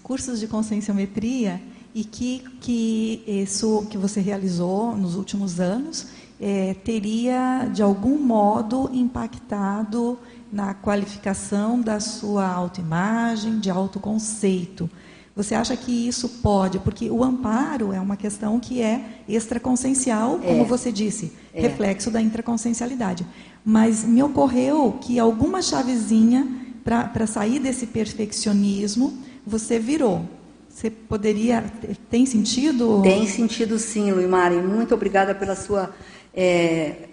cursos 0.09 0.40
de 0.40 0.48
conscienciometria 0.48 1.60
e 1.94 2.02
que, 2.02 2.43
que 2.62 3.22
isso 3.26 3.86
que 3.90 3.98
você 3.98 4.22
realizou 4.22 4.97
nos 4.97 5.14
últimos 5.14 5.60
anos 5.60 6.06
é, 6.40 6.74
teria, 6.82 7.68
de 7.74 7.82
algum 7.82 8.18
modo, 8.18 8.89
impactado 8.90 10.18
na 10.51 10.72
qualificação 10.72 11.78
da 11.78 12.01
sua 12.01 12.48
autoimagem, 12.48 13.59
de 13.59 13.68
autoconceito. 13.68 14.89
Você 15.36 15.55
acha 15.55 15.76
que 15.76 16.09
isso 16.09 16.26
pode? 16.43 16.78
Porque 16.78 17.10
o 17.10 17.22
amparo 17.22 17.93
é 17.93 18.01
uma 18.01 18.16
questão 18.16 18.59
que 18.59 18.80
é 18.80 19.22
extraconsciencial, 19.28 20.39
como 20.39 20.62
é. 20.62 20.64
você 20.64 20.90
disse, 20.90 21.32
é. 21.52 21.60
reflexo 21.60 22.10
da 22.10 22.22
intraconsciencialidade. 22.22 23.26
Mas 23.62 24.05
me 24.05 24.22
ocorreu 24.22 24.98
que 25.02 25.18
alguma 25.18 25.60
chavezinha 25.60 26.48
para 26.82 27.26
sair 27.26 27.59
desse 27.59 27.86
perfeccionismo 27.86 29.27
você 29.48 29.78
virou. 29.78 30.24
Você 30.68 30.90
poderia. 30.90 31.64
Tem 32.08 32.24
sentido? 32.24 33.02
Tem 33.02 33.26
sentido 33.26 33.78
sim, 33.78 34.12
Luimari. 34.12 34.56
Muito 34.56 34.94
obrigada 34.94 35.34
pela 35.34 35.56
sua 35.56 35.92
é, 36.34 37.08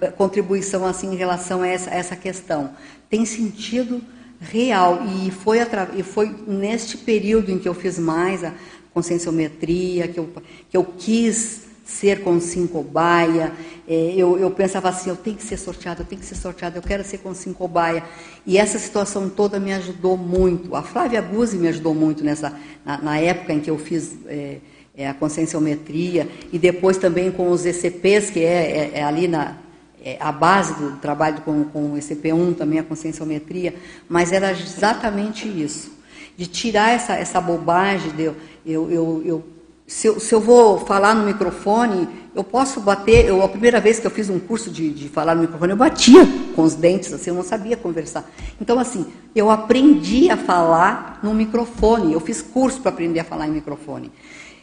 é, 0.00 0.08
contribuição 0.08 0.84
assim 0.84 1.12
em 1.12 1.16
relação 1.16 1.62
a 1.62 1.68
essa, 1.68 1.90
a 1.90 1.94
essa 1.94 2.16
questão. 2.16 2.70
Tem 3.08 3.24
sentido 3.24 4.00
real 4.40 5.02
e 5.06 5.30
foi, 5.30 5.58
e 5.94 6.02
foi 6.02 6.34
neste 6.48 6.96
período 6.96 7.52
em 7.52 7.58
que 7.58 7.68
eu 7.68 7.74
fiz 7.74 7.98
mais 7.98 8.42
a 8.42 8.52
conscienciometria, 8.92 10.08
que 10.08 10.18
eu, 10.18 10.28
que 10.68 10.76
eu 10.76 10.84
quis 10.84 11.71
ser 11.92 12.22
com 12.22 12.40
cinco 12.40 12.82
baia. 12.82 13.52
É, 13.86 14.14
eu, 14.16 14.38
eu 14.38 14.50
pensava 14.50 14.88
assim, 14.88 15.10
eu 15.10 15.16
tenho 15.16 15.36
que 15.36 15.44
ser 15.44 15.56
sorteada, 15.56 16.02
eu 16.02 16.06
tenho 16.06 16.20
que 16.20 16.26
ser 16.26 16.34
sorteada, 16.34 16.78
eu 16.78 16.82
quero 16.82 17.04
ser 17.04 17.18
com 17.18 17.34
cinco 17.34 17.68
baia. 17.68 18.02
E 18.46 18.58
essa 18.58 18.78
situação 18.78 19.28
toda 19.28 19.60
me 19.60 19.72
ajudou 19.72 20.16
muito. 20.16 20.74
A 20.74 20.82
Flávia 20.82 21.20
Guzzi 21.20 21.56
me 21.56 21.68
ajudou 21.68 21.94
muito 21.94 22.24
nessa, 22.24 22.56
na, 22.84 22.98
na 22.98 23.18
época 23.18 23.52
em 23.52 23.60
que 23.60 23.70
eu 23.70 23.78
fiz 23.78 24.16
é, 24.26 24.58
é, 24.96 25.08
a 25.08 25.14
conscienciometria, 25.14 26.28
e 26.52 26.58
depois 26.58 26.96
também 26.96 27.30
com 27.30 27.50
os 27.50 27.64
ECPs, 27.64 28.30
que 28.30 28.40
é, 28.40 28.90
é, 28.94 28.98
é 29.00 29.02
ali 29.02 29.26
na, 29.28 29.56
é 30.04 30.16
a 30.20 30.32
base 30.32 30.74
do 30.74 30.96
trabalho 30.96 31.40
com, 31.42 31.64
com 31.64 31.92
o 31.92 31.96
ECP1, 31.96 32.56
também 32.56 32.78
a 32.78 32.82
conscienciometria, 32.82 33.74
mas 34.08 34.32
era 34.32 34.50
exatamente 34.52 35.48
isso, 35.48 35.92
de 36.36 36.46
tirar 36.46 36.90
essa, 36.90 37.14
essa 37.14 37.40
bobagem 37.40 38.10
de 38.12 38.24
eu, 38.24 38.36
eu, 38.66 38.90
eu, 38.90 39.22
eu 39.24 39.44
se 39.92 40.06
eu, 40.06 40.18
se 40.18 40.34
eu, 40.34 40.40
vou 40.40 40.78
falar 40.78 41.14
no 41.14 41.22
microfone, 41.22 42.08
eu 42.34 42.42
posso 42.42 42.80
bater. 42.80 43.26
Eu, 43.26 43.42
a 43.42 43.48
primeira 43.48 43.78
vez 43.78 44.00
que 44.00 44.06
eu 44.06 44.10
fiz 44.10 44.30
um 44.30 44.38
curso 44.40 44.70
de, 44.70 44.88
de, 44.88 45.06
falar 45.06 45.34
no 45.34 45.42
microfone, 45.42 45.72
eu 45.72 45.76
batia 45.76 46.26
com 46.56 46.62
os 46.62 46.74
dentes, 46.74 47.12
assim, 47.12 47.28
eu 47.28 47.36
não 47.36 47.42
sabia 47.42 47.76
conversar. 47.76 48.28
Então, 48.58 48.78
assim, 48.78 49.04
eu 49.34 49.50
aprendi 49.50 50.30
a 50.30 50.36
falar 50.36 51.20
no 51.22 51.34
microfone. 51.34 52.14
Eu 52.14 52.20
fiz 52.20 52.40
curso 52.40 52.80
para 52.80 52.90
aprender 52.90 53.20
a 53.20 53.24
falar 53.24 53.46
em 53.46 53.50
microfone. 53.50 54.10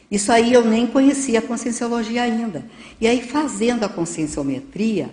Isso 0.10 0.32
aí 0.32 0.52
eu 0.52 0.66
nem 0.66 0.88
conhecia 0.88 1.38
a 1.38 1.44
conscienciologia 1.44 2.24
ainda. 2.24 2.66
E 3.00 3.08
aí, 3.08 3.22
fazendo 3.22 3.84
a 3.84 3.90
conscienciometria, 3.90 5.12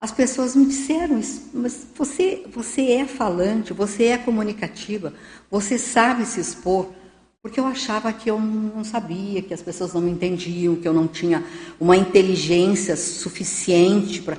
as 0.00 0.10
pessoas 0.12 0.56
me 0.56 0.64
disseram, 0.64 1.20
mas 1.52 1.86
você, 1.94 2.42
você 2.50 2.92
é 2.92 3.04
falante, 3.04 3.74
você 3.74 4.04
é 4.04 4.16
comunicativa, 4.16 5.12
você 5.50 5.76
sabe 5.76 6.24
se 6.24 6.40
expor. 6.40 6.88
Porque 7.42 7.60
eu 7.60 7.66
achava 7.66 8.12
que 8.12 8.30
eu 8.30 8.40
não 8.40 8.82
sabia, 8.82 9.42
que 9.42 9.54
as 9.54 9.62
pessoas 9.62 9.92
não 9.92 10.00
me 10.00 10.10
entendiam, 10.10 10.76
que 10.76 10.88
eu 10.88 10.92
não 10.92 11.06
tinha 11.06 11.44
uma 11.78 11.96
inteligência 11.96 12.96
suficiente 12.96 14.22
para. 14.22 14.36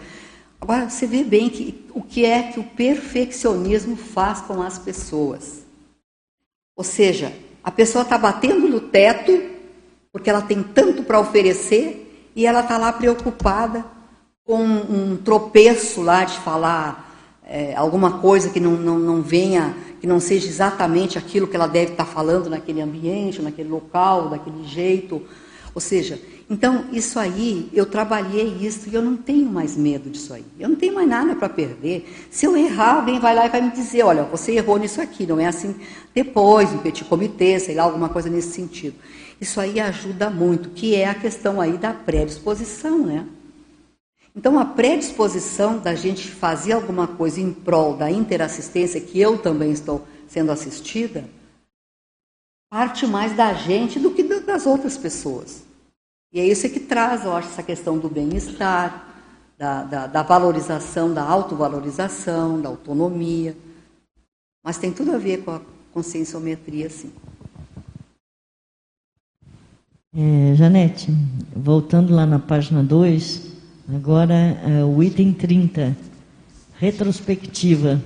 Agora, 0.60 0.90
você 0.90 1.08
vê 1.08 1.24
bem 1.24 1.50
que 1.50 1.86
o 1.94 2.02
que 2.02 2.26
é 2.26 2.52
que 2.52 2.60
o 2.60 2.64
perfeccionismo 2.64 3.96
faz 3.96 4.42
com 4.42 4.62
as 4.62 4.78
pessoas. 4.78 5.64
Ou 6.76 6.84
seja, 6.84 7.32
a 7.64 7.72
pessoa 7.72 8.04
está 8.04 8.18
batendo 8.18 8.68
no 8.68 8.80
teto 8.80 9.58
porque 10.12 10.30
ela 10.30 10.42
tem 10.42 10.64
tanto 10.64 11.04
para 11.04 11.20
oferecer 11.20 12.32
e 12.36 12.46
ela 12.46 12.62
está 12.62 12.78
lá 12.78 12.92
preocupada 12.92 13.86
com 14.46 14.64
um 14.64 15.18
tropeço 15.18 16.02
lá 16.02 16.24
de 16.24 16.40
falar 16.40 17.08
é, 17.44 17.76
alguma 17.76 18.20
coisa 18.20 18.50
que 18.50 18.60
não, 18.60 18.72
não, 18.72 18.98
não 18.98 19.22
venha 19.22 19.76
que 20.00 20.08
não 20.08 20.20
seja 20.20 20.48
exatamente 20.48 21.18
aquilo 21.18 21.48
que 21.48 21.56
ela 21.56 21.68
deve 21.68 21.92
estar 21.92 22.06
falando 22.06 22.50
naquele 22.50 22.82
ambiente, 22.82 23.42
naquele 23.42 23.70
local, 23.70 24.30
daquele 24.30 24.66
jeito. 24.66 25.22
Ou 25.74 25.82
seja, 25.82 26.20
então 26.50 26.86
isso 26.94 27.20
aí, 27.20 27.70
eu 27.74 27.86
trabalhei 27.86 28.48
isso 28.62 28.90
e 28.90 28.96
eu 28.96 29.02
não 29.02 29.18
tenho 29.18 29.50
mais 29.50 29.76
medo 29.76 30.10
disso 30.10 30.34
aí. 30.34 30.46
Eu 30.58 30.70
não 30.70 30.76
tenho 30.76 30.94
mais 30.94 31.08
nada 31.08 31.36
para 31.36 31.50
perder. 31.50 32.08
Se 32.32 32.46
eu 32.46 32.56
errar, 32.56 32.96
alguém 32.96 33.20
vai 33.20 33.36
lá 33.36 33.46
e 33.46 33.50
vai 33.50 33.62
me 33.62 33.72
dizer, 33.72 34.04
olha, 34.04 34.24
você 34.24 34.54
errou 34.54 34.78
nisso 34.78 35.02
aqui, 35.02 35.26
não 35.26 35.40
é 35.40 35.46
assim 35.46 35.76
depois, 36.16 36.72
no 36.72 36.80
petit 36.80 37.04
comitê, 37.04 37.60
sei 37.60 37.76
lá, 37.76 37.84
alguma 37.84 38.10
coisa 38.10 38.30
nesse 38.30 38.54
sentido. 38.54 38.96
Isso 39.40 39.60
aí 39.60 39.80
ajuda 39.80 40.30
muito, 40.30 40.70
que 40.70 40.96
é 40.96 41.08
a 41.08 41.14
questão 41.14 41.60
aí 41.62 41.78
da 41.78 41.94
predisposição, 41.94 43.06
né? 43.06 43.26
Então, 44.38 44.60
a 44.60 44.66
predisposição 44.66 45.80
da 45.80 45.96
gente 45.96 46.30
fazer 46.30 46.74
alguma 46.74 47.08
coisa 47.08 47.42
em 47.42 47.52
prol 47.52 47.98
da 47.98 48.12
interassistência, 48.12 49.02
que 49.02 49.20
eu 49.20 49.40
também 49.40 49.72
estou 49.72 50.08
sendo 50.28 50.52
assistida, 50.52 51.26
parte 52.70 53.08
mais 53.08 53.36
da 53.36 53.52
gente 53.56 54.00
do 54.00 54.12
que 54.12 54.22
das 54.22 54.68
outras 54.68 54.96
pessoas. 54.96 55.64
E 56.32 56.40
é 56.40 56.46
isso 56.46 56.70
que 56.70 56.80
traz, 56.80 57.26
eu 57.26 57.36
acho, 57.36 57.48
essa 57.48 57.64
questão 57.64 57.98
do 57.98 58.08
bem-estar, 58.08 59.12
da, 59.58 59.82
da, 59.82 60.06
da, 60.06 60.22
valorização, 60.22 61.12
da 61.12 61.24
autovalorização, 61.24 62.62
da 62.62 62.70
autonomia. 62.70 63.58
Mas 64.64 64.78
tem 64.78 64.94
tudo 64.94 65.16
a 65.16 65.18
ver 65.18 65.44
com 65.44 65.50
a 65.50 65.62
conscienciometria, 65.92 66.92
sim. 66.92 67.12
É, 70.16 70.54
Janete, 70.54 71.08
voltando 71.56 72.14
lá 72.14 72.28
na 72.28 72.38
página 72.38 72.84
2, 72.84 73.57
Agora, 73.94 74.34
é, 74.34 74.84
o 74.84 75.02
item 75.02 75.32
30, 75.32 75.96
retrospectiva. 76.78 78.02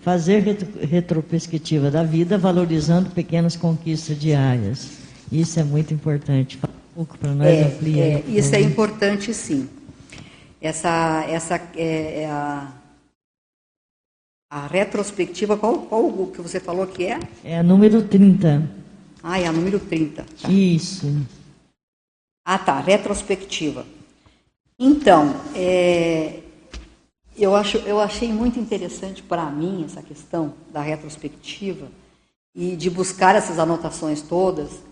Fazer 0.00 0.40
retro, 0.40 0.68
retrospectiva 0.86 1.90
da 1.90 2.04
vida, 2.04 2.36
valorizando 2.36 3.10
pequenas 3.10 3.56
conquistas 3.56 4.18
diárias. 4.18 4.98
Isso 5.32 5.58
é 5.58 5.64
muito 5.64 5.94
importante. 5.94 6.58
Fala 6.58 6.74
um 6.74 6.94
pouco 6.94 7.18
para 7.18 7.34
nós 7.34 7.46
é, 7.48 7.64
ampliar. 7.64 8.04
É, 8.04 8.24
isso 8.28 8.54
é 8.54 8.60
importante, 8.60 9.32
sim. 9.32 9.68
Essa, 10.60 11.24
essa 11.28 11.54
é, 11.74 12.22
é 12.22 12.26
a, 12.30 12.70
a 14.50 14.66
retrospectiva, 14.66 15.56
qual, 15.56 15.78
qual 15.80 16.06
o 16.06 16.30
que 16.30 16.40
você 16.40 16.60
falou 16.60 16.86
que 16.86 17.06
é? 17.06 17.18
É 17.42 17.58
a 17.58 17.62
número 17.62 18.02
30. 18.02 18.62
Ah, 19.22 19.40
é 19.40 19.46
a 19.46 19.52
número 19.52 19.80
30. 19.80 20.24
Tá. 20.42 20.50
Isso. 20.50 21.12
Ah, 22.44 22.58
tá, 22.58 22.78
retrospectiva. 22.78 23.86
Então, 24.78 25.34
é, 25.54 26.40
eu, 27.36 27.54
acho, 27.54 27.78
eu 27.78 28.00
achei 28.00 28.32
muito 28.32 28.58
interessante 28.58 29.22
para 29.22 29.44
mim 29.46 29.84
essa 29.84 30.02
questão 30.02 30.54
da 30.72 30.80
retrospectiva 30.80 31.88
e 32.54 32.74
de 32.74 32.90
buscar 32.90 33.36
essas 33.36 33.58
anotações 33.58 34.20
todas 34.20 34.82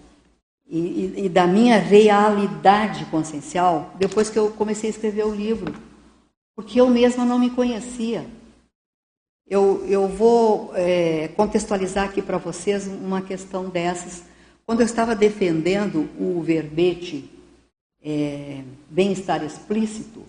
e, 0.69 0.79
e, 0.79 1.25
e, 1.25 1.29
da 1.29 1.47
minha 1.47 1.79
realidade 1.79 3.05
consciencial 3.07 3.93
depois 3.99 4.31
que 4.31 4.39
eu 4.39 4.51
comecei 4.53 4.89
a 4.89 4.93
escrever 4.93 5.27
o 5.27 5.35
livro, 5.35 5.75
porque 6.55 6.81
eu 6.81 6.89
mesma 6.89 7.25
não 7.25 7.39
me 7.39 7.51
conhecia. 7.51 8.25
Eu, 9.49 9.85
eu 9.87 10.07
vou 10.07 10.71
é, 10.75 11.29
contextualizar 11.37 12.05
aqui 12.05 12.23
para 12.23 12.39
vocês 12.39 12.87
uma 12.87 13.21
questão 13.21 13.69
dessas. 13.69 14.23
Quando 14.65 14.81
eu 14.81 14.87
estava 14.87 15.15
defendendo 15.15 16.09
o 16.19 16.41
verbete 16.41 17.29
é, 18.05 18.63
bem-estar 18.91 19.45
explícito, 19.45 20.25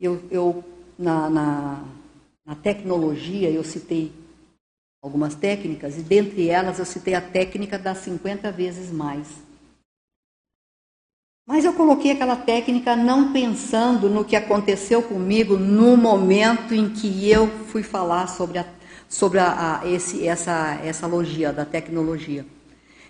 eu, 0.00 0.22
eu 0.30 0.64
na, 0.98 1.28
na, 1.28 1.84
na, 2.44 2.54
tecnologia 2.54 3.50
eu 3.50 3.62
citei 3.62 4.12
algumas 5.02 5.34
técnicas 5.34 5.98
e 5.98 6.02
dentre 6.02 6.48
elas 6.48 6.78
eu 6.78 6.84
citei 6.84 7.14
a 7.14 7.20
técnica 7.20 7.78
das 7.78 7.98
50 7.98 8.50
vezes 8.52 8.90
mais. 8.90 9.26
Mas 11.46 11.64
eu 11.64 11.72
coloquei 11.72 12.12
aquela 12.12 12.36
técnica 12.36 12.94
não 12.94 13.32
pensando 13.32 14.10
no 14.10 14.24
que 14.24 14.36
aconteceu 14.36 15.02
comigo 15.02 15.56
no 15.56 15.96
momento 15.96 16.74
em 16.74 16.90
que 16.90 17.28
eu 17.28 17.48
fui 17.66 17.82
falar 17.82 18.26
sobre, 18.26 18.58
a, 18.58 18.66
sobre 19.08 19.38
a, 19.38 19.80
a, 19.80 19.88
esse, 19.88 20.28
essa, 20.28 20.74
essa 20.84 21.06
logia 21.06 21.52
da 21.52 21.64
tecnologia. 21.64 22.44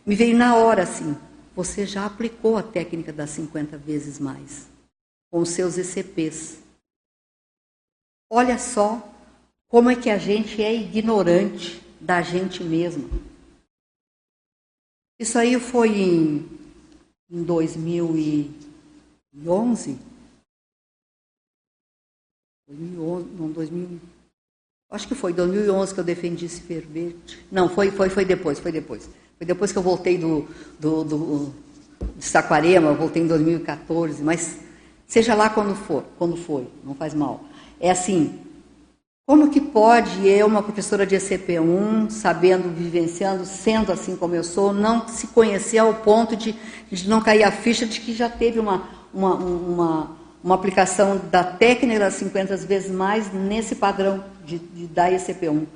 Me 0.06 0.14
veio 0.14 0.36
na 0.36 0.54
hora 0.54 0.84
assim, 0.84 1.16
você 1.58 1.84
já 1.84 2.06
aplicou 2.06 2.56
a 2.56 2.62
técnica 2.62 3.12
das 3.12 3.30
50 3.30 3.76
vezes 3.76 4.20
mais 4.20 4.68
com 5.28 5.40
os 5.40 5.48
seus 5.48 5.76
ECPs. 5.76 6.60
Olha 8.30 8.56
só 8.60 9.02
como 9.66 9.90
é 9.90 10.00
que 10.00 10.08
a 10.08 10.18
gente 10.18 10.62
é 10.62 10.72
ignorante 10.72 11.82
da 12.00 12.22
gente 12.22 12.62
mesma. 12.62 13.08
Isso 15.18 15.36
aí 15.36 15.58
foi 15.58 15.88
em 15.88 16.48
em 17.28 17.42
2011. 17.42 19.98
2011, 22.68 23.28
não, 23.30 23.50
2000, 23.50 24.00
acho 24.90 25.08
que 25.08 25.16
foi 25.16 25.32
2011 25.32 25.92
que 25.92 25.98
eu 25.98 26.04
defendi 26.04 26.46
esse 26.46 26.60
verbete. 26.60 27.44
Não, 27.50 27.68
foi, 27.68 27.90
foi, 27.90 28.08
foi 28.08 28.24
depois, 28.24 28.60
foi 28.60 28.70
depois. 28.70 29.10
Foi 29.38 29.46
depois 29.46 29.70
que 29.70 29.78
eu 29.78 29.82
voltei 29.82 30.18
do, 30.18 30.48
do, 30.80 31.04
do 31.04 31.54
de 32.16 32.24
Saquarema, 32.24 32.90
eu 32.90 32.96
voltei 32.96 33.22
em 33.22 33.26
2014, 33.26 34.22
mas 34.22 34.58
seja 35.06 35.34
lá 35.34 35.48
quando 35.48 35.74
for, 35.74 36.04
quando 36.18 36.36
foi, 36.36 36.66
não 36.84 36.94
faz 36.94 37.14
mal. 37.14 37.44
É 37.80 37.90
assim, 37.90 38.40
como 39.24 39.50
que 39.50 39.60
pode 39.60 40.26
eu, 40.26 40.46
uma 40.46 40.62
professora 40.62 41.06
de 41.06 41.14
ECP1, 41.14 42.10
sabendo, 42.10 42.74
vivenciando, 42.74 43.44
sendo 43.44 43.92
assim 43.92 44.16
como 44.16 44.34
eu 44.34 44.42
sou, 44.42 44.72
não 44.72 45.06
se 45.06 45.28
conhecer 45.28 45.78
ao 45.78 45.94
ponto 45.94 46.34
de, 46.34 46.56
de 46.90 47.08
não 47.08 47.20
cair 47.20 47.44
a 47.44 47.52
ficha 47.52 47.86
de 47.86 48.00
que 48.00 48.12
já 48.12 48.28
teve 48.28 48.58
uma, 48.58 48.88
uma, 49.14 49.34
uma, 49.34 50.16
uma 50.42 50.54
aplicação 50.54 51.20
da 51.30 51.44
técnica 51.44 52.00
das 52.00 52.14
50 52.14 52.56
vezes 52.56 52.90
mais 52.90 53.32
nesse 53.32 53.76
padrão 53.76 54.24
de, 54.44 54.58
de, 54.58 54.86
da 54.86 55.10
ECP1? 55.10 55.66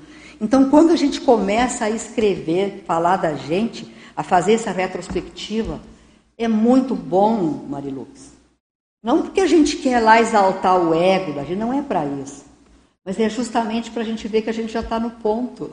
Então, 0.42 0.68
quando 0.68 0.90
a 0.90 0.96
gente 0.96 1.20
começa 1.20 1.84
a 1.84 1.90
escrever, 1.90 2.82
falar 2.84 3.16
da 3.16 3.34
gente, 3.34 3.86
a 4.16 4.24
fazer 4.24 4.54
essa 4.54 4.72
retrospectiva, 4.72 5.80
é 6.36 6.48
muito 6.48 6.96
bom, 6.96 7.64
Marilux. 7.68 8.32
Não 9.00 9.22
porque 9.22 9.40
a 9.40 9.46
gente 9.46 9.76
quer 9.76 10.00
lá 10.00 10.20
exaltar 10.20 10.76
o 10.80 10.92
ego 10.92 11.32
da 11.32 11.44
gente, 11.44 11.60
não 11.60 11.72
é 11.72 11.80
para 11.80 12.04
isso. 12.04 12.44
Mas 13.04 13.20
é 13.20 13.28
justamente 13.28 13.92
para 13.92 14.02
a 14.02 14.04
gente 14.04 14.26
ver 14.26 14.42
que 14.42 14.50
a 14.50 14.52
gente 14.52 14.72
já 14.72 14.80
está 14.80 14.98
no 14.98 15.12
ponto. 15.12 15.70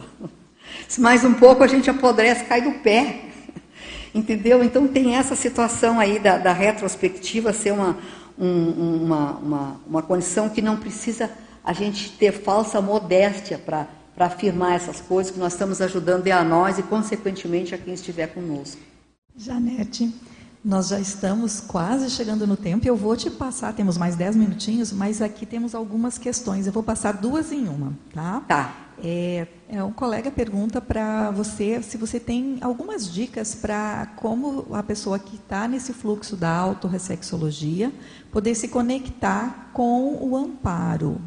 Se 0.87 1.01
mais 1.01 1.25
um 1.25 1.33
pouco 1.33 1.63
a 1.63 1.67
gente 1.67 1.89
apodrece, 1.89 2.45
cai 2.45 2.61
do 2.61 2.73
pé. 2.83 3.21
Entendeu? 4.13 4.63
Então 4.63 4.87
tem 4.87 5.15
essa 5.15 5.35
situação 5.35 5.99
aí 5.99 6.19
da, 6.19 6.37
da 6.37 6.53
retrospectiva 6.53 7.53
ser 7.53 7.71
uma, 7.71 7.97
um, 8.37 9.03
uma, 9.03 9.31
uma, 9.31 9.81
uma 9.87 10.01
condição 10.03 10.47
que 10.47 10.61
não 10.61 10.77
precisa 10.77 11.31
a 11.63 11.73
gente 11.73 12.11
ter 12.11 12.31
falsa 12.31 12.79
modéstia 12.79 13.57
para 13.57 13.97
afirmar 14.25 14.75
essas 14.75 14.99
coisas, 14.99 15.31
que 15.31 15.39
nós 15.39 15.53
estamos 15.53 15.81
ajudando 15.81 16.27
é 16.27 16.31
a 16.31 16.43
nós 16.43 16.77
e, 16.77 16.83
consequentemente, 16.83 17.73
a 17.73 17.77
quem 17.77 17.93
estiver 17.93 18.27
conosco. 18.27 18.81
Janete, 19.35 20.13
nós 20.63 20.89
já 20.89 20.99
estamos 20.99 21.61
quase 21.61 22.09
chegando 22.09 22.45
no 22.45 22.57
tempo 22.57 22.85
e 22.85 22.89
eu 22.89 22.95
vou 22.95 23.15
te 23.15 23.29
passar, 23.29 23.73
temos 23.73 23.97
mais 23.97 24.15
10 24.15 24.35
minutinhos, 24.35 24.91
mas 24.91 25.21
aqui 25.21 25.45
temos 25.45 25.73
algumas 25.73 26.17
questões. 26.17 26.67
Eu 26.67 26.73
vou 26.73 26.83
passar 26.83 27.13
duas 27.13 27.51
em 27.51 27.67
uma, 27.67 27.93
tá? 28.13 28.41
Tá. 28.47 28.75
É, 29.01 29.47
é 29.69 29.81
um 29.81 29.93
colega 29.93 30.29
pergunta 30.29 30.81
para 30.81 31.31
você 31.31 31.81
se 31.81 31.95
você 31.95 32.19
tem 32.19 32.57
algumas 32.59 33.09
dicas 33.09 33.55
para 33.55 34.07
como 34.17 34.67
a 34.73 34.83
pessoa 34.83 35.17
que 35.17 35.37
está 35.37 35.69
nesse 35.69 35.93
fluxo 35.93 36.35
da 36.35 36.53
autorreflexologia 36.53 37.93
poder 38.29 38.55
se 38.55 38.67
conectar 38.67 39.69
com 39.71 40.17
o 40.21 40.35
amparo. 40.35 41.21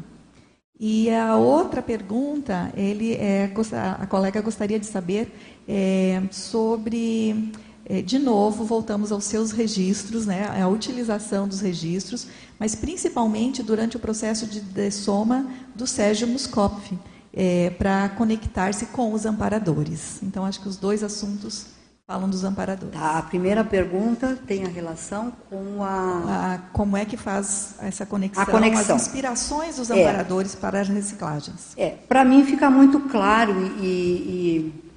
E 0.79 1.09
a 1.09 1.35
outra 1.35 1.81
pergunta, 1.81 2.71
ele 2.75 3.13
é, 3.13 3.51
a 3.99 4.07
colega 4.07 4.41
gostaria 4.41 4.79
de 4.79 4.85
saber 4.85 5.33
é, 5.67 6.21
sobre 6.31 7.51
é, 7.85 8.01
de 8.01 8.17
novo, 8.17 8.63
voltamos 8.63 9.11
aos 9.11 9.25
seus 9.25 9.51
registros, 9.51 10.25
né, 10.25 10.47
a 10.61 10.67
utilização 10.67 11.47
dos 11.47 11.59
registros, 11.59 12.27
mas 12.57 12.75
principalmente 12.75 13.61
durante 13.61 13.97
o 13.97 13.99
processo 13.99 14.47
de 14.47 14.61
dessoma 14.61 15.47
do 15.75 15.85
Sérgio 15.85 16.27
Muscopf, 16.27 16.93
é, 17.33 17.71
para 17.71 18.09
conectar-se 18.09 18.85
com 18.87 19.11
os 19.11 19.25
amparadores. 19.25 20.21
Então, 20.23 20.45
acho 20.45 20.61
que 20.61 20.67
os 20.67 20.77
dois 20.77 21.03
assuntos 21.03 21.65
falam 22.13 22.29
dos 22.29 22.43
amparadores. 22.43 22.93
Tá, 22.93 23.17
a 23.17 23.23
primeira 23.23 23.63
pergunta 23.63 24.37
tem 24.45 24.65
a 24.65 24.67
relação 24.67 25.33
com 25.49 25.83
a... 25.83 26.53
a 26.53 26.57
como 26.71 26.95
é 26.95 27.05
que 27.05 27.17
faz 27.17 27.73
essa 27.79 28.05
conexão, 28.05 28.43
a 28.43 28.45
conexão. 28.45 28.95
as 28.95 29.01
inspirações 29.01 29.77
dos 29.77 29.89
é. 29.89 29.99
amparadores 29.99 30.53
é. 30.53 30.59
para 30.59 30.81
as 30.81 30.87
reciclagens. 30.87 31.73
É, 31.75 31.89
para 31.89 32.23
mim 32.23 32.45
fica 32.45 32.69
muito 32.69 32.99
claro 33.09 33.65
e, 33.81 33.83
e 33.83 34.91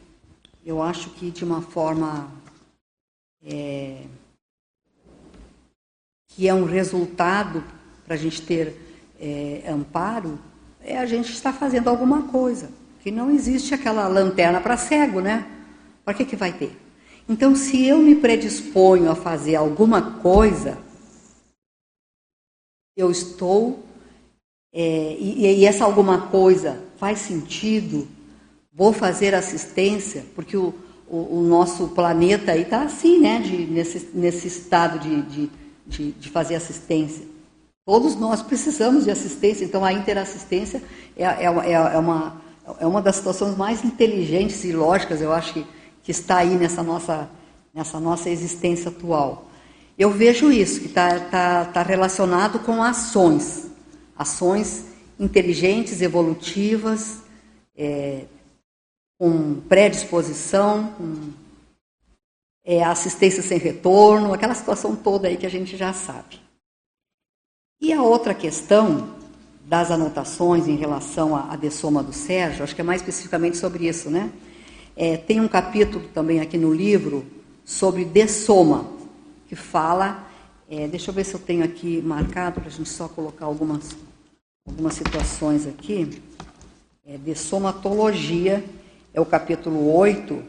eu 0.66 0.82
acho 0.82 1.08
que 1.10 1.30
de 1.30 1.42
uma 1.42 1.62
forma 1.62 2.28
é, 3.42 4.02
que 6.28 6.46
é 6.46 6.52
um 6.52 6.66
resultado 6.66 7.64
para 8.04 8.14
a 8.14 8.18
gente 8.18 8.42
ter 8.42 8.78
é, 9.18 9.62
amparo, 9.70 10.38
é 10.84 10.98
a 10.98 11.06
gente 11.06 11.32
estar 11.32 11.54
fazendo 11.54 11.88
alguma 11.88 12.24
coisa. 12.24 12.68
Que 13.00 13.10
não 13.10 13.30
existe 13.30 13.72
aquela 13.72 14.06
lanterna 14.06 14.60
para 14.60 14.76
cego, 14.76 15.20
né? 15.20 15.46
Para 16.04 16.12
que, 16.12 16.26
que 16.26 16.36
vai 16.36 16.52
ter? 16.52 16.85
Então, 17.28 17.56
se 17.56 17.84
eu 17.84 17.98
me 17.98 18.14
predisponho 18.14 19.10
a 19.10 19.16
fazer 19.16 19.56
alguma 19.56 20.20
coisa, 20.20 20.78
eu 22.96 23.10
estou. 23.10 23.84
É, 24.72 25.16
e, 25.18 25.60
e 25.60 25.64
essa 25.64 25.84
alguma 25.84 26.28
coisa 26.28 26.82
faz 26.98 27.18
sentido, 27.20 28.06
vou 28.72 28.92
fazer 28.92 29.34
assistência, 29.34 30.24
porque 30.34 30.56
o, 30.56 30.74
o, 31.08 31.38
o 31.38 31.42
nosso 31.42 31.88
planeta 31.88 32.52
aí 32.52 32.62
está 32.62 32.82
assim, 32.82 33.18
né? 33.20 33.40
De, 33.40 33.56
nesse, 33.66 34.10
nesse 34.14 34.46
estado 34.46 34.98
de, 34.98 35.22
de, 35.22 35.50
de, 35.86 36.12
de, 36.12 36.30
fazer 36.30 36.54
assistência. 36.54 37.24
Todos 37.84 38.16
nós 38.16 38.42
precisamos 38.42 39.04
de 39.04 39.10
assistência, 39.10 39.64
então 39.64 39.84
a 39.84 39.92
interassistência 39.92 40.82
é, 41.16 41.24
é, 41.24 41.44
é, 41.44 41.72
é, 41.72 41.98
uma, 41.98 42.42
é 42.80 42.86
uma 42.86 43.00
das 43.00 43.16
situações 43.16 43.56
mais 43.56 43.84
inteligentes 43.84 44.64
e 44.64 44.72
lógicas, 44.72 45.20
eu 45.20 45.32
acho, 45.32 45.54
que, 45.54 45.66
que 46.06 46.12
está 46.12 46.36
aí 46.36 46.54
nessa 46.54 46.84
nossa, 46.84 47.28
nessa 47.74 47.98
nossa 47.98 48.30
existência 48.30 48.90
atual. 48.90 49.50
Eu 49.98 50.08
vejo 50.08 50.52
isso, 50.52 50.78
que 50.78 50.86
está 50.86 51.18
tá, 51.18 51.64
tá 51.64 51.82
relacionado 51.82 52.60
com 52.60 52.80
ações, 52.80 53.66
ações 54.16 54.84
inteligentes, 55.18 56.00
evolutivas, 56.00 57.22
é, 57.76 58.26
com 59.18 59.60
predisposição, 59.62 60.92
com 60.96 61.32
é, 62.64 62.84
assistência 62.84 63.42
sem 63.42 63.58
retorno, 63.58 64.32
aquela 64.32 64.54
situação 64.54 64.94
toda 64.94 65.26
aí 65.26 65.36
que 65.36 65.46
a 65.46 65.50
gente 65.50 65.76
já 65.76 65.92
sabe. 65.92 66.40
E 67.80 67.92
a 67.92 68.00
outra 68.00 68.32
questão 68.32 69.16
das 69.64 69.90
anotações 69.90 70.68
em 70.68 70.76
relação 70.76 71.34
à, 71.34 71.52
à 71.52 71.56
do 71.56 72.12
Sérgio, 72.12 72.62
acho 72.62 72.76
que 72.76 72.80
é 72.80 72.84
mais 72.84 73.00
especificamente 73.00 73.56
sobre 73.56 73.88
isso, 73.88 74.08
né? 74.08 74.30
É, 74.98 75.18
tem 75.18 75.42
um 75.42 75.48
capítulo 75.48 76.08
também 76.14 76.40
aqui 76.40 76.56
no 76.56 76.72
livro 76.72 77.26
sobre 77.66 78.02
dessoma, 78.02 78.90
que 79.46 79.54
fala, 79.54 80.26
é, 80.70 80.88
deixa 80.88 81.10
eu 81.10 81.14
ver 81.14 81.24
se 81.24 81.34
eu 81.34 81.40
tenho 81.40 81.62
aqui 81.62 82.00
marcado 82.00 82.62
para 82.62 82.70
a 82.70 82.72
gente 82.72 82.88
só 82.88 83.06
colocar 83.06 83.44
algumas, 83.44 83.94
algumas 84.66 84.94
situações 84.94 85.66
aqui, 85.66 86.22
é, 87.04 87.18
dessomatologia, 87.18 88.64
é 89.12 89.20
o 89.20 89.26
capítulo 89.26 89.94
8, 89.94 90.42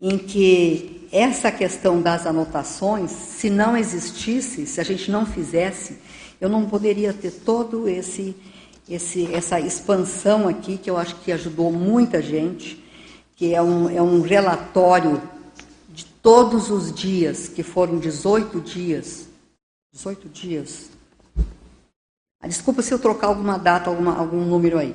em 0.00 0.16
que 0.16 1.06
essa 1.12 1.52
questão 1.52 2.00
das 2.00 2.24
anotações, 2.24 3.10
se 3.10 3.50
não 3.50 3.76
existisse, 3.76 4.66
se 4.66 4.80
a 4.80 4.84
gente 4.84 5.10
não 5.10 5.26
fizesse, 5.26 5.98
eu 6.40 6.48
não 6.48 6.66
poderia 6.66 7.12
ter 7.12 7.32
todo 7.32 7.86
esse, 7.86 8.34
esse 8.88 9.32
essa 9.32 9.60
expansão 9.60 10.48
aqui, 10.48 10.78
que 10.78 10.90
eu 10.90 10.96
acho 10.96 11.16
que 11.16 11.32
ajudou 11.32 11.70
muita 11.72 12.22
gente, 12.22 12.82
que 13.36 13.54
é 13.54 13.62
um, 13.62 13.88
é 13.88 14.00
um 14.00 14.20
relatório 14.20 15.20
de 15.88 16.04
todos 16.04 16.70
os 16.70 16.92
dias, 16.92 17.48
que 17.48 17.62
foram 17.62 17.98
18 17.98 18.60
dias. 18.60 19.28
18 19.92 20.28
dias. 20.28 20.90
Ah, 22.40 22.46
desculpa 22.46 22.82
se 22.82 22.92
eu 22.92 22.98
trocar 22.98 23.28
alguma 23.28 23.58
data, 23.58 23.90
alguma, 23.90 24.16
algum 24.16 24.44
número 24.44 24.78
aí. 24.78 24.94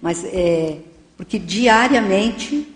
Mas 0.00 0.24
é, 0.24 0.78
porque 1.16 1.38
diariamente 1.38 2.68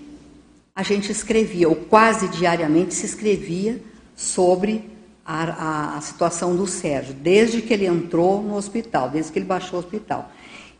a 0.74 0.82
gente 0.82 1.10
escrevia, 1.10 1.68
ou 1.68 1.76
quase 1.76 2.28
diariamente 2.28 2.94
se 2.94 3.06
escrevia 3.06 3.82
sobre 4.16 4.88
a, 5.24 5.44
a, 5.44 5.96
a, 5.98 6.00
situação 6.00 6.56
do 6.56 6.66
Sérgio, 6.66 7.14
desde 7.14 7.60
que 7.60 7.74
ele 7.74 7.86
entrou 7.86 8.42
no 8.42 8.54
hospital, 8.54 9.10
desde 9.10 9.30
que 9.32 9.38
ele 9.38 9.46
baixou 9.46 9.78
o 9.78 9.82
hospital. 9.82 10.30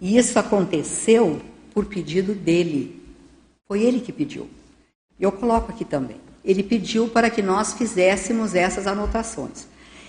E 0.01 0.17
isso 0.17 0.39
aconteceu 0.39 1.41
por 1.75 1.87
pedido 1.87 2.35
dele. 2.35 3.03
Foi 3.67 3.83
ele 3.83 4.01
que 4.01 4.13
pediu. 4.13 4.49
Eu 5.19 5.33
coloco 5.33 5.71
aqui 5.71 5.85
também. 5.85 6.17
ele 6.45 6.63
pediu 6.63 7.09
para 7.09 7.29
que 7.29 7.43
nós 7.43 7.75
fizéssemos 7.75 8.55
essas 8.55 8.87
anotações. 8.87 9.67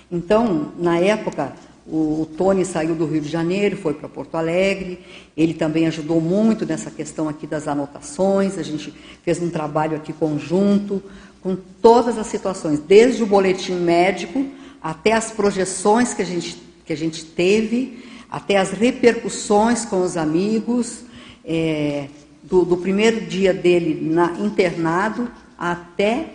Então, 0.10 0.72
na 0.78 0.98
época, 0.98 1.54
o, 1.86 2.28
Tony 2.38 2.64
saiu 2.64 2.96
do 2.96 3.06
Rio 3.06 3.20
de 3.20 3.28
Janeiro, 3.30 3.76
foi 3.76 3.94
para 3.94 4.08
Porto 4.08 4.36
Alegre. 4.36 5.00
Ele 5.36 5.54
também 5.54 5.88
ajudou 5.88 6.22
muito 6.22 6.66
nessa 6.66 6.92
questão 6.92 7.28
aqui 7.28 7.48
das 7.48 7.68
anotações. 7.68 8.58
A 8.58 8.64
gente 8.64 8.94
fez 9.24 9.42
um 9.42 9.50
trabalho 9.50 9.98
aqui 9.98 10.14
conjunto 10.14 11.02
com 11.42 11.58
todas 11.82 12.18
as 12.18 12.28
situações, 12.28 12.80
desde 12.80 13.24
o 13.24 13.26
boletim 13.26 13.74
médico 13.74 14.46
até 14.82 15.14
as 15.14 15.32
projeções 15.32 16.14
que 16.14 16.22
a 16.22 16.26
gente, 16.26 16.62
que 16.86 16.94
a 16.94 16.98
gente 16.98 17.26
teve, 17.26 18.04
até 18.30 18.58
as 18.58 18.72
repercussões 18.72 19.86
com 19.86 20.02
os 20.02 20.16
amigos, 20.16 21.04
é, 21.44 22.08
do, 22.44 22.64
do, 22.64 22.78
primeiro 22.78 23.22
dia 23.22 23.54
dele 23.54 24.00
na, 24.10 24.32
internado 24.40 25.30
até 25.58 26.34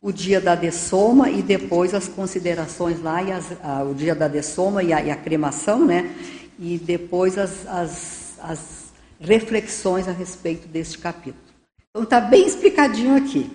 o 0.00 0.10
dia 0.12 0.40
da 0.40 0.54
dessoma 0.54 1.30
e 1.30 1.42
depois 1.42 1.94
as 1.94 2.08
considerações 2.08 3.00
lá, 3.00 3.22
e 3.22 3.30
as, 3.30 3.52
a, 3.62 3.82
o 3.84 3.94
dia 3.94 4.14
da 4.14 4.26
dessoma 4.26 4.82
e 4.82 4.92
a, 4.92 5.02
e 5.02 5.10
a, 5.10 5.16
cremação, 5.16 5.84
né? 5.84 6.10
E 6.58 6.78
depois 6.78 7.38
as, 7.38 7.66
as, 7.66 8.38
as 8.40 8.92
reflexões 9.20 10.08
a 10.08 10.12
respeito 10.12 10.66
deste 10.66 10.98
capítulo. 10.98 11.42
Então 11.90 12.02
está 12.02 12.20
bem 12.20 12.46
explicadinho 12.46 13.16
aqui. 13.16 13.50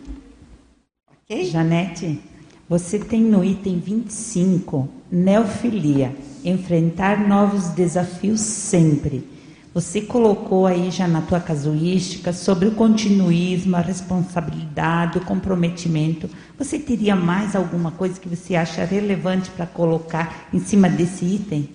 Ok? 1.11 1.45
Janete, 1.45 2.21
você 2.69 2.99
tem 2.99 3.21
no 3.21 3.45
item 3.45 3.79
25, 3.79 4.89
neofilia, 5.09 6.13
enfrentar 6.43 7.25
novos 7.25 7.69
desafios 7.69 8.41
sempre. 8.41 9.25
Você 9.73 10.01
colocou 10.01 10.65
aí 10.65 10.91
já 10.91 11.07
na 11.07 11.21
tua 11.21 11.39
casuística 11.39 12.33
sobre 12.33 12.67
o 12.67 12.71
continuismo, 12.71 13.77
a 13.77 13.79
responsabilidade, 13.79 15.17
o 15.17 15.23
comprometimento. 15.23 16.29
Você 16.57 16.77
teria 16.77 17.15
mais 17.15 17.55
alguma 17.55 17.91
coisa 17.91 18.19
que 18.19 18.27
você 18.27 18.55
acha 18.55 18.83
relevante 18.83 19.49
para 19.51 19.65
colocar 19.65 20.49
em 20.53 20.59
cima 20.59 20.89
desse 20.89 21.23
item? 21.23 21.69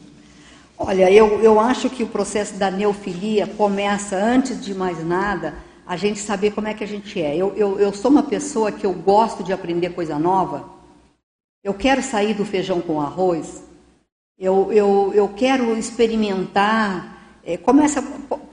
Olha, 0.76 1.10
eu, 1.10 1.40
eu 1.40 1.58
acho 1.58 1.88
que 1.88 2.02
o 2.02 2.08
processo 2.08 2.54
da 2.54 2.70
neofilia 2.70 3.46
começa, 3.46 4.16
antes 4.16 4.62
de 4.62 4.74
mais 4.74 5.02
nada, 5.06 5.54
a 5.86 5.96
gente 5.96 6.18
saber 6.18 6.50
como 6.50 6.68
é 6.68 6.74
que 6.74 6.84
a 6.84 6.88
gente 6.88 7.22
é. 7.22 7.34
Eu, 7.34 7.54
eu, 7.56 7.78
eu 7.78 7.94
sou 7.94 8.10
uma 8.10 8.24
pessoa 8.24 8.70
que 8.70 8.84
eu 8.84 8.92
gosto 8.92 9.42
de 9.42 9.54
aprender 9.54 9.90
coisa 9.90 10.18
nova. 10.18 10.81
Eu 11.62 11.74
quero 11.74 12.02
sair 12.02 12.34
do 12.34 12.44
feijão 12.44 12.80
com 12.80 13.00
arroz. 13.00 13.62
Eu, 14.38 14.72
eu, 14.72 15.12
eu 15.14 15.28
quero 15.28 15.76
experimentar 15.76 17.12
é, 17.44 17.56
começa, 17.56 18.02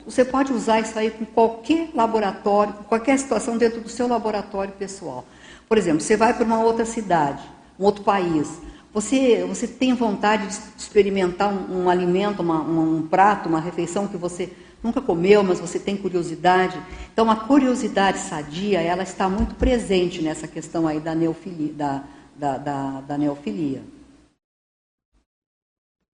você 0.04 0.26
pode 0.26 0.52
usar 0.52 0.80
isso 0.80 0.98
aí 0.98 1.12
com 1.12 1.24
qualquer 1.24 1.90
laboratório, 1.94 2.74
qualquer 2.88 3.20
situação 3.20 3.56
dentro 3.56 3.82
do 3.82 3.90
seu 3.90 4.08
laboratório 4.08 4.74
pessoal. 4.74 5.26
Por 5.68 5.78
exemplo, 5.78 6.02
você 6.02 6.18
vai 6.18 6.34
para 6.34 6.44
uma 6.44 6.64
outra 6.64 6.86
cidade, 6.86 7.44
um 7.80 7.86
outro 7.86 8.04
país. 8.04 8.60
Você, 8.92 9.46
você 9.48 9.68
tem 9.68 9.94
vontade 9.94 10.48
de 10.48 10.82
experimentar 10.82 11.54
um, 11.54 11.84
um 11.84 11.90
alimento, 11.90 12.42
uma, 12.42 12.62
um 12.62 13.04
prato, 13.08 13.48
uma 13.48 13.60
refeição 13.60 14.08
que 14.08 14.18
você 14.18 14.52
nunca 14.82 15.00
comeu, 15.00 15.44
mas 15.44 15.60
você 15.60 15.78
tem 15.78 15.96
curiosidade. 15.96 16.82
Então, 17.14 17.30
a 17.30 17.36
curiosidade 17.36 18.18
sadia, 18.18 18.82
ela 18.82 19.04
está 19.04 19.30
muito 19.30 19.54
presente 19.54 20.24
nessa 20.24 20.48
questão 20.48 20.88
aí 20.88 21.00
da 21.00 21.14
neofilia. 21.14 21.74
Da, 21.74 22.04
da, 22.40 22.58
da, 22.58 23.02
da 23.02 23.18
neofilia. 23.18 23.84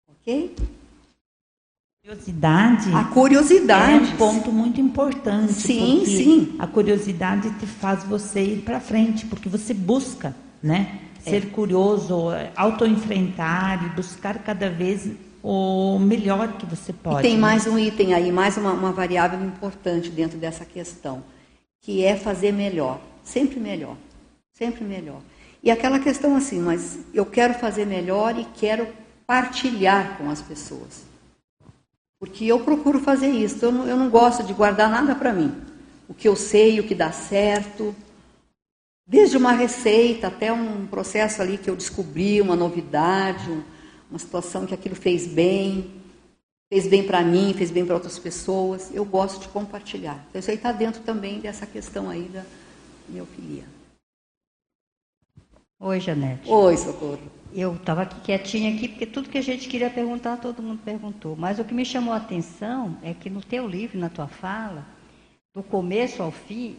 Ok? 0.07 0.55
Curiosidade. 2.03 2.93
A 2.93 3.03
curiosidade. 3.05 4.11
É 4.11 4.13
um 4.13 4.17
ponto 4.17 4.51
muito 4.51 4.79
importante. 4.79 5.53
Sim, 5.53 6.03
sim. 6.05 6.55
A 6.59 6.67
curiosidade 6.67 7.49
te 7.59 7.65
faz 7.65 8.03
você 8.03 8.41
ir 8.41 8.61
para 8.61 8.79
frente, 8.79 9.25
porque 9.25 9.49
você 9.49 9.73
busca, 9.73 10.35
né? 10.61 10.99
Ser 11.19 11.43
é. 11.43 11.49
curioso, 11.49 12.29
autoenfrentar 12.55 13.85
e 13.85 13.89
buscar 13.89 14.39
cada 14.39 14.69
vez 14.69 15.09
o 15.43 15.99
melhor 15.99 16.53
que 16.53 16.65
você 16.65 16.91
pode. 16.91 17.19
E 17.19 17.21
tem 17.21 17.35
né? 17.35 17.41
mais 17.41 17.67
um 17.67 17.77
item 17.77 18.13
aí, 18.13 18.31
mais 18.31 18.57
uma, 18.57 18.73
uma 18.73 18.91
variável 18.91 19.43
importante 19.43 20.09
dentro 20.09 20.37
dessa 20.37 20.65
questão, 20.65 21.23
que 21.81 22.03
é 22.03 22.15
fazer 22.15 22.51
melhor. 22.51 22.99
Sempre 23.23 23.59
melhor. 23.59 23.95
Sempre 24.53 24.83
melhor. 24.83 25.21
E 25.63 25.69
aquela 25.69 25.99
questão 25.99 26.35
assim, 26.35 26.59
mas 26.59 26.97
eu 27.13 27.25
quero 27.25 27.53
fazer 27.53 27.85
melhor 27.85 28.37
e 28.37 28.45
quero 28.45 28.87
partilhar 29.27 30.17
com 30.17 30.29
as 30.29 30.41
pessoas. 30.41 31.03
Porque 32.19 32.45
eu 32.45 32.59
procuro 32.59 32.99
fazer 32.99 33.29
isso. 33.29 33.65
Eu 33.65 33.71
não, 33.71 33.87
eu 33.87 33.97
não 33.97 34.09
gosto 34.09 34.43
de 34.43 34.53
guardar 34.53 34.89
nada 34.89 35.15
para 35.15 35.33
mim. 35.33 35.51
O 36.07 36.13
que 36.13 36.27
eu 36.27 36.35
sei, 36.35 36.79
o 36.79 36.83
que 36.83 36.95
dá 36.95 37.11
certo. 37.11 37.95
Desde 39.07 39.37
uma 39.37 39.51
receita 39.51 40.27
até 40.27 40.51
um 40.51 40.87
processo 40.87 41.41
ali 41.41 41.57
que 41.57 41.69
eu 41.69 41.75
descobri, 41.75 42.41
uma 42.41 42.55
novidade, 42.55 43.49
uma 44.09 44.19
situação 44.19 44.65
que 44.65 44.73
aquilo 44.73 44.95
fez 44.95 45.27
bem, 45.27 45.91
fez 46.69 46.87
bem 46.87 47.03
para 47.03 47.21
mim, 47.21 47.53
fez 47.55 47.71
bem 47.71 47.85
para 47.85 47.95
outras 47.95 48.17
pessoas. 48.17 48.89
Eu 48.93 49.05
gosto 49.05 49.41
de 49.41 49.47
compartilhar. 49.49 50.25
Então, 50.29 50.39
isso 50.39 50.49
aí 50.49 50.57
está 50.57 50.71
dentro 50.71 51.01
também 51.01 51.39
dessa 51.39 51.65
questão 51.65 52.09
aí 52.09 52.23
da 52.23 52.43
miofilia. 53.09 53.80
Oi, 55.83 55.99
Janete. 55.99 56.47
Oi, 56.47 56.77
Socorro. 56.77 57.17
Eu 57.51 57.73
estava 57.73 58.03
aqui 58.03 58.21
quietinha 58.21 58.71
aqui, 58.71 58.87
porque 58.87 59.07
tudo 59.07 59.29
que 59.29 59.37
a 59.39 59.41
gente 59.41 59.67
queria 59.67 59.89
perguntar, 59.89 60.37
todo 60.37 60.61
mundo 60.61 60.79
perguntou. 60.85 61.35
Mas 61.35 61.57
o 61.57 61.63
que 61.63 61.73
me 61.73 61.83
chamou 61.83 62.13
a 62.13 62.17
atenção 62.17 62.99
é 63.01 63.15
que 63.15 63.31
no 63.31 63.41
teu 63.41 63.67
livro, 63.67 63.97
na 63.97 64.07
tua 64.07 64.27
fala, 64.27 64.85
do 65.55 65.63
começo 65.63 66.21
ao 66.21 66.31
fim, 66.31 66.77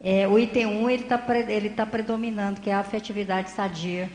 é, 0.00 0.26
o 0.26 0.36
item 0.36 0.66
1 0.66 0.90
ele 0.90 1.02
está 1.04 1.38
ele 1.48 1.70
tá 1.70 1.86
predominando, 1.86 2.60
que 2.60 2.70
é 2.70 2.74
a 2.74 2.80
afetividade 2.80 3.50
sadia. 3.50 4.10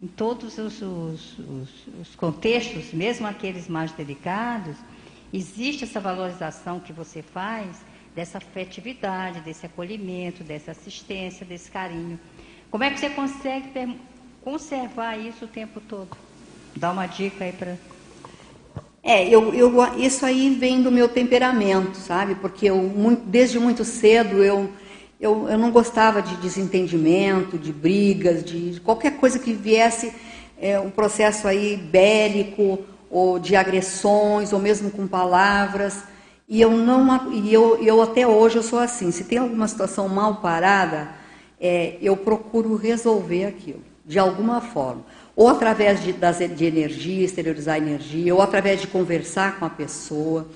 Em 0.00 0.06
todos 0.06 0.56
os, 0.56 0.80
os, 0.80 1.38
os, 1.40 1.86
os 2.00 2.14
contextos, 2.14 2.92
mesmo 2.92 3.26
aqueles 3.26 3.66
mais 3.66 3.90
delicados, 3.90 4.76
existe 5.32 5.82
essa 5.82 5.98
valorização 5.98 6.78
que 6.78 6.92
você 6.92 7.20
faz 7.20 7.84
dessa 8.14 8.38
afetividade, 8.38 9.40
desse 9.40 9.66
acolhimento, 9.66 10.44
dessa 10.44 10.70
assistência, 10.70 11.44
desse 11.44 11.68
carinho. 11.68 12.18
Como 12.70 12.84
é 12.84 12.90
que 12.90 13.00
você 13.00 13.08
consegue 13.10 13.98
conservar 14.42 15.16
isso 15.16 15.44
o 15.44 15.48
tempo 15.48 15.80
todo? 15.80 16.10
Dá 16.76 16.92
uma 16.92 17.06
dica 17.06 17.44
aí 17.44 17.52
para. 17.52 17.76
É, 19.02 19.26
eu, 19.26 19.54
eu, 19.54 19.72
isso 19.96 20.26
aí 20.26 20.50
vem 20.50 20.82
do 20.82 20.92
meu 20.92 21.08
temperamento, 21.08 21.96
sabe? 21.96 22.34
Porque 22.34 22.66
eu, 22.66 22.92
desde 23.24 23.58
muito 23.58 23.84
cedo 23.84 24.44
eu, 24.44 24.70
eu, 25.20 25.48
eu 25.48 25.58
não 25.58 25.70
gostava 25.70 26.20
de 26.20 26.36
desentendimento, 26.36 27.56
de 27.56 27.72
brigas, 27.72 28.44
de, 28.44 28.72
de 28.72 28.80
qualquer 28.80 29.16
coisa 29.16 29.38
que 29.38 29.52
viesse 29.52 30.12
é, 30.60 30.78
um 30.78 30.90
processo 30.90 31.48
aí 31.48 31.76
bélico 31.76 32.80
ou 33.10 33.38
de 33.38 33.56
agressões 33.56 34.52
ou 34.52 34.58
mesmo 34.58 34.90
com 34.90 35.06
palavras. 35.06 36.02
E 36.48 36.60
eu 36.60 36.70
não 36.70 37.32
e 37.32 37.52
eu, 37.52 37.82
eu 37.82 38.02
até 38.02 38.26
hoje 38.26 38.56
eu 38.56 38.62
sou 38.62 38.78
assim. 38.78 39.10
Se 39.10 39.24
tem 39.24 39.38
alguma 39.38 39.68
situação 39.68 40.08
mal 40.08 40.36
parada, 40.36 41.08
é, 41.60 41.96
eu 42.00 42.16
procuro 42.16 42.76
resolver 42.76 43.44
aquilo 43.44 43.82
de 44.08 44.18
alguma 44.18 44.60
forma. 44.60 45.04
Ou 45.36 45.48
através 45.48 46.02
de, 46.02 46.12
das, 46.12 46.38
de 46.38 46.64
energia, 46.64 47.24
exteriorizar 47.24 47.76
energia, 47.76 48.34
ou 48.34 48.40
através 48.40 48.80
de 48.80 48.86
conversar 48.86 49.58
com 49.58 49.66
a 49.66 49.70
pessoa, 49.70 50.48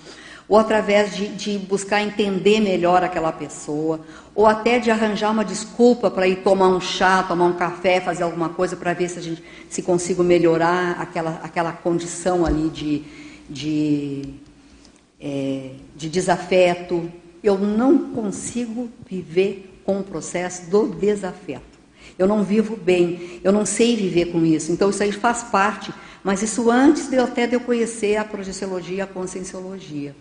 ou 0.49 0.59
através 0.59 1.15
de, 1.15 1.29
de 1.29 1.59
buscar 1.59 2.03
entender 2.03 2.61
melhor 2.61 3.05
aquela 3.05 3.31
pessoa, 3.31 4.01
ou 4.35 4.47
até 4.47 4.79
de 4.79 4.91
arranjar 4.91 5.31
uma 5.31 5.45
desculpa 5.45 6.11
para 6.11 6.27
ir 6.27 6.37
tomar 6.37 6.69
um 6.69 6.81
chá, 6.81 7.23
tomar 7.23 7.45
um 7.45 7.53
café, 7.53 8.01
fazer 8.01 8.23
alguma 8.23 8.49
coisa 8.49 8.75
para 8.75 8.93
ver 8.93 9.09
se 9.09 9.19
a 9.19 9.23
gente 9.23 9.43
se 9.69 9.83
consigo 9.83 10.25
melhorar 10.25 11.01
aquela, 11.01 11.41
aquela 11.43 11.73
condição 11.73 12.45
ali 12.45 12.69
de, 12.71 13.05
de, 13.49 14.23
é, 15.21 15.71
de 15.95 16.09
desafeto. 16.09 17.09
Eu 17.43 17.59
não 17.59 18.11
consigo 18.13 18.91
viver 19.09 19.72
com 19.85 20.01
o 20.01 20.05
processo 20.05 20.71
do 20.71 20.89
desafeto. 20.89 21.73
Eu 22.19 22.27
não 22.27 22.43
vivo 22.43 22.77
bem, 22.77 23.41
eu 23.43 23.53
não 23.53 23.65
sei 23.65 23.97
viver 23.97 24.27
com 24.27 24.45
isso. 24.45 24.71
Então 24.73 24.91
isso 24.91 25.03
aí 25.03 25.13
faz 25.13 25.43
parte, 25.45 25.93
mas 26.23 26.43
isso 26.43 26.71
antes 26.71 27.09
de 27.09 27.19
até 27.19 27.47
de 27.47 27.55
eu 27.55 27.61
conhecer 27.61 28.17
a 28.17 28.25
projeciologia 28.25 28.99
e 28.99 29.01
a 29.01 29.07
conscienciologia. 29.07 30.15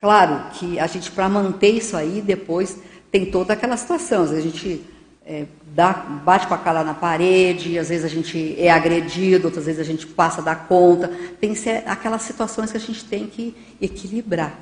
Claro 0.00 0.50
que 0.52 0.78
a 0.78 0.86
gente, 0.86 1.10
para 1.10 1.28
manter 1.28 1.70
isso 1.70 1.96
aí, 1.96 2.20
depois 2.20 2.78
tem 3.10 3.30
toda 3.30 3.52
aquela 3.52 3.76
situação. 3.76 4.24
Às 4.24 4.30
vezes 4.30 4.44
a 4.44 4.48
gente 4.48 4.84
é, 5.24 5.46
dá, 5.74 5.92
bate 5.92 6.46
com 6.46 6.54
a 6.54 6.58
cara 6.58 6.84
na 6.84 6.94
parede, 6.94 7.78
às 7.78 7.88
vezes 7.88 8.04
a 8.04 8.08
gente 8.08 8.54
é 8.58 8.70
agredido, 8.70 9.46
outras 9.46 9.66
vezes 9.66 9.80
a 9.80 9.84
gente 9.84 10.06
passa 10.06 10.42
da 10.42 10.54
conta. 10.54 11.08
Tem 11.40 11.54
aquelas 11.86 12.22
situações 12.22 12.70
que 12.70 12.76
a 12.76 12.80
gente 12.80 13.04
tem 13.04 13.26
que 13.26 13.56
equilibrar. 13.80 14.58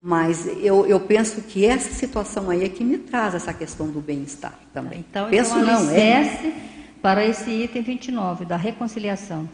Mas 0.00 0.46
eu, 0.46 0.86
eu 0.86 1.00
penso 1.00 1.42
que 1.42 1.64
essa 1.66 1.92
situação 1.92 2.50
aí 2.50 2.64
é 2.64 2.68
que 2.68 2.84
me 2.84 2.98
traz 2.98 3.34
essa 3.34 3.52
questão 3.52 3.88
do 3.88 4.00
bem-estar 4.00 4.56
também. 4.72 5.00
Então, 5.00 5.28
penso 5.28 5.58
então 5.58 5.84
não, 5.84 5.90
é. 5.90 6.54
para 7.02 7.26
esse 7.26 7.50
item 7.50 7.82
29, 7.82 8.44
da 8.44 8.56
reconciliação. 8.56 9.48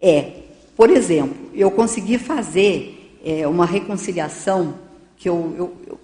É. 0.00 0.42
Por 0.76 0.90
exemplo, 0.90 1.50
eu 1.54 1.70
consegui 1.70 2.18
fazer 2.18 3.18
é, 3.24 3.46
uma 3.46 3.66
reconciliação 3.66 4.78
que 5.16 5.28
eu, 5.28 5.54
eu, 5.56 5.76
eu 5.86 6.00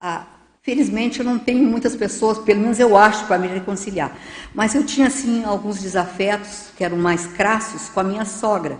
a, 0.00 0.26
Felizmente 0.66 1.20
eu 1.20 1.24
não 1.24 1.38
tenho 1.38 1.62
muitas 1.62 1.94
pessoas, 1.94 2.38
pelo 2.38 2.58
menos 2.58 2.80
eu 2.80 2.96
acho, 2.96 3.24
para 3.28 3.38
me 3.38 3.46
reconciliar. 3.46 4.18
Mas 4.52 4.74
eu 4.74 4.84
tinha 4.84 5.06
assim 5.06 5.44
alguns 5.44 5.80
desafetos 5.80 6.72
que 6.76 6.82
eram 6.82 6.96
mais 6.96 7.24
crassos 7.24 7.88
com 7.88 8.00
a 8.00 8.02
minha 8.02 8.24
sogra. 8.24 8.76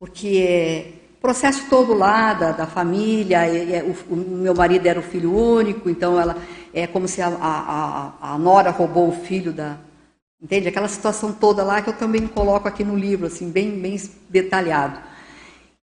Porque 0.00 0.94
processo 1.26 1.66
todo 1.68 1.92
lá 1.92 2.34
da, 2.34 2.52
da 2.52 2.66
família, 2.68 3.48
e, 3.48 3.74
e, 3.74 3.82
o, 3.82 4.14
o, 4.14 4.16
meu 4.16 4.54
marido 4.54 4.86
era 4.86 5.00
o 5.00 5.02
filho 5.02 5.36
único, 5.36 5.90
então 5.90 6.20
ela 6.20 6.36
é 6.72 6.86
como 6.86 7.08
se 7.08 7.20
a, 7.20 7.26
a, 7.28 8.12
a 8.34 8.38
nora 8.38 8.70
roubou 8.70 9.08
o 9.08 9.12
filho 9.12 9.52
da, 9.52 9.76
Entende? 10.40 10.68
Aquela 10.68 10.86
situação 10.86 11.32
toda 11.32 11.64
lá 11.64 11.82
que 11.82 11.88
eu 11.88 11.94
também 11.94 12.28
coloco 12.28 12.68
aqui 12.68 12.84
no 12.84 12.96
livro, 12.96 13.26
assim, 13.26 13.50
bem, 13.50 13.80
bem 13.80 14.00
detalhado. 14.28 15.00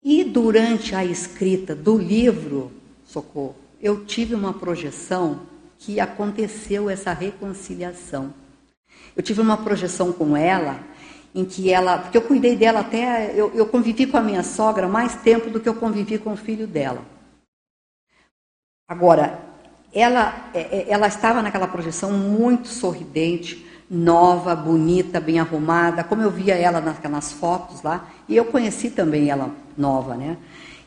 E 0.03 0.23
durante 0.23 0.93
a 0.93 1.03
escrita 1.03 1.73
do 1.73 1.97
livro, 1.97 2.71
Socorro, 3.03 3.55
eu 3.81 4.05
tive 4.05 4.35
uma 4.35 4.53
projeção 4.53 5.39
que 5.79 5.99
aconteceu 5.99 6.89
essa 6.89 7.11
reconciliação. 7.11 8.33
Eu 9.15 9.23
tive 9.23 9.41
uma 9.41 9.57
projeção 9.57 10.11
com 10.11 10.37
ela, 10.37 10.79
em 11.33 11.45
que 11.45 11.71
ela. 11.71 11.97
Porque 11.97 12.17
eu 12.17 12.21
cuidei 12.21 12.55
dela 12.55 12.81
até. 12.81 13.33
Eu, 13.35 13.51
eu 13.53 13.65
convivi 13.65 14.05
com 14.05 14.17
a 14.17 14.21
minha 14.21 14.43
sogra 14.43 14.87
mais 14.87 15.15
tempo 15.15 15.49
do 15.49 15.59
que 15.59 15.69
eu 15.69 15.75
convivi 15.75 16.17
com 16.17 16.33
o 16.33 16.37
filho 16.37 16.67
dela. 16.67 17.01
Agora, 18.87 19.39
ela, 19.93 20.49
é, 20.53 20.59
é, 20.59 20.85
ela 20.89 21.07
estava 21.07 21.41
naquela 21.41 21.67
projeção 21.67 22.11
muito 22.11 22.67
sorridente, 22.67 23.65
nova, 23.89 24.55
bonita, 24.55 25.19
bem 25.19 25.39
arrumada, 25.39 26.03
como 26.03 26.21
eu 26.21 26.31
via 26.31 26.55
ela 26.55 26.81
nas, 26.81 27.31
fotos 27.31 27.81
lá, 27.81 28.09
e 28.27 28.35
eu 28.35 28.45
conheci 28.45 28.89
também 28.89 29.29
ela 29.29 29.51
nova, 29.77 30.15
né? 30.15 30.37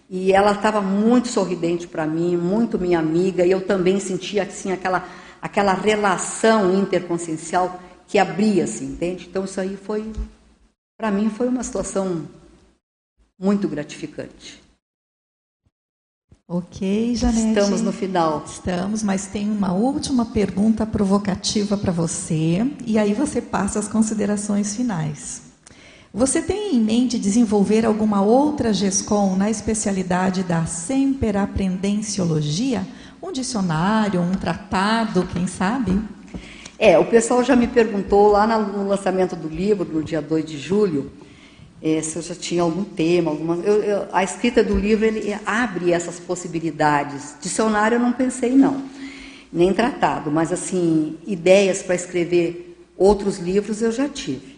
E 0.09 0.33
ela 0.33 0.53
estava 0.53 0.81
muito 0.81 1.29
sorridente 1.29 1.89
para 1.89 2.07
mim, 2.07 2.37
muito 2.37 2.79
minha 2.79 2.99
amiga, 2.99 3.45
e 3.45 3.51
eu 3.51 3.65
também 3.67 3.99
sentia 3.99 4.43
assim 4.45 4.73
aquela 4.73 5.05
aquela 5.41 5.75
relação 5.75 6.75
interconsciencial 6.75 7.81
que 8.09 8.19
abria, 8.19 8.65
assim, 8.65 8.87
entende? 8.87 9.27
Então 9.29 9.45
isso 9.45 9.61
aí 9.61 9.77
foi 9.77 10.13
para 10.97 11.11
mim 11.11 11.29
foi 11.29 11.49
uma 11.49 11.63
situação 11.63 12.27
muito 13.39 13.69
gratificante. 13.69 14.65
Ok, 16.49 17.17
Janete. 17.17 17.49
Estamos 17.49 17.83
no 17.83 17.93
final. 17.93 18.45
Estamos, 18.47 19.03
mas 19.03 19.27
tem 19.27 19.51
uma 19.51 19.73
última 19.73 20.27
pergunta 20.27 20.87
provocativa 20.87 21.77
para 21.77 21.91
você, 21.91 22.65
e 22.87 22.97
aí 22.99 23.13
você 23.13 23.43
passa 23.43 23.81
as 23.81 23.89
considerações 23.89 24.77
finais. 24.77 25.43
Você 26.15 26.41
tem 26.41 26.77
em 26.77 26.81
mente 26.81 27.19
desenvolver 27.19 27.85
alguma 27.85 28.23
outra 28.23 28.73
GESCOM 28.73 29.35
na 29.37 29.51
especialidade 29.51 30.45
da 30.45 30.65
semperaprendenciologia? 30.65 32.87
Um 33.21 33.33
dicionário, 33.33 34.23
um 34.23 34.33
tratado, 34.33 35.27
quem 35.27 35.49
sabe? 35.49 36.01
É, 36.79 36.99
o 36.99 37.07
pessoal 37.07 37.43
já 37.43 37.57
me 37.57 37.67
perguntou 37.67 38.33
lá 38.33 38.47
no 38.59 38.87
lançamento 38.87 39.35
do 39.35 39.49
livro, 39.49 39.91
no 39.91 40.03
dia 40.03 40.21
2 40.21 40.45
de 40.45 40.59
julho, 40.59 41.11
é, 41.81 42.03
se 42.03 42.17
eu 42.17 42.23
já 42.23 42.35
tinha 42.35 42.63
algum 42.63 42.85
tema, 42.85 43.31
alguma. 43.31 43.57
Eu, 43.57 43.83
eu, 43.83 44.09
a 44.13 44.23
escrita 44.23 44.63
do 44.63 44.77
livro 44.77 45.07
ele 45.07 45.35
abre 45.47 45.93
essas 45.93 46.21
possibilidades. 46.21 47.35
Dicionário 47.41 47.97
eu 47.97 48.01
não 48.01 48.13
pensei 48.13 48.51
não, 48.51 48.83
nem 49.51 49.73
tratado, 49.73 50.31
mas 50.31 50.53
assim 50.53 51.17
ideias 51.27 51.83
para 51.83 51.95
escrever 51.95 52.77
outros 52.97 53.39
livros 53.39 53.81
eu 53.81 53.93
já 53.93 54.09
tive. 54.09 54.57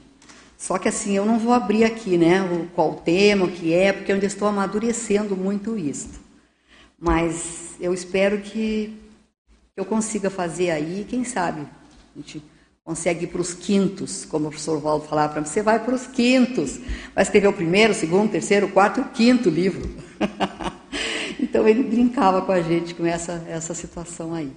Só 0.56 0.76
que 0.76 0.88
assim 0.88 1.16
eu 1.16 1.24
não 1.24 1.38
vou 1.38 1.52
abrir 1.52 1.84
aqui, 1.84 2.18
né, 2.18 2.42
o, 2.42 2.66
qual 2.74 2.90
o 2.90 2.96
tema, 2.96 3.44
o 3.44 3.50
que 3.50 3.72
é, 3.72 3.92
porque 3.92 4.10
eu 4.10 4.14
ainda 4.14 4.26
estou 4.26 4.48
amadurecendo 4.48 5.36
muito 5.36 5.78
isso. 5.78 6.20
Mas 6.98 7.76
eu 7.80 7.94
espero 7.94 8.38
que 8.38 8.98
eu 9.76 9.84
consiga 9.84 10.28
fazer 10.28 10.72
aí, 10.72 11.06
quem 11.08 11.22
sabe, 11.22 11.64
a 12.14 12.18
gente 12.18 12.42
consegue 12.88 13.24
ir 13.24 13.28
para 13.28 13.42
os 13.42 13.52
quintos, 13.52 14.24
como 14.24 14.46
o 14.46 14.48
professor 14.48 14.80
Valdo 14.80 15.04
falava 15.06 15.34
para 15.34 15.42
mim, 15.42 15.46
você 15.46 15.60
vai 15.60 15.78
para 15.78 15.94
os 15.94 16.06
quintos, 16.06 16.80
vai 17.14 17.22
escrever 17.22 17.48
o 17.48 17.52
primeiro, 17.52 17.92
o 17.92 17.94
segundo, 17.94 18.28
o 18.28 18.32
terceiro, 18.32 18.64
o 18.64 18.72
quarto 18.72 19.00
e 19.00 19.02
o 19.02 19.08
quinto 19.10 19.50
livro. 19.50 19.86
então 21.38 21.68
ele 21.68 21.82
brincava 21.82 22.40
com 22.40 22.50
a 22.50 22.62
gente 22.62 22.94
com 22.94 23.04
essa, 23.04 23.44
essa 23.46 23.74
situação 23.74 24.32
aí. 24.32 24.50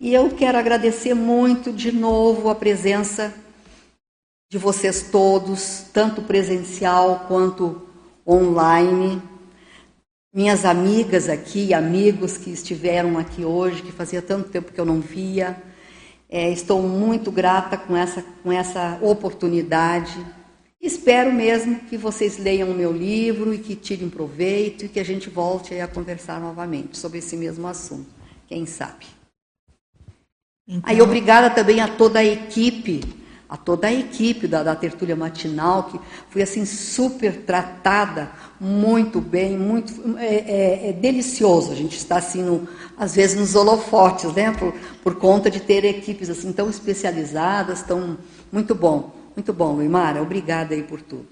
E 0.00 0.12
eu 0.12 0.30
quero 0.30 0.58
agradecer 0.58 1.14
muito 1.14 1.72
de 1.72 1.92
novo 1.92 2.48
a 2.48 2.56
presença 2.56 3.32
de 4.50 4.58
vocês 4.58 5.02
todos, 5.02 5.84
tanto 5.92 6.22
presencial 6.22 7.26
quanto 7.28 7.82
online. 8.26 9.22
Minhas 10.34 10.64
amigas 10.64 11.28
aqui, 11.28 11.72
amigos 11.72 12.36
que 12.36 12.50
estiveram 12.50 13.16
aqui 13.16 13.44
hoje, 13.44 13.80
que 13.80 13.92
fazia 13.92 14.20
tanto 14.20 14.48
tempo 14.48 14.72
que 14.72 14.80
eu 14.80 14.84
não 14.84 15.00
via 15.00 15.69
é, 16.30 16.48
estou 16.48 16.80
muito 16.80 17.32
grata 17.32 17.76
com 17.76 17.96
essa, 17.96 18.24
com 18.42 18.52
essa 18.52 18.96
oportunidade. 19.02 20.24
Espero 20.80 21.32
mesmo 21.32 21.80
que 21.80 21.96
vocês 21.96 22.38
leiam 22.38 22.70
o 22.70 22.74
meu 22.74 22.92
livro 22.92 23.52
e 23.52 23.58
que 23.58 23.74
tirem 23.74 24.08
proveito 24.08 24.84
e 24.84 24.88
que 24.88 25.00
a 25.00 25.04
gente 25.04 25.28
volte 25.28 25.78
a 25.78 25.88
conversar 25.88 26.40
novamente 26.40 26.96
sobre 26.96 27.18
esse 27.18 27.36
mesmo 27.36 27.66
assunto. 27.66 28.08
Quem 28.46 28.64
sabe? 28.64 29.06
Então... 30.68 30.82
Aí, 30.84 31.02
obrigada 31.02 31.50
também 31.50 31.80
a 31.80 31.88
toda 31.88 32.20
a 32.20 32.24
equipe, 32.24 33.02
a 33.48 33.56
toda 33.56 33.88
a 33.88 33.92
equipe 33.92 34.46
da, 34.46 34.62
da 34.62 34.76
Tertúlia 34.76 35.16
Matinal, 35.16 35.84
que 35.84 36.00
foi 36.30 36.42
assim 36.42 36.64
super 36.64 37.42
tratada 37.42 38.30
muito 38.60 39.22
bem, 39.22 39.56
muito 39.56 40.18
é, 40.18 40.34
é, 40.34 40.88
é, 40.90 40.92
delicioso. 40.92 41.72
A 41.72 41.74
gente 41.74 41.96
está 41.96 42.16
assim, 42.18 42.42
no, 42.42 42.68
às 42.96 43.14
vezes 43.14 43.36
nos 43.40 43.54
holofotes, 43.54 44.34
né? 44.34 44.52
Por, 44.52 44.74
por 45.02 45.14
conta 45.16 45.50
de 45.50 45.60
ter 45.60 45.82
equipes 45.84 46.28
assim 46.28 46.52
tão 46.52 46.68
especializadas, 46.68 47.82
tão 47.82 48.18
muito 48.52 48.74
bom, 48.74 49.14
muito 49.34 49.52
bom, 49.54 49.72
Luimara. 49.72 50.20
Obrigada 50.20 50.74
aí 50.74 50.82
por 50.82 51.00
tudo. 51.00 51.28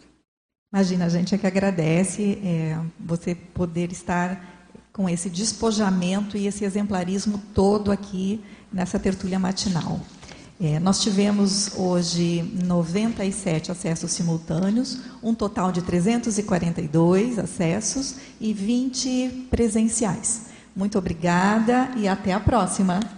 Imagina, 0.73 1.05
a 1.05 1.09
gente 1.09 1.35
é 1.35 1.39
que 1.39 1.47
agradece 1.47 2.39
é, 2.43 2.79
você 2.99 3.35
poder 3.35 3.93
estar 3.93 4.57
com 4.93 5.09
esse 5.09 5.29
despojamento 5.29 6.37
e 6.37 6.47
esse 6.47 6.65
exemplarismo 6.65 7.41
todo 7.55 7.93
aqui 7.93 8.43
nessa 8.73 8.99
tertúlia 8.99 9.39
matinal. 9.39 10.01
É, 10.61 10.81
nós 10.81 11.01
tivemos 11.01 11.71
hoje 11.77 12.43
97 12.65 13.71
acessos 13.71 14.11
simultâneos, 14.11 14.99
um 15.23 15.33
total 15.33 15.71
de 15.71 15.83
342 15.83 17.39
acessos 17.39 18.17
e 18.41 18.53
20 18.53 19.47
presenciais. 19.51 20.47
Muito 20.75 20.99
obrigada 20.99 21.91
e 21.97 22.09
até 22.09 22.33
a 22.33 22.41
próxima. 22.41 23.18